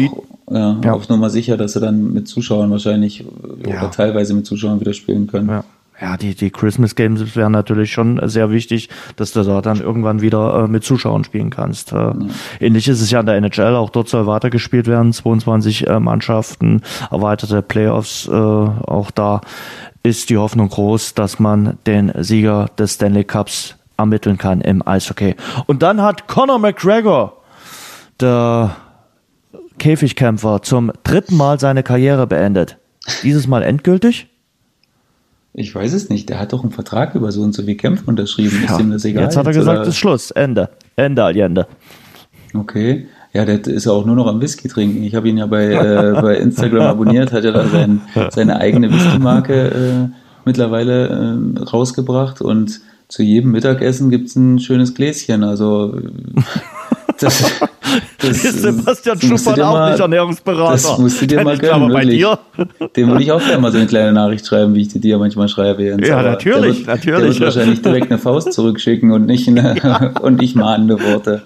ja, 0.52 0.80
ja. 0.84 0.93
auf 0.93 1.08
Nummer 1.10 1.30
sicher, 1.30 1.58
dass 1.58 1.74
sie 1.74 1.80
dann 1.80 2.14
mit 2.14 2.28
Zuschauern 2.28 2.70
wahrscheinlich 2.72 3.26
ja. 3.66 3.80
oder 3.80 3.91
teilweise 3.91 4.34
mit 4.34 4.45
Zuschauern 4.45 4.80
wieder 4.80 4.93
spielen 4.93 5.28
können. 5.28 5.49
Ja 5.49 5.64
ja, 6.02 6.18
die, 6.18 6.34
die 6.34 6.49
Christmas 6.49 6.95
Games 6.95 7.36
wären 7.36 7.52
natürlich 7.52 7.91
schon 7.91 8.20
sehr 8.28 8.49
wichtig, 8.49 8.89
dass 9.16 9.34
du 9.34 9.43
da 9.43 9.62
dann 9.62 9.80
irgendwann 9.80 10.22
wieder 10.22 10.64
äh, 10.64 10.68
mit 10.68 10.84
Zuschauern 10.84 11.24
spielen 11.24 11.52
kannst. 11.52 11.91
Äh, 11.91 11.95
mhm. 11.95 12.32
Ähnlich 12.60 12.88
ist 12.88 13.02
es 13.02 13.12
ja 13.12 13.20
in 13.20 13.28
der 13.28 13.36
NHL, 13.36 13.76
auch 13.76 13.91
dort 13.91 14.10
soll 14.10 14.26
weitergespielt 14.26 14.88
werden, 14.88 15.14
22 15.14 15.88
äh, 15.88 15.99
Mannschaften, 15.99 16.82
erweiterte 17.12 17.62
Playoffs, 17.62 18.28
äh, 18.28 18.32
auch 18.32 19.12
da 19.12 19.41
ist 20.04 20.32
die 20.32 20.38
Hoffnung 20.38 20.70
groß, 20.70 21.14
dass 21.14 21.38
man 21.38 21.78
den 21.86 22.12
Sieger 22.18 22.72
des 22.80 22.95
Stanley 22.95 23.24
Cups 23.24 23.76
ermitteln 23.98 24.38
kann 24.38 24.62
im 24.62 24.86
Eishockey. 24.86 25.36
Und 25.68 25.84
dann 25.84 26.02
hat 26.02 26.28
Conor 26.28 26.60
McGregor, 26.60 27.42
der 28.20 28.76
Käfigkämpfer, 29.80 30.62
zum 30.62 30.92
dritten 31.04 31.38
Mal 31.38 31.60
seine 31.60 31.84
Karriere 31.84 32.28
beendet. 32.28 32.78
Dieses 33.24 33.48
Mal 33.48 33.64
endgültig? 33.64 34.28
Ich 35.54 35.74
weiß 35.74 35.94
es 35.94 36.10
nicht. 36.10 36.30
Der 36.30 36.39
hat 36.39 36.54
doch 36.54 36.64
einen 36.64 36.72
Vertrag 36.72 37.16
über 37.16 37.32
so 37.32 37.42
und 37.42 37.54
so 37.54 37.68
wie 37.68 37.76
Kämpfe 37.76 38.06
unterschrieben. 38.06 38.64
Ja. 38.66 38.74
Ist 38.74 38.80
ihm 38.80 38.92
das 38.92 39.06
egal? 39.06 39.24
Jetzt 39.24 39.38
hat 39.38 39.46
er 39.46 39.54
gesagt, 39.54 39.82
es 39.82 39.89
ist 39.89 39.98
Schluss. 39.98 40.32
Ende. 40.32 40.70
Ende, 40.96 41.24
Allende. 41.24 41.68
Okay. 42.54 43.08
Ja, 43.34 43.46
der 43.46 43.66
ist 43.66 43.86
ja 43.86 43.92
auch 43.92 44.06
nur 44.06 44.16
noch 44.16 44.28
am 44.28 44.42
Whisky 44.42 44.68
trinken. 44.68 45.04
Ich 45.04 45.16
habe 45.16 45.30
ihn 45.30 45.38
ja 45.38 45.46
bei, 45.46 45.72
äh, 45.72 46.22
bei 46.22 46.36
Instagram 46.38 46.82
abonniert, 46.82 47.32
hat 47.32 47.44
ja 47.44 47.52
da 47.52 47.66
sein, 47.66 48.02
seine 48.30 48.58
eigene 48.58 48.92
Whisky-Marke 48.92 49.68
äh, 49.68 50.10
mittlerweile 50.44 51.08
äh, 51.08 51.60
rausgebracht 51.64 52.42
und 52.42 52.82
zu 53.12 53.24
jedem 53.24 53.51
Mittagessen 53.51 54.09
gibt's 54.09 54.36
ein 54.36 54.59
schönes 54.59 54.93
Gläschen. 54.93 55.43
Also 55.43 55.99
das, 57.20 57.43
das 58.22 58.43
ist 58.43 58.61
Sebastian 58.61 59.22
Schuppern 59.22 59.61
auch 59.61 59.74
mal, 59.74 59.91
nicht 59.91 59.99
Ernährungsberater. 59.99 60.72
Das 60.72 60.97
musst 60.97 61.22
du 61.22 61.28
dir 61.28 61.43
mal 61.43 61.57
gönnen, 61.57 61.91
bei 61.91 62.05
dir. 62.05 62.39
Dem 62.95 63.09
würde 63.09 63.24
ich 63.24 63.32
auch 63.32 63.39
gerne 63.39 63.61
mal 63.61 63.72
so 63.72 63.78
eine 63.78 63.88
kleine 63.88 64.13
Nachricht 64.13 64.45
schreiben, 64.45 64.74
wie 64.74 64.82
ich 64.82 64.89
dir 64.89 65.17
manchmal 65.17 65.47
schreibe. 65.47 65.84
Jens. 65.84 66.07
Ja, 66.07 66.22
natürlich, 66.22 66.86
der 66.86 66.88
wird, 66.95 67.05
natürlich. 67.05 67.38
Der 67.38 67.47
wird 67.47 67.55
wahrscheinlich 67.55 67.82
direkt 67.82 68.11
eine 68.11 68.19
Faust 68.19 68.53
zurückschicken 68.53 69.11
und 69.11 69.26
nicht 69.26 69.47
eine, 69.47 69.76
ja. 69.84 70.11
und 70.22 70.39
nicht 70.39 70.55
mahnende 70.55 71.01
Worte. 71.01 71.43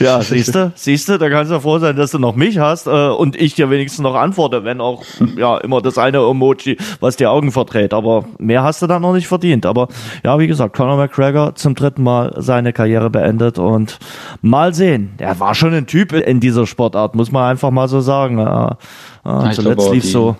Ja, 0.00 0.20
siehst 0.20 0.54
du, 0.54 0.72
siehst 0.74 1.08
du, 1.08 1.18
da 1.18 1.30
kannst 1.30 1.52
du 1.52 1.60
froh 1.60 1.78
sein, 1.78 1.96
dass 1.96 2.10
du 2.10 2.18
noch 2.18 2.34
mich 2.34 2.58
hast 2.58 2.86
äh, 2.86 2.90
und 2.90 3.36
ich 3.36 3.54
dir 3.54 3.70
wenigstens 3.70 4.02
noch 4.02 4.14
antworte, 4.14 4.64
wenn 4.64 4.80
auch 4.80 5.04
ja 5.36 5.58
immer 5.58 5.80
das 5.80 5.98
eine 5.98 6.18
Emoji, 6.18 6.76
was 7.00 7.16
die 7.16 7.26
Augen 7.26 7.52
verdreht. 7.52 7.94
Aber 7.94 8.24
mehr 8.38 8.62
hast 8.62 8.82
du 8.82 8.86
dann 8.86 9.02
noch 9.02 9.14
nicht 9.14 9.28
verdient. 9.28 9.66
Aber 9.66 9.88
ja, 10.24 10.38
wie 10.38 10.46
gesagt, 10.46 10.76
Conor 10.76 10.96
McGregor 10.96 11.54
zum 11.54 11.74
dritten 11.74 12.02
Mal 12.02 12.34
seine 12.38 12.72
Karriere 12.72 13.10
beendet 13.10 13.58
und 13.58 13.98
mal 14.42 14.74
sehen. 14.74 15.12
Er 15.18 15.38
war 15.40 15.54
schon 15.54 15.72
ein 15.78 15.86
Typ 15.86 16.12
in 16.12 16.40
dieser 16.40 16.66
Sportart, 16.66 17.14
muss 17.14 17.32
man 17.32 17.50
einfach 17.50 17.70
mal 17.70 17.88
so 17.88 18.00
sagen. 18.00 18.38
Ja, 18.38 18.78
ja, 19.24 19.50
zuletzt 19.52 19.90
lief 19.90 20.04
so. 20.04 20.36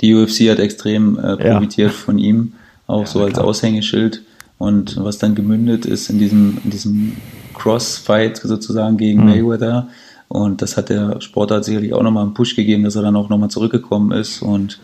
Die 0.00 0.14
UFC 0.14 0.50
hat 0.50 0.58
extrem 0.58 1.18
äh, 1.18 1.36
profitiert 1.36 1.92
ja. 1.92 1.96
von 1.96 2.18
ihm, 2.18 2.54
auch 2.86 3.06
so 3.06 3.20
als 3.22 3.34
klar. 3.34 3.46
Aushängeschild. 3.46 4.22
Und 4.58 4.96
was 5.02 5.18
dann 5.18 5.34
gemündet 5.34 5.86
ist 5.86 6.08
in 6.08 6.18
diesem, 6.18 6.58
in 6.64 6.70
diesem 6.70 7.16
Crossfight 7.54 8.36
sozusagen 8.36 8.96
gegen 8.96 9.20
mhm. 9.20 9.26
Mayweather. 9.26 9.88
Und 10.28 10.62
das 10.62 10.76
hat 10.76 10.88
der 10.88 11.20
Sportart 11.20 11.64
sicherlich 11.64 11.92
auch 11.92 12.02
nochmal 12.02 12.24
einen 12.24 12.34
Push 12.34 12.56
gegeben, 12.56 12.84
dass 12.84 12.96
er 12.96 13.02
dann 13.02 13.16
auch 13.16 13.28
nochmal 13.28 13.50
zurückgekommen 13.50 14.12
ist. 14.12 14.40
Und 14.40 14.80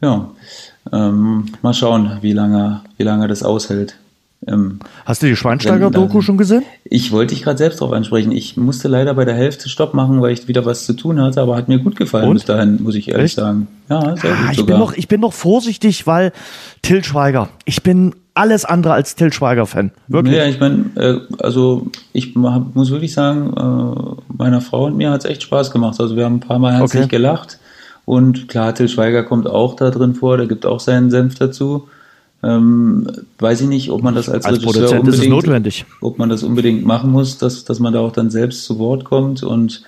ja, 0.00 0.30
ähm, 0.92 1.46
mal 1.62 1.74
schauen, 1.74 2.18
wie 2.22 2.32
lange, 2.32 2.82
wie 2.96 3.02
lange 3.02 3.28
das 3.28 3.42
aushält. 3.42 3.96
Ähm, 4.46 4.80
Hast 5.04 5.22
du 5.22 5.26
die 5.26 5.36
Schweinsteiger-Doku 5.36 6.22
schon 6.22 6.38
gesehen? 6.38 6.62
Ich 6.84 7.12
wollte 7.12 7.34
dich 7.34 7.42
gerade 7.42 7.58
selbst 7.58 7.80
darauf 7.80 7.92
ansprechen. 7.94 8.32
Ich 8.32 8.56
musste 8.56 8.88
leider 8.88 9.12
bei 9.12 9.26
der 9.26 9.34
Hälfte 9.34 9.68
Stopp 9.68 9.92
machen, 9.92 10.22
weil 10.22 10.32
ich 10.32 10.48
wieder 10.48 10.64
was 10.64 10.86
zu 10.86 10.94
tun 10.94 11.20
hatte, 11.20 11.42
aber 11.42 11.56
hat 11.56 11.68
mir 11.68 11.78
gut 11.78 11.96
gefallen 11.96 12.28
Und? 12.28 12.36
bis 12.36 12.44
dahin, 12.46 12.82
muss 12.82 12.94
ich 12.94 13.08
ehrlich 13.08 13.26
Echt? 13.26 13.36
sagen. 13.36 13.68
Ja, 13.90 14.16
sehr 14.16 14.32
ah, 14.32 14.36
gut 14.36 14.50
ich 14.52 14.56
sogar. 14.56 14.76
Bin 14.76 14.78
noch, 14.78 14.92
ich 14.94 15.08
bin 15.08 15.20
noch 15.20 15.34
vorsichtig, 15.34 16.06
weil 16.06 16.32
Till 16.80 17.04
Schweiger. 17.04 17.50
Ich 17.66 17.82
bin 17.82 18.14
alles 18.32 18.64
andere 18.64 18.94
als 18.94 19.14
Till 19.14 19.30
Schweiger-Fan. 19.30 19.90
Wirklich. 20.08 20.36
Ja, 20.36 20.46
ich 20.46 20.58
meine, 20.58 20.84
äh, 20.96 21.20
also 21.42 21.88
ich 22.14 22.34
muss 22.34 22.90
wirklich 22.90 23.12
sagen, 23.12 23.52
äh, 23.54 24.32
meiner 24.38 24.62
Frau 24.62 24.86
und 24.86 24.96
mir 24.96 25.10
hat 25.10 25.24
es 25.24 25.30
echt 25.30 25.42
Spaß 25.42 25.70
gemacht. 25.70 26.00
Also 26.00 26.16
wir 26.16 26.24
haben 26.24 26.36
ein 26.36 26.40
paar 26.40 26.58
Mal 26.58 26.72
herzlich 26.78 27.04
okay. 27.04 27.16
gelacht. 27.16 27.58
Und 28.06 28.48
klar, 28.48 28.74
Till 28.74 28.88
Schweiger 28.88 29.22
kommt 29.22 29.46
auch 29.46 29.76
da 29.76 29.90
drin 29.90 30.14
vor, 30.14 30.38
der 30.38 30.46
gibt 30.46 30.64
auch 30.64 30.80
seinen 30.80 31.10
Senf 31.10 31.34
dazu. 31.34 31.88
Ähm, 32.42 33.06
weiß 33.38 33.60
ich 33.60 33.68
nicht, 33.68 33.90
ob 33.90 34.02
man 34.02 34.14
das 34.14 34.28
als, 34.28 34.46
als 34.46 34.62
Regisseur 34.62 35.00
unbedingt, 35.00 35.86
ob 36.00 36.18
man 36.18 36.28
das 36.30 36.42
unbedingt 36.42 36.86
machen 36.86 37.10
muss, 37.10 37.36
dass, 37.36 37.64
dass 37.64 37.80
man 37.80 37.92
da 37.92 38.00
auch 38.00 38.12
dann 38.12 38.30
selbst 38.30 38.64
zu 38.64 38.78
Wort 38.78 39.04
kommt 39.04 39.42
und 39.42 39.82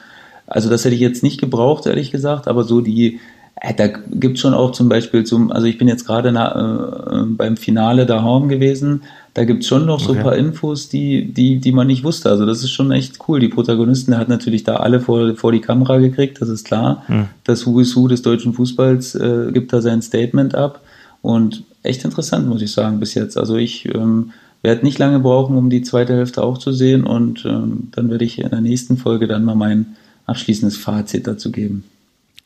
also 0.46 0.68
das 0.68 0.84
hätte 0.84 0.94
ich 0.94 1.00
jetzt 1.00 1.22
nicht 1.22 1.40
gebraucht, 1.40 1.86
ehrlich 1.86 2.10
gesagt, 2.10 2.48
aber 2.48 2.64
so 2.64 2.82
die, 2.82 3.20
äh, 3.56 3.72
da 3.74 3.86
gibt's 3.86 4.40
schon 4.40 4.52
auch 4.52 4.72
zum 4.72 4.90
Beispiel 4.90 5.24
zum, 5.24 5.50
also 5.50 5.66
ich 5.66 5.78
bin 5.78 5.88
jetzt 5.88 6.06
gerade 6.06 6.28
äh, 6.28 7.24
beim 7.26 7.56
Finale 7.56 8.04
da 8.04 8.22
Home 8.22 8.48
gewesen, 8.48 9.02
da 9.34 9.44
gibt's 9.44 9.66
schon 9.66 9.86
noch 9.86 10.00
so 10.00 10.10
okay. 10.10 10.18
ein 10.18 10.24
paar 10.24 10.36
Infos, 10.36 10.90
die, 10.90 11.32
die, 11.32 11.58
die 11.58 11.72
man 11.72 11.86
nicht 11.86 12.04
wusste. 12.04 12.28
Also 12.28 12.44
das 12.44 12.58
ist 12.58 12.70
schon 12.70 12.92
echt 12.92 13.16
cool. 13.28 13.40
Die 13.40 13.48
Protagonisten, 13.48 14.10
der 14.10 14.20
hat 14.20 14.28
natürlich 14.28 14.62
da 14.62 14.76
alle 14.76 15.00
vor, 15.00 15.36
vor 15.36 15.52
die 15.52 15.62
Kamera 15.62 15.98
gekriegt, 15.98 16.42
das 16.42 16.50
ist 16.50 16.66
klar. 16.66 17.02
Hm. 17.06 17.28
Das 17.44 17.66
Who 17.66 17.80
is 17.80 17.96
Who 17.96 18.08
des 18.08 18.20
deutschen 18.20 18.52
Fußballs 18.52 19.14
äh, 19.14 19.50
gibt 19.52 19.72
da 19.72 19.80
sein 19.80 20.02
Statement 20.02 20.54
ab. 20.54 20.82
Und 21.22 21.64
echt 21.82 22.04
interessant, 22.04 22.46
muss 22.48 22.62
ich 22.62 22.72
sagen, 22.72 23.00
bis 23.00 23.14
jetzt. 23.14 23.38
Also 23.38 23.56
ich 23.56 23.86
ähm, 23.94 24.32
werde 24.62 24.84
nicht 24.84 24.98
lange 24.98 25.20
brauchen, 25.20 25.56
um 25.56 25.70
die 25.70 25.82
zweite 25.82 26.14
Hälfte 26.14 26.42
auch 26.42 26.58
zu 26.58 26.72
sehen. 26.72 27.04
Und 27.04 27.44
ähm, 27.44 27.88
dann 27.92 28.10
werde 28.10 28.24
ich 28.24 28.38
in 28.38 28.50
der 28.50 28.60
nächsten 28.60 28.96
Folge 28.96 29.26
dann 29.26 29.44
mal 29.44 29.54
mein 29.54 29.96
abschließendes 30.26 30.76
Fazit 30.76 31.26
dazu 31.26 31.50
geben. 31.50 31.84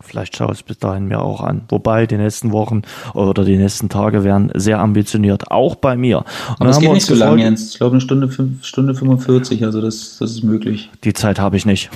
Vielleicht 0.00 0.36
schaue 0.36 0.52
ich 0.52 0.58
es 0.58 0.62
bis 0.62 0.78
dahin 0.78 1.06
mir 1.06 1.22
auch 1.22 1.40
an. 1.40 1.62
Wobei 1.70 2.06
die 2.06 2.18
nächsten 2.18 2.52
Wochen 2.52 2.82
oder 3.14 3.44
die 3.44 3.56
nächsten 3.56 3.88
Tage 3.88 4.24
werden 4.24 4.50
sehr 4.54 4.78
ambitioniert, 4.78 5.50
auch 5.50 5.74
bei 5.74 5.96
mir. 5.96 6.18
Und 6.18 6.26
Aber 6.60 6.70
es 6.70 6.78
geht 6.78 6.92
nicht 6.92 7.06
so 7.06 7.14
lange, 7.14 7.42
Jens. 7.42 7.72
Ich 7.72 7.78
glaube 7.78 7.94
eine 7.94 8.02
Stunde, 8.02 8.28
fünf, 8.28 8.64
Stunde 8.64 8.94
45, 8.94 9.64
also 9.64 9.80
das, 9.80 10.18
das 10.18 10.32
ist 10.32 10.42
möglich. 10.44 10.90
Die 11.02 11.14
Zeit 11.14 11.40
habe 11.40 11.56
ich 11.56 11.64
nicht. 11.64 11.90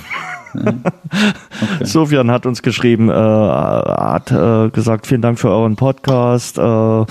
Okay. 0.53 0.73
Sofian 1.83 2.31
hat 2.31 2.45
uns 2.45 2.61
geschrieben, 2.61 3.09
äh, 3.09 3.13
hat 3.13 4.31
äh, 4.31 4.69
gesagt, 4.69 5.07
vielen 5.07 5.21
Dank 5.21 5.39
für 5.39 5.49
euren 5.49 5.75
Podcast, 5.75 6.57
äh, 6.57 7.05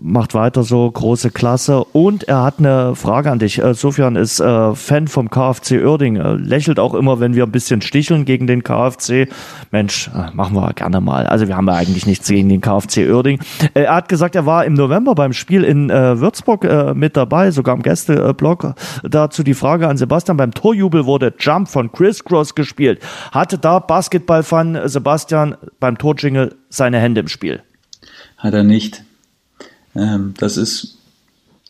macht 0.00 0.34
weiter 0.34 0.62
so, 0.62 0.90
große 0.90 1.30
Klasse. 1.30 1.84
Und 1.84 2.24
er 2.24 2.42
hat 2.42 2.58
eine 2.58 2.94
Frage 2.94 3.30
an 3.30 3.38
dich. 3.38 3.62
Äh, 3.62 3.74
Sofian 3.74 4.16
ist 4.16 4.40
äh, 4.40 4.74
Fan 4.74 5.08
vom 5.08 5.30
KfC 5.30 5.84
Uerding, 5.84 6.16
äh, 6.16 6.34
lächelt 6.34 6.78
auch 6.78 6.94
immer, 6.94 7.20
wenn 7.20 7.34
wir 7.34 7.44
ein 7.44 7.52
bisschen 7.52 7.82
sticheln 7.82 8.24
gegen 8.24 8.46
den 8.46 8.62
KfC. 8.62 9.28
Mensch, 9.70 10.10
machen 10.32 10.54
wir 10.54 10.72
gerne 10.74 11.00
mal. 11.00 11.26
Also 11.26 11.48
wir 11.48 11.56
haben 11.56 11.68
ja 11.68 11.74
eigentlich 11.74 12.06
nichts 12.06 12.28
gegen 12.28 12.48
den 12.48 12.60
KfC 12.60 13.08
Uerding. 13.10 13.40
Äh, 13.74 13.82
er 13.82 13.96
hat 13.96 14.08
gesagt, 14.08 14.34
er 14.34 14.46
war 14.46 14.64
im 14.64 14.74
November 14.74 15.14
beim 15.14 15.32
Spiel 15.32 15.64
in 15.64 15.88
Würzburg 15.88 16.66
mit 16.94 17.16
dabei, 17.16 17.50
sogar 17.50 17.74
im 17.74 17.82
Gästeblock. 17.82 18.74
Dazu 19.02 19.42
die 19.42 19.54
Frage 19.54 19.88
an 19.88 19.96
Sebastian. 19.96 20.36
Beim 20.36 20.52
Torjubel 20.52 21.06
wurde 21.06 21.32
Jump 21.38 21.68
von 21.68 21.92
Chris 21.92 22.24
Cross 22.24 22.54
gespielt 22.54 22.75
gespielt. 22.76 23.00
Hatte 23.32 23.58
da 23.58 23.78
Basketballfan 23.78 24.88
Sebastian 24.88 25.56
beim 25.80 25.98
Torjingle 25.98 26.54
seine 26.68 26.98
Hände 26.98 27.22
im 27.22 27.28
Spiel? 27.28 27.62
Hat 28.36 28.54
er 28.54 28.62
nicht. 28.62 29.02
Ähm, 29.94 30.34
das 30.38 30.56
ist, 30.56 30.98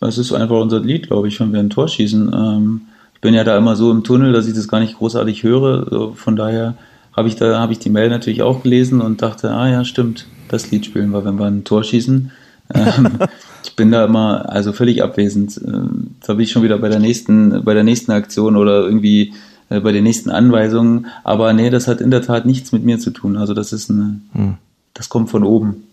das 0.00 0.18
ist 0.18 0.32
einfach 0.32 0.60
unser 0.60 0.80
Lied, 0.80 1.06
glaube 1.06 1.28
ich, 1.28 1.38
wenn 1.38 1.52
wir 1.52 1.60
ein 1.60 1.70
Tor 1.70 1.88
schießen. 1.88 2.32
Ähm, 2.32 2.80
ich 3.14 3.20
bin 3.20 3.34
ja 3.34 3.44
da 3.44 3.56
immer 3.56 3.76
so 3.76 3.92
im 3.92 4.02
Tunnel, 4.02 4.32
dass 4.32 4.46
ich 4.46 4.54
das 4.54 4.68
gar 4.68 4.80
nicht 4.80 4.98
großartig 4.98 5.42
höre. 5.42 6.14
Von 6.14 6.36
daher 6.36 6.74
habe 7.16 7.28
ich 7.28 7.36
da, 7.36 7.60
habe 7.60 7.72
ich 7.72 7.78
die 7.78 7.90
Mail 7.90 8.10
natürlich 8.10 8.42
auch 8.42 8.62
gelesen 8.62 9.00
und 9.00 9.22
dachte, 9.22 9.50
ah 9.52 9.68
ja, 9.68 9.84
stimmt, 9.84 10.26
das 10.48 10.70
Lied 10.70 10.84
spielen 10.84 11.10
wir, 11.10 11.24
wenn 11.24 11.38
wir 11.38 11.46
ein 11.46 11.64
Tor 11.64 11.84
schießen. 11.84 12.30
Ähm, 12.74 13.18
ich 13.64 13.76
bin 13.76 13.92
da 13.92 14.04
immer 14.04 14.50
also 14.50 14.72
völlig 14.72 15.02
abwesend. 15.02 15.60
Ähm, 15.64 16.16
da 16.26 16.34
bin 16.34 16.42
ich 16.42 16.50
schon 16.50 16.64
wieder 16.64 16.78
bei 16.78 16.88
der 16.88 16.98
nächsten, 16.98 17.64
bei 17.64 17.74
der 17.74 17.84
nächsten 17.84 18.10
Aktion 18.10 18.56
oder 18.56 18.82
irgendwie 18.82 19.32
äh, 19.68 19.80
bei 19.80 19.92
den 19.92 20.04
nächsten 20.04 20.30
Anweisungen. 20.30 21.06
Aber 21.24 21.52
nee, 21.52 21.70
das 21.70 21.88
hat 21.88 22.00
in 22.00 22.10
der 22.10 22.22
Tat 22.22 22.46
nichts 22.46 22.72
mit 22.72 22.84
mir 22.84 22.98
zu 22.98 23.10
tun. 23.10 23.36
Also 23.36 23.54
das 23.54 23.72
ist 23.72 23.90
eine, 23.90 24.20
hm. 24.32 24.54
das 24.94 25.08
kommt 25.08 25.30
von 25.30 25.44
oben. 25.44 25.84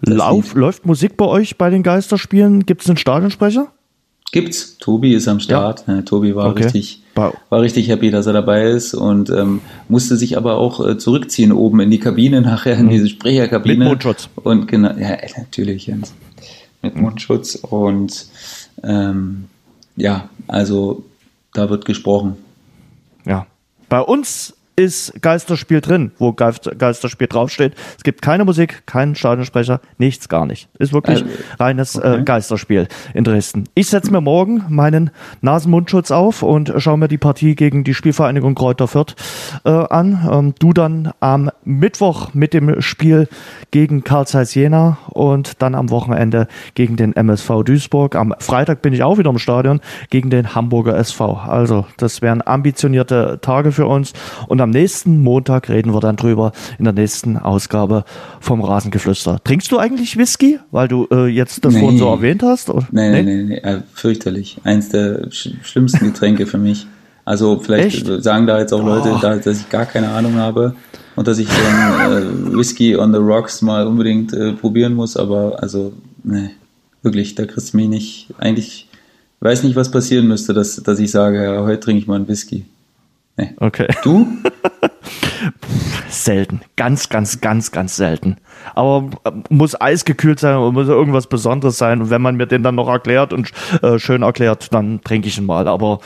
Lauf, 0.00 0.54
läuft 0.54 0.86
Musik 0.86 1.16
bei 1.16 1.24
euch 1.24 1.58
bei 1.58 1.70
den 1.70 1.82
Geisterspielen? 1.82 2.66
Gibt 2.66 2.82
es 2.82 2.88
einen 2.88 2.96
Stadionsprecher? 2.96 3.68
Gibt's. 4.32 4.78
Tobi 4.78 5.14
ist 5.14 5.28
am 5.28 5.40
Start. 5.40 5.84
Ja. 5.86 6.00
Tobi 6.02 6.34
war 6.34 6.50
okay. 6.50 6.64
richtig, 6.64 7.02
war 7.14 7.34
richtig 7.50 7.88
happy, 7.88 8.10
dass 8.10 8.26
er 8.26 8.32
dabei 8.32 8.70
ist 8.70 8.94
und 8.94 9.28
ähm, 9.28 9.60
musste 9.88 10.16
sich 10.16 10.38
aber 10.38 10.56
auch 10.56 10.86
äh, 10.86 10.96
zurückziehen 10.96 11.52
oben 11.52 11.80
in 11.80 11.90
die 11.90 11.98
Kabine 11.98 12.40
nachher 12.42 12.74
in 12.74 12.84
hm. 12.84 12.90
diese 12.90 13.08
Sprecherkabine. 13.08 13.76
Mit 13.78 13.88
Mundschutz. 13.88 14.28
Und 14.36 14.68
genau, 14.68 14.92
ja, 14.96 15.18
natürlich, 15.36 15.86
Jens. 15.86 16.14
Mit 16.80 16.96
Mundschutz 16.96 17.56
und 17.56 18.26
ähm, 18.82 19.44
ja, 19.96 20.30
also 20.48 21.04
da 21.52 21.68
wird 21.70 21.84
gesprochen. 21.84 22.36
Bei 23.92 24.00
uns 24.00 24.56
ist 24.76 25.20
Geisterspiel 25.20 25.80
drin, 25.80 26.12
wo 26.18 26.32
Geisterspiel 26.32 27.26
draufsteht. 27.26 27.74
Es 27.96 28.02
gibt 28.02 28.22
keine 28.22 28.44
Musik, 28.44 28.86
keinen 28.86 29.14
Stadionsprecher, 29.14 29.80
nichts, 29.98 30.28
gar 30.28 30.46
nicht. 30.46 30.68
Ist 30.78 30.92
wirklich 30.92 31.22
äh, 31.22 31.26
reines 31.58 31.96
okay. 31.96 32.20
äh, 32.20 32.22
Geisterspiel 32.22 32.88
in 33.12 33.24
Dresden. 33.24 33.64
Ich 33.74 33.88
setze 33.88 34.10
mir 34.10 34.20
morgen 34.20 34.64
meinen 34.68 35.10
Nasenmundschutz 35.42 36.10
auf 36.10 36.42
und 36.42 36.72
schaue 36.78 36.96
mir 36.96 37.08
die 37.08 37.18
Partie 37.18 37.54
gegen 37.54 37.84
die 37.84 37.94
Spielvereinigung 37.94 38.54
Kräuter 38.54 38.88
Fürth 38.88 39.14
äh, 39.64 39.70
an. 39.70 40.28
Ähm, 40.30 40.54
du 40.58 40.72
dann 40.72 41.12
am 41.20 41.50
Mittwoch 41.64 42.32
mit 42.32 42.54
dem 42.54 42.80
Spiel 42.80 43.28
gegen 43.70 44.04
Karl 44.04 44.26
Zeiss 44.26 44.54
Jena 44.54 44.98
und 45.10 45.60
dann 45.60 45.74
am 45.74 45.90
Wochenende 45.90 46.48
gegen 46.74 46.96
den 46.96 47.14
MSV 47.14 47.62
Duisburg. 47.64 48.16
Am 48.16 48.34
Freitag 48.38 48.80
bin 48.80 48.94
ich 48.94 49.02
auch 49.02 49.18
wieder 49.18 49.30
im 49.30 49.38
Stadion 49.38 49.80
gegen 50.08 50.30
den 50.30 50.54
Hamburger 50.54 50.96
SV. 50.96 51.34
Also 51.34 51.86
das 51.98 52.22
wären 52.22 52.46
ambitionierte 52.46 53.38
Tage 53.42 53.72
für 53.72 53.86
uns 53.86 54.14
und 54.48 54.61
am 54.62 54.70
nächsten 54.70 55.22
Montag 55.22 55.68
reden 55.68 55.92
wir 55.92 56.00
dann 56.00 56.16
drüber 56.16 56.52
in 56.78 56.84
der 56.84 56.94
nächsten 56.94 57.36
Ausgabe 57.36 58.04
vom 58.40 58.62
Rasengeflüster. 58.62 59.40
Trinkst 59.44 59.70
du 59.70 59.78
eigentlich 59.78 60.16
Whisky, 60.16 60.58
weil 60.70 60.88
du 60.88 61.06
äh, 61.10 61.26
jetzt 61.26 61.64
das 61.64 61.74
nee. 61.74 61.80
vorhin 61.80 61.98
so 61.98 62.08
erwähnt 62.08 62.42
hast? 62.42 62.70
Oder? 62.70 62.86
Nee, 62.90 63.10
nee, 63.10 63.22
nee, 63.22 63.34
nee, 63.34 63.42
nee. 63.42 63.56
Äh, 63.56 63.82
fürchterlich. 63.94 64.58
Eins 64.64 64.88
der 64.88 65.30
sch 65.30 65.50
schlimmsten 65.62 66.06
Getränke 66.06 66.46
für 66.46 66.58
mich. 66.58 66.86
Also 67.24 67.60
vielleicht 67.60 68.08
Echt? 68.08 68.24
sagen 68.24 68.46
da 68.46 68.58
jetzt 68.58 68.72
auch 68.72 68.84
Leute, 68.84 69.12
oh. 69.14 69.18
da, 69.20 69.36
dass 69.36 69.60
ich 69.60 69.68
gar 69.68 69.86
keine 69.86 70.08
Ahnung 70.08 70.34
habe 70.36 70.74
und 71.14 71.28
dass 71.28 71.38
ich 71.38 71.48
ein 71.48 72.52
äh, 72.52 72.56
Whisky 72.56 72.96
on 72.96 73.12
the 73.12 73.18
Rocks 73.18 73.62
mal 73.62 73.86
unbedingt 73.86 74.32
äh, 74.32 74.52
probieren 74.52 74.94
muss, 74.94 75.16
aber 75.16 75.62
also, 75.62 75.92
nee, 76.24 76.50
wirklich, 77.02 77.34
da 77.34 77.46
kriegst 77.46 77.72
du 77.72 77.76
mich 77.76 77.88
nicht, 77.88 78.28
eigentlich, 78.38 78.88
weiß 79.40 79.62
nicht, 79.62 79.76
was 79.76 79.90
passieren 79.90 80.26
müsste, 80.26 80.52
dass, 80.52 80.76
dass 80.76 80.98
ich 80.98 81.10
sage, 81.10 81.42
ja, 81.42 81.62
heute 81.62 81.80
trinke 81.80 82.00
ich 82.00 82.08
mal 82.08 82.16
einen 82.16 82.28
Whisky. 82.28 82.64
Nee. 83.36 83.50
Okay. 83.56 83.88
Du? 84.02 84.26
selten. 86.08 86.60
Ganz, 86.76 87.08
ganz, 87.08 87.40
ganz, 87.40 87.72
ganz 87.72 87.96
selten. 87.96 88.36
Aber 88.74 89.10
äh, 89.24 89.32
muss 89.48 89.80
eisgekühlt 89.80 90.38
sein 90.38 90.56
und 90.58 90.74
muss 90.74 90.88
irgendwas 90.88 91.26
Besonderes 91.26 91.78
sein. 91.78 92.00
Und 92.02 92.10
wenn 92.10 92.22
man 92.22 92.36
mir 92.36 92.46
den 92.46 92.62
dann 92.62 92.74
noch 92.74 92.88
erklärt 92.88 93.32
und 93.32 93.50
äh, 93.82 93.98
schön 93.98 94.22
erklärt, 94.22 94.72
dann 94.72 95.00
trinke 95.02 95.28
ich 95.28 95.38
ihn 95.38 95.46
mal. 95.46 95.66
Aber 95.66 96.00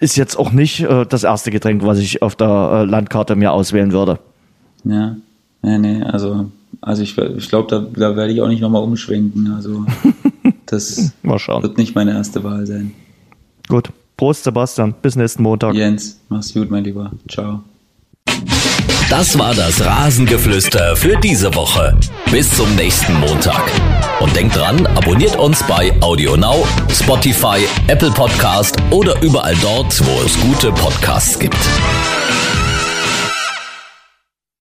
ist 0.00 0.16
jetzt 0.16 0.36
auch 0.36 0.52
nicht 0.52 0.80
äh, 0.80 1.06
das 1.06 1.24
erste 1.24 1.50
Getränk, 1.50 1.84
was 1.84 1.98
ich 1.98 2.22
auf 2.22 2.36
der 2.36 2.70
äh, 2.72 2.84
Landkarte 2.84 3.34
mir 3.34 3.52
auswählen 3.52 3.92
würde. 3.92 4.18
Ja, 4.84 5.16
nee, 5.62 5.78
nee, 5.78 6.02
also, 6.02 6.50
also 6.80 7.02
ich, 7.02 7.16
ich 7.18 7.48
glaube, 7.48 7.68
da, 7.68 7.78
da 8.00 8.16
werde 8.16 8.32
ich 8.32 8.40
auch 8.42 8.48
nicht 8.48 8.60
nochmal 8.60 8.82
umschwenken. 8.82 9.52
Also 9.54 9.86
das 10.66 11.12
wird 11.22 11.78
nicht 11.78 11.94
meine 11.94 12.12
erste 12.12 12.44
Wahl 12.44 12.66
sein. 12.66 12.92
Gut. 13.68 13.90
Prost, 14.18 14.44
Sebastian. 14.44 14.94
Bis 15.00 15.16
nächsten 15.16 15.42
Montag. 15.42 15.74
Jens, 15.74 16.20
mach's 16.28 16.52
gut, 16.52 16.70
mein 16.70 16.84
Lieber. 16.84 17.10
Ciao. 17.30 17.62
Das 19.08 19.38
war 19.38 19.54
das 19.54 19.82
Rasengeflüster 19.82 20.94
für 20.96 21.16
diese 21.16 21.54
Woche. 21.54 21.96
Bis 22.30 22.50
zum 22.50 22.74
nächsten 22.74 23.14
Montag. 23.20 23.62
Und 24.20 24.36
denkt 24.36 24.56
dran, 24.56 24.86
abonniert 24.88 25.36
uns 25.36 25.62
bei 25.62 25.92
AudioNow, 26.02 26.68
Spotify, 26.92 27.60
Apple 27.86 28.10
Podcast 28.10 28.76
oder 28.90 29.22
überall 29.22 29.54
dort, 29.62 29.98
wo 30.04 30.22
es 30.26 30.38
gute 30.40 30.72
Podcasts 30.72 31.38
gibt. 31.38 31.56